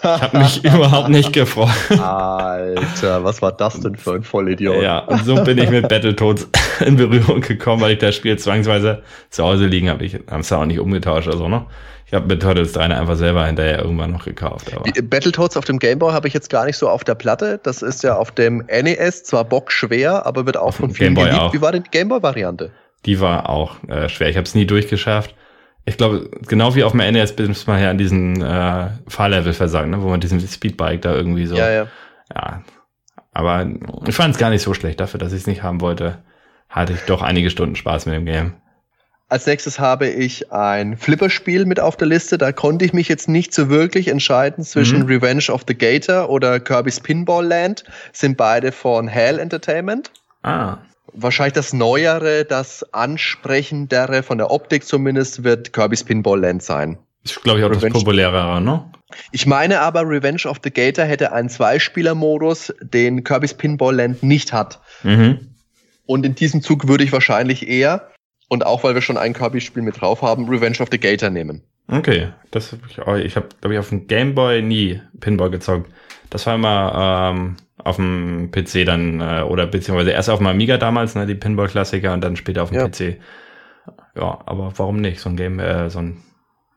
Ich 0.00 0.04
habe 0.04 0.38
mich 0.38 0.64
überhaupt 0.64 1.08
nicht 1.08 1.32
gefreut. 1.32 1.68
Alter, 1.90 3.24
was 3.24 3.42
war 3.42 3.52
das 3.52 3.80
denn 3.80 3.96
für 3.96 4.14
ein 4.14 4.22
Vollidiot? 4.22 4.82
Ja, 4.82 5.00
und 5.00 5.24
so 5.24 5.42
bin 5.42 5.58
ich 5.58 5.70
mit 5.70 5.88
Battletoads 5.88 6.48
in 6.80 6.96
Berührung 6.96 7.40
gekommen, 7.40 7.82
weil 7.82 7.92
ich 7.92 7.98
das 7.98 8.14
Spiel 8.14 8.38
zwangsweise 8.38 9.02
zu 9.30 9.44
Hause 9.44 9.66
liegen 9.66 9.88
habe. 9.88 10.04
Ich 10.04 10.14
habe 10.14 10.40
es 10.40 10.52
auch 10.52 10.64
nicht 10.64 10.78
umgetauscht 10.78 11.28
oder 11.28 11.36
so, 11.36 11.48
ne? 11.48 11.66
Ich 12.06 12.14
habe 12.14 12.26
mit 12.26 12.40
Turtles 12.40 12.72
3 12.72 12.84
einfach 12.84 13.16
selber 13.16 13.44
hinterher 13.44 13.80
irgendwann 13.80 14.12
noch 14.12 14.24
gekauft. 14.24 14.72
Aber. 14.74 14.90
Battletoads 15.02 15.58
auf 15.58 15.66
dem 15.66 15.78
Gameboy 15.78 16.12
habe 16.12 16.26
ich 16.26 16.32
jetzt 16.32 16.48
gar 16.48 16.64
nicht 16.64 16.78
so 16.78 16.88
auf 16.88 17.04
der 17.04 17.14
Platte. 17.14 17.60
Das 17.62 17.82
ist 17.82 18.02
ja 18.02 18.16
auf 18.16 18.30
dem 18.30 18.64
NES 18.66 19.24
zwar 19.24 19.44
bockschwer, 19.44 20.24
aber 20.24 20.46
wird 20.46 20.56
auch 20.56 20.68
auf 20.68 20.76
von 20.76 20.90
vielen 20.90 21.14
geliebt. 21.14 21.34
Auch. 21.34 21.52
Wie 21.52 21.60
war 21.60 21.72
denn 21.72 21.82
die 21.82 21.90
Gameboy-Variante? 21.90 22.70
Die 23.04 23.20
war 23.20 23.50
auch 23.50 23.76
äh, 23.88 24.08
schwer. 24.08 24.30
Ich 24.30 24.36
habe 24.36 24.46
es 24.46 24.54
nie 24.54 24.64
durchgeschafft 24.64 25.34
ich 25.88 25.96
glaube, 25.96 26.30
genau 26.46 26.74
wie 26.74 26.84
auf 26.84 26.92
dem 26.92 27.00
NES 27.00 27.34
bis 27.34 27.66
man 27.66 27.82
ja 27.82 27.90
an 27.90 27.98
diesen 27.98 28.42
äh, 28.42 28.88
Fahrlevel 29.08 29.52
versagt, 29.52 29.88
ne? 29.88 30.02
wo 30.02 30.08
man 30.08 30.20
diesen 30.20 30.40
Speedbike 30.40 31.02
da 31.02 31.14
irgendwie 31.14 31.46
so. 31.46 31.56
Ja, 31.56 31.70
ja. 31.70 31.86
Ja. 32.34 32.62
Aber 33.32 33.66
ich 34.06 34.14
fand 34.14 34.34
es 34.34 34.40
gar 34.40 34.50
nicht 34.50 34.62
so 34.62 34.74
schlecht. 34.74 35.00
Dafür, 35.00 35.18
dass 35.18 35.32
ich 35.32 35.40
es 35.40 35.46
nicht 35.46 35.62
haben 35.62 35.80
wollte, 35.80 36.18
hatte 36.68 36.92
ich 36.92 37.00
doch 37.02 37.22
einige 37.22 37.50
Stunden 37.50 37.76
Spaß 37.76 38.06
mit 38.06 38.16
dem 38.16 38.26
Game. 38.26 38.54
Als 39.30 39.46
nächstes 39.46 39.78
habe 39.78 40.08
ich 40.08 40.52
ein 40.52 40.96
Flipperspiel 40.96 41.64
mit 41.66 41.80
auf 41.80 41.96
der 41.96 42.08
Liste. 42.08 42.38
Da 42.38 42.52
konnte 42.52 42.84
ich 42.84 42.92
mich 42.92 43.08
jetzt 43.08 43.28
nicht 43.28 43.54
so 43.54 43.68
wirklich 43.68 44.08
entscheiden 44.08 44.64
zwischen 44.64 45.00
mhm. 45.00 45.06
Revenge 45.06 45.50
of 45.50 45.64
the 45.68 45.76
Gator 45.76 46.30
oder 46.30 46.60
Kirby's 46.60 47.00
Pinball 47.00 47.46
Land. 47.46 47.84
Sind 48.12 48.36
beide 48.36 48.72
von 48.72 49.06
Hell 49.06 49.38
Entertainment. 49.38 50.10
Ah 50.42 50.78
wahrscheinlich 51.12 51.54
das 51.54 51.72
Neuere, 51.72 52.44
das 52.44 52.84
Ansprechendere 52.92 54.22
von 54.22 54.38
der 54.38 54.50
Optik 54.50 54.84
zumindest 54.84 55.44
wird 55.44 55.72
Kirby's 55.72 56.04
Pinball 56.04 56.40
Land 56.40 56.62
sein. 56.62 56.98
Ist, 57.24 57.42
glaube 57.42 57.60
ich, 57.60 57.64
auch 57.64 57.70
Revenge. 57.70 57.92
das 57.92 58.02
populärere, 58.02 58.60
ne? 58.60 58.84
Ich 59.32 59.46
meine 59.46 59.80
aber, 59.80 60.02
Revenge 60.02 60.42
of 60.44 60.58
the 60.62 60.70
Gator 60.70 61.04
hätte 61.04 61.32
einen 61.32 61.48
Zweispieler-Modus, 61.48 62.74
den 62.82 63.24
Kirby's 63.24 63.54
Pinball 63.54 63.94
Land 63.94 64.22
nicht 64.22 64.52
hat. 64.52 64.80
Mhm. 65.02 65.48
Und 66.06 66.26
in 66.26 66.34
diesem 66.34 66.62
Zug 66.62 66.88
würde 66.88 67.04
ich 67.04 67.12
wahrscheinlich 67.12 67.68
eher, 67.68 68.10
und 68.48 68.64
auch 68.64 68.84
weil 68.84 68.94
wir 68.94 69.02
schon 69.02 69.16
ein 69.16 69.32
Kirby-Spiel 69.32 69.82
mit 69.82 70.00
drauf 70.00 70.22
haben, 70.22 70.48
Revenge 70.48 70.80
of 70.80 70.88
the 70.90 70.98
Gator 70.98 71.30
nehmen. 71.30 71.62
Okay, 71.90 72.28
das 72.50 72.72
hab 72.72 72.80
ich, 72.86 73.24
ich 73.24 73.36
habe, 73.36 73.48
glaube 73.60 73.74
ich, 73.74 73.78
auf 73.78 73.88
dem 73.88 74.06
Game 74.06 74.34
Boy 74.34 74.62
nie 74.62 75.00
Pinball 75.20 75.50
gezockt. 75.50 75.90
Das 76.30 76.46
war 76.46 76.54
immer 76.54 77.32
ähm, 77.34 77.56
auf 77.82 77.96
dem 77.96 78.50
PC 78.50 78.84
dann, 78.84 79.20
äh, 79.20 79.42
oder 79.42 79.66
beziehungsweise 79.66 80.10
erst 80.10 80.30
auf 80.30 80.38
dem 80.38 80.46
Amiga 80.46 80.76
damals, 80.76 81.14
ne, 81.14 81.26
die 81.26 81.34
Pinball-Klassiker 81.34 82.12
und 82.12 82.22
dann 82.22 82.36
später 82.36 82.62
auf 82.62 82.70
dem 82.70 82.80
ja. 82.80 82.88
PC. 82.88 83.18
Ja, 84.14 84.38
aber 84.46 84.72
warum 84.76 85.00
nicht? 85.00 85.20
So 85.20 85.30
ein 85.30 85.36
Game, 85.36 85.58
äh, 85.58 85.88
so 85.88 86.00
ein 86.00 86.18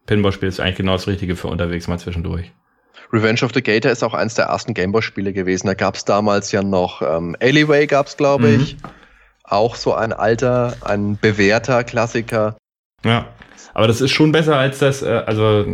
Pinball-Spiel 0.06 0.48
ist 0.48 0.60
eigentlich 0.60 0.78
genau 0.78 0.94
das 0.94 1.08
Richtige 1.08 1.36
für 1.36 1.48
unterwegs 1.48 1.88
mal 1.88 2.00
zwischendurch. 2.00 2.52
Revenge 3.12 3.44
of 3.44 3.52
the 3.54 3.62
Gator 3.62 3.92
ist 3.92 4.04
auch 4.04 4.14
eins 4.14 4.36
der 4.36 4.46
ersten 4.46 4.74
Gameboy-Spiele 4.74 5.34
gewesen. 5.34 5.68
Da 5.68 5.74
gab 5.74 5.96
es 5.96 6.06
damals 6.06 6.52
ja 6.52 6.64
noch 6.64 7.02
ähm, 7.02 7.36
Alleyway, 7.42 7.88
gab 7.88 8.08
es, 8.08 8.16
glaube 8.16 8.48
mhm. 8.48 8.62
ich. 8.62 8.78
Auch 9.44 9.76
so 9.76 9.94
ein 9.94 10.14
alter, 10.14 10.76
ein 10.82 11.18
bewährter 11.18 11.84
Klassiker. 11.84 12.56
Ja, 13.04 13.28
aber 13.74 13.88
das 13.88 14.00
ist 14.00 14.12
schon 14.12 14.32
besser 14.32 14.56
als 14.56 14.80
das, 14.80 15.02
äh, 15.02 15.24
also 15.26 15.66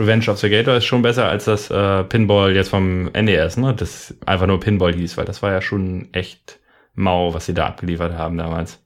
Revenge 0.00 0.28
of 0.28 0.38
the 0.38 0.48
Gator 0.48 0.76
ist 0.76 0.86
schon 0.86 1.02
besser 1.02 1.28
als 1.28 1.44
das 1.44 1.70
äh, 1.70 2.04
Pinball 2.04 2.54
jetzt 2.54 2.70
vom 2.70 3.04
NES, 3.12 3.58
ne? 3.58 3.74
Das 3.74 4.14
einfach 4.26 4.46
nur 4.46 4.58
Pinball 4.58 4.94
hieß, 4.94 5.16
weil 5.16 5.26
das 5.26 5.42
war 5.42 5.52
ja 5.52 5.60
schon 5.60 6.08
echt 6.12 6.58
mau, 6.94 7.34
was 7.34 7.46
sie 7.46 7.54
da 7.54 7.66
abgeliefert 7.66 8.14
haben 8.14 8.36
damals. 8.38 8.78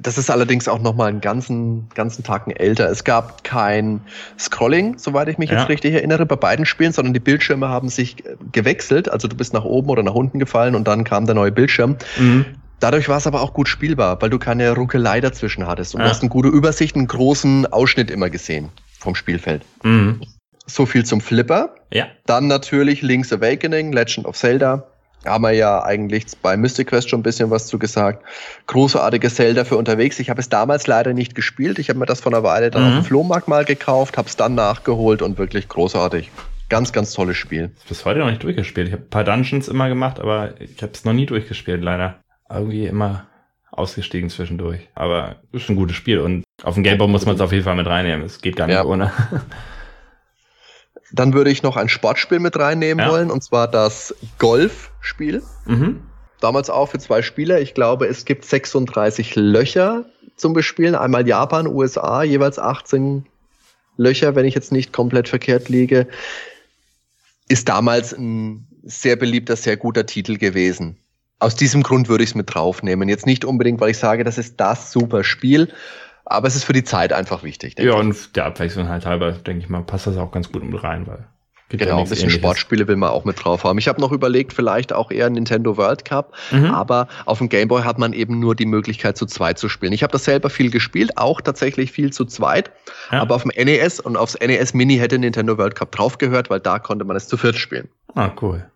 Das 0.00 0.16
ist 0.16 0.30
allerdings 0.30 0.68
auch 0.68 0.80
noch 0.80 0.94
mal 0.94 1.08
einen 1.08 1.20
ganzen, 1.20 1.90
ganzen 1.94 2.24
Tagen 2.24 2.50
älter. 2.50 2.88
Es 2.88 3.04
gab 3.04 3.44
kein 3.44 4.00
Scrolling, 4.38 4.96
soweit 4.96 5.28
ich 5.28 5.36
mich 5.36 5.50
ja. 5.50 5.58
jetzt 5.58 5.68
richtig 5.68 5.92
erinnere, 5.92 6.24
bei 6.24 6.36
beiden 6.36 6.64
Spielen, 6.64 6.92
sondern 6.92 7.12
die 7.12 7.20
Bildschirme 7.20 7.68
haben 7.68 7.90
sich 7.90 8.24
äh, 8.24 8.36
gewechselt. 8.52 9.10
Also 9.10 9.28
du 9.28 9.36
bist 9.36 9.52
nach 9.52 9.64
oben 9.64 9.90
oder 9.90 10.02
nach 10.02 10.14
unten 10.14 10.38
gefallen 10.38 10.74
und 10.74 10.88
dann 10.88 11.04
kam 11.04 11.26
der 11.26 11.34
neue 11.34 11.52
Bildschirm. 11.52 11.96
Mhm. 12.18 12.46
Dadurch 12.80 13.08
war 13.08 13.18
es 13.18 13.26
aber 13.26 13.42
auch 13.42 13.52
gut 13.52 13.68
spielbar, 13.68 14.20
weil 14.22 14.30
du 14.30 14.38
keine 14.38 14.72
Ruckelei 14.72 15.20
dazwischen 15.20 15.66
hattest 15.66 15.94
und 15.94 16.00
ja. 16.00 16.06
du 16.06 16.10
hast 16.10 16.22
eine 16.22 16.30
gute 16.30 16.48
Übersicht, 16.48 16.96
einen 16.96 17.06
großen 17.06 17.66
Ausschnitt 17.66 18.10
immer 18.10 18.30
gesehen 18.30 18.70
vom 18.98 19.14
Spielfeld. 19.14 19.62
Mhm. 19.82 20.22
So 20.66 20.86
viel 20.86 21.04
zum 21.04 21.20
Flipper. 21.20 21.74
Ja. 21.92 22.06
Dann 22.26 22.46
natürlich 22.46 23.02
Link's 23.02 23.32
Awakening, 23.32 23.92
Legend 23.92 24.26
of 24.26 24.36
Zelda. 24.36 24.86
Haben 25.24 25.44
wir 25.44 25.52
ja 25.52 25.84
eigentlich 25.84 26.26
bei 26.42 26.56
Mystic 26.56 26.88
Quest 26.88 27.08
schon 27.08 27.20
ein 27.20 27.22
bisschen 27.22 27.50
was 27.50 27.68
zu 27.68 27.78
gesagt. 27.78 28.24
Großartige 28.66 29.30
Zelda 29.30 29.64
für 29.64 29.76
unterwegs. 29.76 30.18
Ich 30.18 30.30
habe 30.30 30.40
es 30.40 30.48
damals 30.48 30.86
leider 30.88 31.12
nicht 31.12 31.34
gespielt. 31.34 31.78
Ich 31.78 31.88
habe 31.88 31.98
mir 31.98 32.06
das 32.06 32.20
vor 32.20 32.32
einer 32.32 32.42
Weile 32.42 32.70
dann 32.70 32.82
mhm. 32.82 32.88
auf 32.88 32.94
dem 32.94 33.04
Flohmarkt 33.04 33.48
mal 33.48 33.64
gekauft, 33.64 34.18
habe 34.18 34.28
es 34.28 34.36
dann 34.36 34.54
nachgeholt 34.54 35.22
und 35.22 35.38
wirklich 35.38 35.68
großartig. 35.68 36.30
Ganz, 36.68 36.92
ganz 36.92 37.12
tolles 37.12 37.36
Spiel. 37.36 37.70
Bis 37.88 38.04
heute 38.04 38.20
noch 38.20 38.30
nicht 38.30 38.42
durchgespielt. 38.42 38.88
Ich 38.88 38.92
habe 38.94 39.02
ein 39.02 39.10
paar 39.10 39.24
Dungeons 39.24 39.68
immer 39.68 39.88
gemacht, 39.88 40.18
aber 40.18 40.60
ich 40.60 40.82
habe 40.82 40.92
es 40.92 41.04
noch 41.04 41.12
nie 41.12 41.26
durchgespielt, 41.26 41.82
leider. 41.82 42.16
Irgendwie 42.50 42.86
immer 42.86 43.26
ausgestiegen 43.70 44.30
zwischendurch. 44.30 44.88
Aber 44.94 45.36
ist 45.52 45.68
ein 45.68 45.76
gutes 45.76 45.96
Spiel 45.96 46.18
und 46.18 46.44
auf 46.62 46.74
dem 46.74 46.82
Gameboy 46.82 47.08
muss 47.08 47.26
man 47.26 47.34
es 47.34 47.40
auf 47.40 47.52
jeden 47.52 47.64
Fall 47.64 47.76
mit 47.76 47.86
reinnehmen. 47.86 48.24
Es 48.24 48.40
geht 48.40 48.56
gar 48.56 48.66
nicht 48.66 48.76
ja. 48.76 48.84
ohne. 48.84 49.12
Dann 51.12 51.34
würde 51.34 51.50
ich 51.50 51.62
noch 51.62 51.76
ein 51.76 51.88
Sportspiel 51.88 52.38
mit 52.38 52.58
reinnehmen 52.58 53.04
ja. 53.04 53.10
wollen, 53.10 53.30
und 53.30 53.42
zwar 53.42 53.68
das 53.68 54.14
Golfspiel. 54.38 55.42
Mhm. 55.66 56.00
Damals 56.40 56.70
auch 56.70 56.86
für 56.86 56.98
zwei 56.98 57.22
Spieler. 57.22 57.60
Ich 57.60 57.74
glaube, 57.74 58.06
es 58.06 58.24
gibt 58.24 58.44
36 58.44 59.36
Löcher 59.36 60.06
zum 60.36 60.54
Bespielen. 60.54 60.94
Einmal 60.94 61.26
Japan, 61.28 61.66
USA, 61.66 62.22
jeweils 62.22 62.58
18 62.58 63.26
Löcher, 63.96 64.34
wenn 64.34 64.46
ich 64.46 64.54
jetzt 64.54 64.72
nicht 64.72 64.92
komplett 64.92 65.28
verkehrt 65.28 65.68
liege. 65.68 66.08
Ist 67.48 67.68
damals 67.68 68.12
ein 68.12 68.66
sehr 68.82 69.16
beliebter, 69.16 69.56
sehr 69.56 69.76
guter 69.76 70.06
Titel 70.06 70.38
gewesen. 70.38 70.96
Aus 71.38 71.54
diesem 71.54 71.82
Grund 71.82 72.08
würde 72.08 72.24
ich 72.24 72.30
es 72.30 72.34
mit 72.34 72.52
draufnehmen. 72.52 73.08
Jetzt 73.08 73.26
nicht 73.26 73.44
unbedingt, 73.44 73.80
weil 73.80 73.90
ich 73.90 73.98
sage, 73.98 74.24
das 74.24 74.38
ist 74.38 74.58
das 74.58 74.92
super 74.92 75.24
Spiel, 75.24 75.68
aber 76.32 76.48
es 76.48 76.56
ist 76.56 76.64
für 76.64 76.72
die 76.72 76.84
Zeit 76.84 77.12
einfach 77.12 77.42
wichtig. 77.42 77.78
Ja, 77.78 77.94
und 77.94 78.36
der 78.36 78.46
Abwechslung 78.46 78.88
halt 78.88 79.06
halber, 79.06 79.32
denke 79.32 79.64
ich 79.64 79.68
mal, 79.68 79.82
passt 79.82 80.06
das 80.06 80.16
auch 80.16 80.32
ganz 80.32 80.50
gut 80.50 80.64
mit 80.64 80.82
rein, 80.82 81.06
weil 81.06 81.26
genau, 81.68 81.98
ein 81.98 82.04
bisschen 82.04 82.24
ähnliches. 82.24 82.40
Sportspiele 82.40 82.88
will 82.88 82.96
man 82.96 83.10
auch 83.10 83.24
mit 83.24 83.42
drauf 83.42 83.64
haben. 83.64 83.78
Ich 83.78 83.88
habe 83.88 84.00
noch 84.00 84.12
überlegt, 84.12 84.52
vielleicht 84.52 84.92
auch 84.92 85.10
eher 85.10 85.30
Nintendo 85.30 85.76
World 85.76 86.04
Cup, 86.04 86.34
mhm. 86.50 86.66
aber 86.66 87.08
auf 87.24 87.38
dem 87.38 87.48
Game 87.48 87.68
Boy 87.68 87.82
hat 87.82 87.98
man 87.98 88.12
eben 88.12 88.38
nur 88.38 88.54
die 88.54 88.66
Möglichkeit, 88.66 89.16
zu 89.16 89.26
zweit 89.26 89.58
zu 89.58 89.68
spielen. 89.68 89.92
Ich 89.92 90.02
habe 90.02 90.12
das 90.12 90.24
selber 90.24 90.50
viel 90.50 90.70
gespielt, 90.70 91.16
auch 91.16 91.40
tatsächlich 91.40 91.92
viel 91.92 92.12
zu 92.12 92.24
zweit, 92.24 92.70
ja. 93.10 93.20
aber 93.20 93.34
auf 93.34 93.42
dem 93.42 93.52
NES 93.56 94.00
und 94.00 94.16
aufs 94.16 94.38
NES 94.38 94.74
Mini 94.74 94.96
hätte 94.96 95.18
Nintendo 95.18 95.58
World 95.58 95.74
Cup 95.74 95.92
draufgehört, 95.92 96.50
weil 96.50 96.60
da 96.60 96.78
konnte 96.78 97.04
man 97.04 97.16
es 97.16 97.28
zu 97.28 97.36
viert 97.36 97.56
spielen. 97.56 97.88
Ah, 98.14 98.30
cool. 98.40 98.66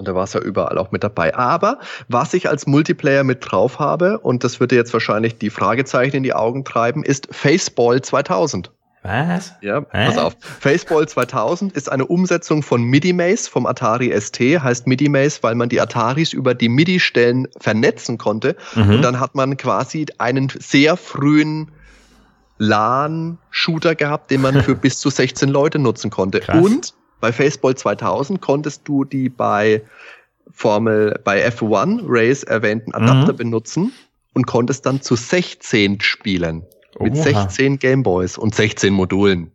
Und 0.00 0.08
da 0.08 0.14
war 0.14 0.24
es 0.24 0.32
ja 0.32 0.40
überall 0.40 0.78
auch 0.78 0.92
mit 0.92 1.04
dabei. 1.04 1.34
Aber 1.36 1.78
was 2.08 2.32
ich 2.32 2.48
als 2.48 2.66
Multiplayer 2.66 3.22
mit 3.22 3.40
drauf 3.42 3.78
habe, 3.78 4.18
und 4.18 4.44
das 4.44 4.58
würde 4.58 4.74
jetzt 4.74 4.94
wahrscheinlich 4.94 5.36
die 5.36 5.50
Fragezeichen 5.50 6.16
in 6.16 6.22
die 6.22 6.32
Augen 6.32 6.64
treiben, 6.64 7.04
ist 7.04 7.28
Faceball 7.30 8.00
2000. 8.00 8.70
Was? 9.02 9.52
Ja, 9.60 9.82
pass 9.82 10.16
auf. 10.16 10.36
Faceball 10.40 11.06
2000 11.06 11.74
ist 11.74 11.92
eine 11.92 12.06
Umsetzung 12.06 12.62
von 12.62 12.82
MIDI-Maze 12.82 13.50
vom 13.50 13.66
Atari 13.66 14.18
ST. 14.18 14.40
Heißt 14.40 14.86
MIDI-Maze, 14.86 15.42
weil 15.42 15.54
man 15.54 15.68
die 15.68 15.82
Ataris 15.82 16.32
über 16.32 16.54
die 16.54 16.70
MIDI-Stellen 16.70 17.48
vernetzen 17.58 18.16
konnte. 18.16 18.56
Mhm. 18.74 18.94
Und 18.94 19.02
dann 19.02 19.20
hat 19.20 19.34
man 19.34 19.58
quasi 19.58 20.06
einen 20.16 20.48
sehr 20.48 20.96
frühen 20.96 21.72
LAN-Shooter 22.56 23.96
gehabt, 23.96 24.30
den 24.30 24.40
man 24.40 24.62
für 24.62 24.76
bis 24.76 24.98
zu 24.98 25.10
16 25.10 25.50
Leute 25.50 25.78
nutzen 25.78 26.08
konnte. 26.08 26.40
Krass. 26.40 26.56
Und 26.56 26.94
bei 27.20 27.32
Faceball 27.32 27.76
2000 27.76 28.40
konntest 28.40 28.86
du 28.86 29.04
die 29.04 29.28
bei 29.28 29.82
Formel, 30.50 31.20
bei 31.24 31.46
F1 31.46 32.02
Race 32.06 32.42
erwähnten 32.42 32.92
Adapter 32.92 33.32
mhm. 33.32 33.36
benutzen 33.36 33.92
und 34.34 34.46
konntest 34.46 34.86
dann 34.86 35.00
zu 35.00 35.16
16 35.16 36.00
spielen. 36.00 36.64
Mit 36.98 37.14
Oha. 37.14 37.22
16 37.22 37.78
Gameboys 37.78 38.36
und 38.36 38.54
16 38.54 38.92
Modulen. 38.92 39.52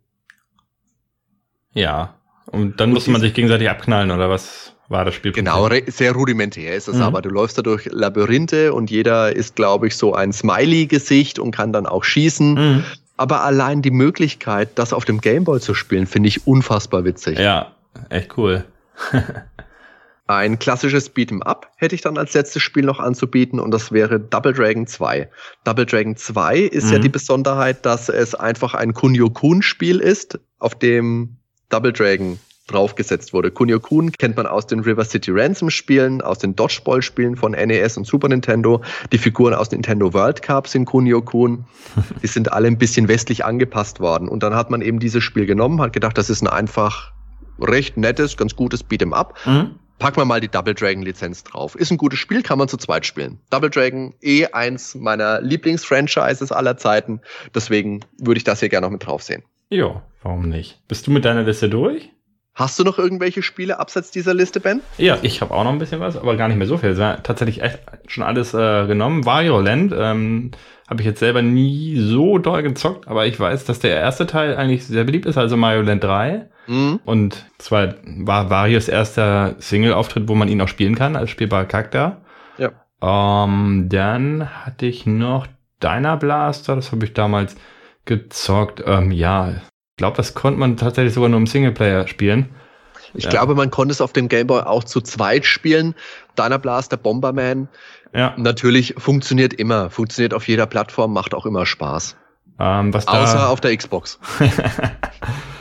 Ja. 1.72 2.14
Und 2.46 2.80
dann 2.80 2.92
musste 2.92 3.10
man 3.10 3.20
sich 3.20 3.34
gegenseitig 3.34 3.68
abknallen, 3.68 4.10
oder 4.10 4.30
was 4.30 4.74
war 4.88 5.04
das 5.04 5.14
Spiel? 5.14 5.32
Genau, 5.32 5.68
sehr 5.86 6.12
rudimentär 6.12 6.74
ist 6.74 6.88
es 6.88 6.96
mhm. 6.96 7.02
aber. 7.02 7.22
Du 7.22 7.28
läufst 7.28 7.58
da 7.58 7.62
durch 7.62 7.86
Labyrinthe 7.86 8.72
und 8.72 8.90
jeder 8.90 9.34
ist, 9.34 9.56
glaube 9.56 9.88
ich, 9.88 9.96
so 9.96 10.14
ein 10.14 10.32
Smiley-Gesicht 10.32 11.38
und 11.38 11.50
kann 11.50 11.72
dann 11.72 11.86
auch 11.86 12.04
schießen. 12.04 12.54
Mhm. 12.54 12.84
Aber 13.16 13.42
allein 13.42 13.82
die 13.82 13.90
Möglichkeit, 13.90 14.70
das 14.78 14.92
auf 14.92 15.04
dem 15.04 15.20
Gameboy 15.20 15.60
zu 15.60 15.74
spielen, 15.74 16.06
finde 16.06 16.28
ich 16.28 16.46
unfassbar 16.46 17.04
witzig. 17.04 17.38
Ja, 17.38 17.72
echt 18.10 18.36
cool. 18.36 18.64
Ein 20.28 20.58
klassisches 20.58 21.14
Beat'em 21.14 21.40
Up 21.42 21.70
hätte 21.76 21.94
ich 21.94 22.00
dann 22.00 22.18
als 22.18 22.34
letztes 22.34 22.60
Spiel 22.60 22.84
noch 22.84 22.98
anzubieten 22.98 23.60
und 23.60 23.70
das 23.70 23.92
wäre 23.92 24.18
Double 24.18 24.52
Dragon 24.52 24.86
2. 24.86 25.30
Double 25.62 25.86
Dragon 25.86 26.16
2 26.16 26.58
ist 26.58 26.86
mhm. 26.86 26.92
ja 26.92 26.98
die 26.98 27.08
Besonderheit, 27.08 27.86
dass 27.86 28.08
es 28.08 28.34
einfach 28.34 28.74
ein 28.74 28.92
Kunio-Kun-Spiel 28.92 30.00
ist, 30.00 30.40
auf 30.58 30.74
dem 30.74 31.36
Double 31.68 31.92
Dragon 31.92 32.40
draufgesetzt 32.66 33.32
wurde. 33.32 33.50
Kunio 33.50 33.80
Kun 33.80 34.12
kennt 34.12 34.36
man 34.36 34.46
aus 34.46 34.66
den 34.66 34.80
River 34.80 35.04
City 35.04 35.30
Ransom 35.32 35.70
Spielen, 35.70 36.20
aus 36.22 36.38
den 36.38 36.56
Dodgeball 36.56 37.02
Spielen 37.02 37.36
von 37.36 37.52
NES 37.52 37.96
und 37.96 38.06
Super 38.06 38.28
Nintendo. 38.28 38.82
Die 39.12 39.18
Figuren 39.18 39.54
aus 39.54 39.70
Nintendo 39.70 40.12
World 40.12 40.42
Cup 40.42 40.68
sind 40.68 40.84
Kunio 40.84 41.22
Kun. 41.22 41.64
Die 42.22 42.26
sind 42.26 42.52
alle 42.52 42.68
ein 42.68 42.78
bisschen 42.78 43.08
westlich 43.08 43.44
angepasst 43.44 44.00
worden. 44.00 44.28
Und 44.28 44.42
dann 44.42 44.54
hat 44.54 44.70
man 44.70 44.80
eben 44.80 44.98
dieses 44.98 45.22
Spiel 45.22 45.46
genommen, 45.46 45.80
hat 45.80 45.92
gedacht, 45.92 46.18
das 46.18 46.30
ist 46.30 46.42
ein 46.42 46.48
einfach 46.48 47.12
recht 47.60 47.96
nettes, 47.96 48.36
ganz 48.36 48.56
gutes 48.56 48.84
Beat'em 48.84 49.12
Up. 49.12 49.34
Mhm. 49.46 49.76
Packen 49.98 50.18
wir 50.18 50.26
mal 50.26 50.40
die 50.40 50.48
Double 50.48 50.74
Dragon 50.74 51.02
Lizenz 51.02 51.42
drauf. 51.42 51.74
Ist 51.74 51.90
ein 51.90 51.96
gutes 51.96 52.18
Spiel, 52.18 52.42
kann 52.42 52.58
man 52.58 52.68
zu 52.68 52.76
zweit 52.76 53.06
spielen. 53.06 53.38
Double 53.48 53.70
Dragon, 53.70 54.12
eh 54.20 54.46
eins 54.46 54.94
meiner 54.94 55.40
Lieblingsfranchises 55.40 56.52
aller 56.52 56.76
Zeiten. 56.76 57.20
Deswegen 57.54 58.00
würde 58.18 58.36
ich 58.36 58.44
das 58.44 58.60
hier 58.60 58.68
gerne 58.68 58.86
noch 58.86 58.92
mit 58.92 59.06
drauf 59.06 59.22
sehen. 59.22 59.42
Jo, 59.70 60.02
warum 60.22 60.48
nicht? 60.48 60.86
Bist 60.86 61.06
du 61.06 61.10
mit 61.10 61.24
deiner 61.24 61.44
Liste 61.44 61.70
durch? 61.70 62.10
Hast 62.56 62.78
du 62.78 62.84
noch 62.84 62.98
irgendwelche 62.98 63.42
Spiele 63.42 63.78
abseits 63.78 64.10
dieser 64.10 64.32
Liste, 64.32 64.60
Ben? 64.60 64.80
Ja, 64.96 65.18
ich 65.20 65.42
habe 65.42 65.52
auch 65.52 65.62
noch 65.62 65.72
ein 65.72 65.78
bisschen 65.78 66.00
was, 66.00 66.16
aber 66.16 66.36
gar 66.36 66.48
nicht 66.48 66.56
mehr 66.56 66.66
so 66.66 66.78
viel. 66.78 66.88
Es 66.88 66.98
war 66.98 67.22
tatsächlich 67.22 67.60
echt 67.60 67.80
schon 68.06 68.24
alles 68.24 68.54
äh, 68.54 68.86
genommen. 68.86 69.26
Wario 69.26 69.60
Land 69.60 69.94
ähm, 69.94 70.52
habe 70.88 71.02
ich 71.02 71.06
jetzt 71.06 71.20
selber 71.20 71.42
nie 71.42 71.98
so 72.00 72.38
doll 72.38 72.62
gezockt, 72.62 73.08
aber 73.08 73.26
ich 73.26 73.38
weiß, 73.38 73.66
dass 73.66 73.80
der 73.80 73.96
erste 73.96 74.26
Teil 74.26 74.56
eigentlich 74.56 74.86
sehr 74.86 75.04
beliebt 75.04 75.26
ist, 75.26 75.36
also 75.36 75.58
Mario 75.58 75.82
Land 75.82 76.02
3. 76.02 76.48
Mhm. 76.66 77.00
Und 77.04 77.44
zwar 77.58 77.94
war 78.04 78.48
Varios 78.48 78.88
erster 78.88 79.56
Single-Auftritt, 79.58 80.26
wo 80.26 80.34
man 80.34 80.48
ihn 80.48 80.62
auch 80.62 80.68
spielen 80.68 80.94
kann, 80.94 81.14
als 81.14 81.28
spielbarer 81.28 81.66
Charakter. 81.66 82.22
Ja. 82.56 82.70
Ähm, 83.02 83.90
dann 83.90 84.48
hatte 84.64 84.86
ich 84.86 85.04
noch 85.04 85.46
Dyna 85.82 86.16
Blaster, 86.16 86.74
das 86.74 86.90
habe 86.90 87.04
ich 87.04 87.12
damals 87.12 87.54
gezockt. 88.06 88.82
Ähm, 88.86 89.12
ja, 89.12 89.56
glaube, 89.96 90.16
das 90.16 90.34
konnte 90.34 90.58
man 90.58 90.76
tatsächlich 90.76 91.14
sogar 91.14 91.28
nur 91.28 91.40
im 91.40 91.46
Singleplayer 91.46 92.06
spielen. 92.06 92.50
Ich 93.14 93.24
ja. 93.24 93.30
glaube, 93.30 93.54
man 93.54 93.70
konnte 93.70 93.92
es 93.92 94.00
auf 94.00 94.12
dem 94.12 94.28
Gameboy 94.28 94.62
auch 94.62 94.84
zu 94.84 95.00
zweit 95.00 95.46
spielen. 95.46 95.94
Dyna 96.38 96.58
Blaster, 96.58 96.96
Bomberman. 96.96 97.68
Ja. 98.14 98.34
Natürlich 98.36 98.94
funktioniert 98.98 99.54
immer, 99.54 99.90
funktioniert 99.90 100.34
auf 100.34 100.48
jeder 100.48 100.66
Plattform, 100.66 101.12
macht 101.12 101.34
auch 101.34 101.46
immer 101.46 101.64
Spaß. 101.64 102.16
Ähm, 102.58 102.94
Außer 102.94 103.38
da, 103.38 103.48
auf 103.48 103.60
der 103.60 103.76
Xbox. 103.76 104.18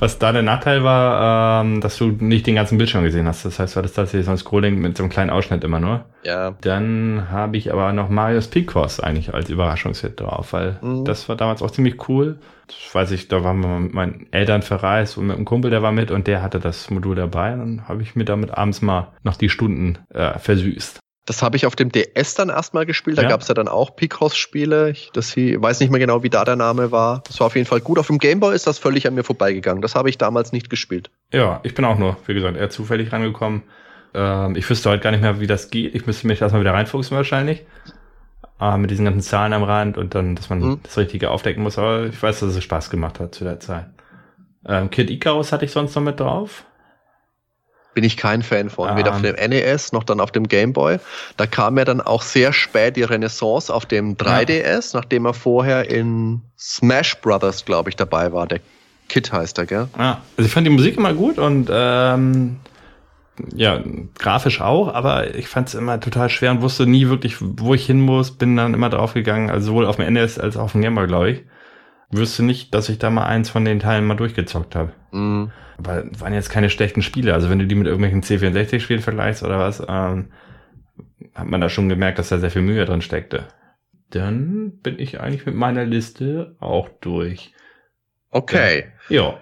Was 0.00 0.18
da 0.18 0.32
der 0.32 0.42
Nachteil 0.42 0.82
war, 0.82 1.62
ähm, 1.62 1.82
dass 1.82 1.98
du 1.98 2.06
nicht 2.06 2.46
den 2.46 2.54
ganzen 2.54 2.78
Bildschirm 2.78 3.04
gesehen 3.04 3.26
hast. 3.26 3.44
Das 3.44 3.58
heißt, 3.58 3.76
du 3.76 3.78
hattest 3.78 3.96
tatsächlich 3.96 4.24
so 4.24 4.30
ein 4.30 4.38
Scrolling 4.38 4.78
mit 4.80 4.96
so 4.96 5.02
einem 5.02 5.10
kleinen 5.10 5.28
Ausschnitt 5.28 5.62
immer 5.62 5.78
nur. 5.78 6.06
Ja. 6.24 6.56
Dann 6.62 7.26
habe 7.30 7.58
ich 7.58 7.70
aber 7.70 7.92
noch 7.92 8.08
Marius 8.08 8.48
Picross 8.48 8.98
eigentlich 8.98 9.34
als 9.34 9.50
Überraschungshit 9.50 10.18
drauf, 10.18 10.54
weil 10.54 10.78
mhm. 10.80 11.04
das 11.04 11.28
war 11.28 11.36
damals 11.36 11.62
auch 11.62 11.70
ziemlich 11.70 12.08
cool. 12.08 12.38
Das 12.66 12.94
weiß 12.94 13.10
ich, 13.10 13.28
da 13.28 13.44
waren 13.44 13.60
wir 13.60 13.78
mit 13.78 13.92
meinen 13.92 14.26
Eltern 14.30 14.62
verreist 14.62 15.18
und 15.18 15.26
mit 15.26 15.36
einem 15.36 15.44
Kumpel, 15.44 15.70
der 15.70 15.82
war 15.82 15.92
mit 15.92 16.10
und 16.10 16.26
der 16.26 16.40
hatte 16.40 16.60
das 16.60 16.88
Modul 16.88 17.14
dabei. 17.14 17.50
Dann 17.50 17.86
habe 17.86 18.02
ich 18.02 18.16
mir 18.16 18.24
damit 18.24 18.56
abends 18.56 18.80
mal 18.80 19.08
noch 19.22 19.36
die 19.36 19.50
Stunden 19.50 19.98
äh, 20.08 20.38
versüßt. 20.38 20.98
Das 21.26 21.42
habe 21.42 21.56
ich 21.56 21.66
auf 21.66 21.76
dem 21.76 21.92
DS 21.92 22.34
dann 22.34 22.48
erstmal 22.48 22.86
gespielt. 22.86 23.18
Da 23.18 23.22
ja. 23.22 23.28
gab 23.28 23.42
es 23.42 23.48
ja 23.48 23.54
dann 23.54 23.68
auch 23.68 23.94
Picross-Spiele. 23.94 24.90
Ich 24.90 25.10
das 25.12 25.32
hier, 25.32 25.60
weiß 25.60 25.80
nicht 25.80 25.90
mehr 25.90 26.00
genau, 26.00 26.22
wie 26.22 26.30
da 26.30 26.44
der 26.44 26.56
Name 26.56 26.90
war. 26.90 27.22
Das 27.26 27.38
war 27.40 27.46
auf 27.46 27.56
jeden 27.56 27.66
Fall 27.66 27.80
gut. 27.80 27.98
Auf 27.98 28.06
dem 28.06 28.18
Gameboy 28.18 28.54
ist 28.54 28.66
das 28.66 28.78
völlig 28.78 29.06
an 29.06 29.14
mir 29.14 29.22
vorbeigegangen. 29.22 29.82
Das 29.82 29.94
habe 29.94 30.08
ich 30.08 30.18
damals 30.18 30.52
nicht 30.52 30.70
gespielt. 30.70 31.10
Ja, 31.32 31.60
ich 31.62 31.74
bin 31.74 31.84
auch 31.84 31.98
nur, 31.98 32.16
wie 32.26 32.34
gesagt, 32.34 32.56
eher 32.56 32.70
zufällig 32.70 33.12
rangekommen. 33.12 33.62
Ähm, 34.14 34.56
ich 34.56 34.68
wüsste 34.68 34.90
heute 34.90 35.02
gar 35.02 35.10
nicht 35.10 35.20
mehr, 35.20 35.40
wie 35.40 35.46
das 35.46 35.70
geht. 35.70 35.94
Ich 35.94 36.06
müsste 36.06 36.26
mich 36.26 36.40
erstmal 36.40 36.62
wieder 36.62 36.72
reinfuchsen 36.72 37.16
wahrscheinlich. 37.16 37.64
Äh, 38.60 38.78
mit 38.78 38.90
diesen 38.90 39.04
ganzen 39.04 39.22
Zahlen 39.22 39.52
am 39.52 39.62
Rand 39.62 39.98
und 39.98 40.14
dann, 40.14 40.36
dass 40.36 40.50
man 40.50 40.60
mhm. 40.60 40.80
das 40.82 40.96
Richtige 40.96 41.30
aufdecken 41.30 41.62
muss. 41.62 41.78
Aber 41.78 42.06
ich 42.06 42.20
weiß, 42.20 42.40
dass 42.40 42.54
es 42.54 42.64
Spaß 42.64 42.90
gemacht 42.90 43.20
hat 43.20 43.34
zu 43.34 43.44
der 43.44 43.60
Zeit. 43.60 43.86
Ähm, 44.66 44.90
Kid 44.90 45.10
Icarus 45.10 45.52
hatte 45.52 45.64
ich 45.64 45.70
sonst 45.70 45.94
noch 45.94 46.02
mit 46.02 46.18
drauf 46.18 46.64
bin 47.94 48.04
ich 48.04 48.16
kein 48.16 48.42
Fan 48.42 48.70
von. 48.70 48.96
Weder 48.96 49.14
auf 49.14 49.22
dem 49.22 49.34
NES 49.34 49.92
noch 49.92 50.04
dann 50.04 50.20
auf 50.20 50.30
dem 50.30 50.48
Game 50.48 50.72
Boy. 50.72 50.98
Da 51.36 51.46
kam 51.46 51.78
ja 51.78 51.84
dann 51.84 52.00
auch 52.00 52.22
sehr 52.22 52.52
spät 52.52 52.96
die 52.96 53.02
Renaissance 53.02 53.72
auf 53.72 53.86
dem 53.86 54.16
3DS, 54.16 54.92
ja. 54.92 55.00
nachdem 55.00 55.26
er 55.26 55.34
vorher 55.34 55.90
in 55.90 56.42
Smash 56.58 57.20
Brothers, 57.20 57.64
glaube 57.64 57.90
ich, 57.90 57.96
dabei 57.96 58.32
war. 58.32 58.46
Der 58.46 58.60
Kid 59.08 59.32
heißt 59.32 59.58
er, 59.58 59.66
gell? 59.66 59.88
Ja, 59.98 60.22
also 60.36 60.46
ich 60.46 60.52
fand 60.52 60.66
die 60.66 60.70
Musik 60.70 60.96
immer 60.96 61.14
gut 61.14 61.38
und 61.38 61.68
ähm, 61.70 62.56
ja, 63.54 63.82
grafisch 64.18 64.60
auch, 64.60 64.92
aber 64.94 65.34
ich 65.34 65.48
fand 65.48 65.68
es 65.68 65.74
immer 65.74 65.98
total 65.98 66.28
schwer 66.28 66.50
und 66.52 66.62
wusste 66.62 66.86
nie 66.86 67.08
wirklich, 67.08 67.36
wo 67.40 67.74
ich 67.74 67.86
hin 67.86 68.00
muss. 68.00 68.30
Bin 68.30 68.56
dann 68.56 68.74
immer 68.74 68.90
draufgegangen, 68.90 69.50
also 69.50 69.68
sowohl 69.68 69.86
auf 69.86 69.96
dem 69.96 70.12
NES 70.12 70.38
als 70.38 70.56
auch 70.56 70.64
auf 70.64 70.72
dem 70.72 70.82
Game 70.82 70.94
Boy, 70.94 71.06
glaube 71.06 71.30
ich. 71.30 71.42
Wüsste 72.10 72.42
nicht, 72.42 72.74
dass 72.74 72.88
ich 72.88 72.98
da 72.98 73.10
mal 73.10 73.24
eins 73.24 73.50
von 73.50 73.64
den 73.64 73.78
Teilen 73.80 74.04
mal 74.04 74.16
durchgezockt 74.16 74.74
habe. 74.74 74.92
Mhm. 75.12 75.50
Aber 75.80 76.04
waren 76.18 76.34
jetzt 76.34 76.50
keine 76.50 76.68
schlechten 76.68 77.00
Spiele. 77.00 77.32
Also 77.32 77.48
wenn 77.48 77.58
du 77.58 77.66
die 77.66 77.74
mit 77.74 77.86
irgendwelchen 77.86 78.22
C64-Spielen 78.22 79.00
vergleichst 79.00 79.42
oder 79.42 79.58
was, 79.58 79.82
ähm, 79.88 80.30
hat 81.34 81.46
man 81.46 81.60
da 81.60 81.68
schon 81.70 81.88
gemerkt, 81.88 82.18
dass 82.18 82.28
da 82.28 82.38
sehr 82.38 82.50
viel 82.50 82.62
Mühe 82.62 82.84
drin 82.84 83.00
steckte. 83.00 83.48
Dann 84.10 84.78
bin 84.82 84.98
ich 84.98 85.20
eigentlich 85.20 85.46
mit 85.46 85.54
meiner 85.54 85.84
Liste 85.84 86.56
auch 86.60 86.88
durch. 87.00 87.54
Okay. 88.30 88.86
Ja. 89.08 89.38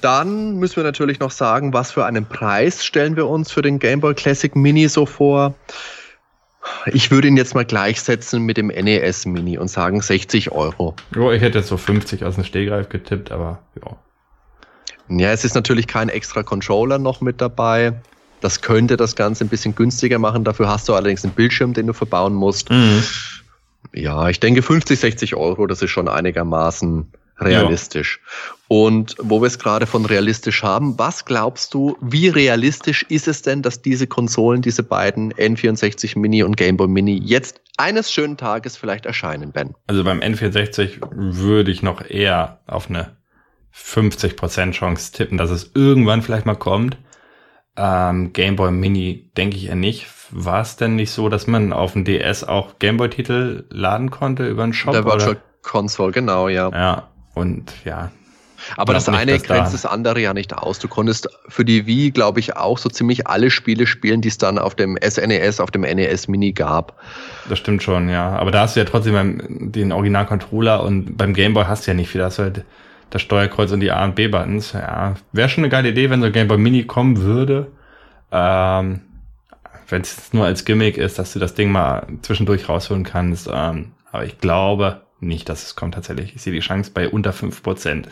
Dann 0.00 0.56
müssen 0.56 0.76
wir 0.76 0.84
natürlich 0.84 1.18
noch 1.18 1.30
sagen, 1.30 1.72
was 1.72 1.90
für 1.90 2.04
einen 2.04 2.26
Preis 2.26 2.84
stellen 2.84 3.16
wir 3.16 3.26
uns 3.26 3.50
für 3.50 3.62
den 3.62 3.78
Game 3.78 4.00
Boy 4.00 4.14
Classic 4.14 4.54
Mini 4.54 4.88
so 4.88 5.06
vor. 5.06 5.54
Ich 6.86 7.10
würde 7.10 7.28
ihn 7.28 7.36
jetzt 7.36 7.54
mal 7.54 7.64
gleichsetzen 7.64 8.42
mit 8.42 8.58
dem 8.58 8.68
NES 8.68 9.26
Mini 9.26 9.58
und 9.58 9.68
sagen 9.68 10.00
60 10.00 10.52
Euro. 10.52 10.94
Ja, 11.16 11.32
ich 11.32 11.42
hätte 11.42 11.58
jetzt 11.58 11.68
so 11.68 11.76
50 11.76 12.24
aus 12.24 12.36
dem 12.36 12.44
Stehgreif 12.44 12.88
getippt, 12.88 13.32
aber 13.32 13.62
ja. 13.82 13.96
Ja, 15.08 15.32
es 15.32 15.44
ist 15.44 15.54
natürlich 15.54 15.86
kein 15.86 16.08
extra 16.08 16.42
Controller 16.42 16.98
noch 16.98 17.20
mit 17.20 17.40
dabei. 17.40 17.94
Das 18.40 18.60
könnte 18.60 18.96
das 18.96 19.16
Ganze 19.16 19.44
ein 19.44 19.48
bisschen 19.48 19.74
günstiger 19.74 20.18
machen. 20.18 20.44
Dafür 20.44 20.68
hast 20.68 20.88
du 20.88 20.94
allerdings 20.94 21.24
einen 21.24 21.34
Bildschirm, 21.34 21.72
den 21.72 21.86
du 21.86 21.92
verbauen 21.92 22.34
musst. 22.34 22.70
Mhm. 22.70 23.02
Ja, 23.92 24.28
ich 24.28 24.40
denke 24.40 24.62
50, 24.62 24.98
60 24.98 25.34
Euro, 25.34 25.66
das 25.66 25.82
ist 25.82 25.90
schon 25.90 26.08
einigermaßen 26.08 27.12
realistisch. 27.38 28.20
Ja. 28.22 28.54
Und 28.68 29.16
wo 29.18 29.40
wir 29.40 29.46
es 29.46 29.58
gerade 29.58 29.86
von 29.86 30.06
realistisch 30.06 30.62
haben, 30.62 30.98
was 30.98 31.24
glaubst 31.24 31.74
du, 31.74 31.96
wie 32.00 32.28
realistisch 32.28 33.04
ist 33.08 33.28
es 33.28 33.42
denn, 33.42 33.62
dass 33.62 33.82
diese 33.82 34.06
Konsolen, 34.06 34.62
diese 34.62 34.82
beiden 34.82 35.32
N64 35.34 36.18
Mini 36.18 36.42
und 36.42 36.56
Game 36.56 36.76
Boy 36.76 36.88
Mini 36.88 37.20
jetzt 37.22 37.60
eines 37.76 38.10
schönen 38.10 38.36
Tages 38.36 38.76
vielleicht 38.76 39.06
erscheinen, 39.06 39.52
Ben? 39.52 39.74
Also 39.86 40.04
beim 40.04 40.20
N64 40.20 41.00
würde 41.10 41.70
ich 41.70 41.82
noch 41.82 42.08
eher 42.08 42.60
auf 42.66 42.88
eine 42.88 43.16
50% 43.76 44.72
Chance 44.72 45.12
tippen, 45.12 45.38
dass 45.38 45.50
es 45.50 45.70
irgendwann 45.74 46.22
vielleicht 46.22 46.46
mal 46.46 46.54
kommt. 46.54 46.96
Ähm, 47.76 48.32
Game 48.32 48.56
Boy 48.56 48.70
Mini 48.70 49.30
denke 49.36 49.56
ich 49.56 49.64
ja 49.64 49.74
nicht. 49.74 50.06
War 50.30 50.62
es 50.62 50.76
denn 50.76 50.96
nicht 50.96 51.10
so, 51.10 51.28
dass 51.28 51.46
man 51.46 51.72
auf 51.72 51.92
dem 51.92 52.04
DS 52.04 52.44
auch 52.44 52.78
Game 52.78 52.96
Boy 52.96 53.10
Titel 53.10 53.64
laden 53.70 54.10
konnte 54.10 54.48
über 54.48 54.62
einen 54.62 54.72
Shop? 54.72 54.92
Der 54.92 55.04
Virtual 55.04 55.32
oder? 55.32 55.40
Console, 55.62 56.12
genau, 56.12 56.48
ja. 56.48 56.70
Ja, 56.70 57.08
und 57.34 57.72
ja, 57.84 58.10
aber 58.76 58.94
das 58.94 59.08
eine 59.08 59.38
grenzt 59.38 59.74
das 59.74 59.86
andere 59.86 60.20
ja 60.20 60.34
nicht 60.34 60.56
aus. 60.56 60.78
Du 60.78 60.88
konntest 60.88 61.28
für 61.48 61.64
die 61.64 61.86
Wii, 61.86 62.10
glaube 62.10 62.40
ich, 62.40 62.56
auch 62.56 62.78
so 62.78 62.88
ziemlich 62.88 63.26
alle 63.26 63.50
Spiele 63.50 63.86
spielen, 63.86 64.20
die 64.20 64.28
es 64.28 64.38
dann 64.38 64.58
auf 64.58 64.74
dem 64.74 64.98
SNES, 65.02 65.58
e 65.58 65.62
auf 65.62 65.70
dem 65.70 65.82
NES 65.82 66.28
Mini 66.28 66.52
gab. 66.52 66.98
Das 67.48 67.58
stimmt 67.58 67.82
schon, 67.82 68.08
ja. 68.08 68.36
Aber 68.36 68.50
da 68.50 68.62
hast 68.62 68.76
du 68.76 68.80
ja 68.80 68.86
trotzdem 68.86 69.14
beim, 69.14 69.72
den 69.72 69.92
Original-Controller 69.92 70.82
und 70.82 71.16
beim 71.16 71.34
Gameboy 71.34 71.64
hast 71.64 71.86
du 71.86 71.90
ja 71.90 71.94
nicht 71.94 72.08
viel. 72.08 72.20
Da 72.20 72.26
hast 72.26 72.38
du 72.38 72.44
halt 72.44 72.64
das 73.10 73.22
Steuerkreuz 73.22 73.70
und 73.72 73.80
die 73.80 73.90
A 73.90 74.04
und 74.04 74.14
B-Buttons. 74.14 74.72
Ja, 74.72 75.14
wäre 75.32 75.48
schon 75.48 75.64
eine 75.64 75.70
geile 75.70 75.90
Idee, 75.90 76.10
wenn 76.10 76.20
so 76.20 76.26
ein 76.26 76.32
Gameboy 76.32 76.58
Mini 76.58 76.84
kommen 76.84 77.18
würde. 77.18 77.70
Ähm, 78.32 79.00
wenn 79.88 80.02
es 80.02 80.32
nur 80.32 80.46
als 80.46 80.64
Gimmick 80.64 80.96
ist, 80.96 81.18
dass 81.18 81.32
du 81.32 81.38
das 81.38 81.54
Ding 81.54 81.70
mal 81.70 82.06
zwischendurch 82.22 82.68
rausholen 82.68 83.04
kannst. 83.04 83.48
Ähm, 83.52 83.92
aber 84.10 84.24
ich 84.24 84.38
glaube 84.38 85.02
nicht, 85.20 85.48
dass 85.48 85.64
es 85.64 85.76
kommt 85.76 85.94
tatsächlich. 85.94 86.34
Ich 86.34 86.42
sehe 86.42 86.52
die 86.52 86.60
Chance 86.60 86.90
bei 86.92 87.08
unter 87.08 87.32
fünf 87.32 87.62
Prozent. 87.62 88.08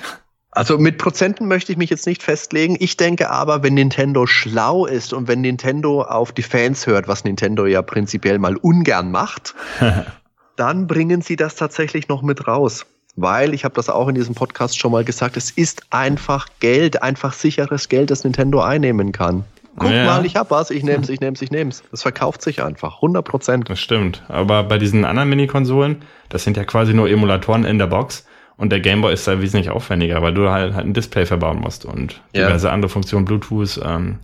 Also 0.55 0.77
mit 0.77 0.99
Prozenten 0.99 1.49
möchte 1.49 1.73
ich 1.73 1.79
mich 1.79 1.89
jetzt 1.89 2.07
nicht 2.07 2.23
festlegen. 2.23 2.77
Ich 2.79 2.99
denke 2.99 3.31
aber, 3.31 3.63
wenn 3.63 3.75
Nintendo 3.75 4.27
schlau 4.27 4.85
ist 4.85 5.15
und 5.15 5.27
wenn 5.27 5.41
Nintendo 5.41 6.03
auf 6.03 6.33
die 6.33 6.43
Fans 6.43 6.87
hört, 6.87 7.09
was 7.09 7.25
Nintendo 7.25 7.65
ja 7.65 7.81
prinzipiell 7.81 8.39
mal 8.39 8.57
ungern 8.57 9.11
macht, 9.11 9.55
dann 10.57 10.87
bringen 10.87 11.23
sie 11.23 11.37
das 11.37 11.57
tatsächlich 11.57 12.09
noch 12.09 12.21
mit 12.21 12.47
raus. 12.47 12.85
Weil, 13.15 13.53
ich 13.53 13.65
habe 13.65 13.75
das 13.75 13.91
auch 13.91 14.09
in 14.09 14.15
diesem 14.15 14.35
Podcast 14.35 14.79
schon 14.79 14.93
mal 14.93 15.05
gesagt, 15.05 15.37
es 15.37 15.51
ist 15.51 15.83
einfach 15.91 16.47
Geld, 16.61 17.03
einfach 17.03 17.35
sicheres 17.35 17.89
Geld, 17.89 18.11
das 18.11 18.25
Nintendo 18.25 18.61
einnehmen 18.61 19.13
kann. 19.13 19.45
Guck 19.77 19.91
ja. 19.91 20.05
mal, 20.05 20.27
ich 20.27 20.37
hab 20.37 20.51
was, 20.51 20.71
ich 20.71 20.83
nehm's, 20.83 21.09
ich 21.09 21.21
nehm's, 21.21 21.41
ich 21.41 21.51
nehm's. 21.51 21.83
Das 21.91 22.03
verkauft 22.03 22.43
sich 22.43 22.63
einfach, 22.63 22.97
100 22.97 23.25
Prozent. 23.25 23.71
Das 23.71 23.81
stimmt. 23.81 24.23
Aber 24.29 24.65
bei 24.65 24.79
diesen 24.79 25.05
anderen 25.05 25.29
Mini-Konsolen, 25.31 26.03
das 26.29 26.45
sind 26.45 26.57
ja 26.57 26.65
quasi 26.65 26.93
nur 26.95 27.09
Emulatoren 27.09 27.65
in 27.65 27.79
der 27.79 27.87
Box 27.87 28.27
und 28.57 28.71
der 28.71 28.81
Gameboy 28.81 29.13
ist 29.13 29.27
da 29.27 29.41
wesentlich 29.41 29.71
aufwendiger, 29.71 30.21
weil 30.21 30.35
du 30.35 30.51
halt, 30.51 30.75
halt 30.75 30.87
ein 30.87 30.93
Display 30.93 31.25
verbauen 31.25 31.61
musst 31.61 31.85
und 31.85 32.21
ja. 32.35 32.47
diverse 32.47 32.71
andere 32.71 32.91
Funktionen, 32.91 33.25
Bluetooth. 33.25 33.81
Ähm, 33.83 34.19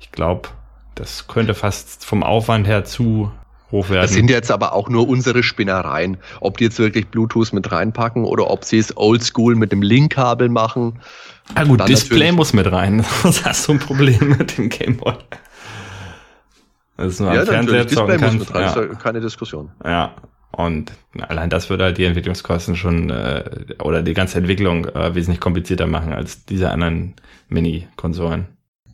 ich 0.00 0.10
glaube, 0.10 0.48
das 0.94 1.28
könnte 1.28 1.54
fast 1.54 2.04
vom 2.04 2.22
Aufwand 2.22 2.66
her 2.66 2.84
zu 2.84 3.30
hoch 3.70 3.88
werden. 3.88 4.02
Das 4.02 4.12
sind 4.12 4.30
jetzt 4.30 4.50
aber 4.50 4.72
auch 4.72 4.88
nur 4.88 5.08
unsere 5.08 5.42
Spinnereien. 5.42 6.18
Ob 6.40 6.58
die 6.58 6.64
jetzt 6.64 6.78
wirklich 6.78 7.08
Bluetooth 7.08 7.52
mit 7.52 7.70
reinpacken 7.70 8.24
oder 8.24 8.50
ob 8.50 8.64
sie 8.64 8.78
es 8.78 8.96
oldschool 8.96 9.54
mit 9.54 9.72
dem 9.72 9.82
Link-Kabel 9.82 10.48
machen. 10.48 11.00
Ah 11.54 11.64
gut, 11.64 11.86
Display 11.88 12.32
muss 12.32 12.52
mit 12.52 12.70
rein. 12.70 13.04
Sonst 13.22 13.44
hast 13.44 13.68
du 13.68 13.72
ein 13.72 13.78
Problem 13.78 14.36
mit 14.38 14.58
dem 14.58 14.68
Gameboy. 14.68 15.14
Das 16.96 17.14
ist 17.14 17.20
nur 17.20 17.32
ja, 17.32 17.40
am 17.40 17.46
Fernseher 17.46 17.84
Display 17.84 18.18
muss 18.18 18.32
mit 18.34 18.54
rein, 18.54 18.62
ja. 18.62 18.68
ist 18.68 18.76
ja 18.76 18.86
keine 18.94 19.20
Diskussion. 19.20 19.70
Ja, 19.84 20.14
und 20.50 20.92
allein 21.20 21.50
das 21.50 21.70
würde 21.70 21.84
halt 21.84 21.98
die 21.98 22.04
Entwicklungskosten 22.04 22.74
schon 22.74 23.10
äh, 23.10 23.44
oder 23.80 24.02
die 24.02 24.14
ganze 24.14 24.38
Entwicklung 24.38 24.86
äh, 24.86 25.14
wesentlich 25.14 25.40
komplizierter 25.40 25.86
machen 25.86 26.12
als 26.12 26.44
diese 26.44 26.70
anderen 26.70 27.14
Mini-Konsolen. 27.48 28.46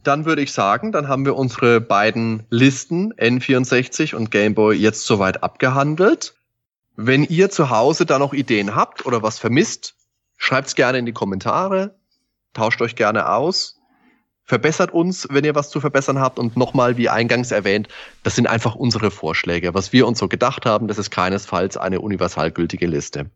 Dann 0.05 0.25
würde 0.25 0.43
ich 0.43 0.53
sagen, 0.53 0.93
dann 0.93 1.09
haben 1.09 1.25
wir 1.25 1.35
unsere 1.35 1.81
beiden 1.81 2.45
Listen 2.51 3.13
N64 3.15 4.15
und 4.15 4.31
Game 4.31 4.55
Boy 4.55 4.77
jetzt 4.77 5.05
soweit 5.07 5.43
abgehandelt. 5.43 6.35
Wenn 6.97 7.25
ihr 7.25 7.51
zu 7.51 7.71
Hause 7.71 8.07
da 8.07 8.21
noch 8.21 8.33
Ideen 8.33 8.77
habt 8.77 9.05
oder 9.05 9.23
was 9.23 9.39
vermisst, 9.39 9.97
schreibt's 10.37 10.77
gerne 10.77 10.99
in 10.99 11.07
die 11.07 11.13
Kommentare, 11.13 11.97
tauscht 12.53 12.81
euch 12.81 12.95
gerne 12.95 13.29
aus 13.29 13.81
verbessert 14.45 14.93
uns, 14.93 15.27
wenn 15.31 15.45
ihr 15.45 15.55
was 15.55 15.71
zu 15.71 15.81
verbessern 15.81 16.21
habt. 16.21 16.39
Und 16.39 16.57
nochmal, 16.57 16.97
wie 16.97 17.09
eingangs 17.09 17.51
erwähnt, 17.51 17.89
das 18.23 18.37
sind 18.37 18.47
einfach 18.47 18.75
unsere 18.75 19.11
Vorschläge. 19.11 19.75
Was 19.75 19.93
wir 19.93 20.07
uns 20.07 20.19
so 20.19 20.29
gedacht 20.29 20.67
haben, 20.67 20.87
das 20.87 20.99
ist 20.99 21.11
keinesfalls 21.11 21.77
eine 21.77 22.01
universal 22.01 22.51
gültige 22.51 22.87
Liste. 22.87 23.31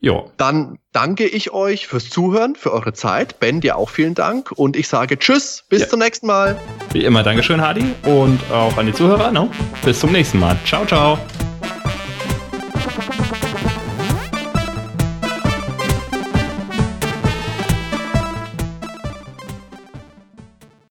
Jo. 0.00 0.30
Dann 0.36 0.78
danke 0.92 1.26
ich 1.26 1.52
euch 1.52 1.86
fürs 1.86 2.10
Zuhören, 2.10 2.56
für 2.56 2.72
eure 2.72 2.92
Zeit. 2.92 3.40
Ben, 3.40 3.60
dir 3.60 3.76
auch 3.76 3.88
vielen 3.88 4.14
Dank. 4.14 4.52
Und 4.52 4.76
ich 4.76 4.88
sage 4.88 5.18
Tschüss, 5.18 5.64
bis 5.68 5.82
ja. 5.82 5.88
zum 5.88 6.00
nächsten 6.00 6.26
Mal. 6.26 6.58
Wie 6.92 7.04
immer, 7.04 7.22
Dankeschön, 7.22 7.60
Hadi. 7.60 7.84
Und 8.04 8.40
auch 8.52 8.76
an 8.76 8.86
die 8.86 8.92
Zuhörer. 8.92 9.30
No? 9.30 9.50
Bis 9.84 10.00
zum 10.00 10.12
nächsten 10.12 10.38
Mal. 10.38 10.58
Ciao, 10.64 10.84
ciao. 10.84 11.18